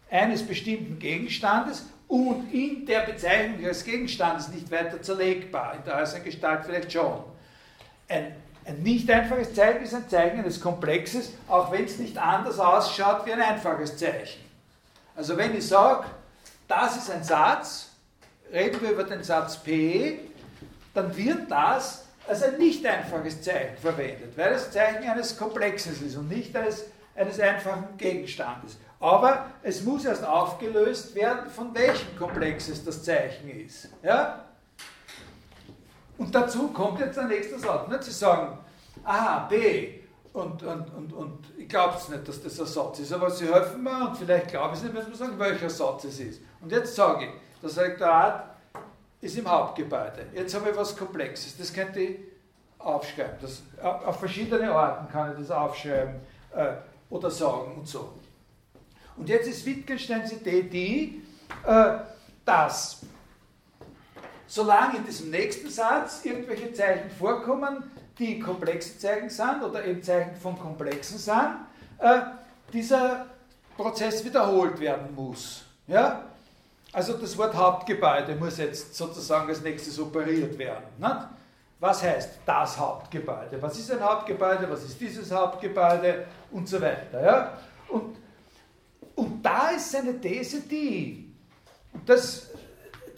eines 0.09 0.41
bestimmten 0.41 0.97
Gegenstandes 0.97 1.85
und 2.07 2.51
in 2.51 2.87
der 2.87 3.01
Bezeichnung 3.01 3.61
des 3.61 3.83
Gegenstandes 3.85 4.47
nicht 4.47 4.71
weiter 4.71 4.99
zerlegbar, 4.99 5.75
in 5.75 5.83
der 5.83 5.97
äußeren 5.97 6.23
Gestalt 6.23 6.65
vielleicht 6.65 6.91
schon. 6.91 7.23
Ein 8.07 8.33
ein 8.69 8.83
nicht 8.83 9.09
einfaches 9.09 9.53
Zeichen 9.53 9.83
ist 9.83 9.95
ein 9.95 10.07
Zeichen 10.07 10.39
eines 10.39 10.61
Komplexes, 10.61 11.31
auch 11.47 11.71
wenn 11.71 11.85
es 11.85 11.97
nicht 11.97 12.17
anders 12.17 12.59
ausschaut 12.59 13.25
wie 13.25 13.33
ein 13.33 13.41
einfaches 13.41 13.97
Zeichen. 13.97 14.45
Also 15.15 15.35
wenn 15.35 15.57
ich 15.57 15.67
sage, 15.67 16.05
das 16.67 16.97
ist 16.97 17.09
ein 17.09 17.23
Satz, 17.23 17.89
reden 18.53 18.79
wir 18.81 18.91
über 18.91 19.03
den 19.03 19.23
Satz 19.23 19.57
P, 19.57 20.19
dann 20.93 21.15
wird 21.17 21.49
das 21.49 22.05
als 22.27 22.43
ein 22.43 22.59
nicht 22.59 22.85
einfaches 22.85 23.41
Zeichen 23.41 23.77
verwendet, 23.77 24.37
weil 24.37 24.53
es 24.53 24.71
Zeichen 24.71 25.09
eines 25.09 25.35
Komplexes 25.35 26.01
ist 26.01 26.15
und 26.15 26.29
nicht 26.29 26.55
eines, 26.55 26.85
eines 27.15 27.39
einfachen 27.39 27.97
Gegenstandes. 27.97 28.77
Aber 28.99 29.47
es 29.63 29.81
muss 29.81 30.05
erst 30.05 30.23
aufgelöst 30.23 31.15
werden, 31.15 31.49
von 31.49 31.73
welchem 31.73 32.15
Komplexes 32.17 32.85
das 32.85 33.01
Zeichen 33.03 33.49
ist. 33.49 33.89
Ja? 34.03 34.45
Und 36.19 36.35
dazu 36.35 36.67
kommt 36.67 36.99
jetzt 36.99 37.17
der 37.17 37.25
nächste 37.25 37.57
Satz. 37.57 37.87
Nicht? 37.87 38.03
Sie 38.03 38.11
sagen 38.11 38.59
A, 39.03 39.47
B. 39.47 39.95
Und, 40.31 40.61
und, 40.61 40.93
und, 40.93 41.13
und 41.13 41.39
ich 41.57 41.67
glaube 41.67 41.95
es 41.97 42.07
nicht, 42.07 42.27
dass 42.27 42.43
das 42.43 42.59
ein 42.59 42.67
Satz 42.67 42.99
ist, 42.99 43.11
aber 43.11 43.31
Sie 43.31 43.51
helfen 43.51 43.83
mir 43.83 44.07
und 44.07 44.15
vielleicht 44.15 44.49
glaube 44.49 44.75
ich 44.75 44.79
es 44.79 44.83
nicht, 44.83 44.95
wenn 44.95 45.11
Sie 45.11 45.17
sagen, 45.17 45.39
welcher 45.39 45.69
Satz 45.71 46.03
es 46.03 46.19
ist. 46.19 46.41
Und 46.61 46.71
jetzt 46.71 46.95
sage 46.95 47.25
ich, 47.25 47.31
das 47.63 47.75
Rektorat 47.77 48.43
ist 49.21 49.37
im 49.39 49.49
Hauptgebäude. 49.49 50.27
Jetzt 50.35 50.53
habe 50.53 50.69
ich 50.69 50.77
was 50.77 50.95
Komplexes, 50.95 51.57
das 51.57 51.73
könnte 51.73 51.99
ich 51.99 52.19
aufschreiben. 52.77 53.37
Das, 53.41 53.63
auf 53.81 54.19
verschiedene 54.19 54.71
Arten 54.71 55.11
kann 55.11 55.31
ich 55.31 55.39
das 55.39 55.49
aufschreiben. 55.49 56.15
Äh, 56.55 56.73
oder 57.09 57.31
sagen 57.31 57.73
und 57.77 57.87
so. 57.87 58.13
Und 59.17 59.27
jetzt 59.29 59.47
ist 59.47 59.65
Wittgensteins 59.65 60.31
Idee 60.31 60.63
die, 60.63 61.23
äh, 61.65 61.97
dass 62.45 63.01
solange 64.49 64.97
in 64.97 65.05
diesem 65.05 65.29
nächsten 65.29 65.69
Satz 65.69 66.25
irgendwelche 66.25 66.73
Zeichen 66.73 67.09
vorkommen, 67.11 67.83
die 68.17 68.39
komplexe 68.39 68.97
Zeichen 68.97 69.29
sind 69.29 69.63
oder 69.63 69.85
eben 69.85 70.03
Zeichen 70.03 70.35
von 70.35 70.59
Komplexen 70.59 71.17
sind, 71.17 71.55
äh, 71.99 72.19
dieser 72.73 73.27
Prozess 73.77 74.25
wiederholt 74.25 74.79
werden 74.79 75.15
muss. 75.15 75.63
Ja? 75.87 76.23
Also 76.91 77.13
das 77.13 77.37
Wort 77.37 77.55
Hauptgebäude 77.55 78.35
muss 78.35 78.57
jetzt 78.57 78.95
sozusagen 78.95 79.47
als 79.47 79.61
nächstes 79.61 79.99
operiert 79.99 80.57
werden. 80.57 80.85
Nicht? 80.97 81.27
Was 81.79 82.03
heißt 82.03 82.39
das 82.45 82.77
Hauptgebäude? 82.77 83.61
Was 83.61 83.77
ist 83.79 83.91
ein 83.91 84.01
Hauptgebäude? 84.01 84.69
Was 84.69 84.83
ist 84.83 84.99
dieses 84.99 85.31
Hauptgebäude? 85.31 86.25
Und 86.51 86.67
so 86.67 86.81
weiter. 86.81 87.23
Ja? 87.23 87.57
Und, 87.87 88.17
und 89.15 89.45
da 89.45 89.69
ist 89.69 89.91
seine 89.91 90.19
These 90.19 90.61
die, 90.61 91.31
das, 92.05 92.49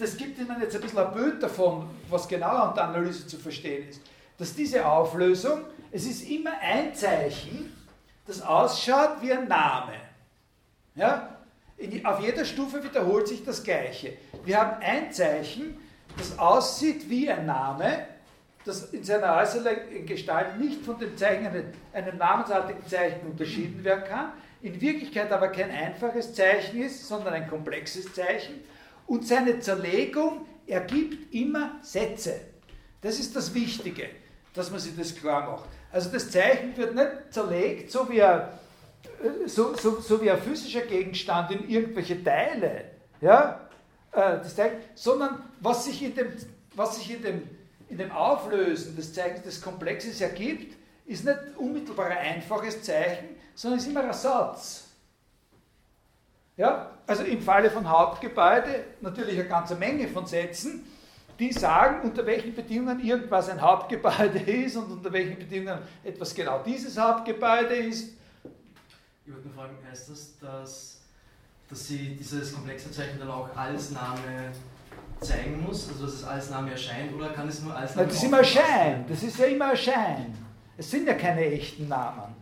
das 0.02 0.18
gibt 0.18 0.40
Ihnen 0.40 0.60
jetzt 0.60 0.76
ein 0.76 0.82
bisschen 0.82 0.98
ein 0.98 1.14
Bild 1.14 1.44
davon, 1.44 1.88
was 2.10 2.28
genauer 2.28 2.70
an 2.70 2.76
der 2.76 2.86
Analyse 2.86 3.28
zu 3.28 3.38
verstehen 3.38 3.88
ist, 3.88 4.02
dass 4.38 4.56
diese 4.56 4.86
Auflösung, 4.86 5.62
es 5.92 6.06
ist 6.06 6.28
immer 6.28 6.54
ein 6.60 6.96
Zeichen, 6.96 7.72
das 8.26 8.42
ausschaut 8.42 9.22
wie 9.22 9.32
ein 9.32 9.48
Name. 9.48 9.94
Ja? 10.96 11.38
Auf 12.04 12.20
jeder 12.20 12.46
Stufe 12.46 12.84
wiederholt 12.84 13.28
sich 13.28 13.44
das 13.44 13.64
Gleiche. 13.64 14.14
Wir 14.44 14.60
haben 14.60 14.82
ein 14.82 15.12
Zeichen, 15.12 15.78
das 16.18 16.38
aussieht 16.38 17.08
wie 17.08 17.30
ein 17.30 17.46
Name, 17.46 18.08
das 18.66 18.86
in 18.94 19.04
seiner 19.04 19.36
äußeren 19.38 20.06
Gestalt 20.06 20.60
nicht 20.60 20.84
von 20.84 20.98
dem 20.98 21.16
Zeichen, 21.16 21.48
einem 21.94 22.18
namensartigen 22.18 22.86
Zeichen 22.88 23.22
unterschieden 23.28 23.84
werden 23.84 24.04
kann, 24.08 24.32
in 24.62 24.80
Wirklichkeit 24.80 25.32
aber 25.32 25.50
kein 25.50 25.72
einfaches 25.72 26.34
Zeichen 26.34 26.82
ist, 26.82 27.08
sondern 27.08 27.34
ein 27.34 27.50
komplexes 27.50 28.14
Zeichen. 28.14 28.62
Und 29.12 29.28
seine 29.28 29.60
Zerlegung 29.60 30.46
ergibt 30.66 31.36
immer 31.36 31.80
Sätze. 31.82 32.40
Das 33.02 33.20
ist 33.20 33.36
das 33.36 33.54
Wichtige, 33.54 34.08
dass 34.54 34.72
man 34.72 34.80
sich 34.80 34.96
das 34.96 35.14
klar 35.14 35.52
macht. 35.52 35.68
Also 35.92 36.10
das 36.12 36.32
Zeichen 36.32 36.78
wird 36.78 36.96
nicht 36.96 37.10
zerlegt, 37.30 37.92
so 37.92 38.10
wie 38.10 38.24
ein, 38.24 38.48
so, 39.48 39.76
so, 39.76 40.00
so 40.00 40.22
wie 40.22 40.32
ein 40.32 40.42
physischer 40.42 40.84
Gegenstand 40.84 41.52
in 41.52 41.68
irgendwelche 41.68 42.24
Teile, 42.24 42.86
ja, 43.20 43.60
äh, 44.14 44.38
das 44.38 44.56
Zeichen, 44.56 44.78
sondern 44.96 45.44
was 45.60 45.84
sich 45.84 46.02
in 46.04 46.16
dem, 46.16 46.32
was 46.76 46.96
sich 46.96 47.14
in 47.14 47.22
dem, 47.22 47.50
in 47.90 47.98
dem 47.98 48.14
Auflösen 48.14 48.96
des 48.96 49.14
Zeichens 49.14 49.44
des 49.44 49.62
Komplexes 49.62 50.22
ergibt, 50.22 50.78
ist 51.06 51.26
nicht 51.26 51.38
unmittelbar 51.58 52.06
ein 52.06 52.36
einfaches 52.36 52.82
Zeichen, 52.82 53.36
sondern 53.56 53.82
ist 53.82 53.88
immer 53.88 54.06
ein 54.06 54.14
Satz. 54.14 54.91
Ja, 56.62 56.92
also 57.08 57.24
im 57.24 57.42
Falle 57.42 57.72
von 57.72 57.90
Hauptgebäude 57.90 58.86
natürlich 59.02 59.40
eine 59.40 59.50
ganze 59.50 59.74
Menge 59.74 60.08
von 60.08 60.28
Sätzen, 60.28 60.86
die 61.40 61.52
sagen, 61.52 62.08
unter 62.08 62.24
welchen 62.24 62.54
Bedingungen 62.54 63.04
irgendwas 63.04 63.50
ein 63.50 63.60
Hauptgebäude 63.60 64.38
ist 64.46 64.76
und 64.76 64.92
unter 64.92 65.12
welchen 65.12 65.40
Bedingungen 65.40 65.80
etwas 66.04 66.36
genau 66.36 66.62
dieses 66.64 66.96
Hauptgebäude 67.00 67.74
ist. 67.74 68.14
Ich 69.26 69.34
wollte 69.34 69.48
nur 69.48 69.56
fragen, 69.56 69.76
heißt 69.90 70.12
das, 70.12 70.38
dass, 70.38 71.02
dass 71.68 71.88
sie 71.88 72.16
dieses 72.16 72.54
komplexe 72.54 72.92
Zeichen 72.92 73.18
dann 73.18 73.32
auch 73.32 73.50
als 73.58 73.90
Name 73.90 74.52
zeigen 75.20 75.64
muss, 75.64 75.90
also 75.90 76.06
dass 76.06 76.14
es 76.14 76.24
als 76.24 76.52
Name 76.52 76.74
erscheint, 76.74 77.12
oder 77.12 77.30
kann 77.30 77.50
es 77.50 77.64
nur 77.64 77.76
als 77.76 77.96
Name 77.96 78.08
Das 78.08 78.18
ist 78.18 78.24
immer 78.24 78.38
ein 78.38 78.46
Schein, 78.46 79.06
das 79.10 79.24
ist 79.24 79.40
ja 79.40 79.46
immer 79.48 79.72
ein 79.72 79.78
Schein. 79.78 80.38
Es 80.78 80.92
sind 80.92 81.08
ja 81.08 81.16
keine 81.16 81.44
echten 81.44 81.88
Namen. 81.88 82.41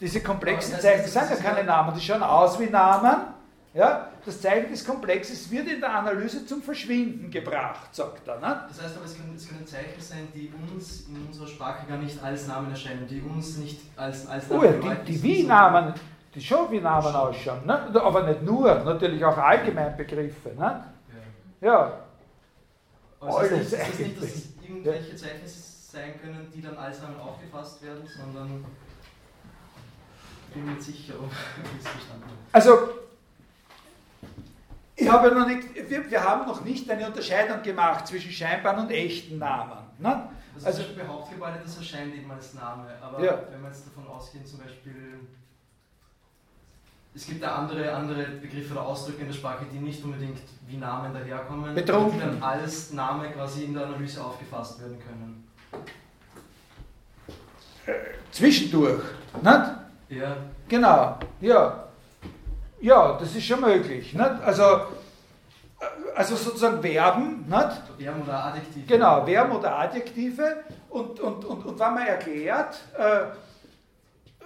Diese 0.00 0.20
komplexen 0.20 0.78
Zeichen 0.80 1.06
sind 1.06 1.30
ja 1.30 1.36
keine 1.36 1.64
Namen, 1.64 1.94
die 1.94 2.00
schauen 2.00 2.22
aus 2.22 2.58
wie 2.58 2.66
Namen, 2.66 3.34
ja, 3.74 4.08
das 4.24 4.40
Zeichen 4.40 4.70
des 4.70 4.84
Komplexes 4.84 5.50
wird 5.50 5.66
in 5.68 5.80
der 5.80 5.92
Analyse 5.92 6.46
zum 6.46 6.62
Verschwinden 6.62 7.28
gebracht, 7.28 7.92
sagt 7.92 8.26
er. 8.28 8.38
Ne? 8.38 8.64
Das 8.68 8.82
heißt 8.82 8.96
aber, 8.96 9.04
es 9.04 9.16
können, 9.16 9.34
es 9.34 9.48
können 9.48 9.66
Zeichen 9.66 10.00
sein, 10.00 10.28
die 10.32 10.52
uns 10.72 11.08
in 11.08 11.26
unserer 11.26 11.48
Sprache 11.48 11.86
gar 11.86 11.98
nicht 11.98 12.22
als 12.22 12.46
Namen 12.46 12.70
erscheinen, 12.70 13.06
die 13.08 13.20
uns 13.20 13.58
nicht 13.58 13.80
als, 13.96 14.28
als 14.28 14.48
Namen 14.48 14.62
oh 14.62 14.64
ja, 14.64 14.94
die, 14.94 15.12
die 15.12 15.22
Wie-Namen, 15.22 15.94
die 16.34 16.40
schon 16.40 16.70
wie 16.70 16.80
Namen 16.80 17.02
schon. 17.02 17.14
ausschauen, 17.14 17.66
ne? 17.66 18.00
aber 18.00 18.22
nicht 18.22 18.42
nur, 18.42 18.74
natürlich 18.84 19.24
auch 19.24 19.36
Allgemeinbegriffe. 19.36 20.50
Ne? 20.50 20.84
Ja. 21.60 21.68
ja. 21.68 21.92
Aber 23.20 23.38
Alles 23.38 23.72
ist, 23.72 23.72
das 23.72 23.98
nicht, 23.98 24.22
dass 24.22 24.30
es 24.30 24.48
irgendwelche 24.62 25.16
Zeichen 25.16 25.46
sein 25.46 26.20
können, 26.20 26.48
die 26.54 26.62
dann 26.62 26.76
als 26.76 27.02
Namen 27.02 27.18
aufgefasst 27.20 27.82
werden, 27.82 28.06
sondern 28.06 28.64
bin 30.54 30.64
mir 30.64 30.80
sicher, 30.80 31.14
ob 31.18 31.30
ich 31.78 31.84
es 31.84 31.88
verstanden 31.90 32.24
habe. 32.24 32.36
Also, 32.52 32.88
ich 34.96 35.08
habe 35.10 35.34
noch 35.34 35.46
nicht, 35.46 35.90
wir, 35.90 36.10
wir, 36.10 36.24
haben 36.24 36.46
noch 36.46 36.64
nicht 36.64 36.88
eine 36.88 37.06
Unterscheidung 37.06 37.62
gemacht 37.62 38.06
zwischen 38.06 38.30
scheinbaren 38.30 38.84
und 38.84 38.90
echten 38.90 39.38
Namen. 39.38 39.78
Ne? 39.98 40.28
Also, 40.54 40.66
also 40.66 40.82
zum 40.82 40.94
Beispiel 40.94 41.08
Hauptgebäude, 41.08 41.60
das 41.64 41.76
erscheint 41.76 42.14
eben 42.14 42.30
als 42.30 42.54
Name, 42.54 42.86
aber 43.02 43.24
ja. 43.24 43.42
wenn 43.50 43.60
wir 43.60 43.68
jetzt 43.68 43.86
davon 43.88 44.06
ausgehen, 44.06 44.46
zum 44.46 44.60
Beispiel, 44.60 45.18
es 47.12 47.26
gibt 47.26 47.42
da 47.42 47.56
andere, 47.56 47.92
andere 47.92 48.22
Begriffe 48.24 48.72
oder 48.72 48.86
Ausdrücke 48.86 49.22
in 49.22 49.26
der 49.26 49.34
Sprache, 49.34 49.66
die 49.72 49.78
nicht 49.78 50.04
unbedingt 50.04 50.38
wie 50.66 50.76
Namen 50.76 51.12
daherkommen, 51.12 51.74
Betrunken. 51.74 52.12
die 52.12 52.24
dann 52.24 52.42
als 52.42 52.92
Name 52.92 53.30
quasi 53.30 53.64
in 53.64 53.74
der 53.74 53.86
Analyse 53.86 54.24
aufgefasst 54.24 54.80
werden 54.80 54.98
können. 55.00 55.48
Zwischendurch, 58.30 59.02
nicht? 59.42 59.83
Ja. 60.08 60.36
Genau, 60.68 61.18
ja. 61.40 61.84
Ja, 62.80 63.16
das 63.18 63.34
ist 63.34 63.44
schon 63.44 63.60
möglich. 63.60 64.12
Nicht? 64.12 64.30
Also, 64.44 64.64
also 66.14 66.36
sozusagen 66.36 66.82
Verben. 66.82 67.46
Nicht? 67.48 67.82
Verben 67.98 68.22
oder 68.22 68.44
Adjektive. 68.44 68.86
Genau, 68.86 69.24
Verben 69.24 69.52
oder 69.52 69.78
Adjektive. 69.78 70.56
Und, 70.90 71.18
und, 71.20 71.44
und, 71.44 71.66
und 71.66 71.78
wenn 71.78 71.94
man 71.94 72.06
erklärt, 72.06 72.78
äh, 72.98 73.24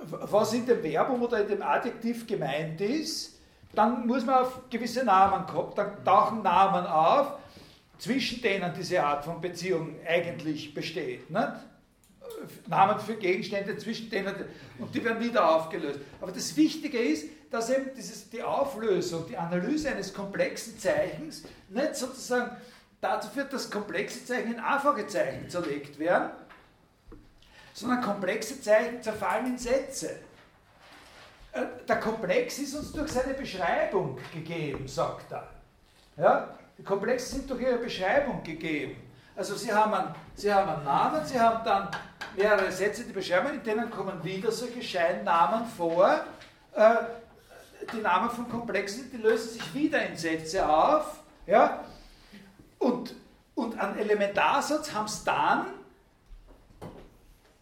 was 0.00 0.52
in 0.54 0.66
dem 0.66 0.80
Verbum 0.80 1.22
oder 1.22 1.40
in 1.40 1.48
dem 1.48 1.62
Adjektiv 1.62 2.26
gemeint 2.26 2.80
ist, 2.80 3.38
dann 3.74 4.06
muss 4.06 4.24
man 4.24 4.36
auf 4.36 4.60
gewisse 4.70 5.04
Namen 5.04 5.46
kommen, 5.46 5.72
dann 5.74 6.04
tauchen 6.04 6.42
Namen 6.42 6.86
auf, 6.86 7.34
zwischen 7.98 8.40
denen 8.40 8.72
diese 8.74 9.02
Art 9.02 9.24
von 9.24 9.40
Beziehung 9.40 9.96
eigentlich 10.06 10.72
besteht. 10.72 11.28
Nicht? 11.30 11.52
Namen 12.66 13.00
für 13.00 13.14
Gegenstände, 13.14 13.76
zwischen 13.78 14.10
denen, 14.10 14.34
und 14.78 14.94
die 14.94 15.04
werden 15.04 15.22
wieder 15.22 15.48
aufgelöst. 15.54 16.00
Aber 16.20 16.32
das 16.32 16.56
Wichtige 16.56 16.98
ist, 16.98 17.28
dass 17.50 17.70
eben 17.70 17.90
dieses, 17.96 18.28
die 18.30 18.42
Auflösung, 18.42 19.26
die 19.28 19.36
Analyse 19.36 19.90
eines 19.90 20.12
komplexen 20.12 20.78
Zeichens 20.78 21.44
nicht 21.68 21.96
sozusagen 21.96 22.56
dazu 23.00 23.28
führt, 23.28 23.52
dass 23.52 23.70
komplexe 23.70 24.24
Zeichen 24.24 24.54
in 24.54 24.60
einfache 24.60 25.06
Zeichen 25.06 25.48
zerlegt 25.48 25.98
werden, 25.98 26.30
sondern 27.72 28.02
komplexe 28.02 28.60
Zeichen 28.60 29.02
zerfallen 29.02 29.46
in 29.46 29.58
Sätze. 29.58 30.18
Äh, 31.52 31.62
der 31.88 32.00
Komplex 32.00 32.58
ist 32.58 32.74
uns 32.74 32.92
durch 32.92 33.10
seine 33.10 33.34
Beschreibung 33.34 34.18
gegeben, 34.34 34.86
sagt 34.86 35.32
er. 35.32 35.48
Ja? 36.16 36.54
Die 36.76 36.82
Komplexe 36.82 37.36
sind 37.36 37.50
durch 37.50 37.62
ihre 37.62 37.78
Beschreibung 37.78 38.42
gegeben. 38.42 39.07
Also 39.38 39.54
Sie 39.54 39.72
haben, 39.72 39.94
einen, 39.94 40.14
Sie 40.34 40.52
haben 40.52 40.68
einen 40.68 40.84
Namen, 40.84 41.24
Sie 41.24 41.38
haben 41.38 41.64
dann 41.64 41.88
mehrere 42.36 42.72
Sätze, 42.72 43.04
die 43.04 43.12
beschreiben, 43.12 43.54
in 43.54 43.62
denen 43.62 43.88
kommen 43.88 44.24
wieder 44.24 44.50
solche 44.50 44.82
Scheinnamen 44.82 45.64
vor. 45.64 46.24
Äh, 46.74 46.94
die 47.92 48.00
Namen 48.00 48.30
von 48.30 48.48
Komplexen, 48.48 49.08
die 49.12 49.16
lösen 49.16 49.50
sich 49.50 49.74
wieder 49.74 50.04
in 50.04 50.16
Sätze 50.16 50.68
auf. 50.68 51.20
Ja? 51.46 51.84
Und, 52.80 53.14
und 53.54 53.78
einen 53.78 53.98
Elementarsatz 53.98 54.92
haben 54.92 55.06
es 55.06 55.22
dann, 55.22 55.66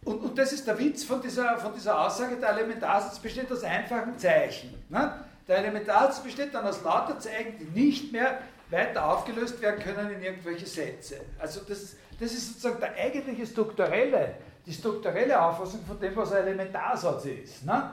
und, 0.03 0.23
und 0.23 0.35
das 0.35 0.53
ist 0.53 0.65
der 0.65 0.79
Witz 0.79 1.03
von 1.03 1.21
dieser, 1.21 1.59
von 1.59 1.75
dieser 1.75 2.01
Aussage, 2.01 2.37
der 2.37 2.57
Elementarsatz 2.57 3.19
besteht 3.19 3.51
aus 3.51 3.63
einfachen 3.63 4.17
Zeichen. 4.17 4.73
Ne? 4.89 5.13
Der 5.47 5.59
Elementarsatz 5.59 6.21
besteht 6.21 6.55
dann 6.55 6.65
aus 6.65 6.81
lauter 6.81 7.19
Zeichen, 7.19 7.55
die 7.59 7.79
nicht 7.79 8.11
mehr 8.11 8.39
weiter 8.69 9.05
aufgelöst 9.05 9.61
werden 9.61 9.81
können 9.81 10.11
in 10.11 10.21
irgendwelche 10.21 10.65
Sätze. 10.65 11.21
Also 11.39 11.61
das, 11.61 11.95
das 12.19 12.33
ist 12.33 12.47
sozusagen 12.47 12.79
der 12.79 12.95
eigentliche 12.95 13.45
strukturelle, 13.45 14.35
die 14.65 14.73
strukturelle 14.73 15.41
Auffassung 15.41 15.85
von 15.85 15.99
dem, 15.99 16.15
was 16.15 16.33
ein 16.33 16.47
Elementarsatz 16.47 17.25
ist. 17.25 17.65
Ne? 17.65 17.91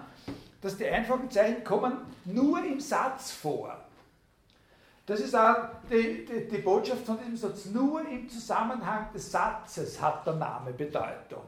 dass 0.65 0.79
die 0.79 0.89
einfachen 0.89 1.31
Zeichen 1.31 1.63
kommen 1.63 1.99
nur 2.25 2.65
im 2.65 2.81
Satz 2.81 3.33
vor. 3.33 3.77
Das 5.05 5.21
ist 5.21 5.37
auch 5.37 5.57
die, 5.91 6.25
die, 6.25 6.49
die, 6.49 6.59
Botschaft 6.63 7.05
von 7.05 7.19
diesem 7.19 7.37
Satz. 7.37 7.67
Nur 7.67 8.01
im 8.09 8.27
Zusammenhang 8.31 9.13
des 9.13 9.31
Satzes 9.31 10.01
hat 10.01 10.27
der 10.27 10.33
Name 10.33 10.73
Bedeutung. 10.73 11.43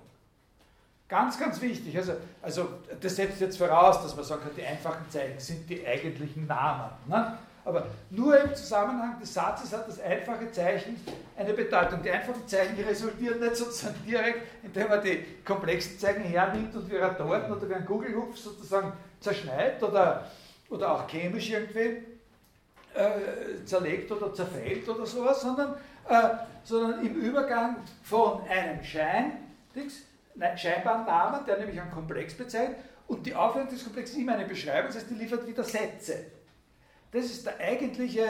Ganz, 1.09 1.39
ganz 1.39 1.59
wichtig. 1.63 1.97
Also, 1.97 2.13
also 2.43 2.69
das 3.01 3.17
setzt 3.17 3.41
jetzt 3.41 3.57
voraus, 3.57 4.03
dass 4.03 4.15
man 4.15 4.25
sagen 4.27 4.43
kann, 4.43 4.53
die 4.55 4.67
einfachen 4.67 5.09
Zeichen 5.09 5.41
sind 5.41 5.71
die 5.71 5.87
eigentlichen 5.87 6.47
Namen. 6.47 6.91
Ne? 7.07 7.39
Aber 7.67 7.85
nur 8.11 8.39
im 8.39 8.55
Zusammenhang 8.55 9.19
des 9.19 9.35
Satzes 9.35 9.73
hat 9.73 9.89
das 9.89 10.01
einfache 10.01 10.53
Zeichen 10.53 11.01
eine 11.37 11.53
Bedeutung. 11.53 12.01
Die 12.01 12.13
einfachen 12.13 12.47
Zeichen 12.47 12.77
resultieren 12.81 13.41
nicht 13.41 13.57
sozusagen 13.57 13.97
direkt, 14.07 14.43
indem 14.63 14.89
man 14.89 15.03
die 15.03 15.25
komplexen 15.45 15.99
Zeichen 15.99 16.23
hernimmt 16.23 16.77
und 16.77 16.89
wie 16.89 16.97
ein 16.97 17.17
Torten 17.17 17.53
oder 17.53 17.69
wie 17.69 17.75
ein 17.75 17.85
Kugelhupf 17.85 18.39
sozusagen 18.39 18.93
zerschneidet 19.19 19.83
oder, 19.83 20.31
oder 20.71 20.93
auch 20.93 21.09
chemisch 21.09 21.51
irgendwie 21.51 22.05
äh, 22.95 23.65
zerlegt 23.65 24.13
oder 24.13 24.33
zerfällt 24.33 24.89
oder 24.89 25.05
sowas, 25.05 25.41
sondern, 25.41 25.75
äh, 26.09 26.37
sondern 26.63 27.05
im 27.05 27.17
Übergang 27.17 27.79
von 28.05 28.43
einem 28.49 28.81
Schein, 28.85 29.33
scheinbaren 30.55 31.05
Namen, 31.05 31.45
der 31.45 31.59
nämlich 31.59 31.81
einen 31.81 31.91
Komplex 31.91 32.33
bezeichnet, 32.35 32.77
und 33.09 33.27
die 33.27 33.35
Aufhörung 33.35 33.69
des 33.69 33.83
Komplexes 33.83 34.15
ist 34.15 34.23
immer 34.23 34.35
eine 34.35 34.45
Beschreibung, 34.45 34.87
das 34.87 34.99
heißt, 34.99 35.11
die 35.11 35.15
liefert 35.15 35.45
wieder 35.49 35.65
Sätze. 35.65 36.36
Das 37.17 37.25
ist 37.25 37.47
der 37.47 37.59
eigentliche, 37.59 38.23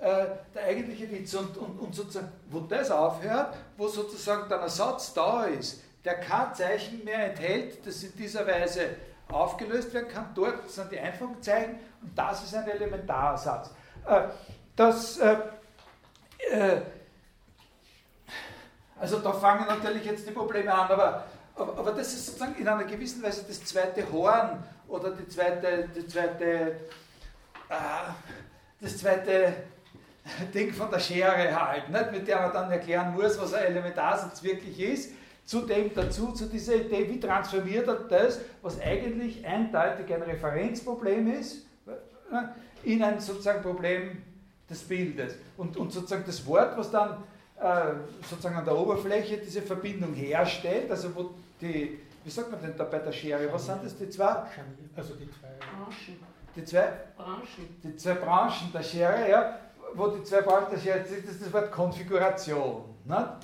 äh, 0.00 0.26
der 0.54 0.64
eigentliche 0.64 1.10
Witz. 1.10 1.34
Und, 1.34 1.56
und, 1.56 1.80
und 1.80 1.94
sozusagen, 1.94 2.30
wo 2.48 2.60
das 2.60 2.90
aufhört, 2.90 3.56
wo 3.76 3.88
sozusagen 3.88 4.48
dann 4.48 4.60
ein 4.60 4.68
Satz 4.68 5.12
da 5.12 5.44
ist, 5.44 5.82
der 6.04 6.14
kein 6.20 6.54
Zeichen 6.54 7.04
mehr 7.04 7.30
enthält, 7.30 7.84
das 7.84 8.04
in 8.04 8.16
dieser 8.16 8.46
Weise 8.46 8.90
aufgelöst 9.28 9.92
werden 9.92 10.08
kann, 10.08 10.30
dort 10.34 10.70
sind 10.70 10.92
die 10.92 10.98
einfachen 10.98 11.36
und 11.36 12.18
das 12.18 12.44
ist 12.44 12.54
ein 12.54 12.68
Elementarsatz. 12.68 13.70
Äh, 14.06 14.22
das, 14.76 15.18
äh, 15.18 15.36
äh, 16.52 16.80
also 18.98 19.18
da 19.18 19.32
fangen 19.32 19.66
natürlich 19.66 20.04
jetzt 20.04 20.26
die 20.26 20.32
Probleme 20.32 20.72
an, 20.72 20.88
aber 20.88 21.24
aber, 21.56 21.76
aber, 21.76 21.92
das 21.92 22.14
ist 22.14 22.26
sozusagen 22.26 22.54
in 22.54 22.66
einer 22.66 22.84
gewissen 22.84 23.22
Weise 23.22 23.44
das 23.46 23.62
zweite 23.64 24.10
Horn 24.10 24.62
oder 24.88 25.10
die 25.10 25.28
zweite, 25.28 25.90
die 25.94 26.06
zweite, 26.06 26.76
das 28.80 28.98
zweite 28.98 29.54
Ding 30.54 30.72
von 30.72 30.90
der 30.90 30.98
Schere 30.98 31.54
halt, 31.54 31.88
nicht? 31.88 32.12
mit 32.12 32.28
der 32.28 32.40
man 32.40 32.52
dann 32.52 32.70
erklären 32.70 33.14
muss, 33.14 33.38
was 33.40 33.54
ein 33.54 33.64
Elementarsatz 33.66 34.42
wirklich 34.42 34.78
ist. 34.80 35.12
Zudem 35.44 35.92
dazu, 35.94 36.32
zu 36.32 36.46
dieser 36.46 36.76
Idee, 36.76 37.08
wie 37.08 37.18
transformiert 37.18 37.88
er 37.88 37.94
das, 37.94 38.40
was 38.62 38.80
eigentlich 38.80 39.44
eindeutig 39.44 40.12
ein 40.14 40.22
Referenzproblem 40.22 41.32
ist, 41.40 41.66
äh, 41.86 42.88
in 42.88 43.02
ein 43.02 43.18
sozusagen 43.20 43.62
Problem 43.62 44.22
des 44.68 44.82
Bildes. 44.82 45.34
Und, 45.56 45.76
und 45.76 45.92
sozusagen 45.92 46.22
das 46.24 46.46
Wort, 46.46 46.78
was 46.78 46.90
dann 46.90 47.24
äh, 47.60 47.94
sozusagen 48.28 48.56
an 48.56 48.64
der 48.64 48.78
Oberfläche 48.78 49.38
diese 49.38 49.62
Verbindung 49.62 50.14
herstellt, 50.14 50.90
also 50.90 51.14
wo 51.14 51.30
die, 51.60 51.98
wie 52.22 52.30
sagt 52.30 52.52
man 52.52 52.62
denn 52.62 52.74
da 52.76 52.84
bei 52.84 53.00
der 53.00 53.12
Schere, 53.12 53.52
was 53.52 53.66
sind 53.66 53.84
das, 53.84 53.96
die 53.96 54.08
zwei? 54.08 54.44
Also 54.96 55.14
die 55.14 55.28
zwei 55.30 55.48
Branchen. 55.58 56.29
Die 56.56 56.64
zwei 56.64 56.88
Branchen. 57.16 57.80
Die 57.82 57.96
zwei 57.96 58.14
Branchen 58.14 58.72
der 58.72 58.82
Schere, 58.82 59.30
ja, 59.30 59.56
wo 59.94 60.08
die 60.08 60.22
zwei 60.24 60.40
Branchen 60.42 60.70
der 60.70 60.78
Schere, 60.78 61.00
das 61.00 61.10
ist 61.10 61.44
das 61.44 61.52
Wort 61.52 61.70
Konfiguration. 61.70 62.84
Ne? 63.04 63.36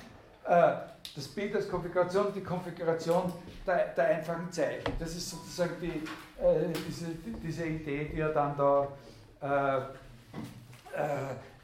Das 1.15 1.27
Bild 1.29 1.55
als 1.55 1.69
Konfiguration, 1.69 2.27
die 2.33 2.41
Konfiguration 2.41 3.33
der, 3.65 3.87
der 3.87 4.05
einfachen 4.05 4.51
Zeichen. 4.51 4.93
Das 4.99 5.09
ist 5.15 5.29
sozusagen 5.29 5.75
die, 5.81 6.03
äh, 6.41 6.71
diese, 6.87 7.07
diese 7.43 7.65
Idee, 7.65 8.05
die 8.13 8.19
er 8.19 8.29
dann 8.29 8.55
da 8.55 8.87
äh, 9.41 9.77
äh, 10.97 11.03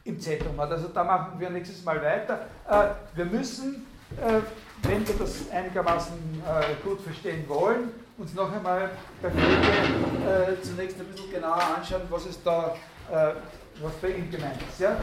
im 0.04 0.20
Zentrum 0.20 0.60
hat. 0.60 0.72
Also 0.72 0.90
da 0.90 1.04
machen 1.04 1.40
wir 1.40 1.50
nächstes 1.50 1.84
Mal 1.84 2.02
weiter. 2.02 2.46
Äh, 2.70 2.90
wir 3.16 3.26
müssen 3.26 3.86
äh, 4.22 4.42
wenn 4.84 5.08
wir 5.08 5.16
das 5.16 5.50
einigermaßen 5.50 6.14
äh, 6.46 6.88
gut 6.88 7.02
verstehen 7.02 7.48
wollen, 7.48 7.90
uns 8.18 8.34
noch 8.34 8.52
einmal 8.52 8.92
bei 9.22 9.30
Frege 9.30 10.54
äh, 10.54 10.62
zunächst 10.62 11.00
ein 11.00 11.06
bisschen 11.08 11.32
genauer 11.32 11.62
anschauen, 11.78 12.02
was 12.10 12.26
ist 12.26 12.42
da, 12.46 12.76
äh, 13.12 13.34
was 13.82 13.94
bei 14.02 14.10
ihm 14.10 14.30
gemeint 14.30 14.60
ist. 14.70 14.80
Ja? 14.80 14.96